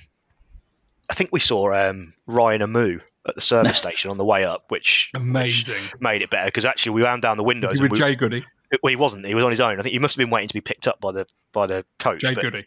I 1.10 1.14
think 1.14 1.30
we 1.32 1.40
saw 1.40 1.72
um, 1.74 2.14
Ryan 2.26 2.60
Amoo 2.62 3.00
at 3.26 3.34
the 3.34 3.40
service 3.40 3.76
station 3.84 4.10
on 4.10 4.18
the 4.18 4.24
way 4.24 4.44
up, 4.44 4.66
which 4.68 5.10
Amazing. 5.14 5.98
made 6.00 6.22
it 6.22 6.30
better 6.30 6.46
because 6.46 6.64
actually 6.64 6.92
we 6.92 7.02
wound 7.02 7.22
down 7.22 7.36
the 7.36 7.44
windows. 7.44 7.74
You 7.74 7.80
and 7.80 7.90
with 7.90 7.92
we, 7.92 7.98
Jade 7.98 8.18
Goody? 8.18 8.44
Well, 8.82 8.90
he 8.90 8.96
wasn't. 8.96 9.26
He 9.26 9.34
was 9.34 9.44
on 9.44 9.50
his 9.50 9.60
own. 9.60 9.78
I 9.78 9.82
think 9.82 9.92
he 9.92 9.98
must 9.98 10.14
have 10.16 10.22
been 10.24 10.30
waiting 10.30 10.48
to 10.48 10.54
be 10.54 10.60
picked 10.60 10.86
up 10.86 11.00
by 11.00 11.12
the 11.12 11.26
by 11.52 11.66
the 11.66 11.84
coach. 11.98 12.20
Jay 12.20 12.34
but- 12.34 12.42
Goody. 12.42 12.64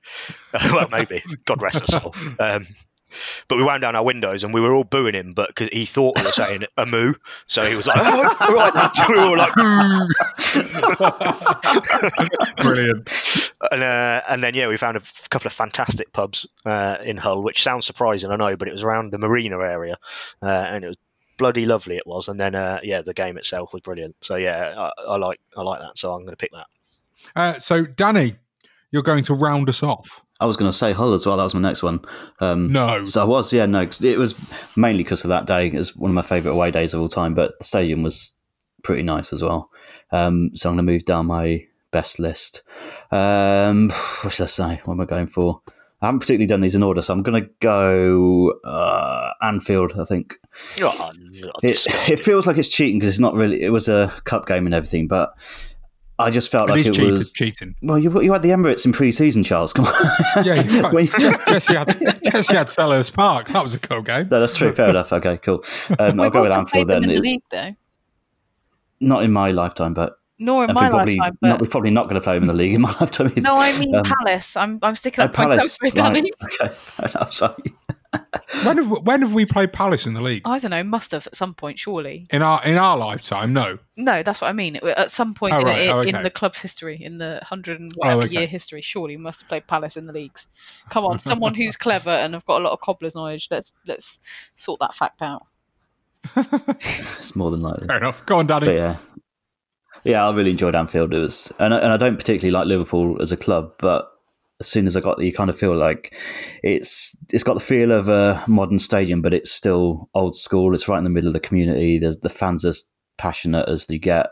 well, 0.71 0.87
maybe. 0.91 1.23
God 1.45 1.61
rest 1.61 1.81
her 1.81 1.87
soul. 1.99 2.15
Um, 2.39 2.67
but 3.47 3.55
we 3.57 3.63
wound 3.63 3.81
down 3.81 3.95
our 3.95 4.03
windows 4.03 4.43
and 4.43 4.53
we 4.53 4.59
were 4.59 4.73
all 4.73 4.83
booing 4.83 5.13
him, 5.13 5.33
but 5.33 5.47
because 5.47 5.69
he 5.71 5.85
thought 5.85 6.17
we 6.17 6.23
were 6.23 6.29
saying 6.31 6.63
a 6.75 6.85
moo, 6.85 7.13
so 7.47 7.63
he 7.65 7.73
was 7.73 7.87
like, 7.87 7.95
"Oh, 8.01 8.53
right, 8.53 8.75
lads." 8.75 8.99
we 9.07 9.15
were 9.15 9.21
all 9.21 9.37
like, 9.37 9.53
Brilliant. 12.57 13.09
and, 13.71 13.81
uh, 13.83 14.21
and 14.27 14.43
then 14.43 14.53
yeah, 14.55 14.67
we 14.67 14.75
found 14.77 14.97
a 14.97 15.01
f- 15.01 15.27
couple 15.29 15.47
of 15.47 15.53
fantastic 15.53 16.11
pubs 16.13 16.45
uh, 16.65 16.97
in 17.03 17.17
Hull, 17.17 17.43
which 17.43 17.63
sounds 17.63 17.85
surprising, 17.85 18.29
I 18.31 18.35
know, 18.35 18.57
but 18.57 18.67
it 18.67 18.73
was 18.73 18.83
around 18.83 19.11
the 19.11 19.17
marina 19.17 19.57
area, 19.59 19.97
uh, 20.41 20.45
and 20.45 20.83
it 20.83 20.87
was 20.89 20.97
bloody 21.37 21.65
lovely. 21.65 21.95
It 21.97 22.05
was, 22.07 22.27
and 22.27 22.39
then 22.39 22.55
uh, 22.55 22.79
yeah, 22.83 23.01
the 23.01 23.13
game 23.13 23.37
itself 23.37 23.73
was 23.73 23.81
brilliant. 23.81 24.15
So 24.21 24.35
yeah, 24.35 24.73
I, 24.77 25.01
I 25.03 25.17
like 25.17 25.39
I 25.55 25.61
like 25.61 25.79
that. 25.81 25.97
So 25.97 26.11
I'm 26.13 26.21
going 26.21 26.31
to 26.31 26.37
pick 26.37 26.51
that. 26.51 26.67
Uh, 27.35 27.59
so, 27.59 27.83
Danny, 27.85 28.35
you're 28.91 29.03
going 29.03 29.23
to 29.23 29.33
round 29.33 29.69
us 29.69 29.83
off. 29.83 30.21
I 30.39 30.45
was 30.45 30.55
going 30.55 30.71
to 30.71 30.77
say 30.77 30.93
Hull 30.93 31.13
as 31.13 31.25
well. 31.25 31.37
That 31.37 31.43
was 31.43 31.55
my 31.55 31.61
next 31.61 31.81
one. 31.81 31.99
Um, 32.39 32.71
No. 32.71 33.05
So 33.05 33.21
I 33.21 33.25
was, 33.25 33.51
yeah, 33.51 33.65
no, 33.65 33.85
'cause 33.85 34.03
it 34.03 34.19
was 34.19 34.35
mainly 34.77 35.03
because 35.03 35.23
of 35.23 35.29
that 35.29 35.47
day. 35.47 35.67
It 35.67 35.73
was 35.73 35.95
one 35.95 36.11
of 36.11 36.15
my 36.15 36.21
favourite 36.21 36.53
away 36.53 36.69
days 36.71 36.93
of 36.93 37.01
all 37.01 37.07
time, 37.09 37.33
but 37.33 37.57
the 37.59 37.65
stadium 37.65 38.03
was 38.03 38.33
pretty 38.83 39.01
nice 39.01 39.33
as 39.33 39.41
well. 39.41 39.71
Um, 40.11 40.51
so 40.53 40.69
I'm 40.69 40.75
going 40.75 40.85
to 40.85 40.91
move 40.93 41.05
down 41.05 41.25
my 41.25 41.65
best 41.91 42.19
list. 42.19 42.61
Um, 43.11 43.89
what 44.21 44.31
should 44.33 44.43
I 44.43 44.47
say? 44.47 44.81
What 44.85 44.93
am 44.93 45.01
I 45.01 45.05
going 45.05 45.27
for? 45.27 45.61
I 46.01 46.05
haven't 46.07 46.19
particularly 46.19 46.45
done 46.47 46.61
these 46.61 46.75
in 46.75 46.83
order, 46.83 47.01
so 47.01 47.11
I'm 47.13 47.23
going 47.23 47.43
to 47.43 47.49
go 47.59 48.51
uh, 48.63 49.31
Anfield. 49.41 49.93
I 49.99 50.05
think 50.05 50.35
Oh, 50.79 51.09
it, 51.63 51.85
it 52.09 52.19
feels 52.19 52.45
like 52.45 52.57
it's 52.57 52.69
cheating 52.69 52.99
because 52.99 53.09
it's 53.09 53.19
not 53.19 53.33
really. 53.33 53.63
It 53.63 53.69
was 53.69 53.89
a 53.89 54.13
cup 54.23 54.45
game 54.45 54.65
and 54.67 54.75
everything, 54.75 55.07
but 55.07 55.31
I 56.19 56.29
just 56.29 56.51
felt 56.51 56.69
It 56.69 56.73
like 56.73 56.79
is 56.81 56.87
it 56.89 56.93
cheap, 56.95 57.11
was 57.11 57.21
it's 57.21 57.31
cheating. 57.31 57.75
Well, 57.81 57.97
you, 57.97 58.21
you 58.21 58.31
had 58.33 58.43
the 58.43 58.49
Emirates 58.49 58.85
in 58.85 58.91
pre-season, 58.91 59.43
Charles. 59.43 59.73
Come 59.73 59.85
on. 59.85 60.45
Yeah, 60.45 60.61
you 60.69 60.83
When- 60.89 61.07
Jess- 61.07 61.45
Jesse 61.47 61.73
had 61.75 61.87
Jesse 62.31 62.53
had 62.55 62.67
Selhurst 62.67 63.13
Park. 63.13 63.47
That 63.49 63.63
was 63.63 63.73
a 63.73 63.79
cool 63.79 64.01
game. 64.03 64.27
No, 64.29 64.39
that's 64.39 64.55
true. 64.55 64.73
Fair 64.73 64.89
enough. 64.89 65.11
Okay, 65.13 65.37
cool. 65.37 65.63
Um, 65.99 66.19
I'll 66.19 66.29
go 66.29 66.41
with 66.43 66.51
Anfield 66.51 66.87
then. 66.89 67.03
in 67.03 67.09
the 67.09 67.19
league, 67.21 67.41
though. 67.49 67.75
not 68.99 69.23
in 69.23 69.31
my 69.31 69.49
lifetime, 69.51 69.93
but 69.95 70.16
Nor 70.39 70.65
in 70.65 70.69
and 70.69 70.75
my 70.75 70.85
we're 70.85 70.89
probably 70.91 71.15
lifetime, 71.15 71.37
not, 71.41 71.61
we're 71.61 71.67
probably 71.67 71.91
not 71.91 72.03
going 72.03 72.15
to 72.15 72.21
play 72.21 72.35
them 72.35 72.43
in 72.43 72.47
the 72.47 72.53
league 72.53 72.73
in 72.73 72.81
my 72.81 72.89
lifetime 73.01 73.27
either. 73.27 73.41
no, 73.41 73.55
I 73.55 73.77
mean 73.79 73.95
Um, 73.95 74.03
Palace. 74.03 74.55
I'm 74.55 74.79
I'm 74.83 74.95
sticking 74.95 75.23
oh, 75.23 75.25
up 75.25 75.37
my 75.37 75.43
Palace, 75.55 75.77
toe, 75.77 75.85
right. 75.85 75.93
Danny. 75.95 76.31
Okay, 76.43 76.73
fair 76.73 77.09
enough. 77.09 77.33
Sorry. 77.33 77.55
When 78.63 78.77
have 78.77 78.87
when 79.05 79.21
have 79.21 79.33
we 79.33 79.45
played 79.45 79.73
Palace 79.73 80.05
in 80.07 80.13
the 80.13 80.21
league? 80.21 80.41
I 80.45 80.59
don't 80.59 80.71
know. 80.71 80.83
Must 80.83 81.11
have 81.11 81.27
at 81.27 81.35
some 81.35 81.53
point, 81.53 81.77
surely. 81.77 82.25
In 82.31 82.41
our 82.41 82.63
in 82.63 82.75
our 82.77 82.97
lifetime, 82.97 83.51
no. 83.51 83.79
No, 83.97 84.23
that's 84.23 84.41
what 84.41 84.47
I 84.47 84.53
mean. 84.53 84.77
At 84.77 85.11
some 85.11 85.33
point 85.33 85.53
Oh, 85.53 85.59
in, 85.59 85.65
right. 85.65 85.81
in, 85.81 85.89
Oh, 85.89 86.01
in 86.01 86.23
the 86.23 86.29
club's 86.29 86.59
history, 86.61 86.95
in 86.99 87.17
the 87.17 87.41
hundred 87.43 87.79
and 87.81 87.91
Oh, 87.95 87.99
whatever 87.99 88.21
okay. 88.23 88.33
year 88.39 88.47
history, 88.47 88.81
surely 88.81 89.17
we 89.17 89.21
must 89.23 89.41
have 89.41 89.49
played 89.49 89.67
Palace 89.67 89.97
in 89.97 90.05
the 90.07 90.13
leagues. 90.13 90.47
Come 90.89 91.03
on, 91.05 91.19
someone 91.19 91.53
who's 91.53 91.75
clever 91.85 92.09
and 92.09 92.33
have 92.33 92.45
got 92.45 92.61
a 92.61 92.63
lot 92.63 92.71
of 92.73 92.79
cobblers 92.79 93.13
knowledge. 93.15 93.49
Let's 93.51 93.73
let's 93.85 94.19
sort 94.55 94.79
that 94.79 94.93
fact 94.93 95.21
out. 95.21 95.45
It's 96.35 97.35
more 97.35 97.51
than 97.51 97.61
likely. 97.61 97.87
Fair 97.87 97.97
enough. 97.97 98.25
Go 98.25 98.37
on, 98.39 98.47
Daddy. 98.47 98.67
But 98.67 98.75
yeah, 98.75 98.95
yeah, 100.03 100.27
I 100.27 100.33
really 100.33 100.51
enjoyed 100.51 100.75
Anfield. 100.75 101.13
It 101.13 101.19
was, 101.19 101.51
and 101.59 101.73
I, 101.73 101.79
and 101.79 101.91
I 101.91 101.97
don't 101.97 102.17
particularly 102.17 102.51
like 102.51 102.67
Liverpool 102.67 103.21
as 103.21 103.31
a 103.31 103.37
club, 103.37 103.73
but 103.79 104.11
as 104.59 104.67
soon 104.67 104.87
as 104.87 104.97
I 104.97 105.01
got 105.01 105.17
there, 105.17 105.25
you 105.25 105.33
kind 105.33 105.49
of 105.49 105.57
feel 105.57 105.75
like 105.75 106.15
it's 106.63 107.15
it's 107.31 107.43
got 107.43 107.53
the 107.53 107.59
feel 107.59 107.91
of 107.91 108.09
a 108.09 108.43
modern 108.47 108.79
stadium, 108.79 109.21
but 109.21 109.33
it's 109.33 109.51
still 109.51 110.09
old 110.13 110.35
school. 110.35 110.73
It's 110.73 110.87
right 110.87 110.97
in 110.97 111.03
the 111.03 111.09
middle 111.09 111.27
of 111.27 111.33
the 111.33 111.39
community. 111.39 111.99
There's 111.99 112.19
the 112.19 112.29
fans 112.29 112.65
as 112.65 112.85
passionate 113.17 113.69
as 113.69 113.85
they 113.85 113.97
get. 113.97 114.27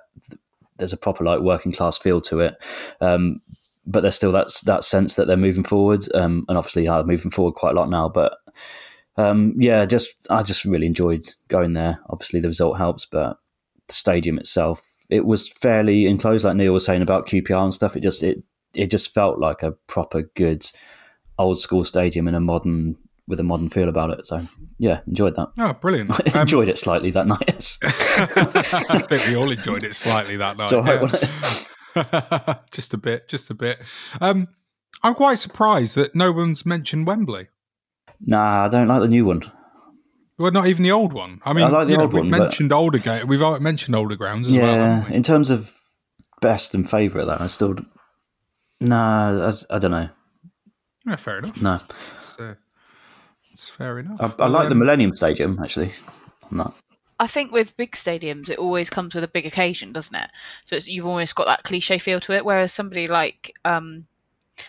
There's 0.77 0.93
a 0.93 0.97
proper 0.97 1.23
like 1.23 1.41
working 1.41 1.71
class 1.71 1.97
feel 1.97 2.21
to 2.21 2.39
it. 2.39 2.55
Um, 3.01 3.41
but 3.85 4.01
there's 4.01 4.15
still 4.15 4.31
that 4.31 4.47
that 4.65 4.83
sense 4.83 5.15
that 5.15 5.27
they're 5.27 5.37
moving 5.37 5.63
forward, 5.63 6.07
um, 6.15 6.45
and 6.49 6.57
obviously 6.57 6.87
are 6.87 7.03
moving 7.03 7.31
forward 7.31 7.53
quite 7.53 7.75
a 7.75 7.79
lot 7.79 7.89
now. 7.89 8.09
But 8.09 8.37
um, 9.17 9.53
yeah, 9.57 9.85
just 9.85 10.15
I 10.29 10.41
just 10.43 10.65
really 10.65 10.87
enjoyed 10.87 11.33
going 11.47 11.73
there. 11.73 11.99
Obviously, 12.09 12.39
the 12.39 12.47
result 12.47 12.77
helps, 12.77 13.05
but 13.05 13.37
the 13.87 13.93
stadium 13.93 14.39
itself, 14.39 14.81
it 15.15 15.25
was 15.25 15.47
fairly 15.47 16.05
enclosed, 16.05 16.45
like 16.45 16.55
Neil 16.55 16.73
was 16.73 16.85
saying 16.85 17.01
about 17.01 17.27
QPR 17.27 17.63
and 17.63 17.73
stuff. 17.73 17.95
It 17.95 18.01
just 18.01 18.23
it 18.23 18.43
it 18.73 18.91
just 18.91 19.13
felt 19.13 19.39
like 19.39 19.63
a 19.63 19.71
proper 19.87 20.23
good 20.35 20.69
old 21.37 21.59
school 21.59 21.83
stadium 21.83 22.27
in 22.27 22.35
a 22.35 22.39
modern 22.39 22.97
with 23.27 23.39
a 23.39 23.43
modern 23.43 23.69
feel 23.69 23.89
about 23.89 24.11
it. 24.11 24.25
So 24.25 24.41
yeah, 24.77 24.99
enjoyed 25.07 25.35
that. 25.35 25.49
Oh, 25.57 25.73
brilliant. 25.73 26.11
I 26.35 26.37
Um, 26.39 26.41
enjoyed 26.41 26.69
it 26.69 26.77
slightly 26.77 27.09
that 27.11 27.25
night. 27.27 27.77
I 27.83 28.99
think 29.09 29.25
we 29.27 29.35
all 29.35 29.49
enjoyed 29.51 29.83
it 29.83 29.95
slightly 29.95 30.37
that 30.37 30.57
night. 30.57 30.71
Right, 30.71 31.23
yeah. 31.95 32.55
just 32.71 32.93
a 32.93 32.97
bit, 32.97 33.27
just 33.27 33.49
a 33.49 33.53
bit. 33.53 33.79
Um, 34.21 34.47
I'm 35.01 35.15
quite 35.15 35.39
surprised 35.39 35.95
that 35.95 36.13
no 36.15 36.31
one's 36.31 36.65
mentioned 36.65 37.07
Wembley. 37.07 37.47
nah, 38.21 38.65
I 38.65 38.69
don't 38.69 38.87
like 38.87 39.01
the 39.01 39.07
new 39.07 39.25
one. 39.25 39.51
Well, 40.37 40.51
not 40.51 40.67
even 40.67 40.83
the 40.83 40.91
old 40.91 41.13
one. 41.13 41.41
I 41.45 41.53
mean, 41.53 41.63
I 41.63 41.69
like 41.69 41.85
the 41.87 41.91
you 41.93 41.97
know, 41.97 42.03
old 42.03 42.13
we've 42.13 42.23
one, 42.23 42.31
but- 42.31 42.39
mentioned 42.39 42.73
older 42.73 42.99
ga- 42.99 43.23
We've 43.23 43.61
mentioned 43.61 43.95
older 43.95 44.15
grounds 44.15 44.47
as 44.49 44.55
well. 44.55 44.63
yeah, 44.65 44.95
haven't 44.95 45.09
we? 45.11 45.15
in 45.15 45.23
terms 45.23 45.49
of 45.49 45.73
best 46.41 46.75
and 46.75 46.89
favourite, 46.89 47.25
though, 47.25 47.37
I 47.43 47.47
still 47.47 47.75
nah, 48.81 49.49
I, 49.49 49.75
I 49.75 49.79
don't 49.79 49.91
know. 49.91 50.09
Yeah, 51.05 51.15
fair 51.15 51.37
enough. 51.39 51.61
No, 51.61 51.73
It's, 52.17 52.39
uh, 52.39 52.55
it's 53.39 53.69
fair 53.69 53.99
enough. 53.99 54.19
I, 54.39 54.43
I 54.43 54.47
like 54.47 54.65
the 54.67 54.73
Um, 54.73 54.79
Millennium 54.79 55.15
Stadium 55.15 55.59
actually. 55.63 55.91
I'm 56.51 56.57
not. 56.57 56.73
I 57.17 57.27
think 57.27 57.51
with 57.53 57.77
big 57.77 57.93
stadiums, 57.93 58.49
it 58.49 58.57
always 58.59 58.89
comes 58.89 59.15
with 59.15 59.23
a 59.23 59.27
big 59.29 59.45
occasion, 59.45 59.93
doesn't 59.93 60.15
it? 60.15 60.29
So 60.65 60.75
it's, 60.75 60.85
you've 60.87 61.05
almost 61.05 61.35
got 61.35 61.45
that 61.45 61.63
cliche 61.63 61.97
feel 61.97 62.19
to 62.19 62.33
it. 62.33 62.43
Whereas 62.43 62.73
somebody 62.73 63.07
like 63.07 63.53
um, 63.63 64.05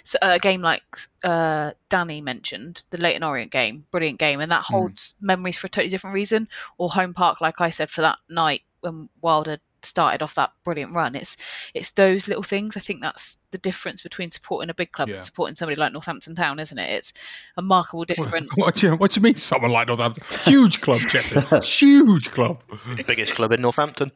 so 0.05 0.19
a 0.23 0.39
game 0.39 0.63
like 0.63 0.83
uh, 1.23 1.73
Danny 1.89 2.21
mentioned, 2.21 2.83
the 2.91 2.99
Leyton 2.99 3.23
Orient 3.23 3.53
game, 3.53 3.85
brilliant 3.91 4.19
game, 4.19 4.41
and 4.41 4.51
that 4.53 4.63
holds 4.65 5.15
memories 5.21 5.59
for 5.59 5.67
a 5.67 5.71
totally 5.71 5.91
different 5.91 6.15
reason. 6.15 6.49
Or 6.79 6.89
Home 6.91 7.15
Park, 7.15 7.41
like 7.41 7.61
I 7.61 7.71
said, 7.71 7.91
for 7.91 8.01
that 8.03 8.19
night 8.29 8.63
when 8.81 9.09
Wilder 9.21 9.59
started 9.83 10.21
off 10.23 10.35
that 10.35 10.51
brilliant 10.65 10.93
run. 10.93 11.15
It's 11.15 11.37
it's 11.73 11.93
those 11.93 12.27
little 12.27 12.43
things. 12.43 12.77
I 12.77 12.81
think 12.81 13.01
that's 13.01 13.39
the 13.53 13.59
difference 13.59 14.03
between 14.03 14.31
supporting 14.33 14.69
a 14.69 14.75
big 14.75 14.91
club 14.91 15.09
Yeah. 15.09 15.17
and 15.17 15.25
supporting 15.25 15.55
somebody 15.55 15.79
like 15.81 15.93
Northampton 15.93 16.35
Town, 16.35 16.59
isn't 16.59 16.77
it? 16.79 16.91
It's 16.91 17.13
a 17.57 17.63
markable 17.63 18.05
difference. 18.05 18.51
What 18.57 18.75
do 18.75 18.87
you 18.89 18.97
What 18.97 19.13
do 19.13 19.19
you 19.21 19.23
mean? 19.23 19.37
Someone 19.37 19.71
like 19.71 19.87
Northampton? 19.87 20.25
Huge 20.41 20.81
club, 20.81 21.01
Jesse. 21.09 21.41
Huge 21.63 22.31
club. 22.33 22.61
biggest 23.07 23.35
club 23.35 23.53
in 23.53 23.63
Northampton. 23.63 24.11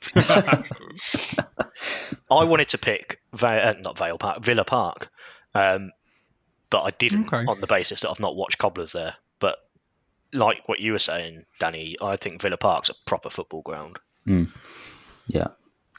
I 2.30 2.44
wanted 2.44 2.68
to 2.68 2.78
pick 2.78 3.20
Va- 3.34 3.68
uh, 3.68 3.74
not 3.82 3.98
Vale 3.98 4.18
Park, 4.18 4.42
Villa 4.44 4.64
Park, 4.64 5.10
um, 5.54 5.90
but 6.70 6.82
I 6.82 6.90
didn't 6.92 7.26
Okay. 7.32 7.44
on 7.46 7.60
the 7.60 7.66
basis 7.66 8.00
that 8.00 8.10
I've 8.10 8.20
not 8.20 8.36
watched 8.36 8.58
Cobblers 8.58 8.92
there. 8.92 9.14
But 9.40 9.58
like 10.32 10.62
what 10.68 10.80
you 10.80 10.92
were 10.92 10.98
saying, 10.98 11.44
Danny, 11.58 11.96
I 12.02 12.16
think 12.16 12.40
Villa 12.40 12.56
Park's 12.56 12.88
a 12.88 12.94
proper 13.06 13.30
football 13.30 13.62
ground. 13.62 13.98
Mm. 14.26 14.48
Yeah. 15.26 15.48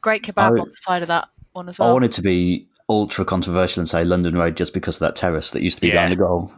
Great 0.02 0.24
kebab 0.24 0.58
I- 0.58 0.62
on 0.62 0.70
the 0.70 0.76
side 0.78 1.02
of 1.02 1.08
that 1.10 1.30
one 1.54 1.68
as 1.70 1.80
well. 1.80 1.90
I 1.90 1.94
wanted 1.94 2.12
to 2.14 2.22
be 2.22 2.68
ultra 2.90 3.24
controversial 3.26 3.82
and 3.82 3.88
say 3.90 4.04
London 4.04 4.36
Road 4.38 4.58
just 4.58 4.74
because 4.74 4.98
of 4.98 5.02
that 5.02 5.16
terrace 5.16 5.52
that 5.52 5.62
used 5.64 5.78
to 5.78 5.82
be 5.82 5.88
Yeah. 5.88 5.94
behind 5.94 6.12
the 6.14 6.16
goal. 6.18 6.52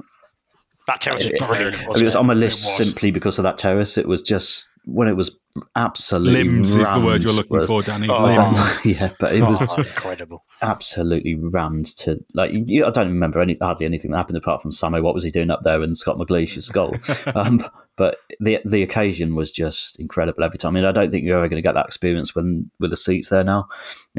That 0.88 1.00
terrace 1.02 1.24
was 1.24 1.34
It- 1.34 1.40
brilliant. 1.40 1.76
It 1.82 1.88
Wasn't 1.88 2.06
was 2.06 2.16
on 2.16 2.26
my 2.26 2.34
list 2.34 2.60
simply 2.78 3.12
because 3.12 3.38
of 3.40 3.44
that 3.44 3.58
terrace. 3.58 3.98
It 3.98 4.08
was 4.08 4.22
just 4.22 4.70
when 4.86 5.08
it 5.08 5.16
was 5.16 5.38
absolutely 5.78 6.44
Limbs 6.44 6.76
is 6.76 6.92
the 6.92 7.00
word 7.00 7.24
you're 7.24 7.32
looking 7.32 7.58
was- 7.58 7.68
for, 7.68 7.82
Danny. 7.84 8.08
Oh. 8.10 8.26
Limbs. 8.26 8.86
yeah, 9.00 9.12
but 9.20 9.34
it 9.34 9.42
was 9.42 9.78
Oh, 9.78 9.82
incredible. 9.82 10.44
absolutely 10.62 11.36
rammed 11.36 11.86
to 11.98 12.20
like. 12.34 12.52
You, 12.54 12.86
I 12.86 12.90
don't 12.90 13.08
remember 13.08 13.40
any 13.40 13.58
hardly 13.62 13.86
anything 13.86 14.12
that 14.12 14.18
happened 14.18 14.38
apart 14.38 14.62
from 14.62 14.72
Samo. 14.72 15.02
What 15.02 15.14
was 15.14 15.24
he 15.24 15.32
doing 15.32 15.52
up 15.52 15.62
there 15.64 15.82
and 15.82 15.98
Scott 15.98 16.18
McGleish's 16.18 16.70
goal? 16.70 16.96
um, 17.36 17.64
but 17.96 18.18
the 18.40 18.60
the 18.66 18.84
occasion 18.84 19.36
was 19.36 19.52
just 19.52 20.00
incredible 20.00 20.44
every 20.44 20.58
time. 20.58 20.76
I 20.76 20.80
mean, 20.80 20.86
I 20.86 20.92
don't 20.92 21.12
think 21.12 21.24
you're 21.26 21.38
ever 21.38 21.48
going 21.48 21.62
to 21.62 21.68
get 21.68 21.76
that 21.76 21.86
experience 21.86 22.36
when 22.36 22.70
with 22.80 22.90
the 22.92 22.98
seats 22.98 23.30
there 23.30 23.44
now, 23.44 23.68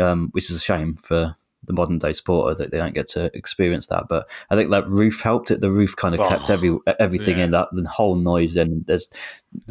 um, 0.00 0.28
which 0.32 0.50
is 0.50 0.56
a 0.56 0.60
shame 0.60 0.94
for 0.94 1.36
the 1.66 1.72
modern 1.72 1.98
day 1.98 2.12
supporter 2.12 2.54
that 2.54 2.70
they 2.70 2.78
don't 2.78 2.94
get 2.94 3.08
to 3.08 3.30
experience 3.36 3.86
that. 3.88 4.04
But 4.08 4.28
I 4.50 4.56
think 4.56 4.70
that 4.70 4.88
roof 4.88 5.20
helped 5.20 5.50
it. 5.50 5.60
The 5.60 5.70
roof 5.70 5.96
kind 5.96 6.14
of 6.14 6.20
oh, 6.20 6.28
kept 6.28 6.50
Oh, 6.50 6.54
every 6.54 6.78
everything 6.98 7.38
yeah. 7.38 7.44
in 7.44 7.50
that 7.52 7.68
the 7.72 7.88
whole 7.88 8.16
noise 8.16 8.56
in. 8.56 8.84
There's, 8.86 9.10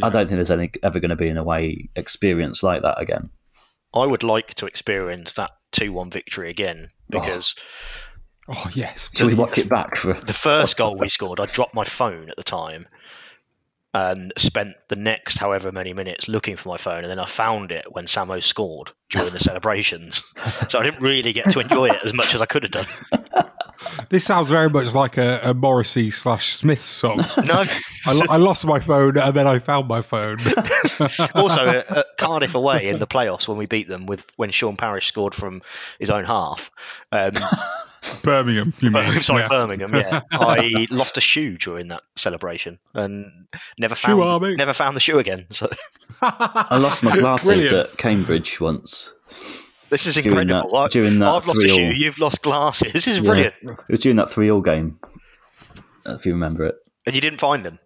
I 0.01 0.09
don't 0.09 0.27
think 0.27 0.37
there's 0.37 0.51
any 0.51 0.71
ever 0.81 0.99
going 0.99 1.09
to 1.09 1.15
be 1.15 1.27
in 1.27 1.37
a 1.37 1.43
way 1.43 1.89
experience 1.95 2.63
like 2.63 2.81
that 2.81 2.99
again. 2.99 3.29
I 3.93 4.05
would 4.05 4.23
like 4.23 4.55
to 4.55 4.65
experience 4.65 5.33
that 5.33 5.51
2 5.73 5.93
1 5.93 6.09
victory 6.09 6.49
again 6.49 6.89
because 7.09 7.55
Oh, 8.47 8.53
oh 8.65 8.69
yes. 8.73 9.09
Shall 9.15 9.27
we 9.27 9.33
please. 9.33 9.39
watch 9.39 9.57
it 9.57 9.69
back 9.69 9.95
for 9.95 10.13
the 10.13 10.33
first 10.33 10.77
goal 10.77 10.97
we 10.97 11.09
scored, 11.09 11.39
I 11.39 11.45
dropped 11.45 11.73
my 11.73 11.83
phone 11.83 12.29
at 12.29 12.35
the 12.35 12.43
time 12.43 12.87
and 13.93 14.33
spent 14.37 14.75
the 14.89 14.95
next 14.95 15.37
however 15.37 15.71
many 15.71 15.93
minutes 15.93 16.27
looking 16.27 16.55
for 16.55 16.69
my 16.69 16.77
phone, 16.77 17.03
and 17.03 17.11
then 17.11 17.19
I 17.19 17.25
found 17.25 17.71
it 17.71 17.85
when 17.91 18.05
Samo 18.05 18.41
scored 18.41 18.91
during 19.09 19.31
the 19.31 19.39
celebrations. 19.49 20.23
So 20.69 20.79
I 20.79 20.83
didn't 20.83 21.01
really 21.01 21.33
get 21.33 21.51
to 21.51 21.59
enjoy 21.59 21.89
it 21.89 22.03
as 22.03 22.13
much 22.13 22.33
as 22.33 22.41
I 22.41 22.45
could 22.45 22.63
have 22.63 22.71
done. 22.71 22.87
This 24.09 24.23
sounds 24.23 24.49
very 24.49 24.69
much 24.69 24.93
like 24.93 25.17
a, 25.17 25.39
a 25.43 25.53
Morrissey 25.53 26.11
slash 26.11 26.53
Smith 26.55 26.84
song. 26.84 27.23
No. 27.45 27.63
I, 28.05 28.25
I 28.31 28.36
lost 28.38 28.65
my 28.65 28.79
phone 28.81 29.17
and 29.17 29.34
then 29.34 29.47
I 29.47 29.59
found 29.59 29.88
my 29.88 30.01
phone. 30.01 30.38
also, 31.36 31.67
at, 31.69 31.89
at 31.89 32.05
Cardiff 32.17 32.53
away 32.53 32.89
in 32.89 32.99
the 32.99 33.07
playoffs 33.07 33.47
when 33.47 33.57
we 33.57 33.65
beat 33.65 33.88
them 33.88 34.05
with 34.07 34.25
when 34.36 34.51
Sean 34.51 34.75
Parrish 34.75 35.07
scored 35.07 35.34
from 35.34 35.61
his 35.99 36.09
own 36.09 36.25
half. 36.25 36.69
Um, 37.13 37.31
Birmingham, 38.23 38.73
you 38.79 38.91
mean? 38.91 39.21
sorry, 39.21 39.43
Yeah. 39.43 39.47
Birmingham. 39.47 39.93
Yeah, 39.95 40.19
I 40.34 40.86
lost 40.91 41.15
a 41.17 41.21
shoe 41.21 41.57
during 41.57 41.88
that 41.88 42.01
celebration 42.17 42.77
and 42.93 43.47
never 43.79 43.95
Shoe 43.95 44.07
found 44.07 44.21
army. 44.23 44.55
never 44.55 44.73
found 44.73 44.97
the 44.97 45.01
shoe 45.01 45.19
again. 45.19 45.45
So 45.49 45.69
I 46.21 46.77
lost 46.77 47.03
my 47.03 47.17
glasses 47.17 47.71
at 47.71 47.97
Cambridge 47.97 48.59
once. 48.59 49.13
This 49.93 50.05
is 50.07 50.15
During 50.15 50.27
incredible. 50.49 50.71
that- 50.81 50.91
during 50.91 51.19
that 51.19 51.27
I've 51.29 51.47
lost 51.47 51.63
a 51.63 51.67
shoe. 51.67 51.81
You've 51.93 52.19
lost 52.19 52.41
glasses. 52.41 52.91
This 52.93 53.07
is 53.07 53.17
Yeah. 53.17 53.23
brilliant. 53.23 53.53
It 53.63 53.77
was 53.89 54.01
during 54.01 54.17
that 54.17 54.29
3 54.29 54.49
all 54.51 54.61
game, 54.61 54.99
if 56.05 56.25
you 56.25 56.33
remember 56.33 56.65
it. 56.65 56.75
And 57.05 57.15
you 57.15 57.21
didn't 57.21 57.39
find 57.39 57.65
them. 57.65 57.79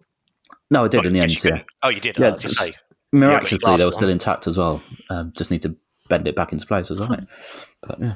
No, 0.70 0.84
I 0.84 0.88
did 0.88 1.00
Oh, 1.04 1.06
in 1.06 1.12
the 1.12 1.20
end, 1.20 1.30
you 1.32 1.50
yeah. 1.50 1.62
Oh, 1.82 1.88
you 1.88 2.00
did. 2.00 2.18
Yeah, 2.18 2.26
oh, 2.26 2.28
I 2.28 2.32
was 2.32 2.42
gonna 2.42 2.52
just- 2.54 2.78
Miraculously, 3.12 3.76
they 3.76 3.84
were 3.86 3.92
still 3.92 4.04
on. 4.08 4.12
intact 4.12 4.46
as 4.46 4.58
well. 4.58 4.82
Um, 5.08 5.32
just 5.36 5.50
need 5.50 5.62
to 5.62 5.74
bend 6.08 6.28
it 6.28 6.36
back 6.36 6.52
into 6.52 6.66
place, 6.66 6.90
was 6.90 7.00
right. 7.08 7.24
But 7.82 8.00
yeah. 8.00 8.14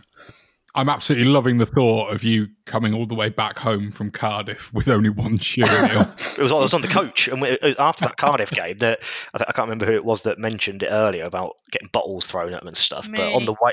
I'm 0.75 0.89
absolutely 0.89 1.31
loving 1.31 1.59
the 1.59 1.67
thought 1.67 2.13
of 2.13 2.25
you 2.25 2.49
coming 2.65 2.95
all 2.95 3.05
the 3.05 3.15
way 3.15 3.29
back 3.29 3.59
home 3.59 3.91
from 3.91 4.11
Cardiff 4.11 4.73
with 4.73 4.89
only 4.89 5.11
one 5.11 5.37
shoe. 5.39 5.63
Neil. 5.63 6.15
It 6.33 6.43
was, 6.43 6.51
I 6.51 6.55
was 6.55 6.73
on 6.73 6.81
the 6.81 6.89
coach, 6.89 7.29
and 7.29 7.43
we, 7.43 7.59
uh, 7.59 7.75
after 7.79 8.07
that 8.07 8.17
Cardiff 8.17 8.51
game, 8.51 8.79
that 8.79 9.03
I, 9.35 9.39
th- 9.39 9.47
I 9.49 9.53
can't 9.53 9.67
remember 9.69 9.85
who 9.85 9.93
it 9.93 10.05
was 10.05 10.23
that 10.23 10.39
mentioned 10.39 10.83
it 10.83 10.89
earlier 10.89 11.25
about 11.25 11.57
getting 11.71 11.91
bottles 11.93 12.27
thrown 12.27 12.55
at 12.55 12.61
them 12.61 12.69
and 12.69 12.77
stuff. 12.77 13.07
But 13.15 13.35
on 13.35 13.45
the 13.45 13.53
way, 13.53 13.73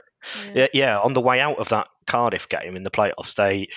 yeah. 0.53 0.67
yeah, 0.73 0.99
on 0.99 1.13
the 1.13 1.21
way 1.21 1.39
out 1.39 1.57
of 1.57 1.69
that 1.69 1.87
Cardiff 2.05 2.49
game 2.49 2.75
in 2.75 2.83
the 2.83 2.91
playoffs, 2.91 3.35
they 3.35 3.69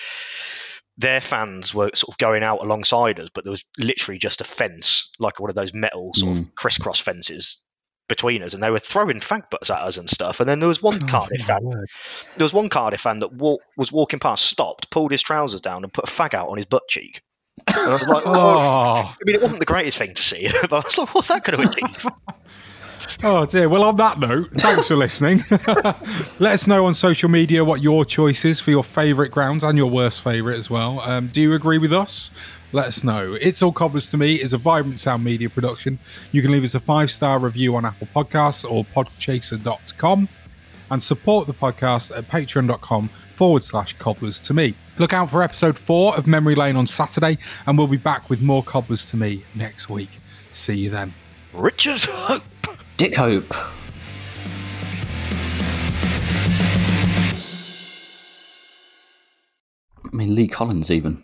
their 0.97 1.21
fans 1.21 1.73
were 1.73 1.89
sort 1.93 2.13
of 2.13 2.17
going 2.17 2.43
out 2.43 2.61
alongside 2.61 3.21
us, 3.21 3.29
but 3.33 3.45
there 3.45 3.51
was 3.51 3.63
literally 3.77 4.19
just 4.19 4.41
a 4.41 4.43
fence, 4.43 5.09
like 5.17 5.39
one 5.39 5.49
of 5.49 5.55
those 5.55 5.73
metal 5.73 6.11
sort 6.13 6.37
of 6.37 6.55
crisscross 6.55 6.99
fences 6.99 7.63
between 8.07 8.43
us, 8.43 8.53
and 8.53 8.61
they 8.61 8.69
were 8.69 8.79
throwing 8.79 9.19
fag 9.19 9.49
butts 9.49 9.69
at 9.69 9.79
us 9.79 9.97
and 9.97 10.09
stuff. 10.09 10.39
And 10.39 10.49
then 10.49 10.59
there 10.59 10.67
was 10.67 10.81
one 10.81 10.99
Cardiff 11.07 11.41
fan. 11.41 11.61
There 11.69 12.43
was 12.43 12.53
one 12.53 12.69
Cardiff 12.69 13.01
fan 13.01 13.17
that 13.17 13.33
walk, 13.33 13.61
was 13.77 13.91
walking 13.91 14.19
past, 14.19 14.45
stopped, 14.45 14.89
pulled 14.89 15.11
his 15.11 15.21
trousers 15.21 15.61
down, 15.61 15.83
and 15.83 15.93
put 15.93 16.05
a 16.05 16.11
fag 16.11 16.33
out 16.33 16.49
on 16.49 16.57
his 16.57 16.65
butt 16.65 16.83
cheek. 16.89 17.21
And 17.67 17.77
I 17.77 17.89
was 17.89 18.07
like, 18.07 18.23
oh. 18.25 18.33
Oh, 18.33 19.15
I 19.15 19.15
mean, 19.25 19.35
it 19.35 19.41
wasn't 19.41 19.59
the 19.59 19.65
greatest 19.65 19.97
thing 19.97 20.13
to 20.13 20.21
see, 20.21 20.49
but 20.61 20.73
I 20.73 20.79
was 20.79 20.97
like, 20.97 21.15
what's 21.15 21.27
that 21.29 21.43
going 21.43 21.61
to 21.69 21.69
achieve? 21.69 22.05
oh 23.23 23.45
dear. 23.45 23.69
Well, 23.69 23.83
on 23.83 23.97
that 23.97 24.19
note, 24.19 24.49
thanks 24.53 24.87
for 24.87 24.95
listening. 24.95 25.43
Let 26.39 26.53
us 26.53 26.67
know 26.67 26.85
on 26.85 26.95
social 26.95 27.29
media 27.29 27.63
what 27.63 27.81
your 27.81 28.05
choice 28.05 28.45
is 28.45 28.59
for 28.59 28.71
your 28.71 28.83
favourite 28.83 29.31
grounds 29.31 29.63
and 29.63 29.77
your 29.77 29.89
worst 29.89 30.21
favourite 30.21 30.57
as 30.57 30.69
well. 30.69 30.99
Um, 31.01 31.27
do 31.27 31.41
you 31.41 31.53
agree 31.53 31.77
with 31.77 31.93
us? 31.93 32.31
Let 32.73 32.87
us 32.87 33.03
know. 33.03 33.37
It's 33.39 33.61
All 33.61 33.71
Cobblers 33.71 34.09
to 34.09 34.17
Me 34.17 34.41
is 34.41 34.51
a 34.51 34.57
Vibrant 34.57 34.99
Sound 34.99 35.23
Media 35.23 35.47
production. 35.47 35.99
You 36.31 36.41
can 36.41 36.51
leave 36.51 36.63
us 36.63 36.73
a 36.73 36.79
five 36.79 37.11
star 37.11 37.37
review 37.37 37.75
on 37.75 37.85
Apple 37.85 38.07
Podcasts 38.15 38.69
or 38.69 38.83
podchaser.com 38.83 40.27
and 40.89 41.03
support 41.03 41.45
the 41.45 41.53
podcast 41.53 42.17
at 42.17 42.27
patreon.com 42.27 43.09
forward 43.35 43.63
slash 43.63 43.93
cobblers 43.99 44.39
to 44.41 44.55
me. 44.55 44.73
Look 44.97 45.13
out 45.13 45.29
for 45.29 45.43
episode 45.43 45.77
four 45.77 46.17
of 46.17 46.25
Memory 46.25 46.55
Lane 46.55 46.75
on 46.75 46.87
Saturday, 46.87 47.37
and 47.67 47.77
we'll 47.77 47.85
be 47.85 47.97
back 47.97 48.31
with 48.31 48.41
more 48.41 48.63
cobblers 48.63 49.05
to 49.11 49.17
me 49.17 49.43
next 49.53 49.87
week. 49.87 50.09
See 50.51 50.75
you 50.75 50.89
then. 50.89 51.13
Richard 51.53 52.01
Hope. 52.01 52.41
Dick 52.97 53.15
Hope. 53.15 53.53
I 60.11 60.15
mean, 60.15 60.33
Lee 60.33 60.47
Collins, 60.47 60.89
even. 60.89 61.23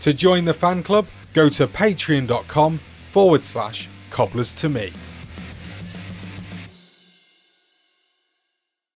To 0.00 0.14
join 0.14 0.46
the 0.46 0.54
fan 0.54 0.82
club, 0.82 1.06
go 1.34 1.48
to 1.50 1.66
patreon.com 1.66 2.80
forward 3.10 3.44
slash 3.44 3.88
cobblers 4.10 4.54
to 4.54 4.68
me. 4.68 4.92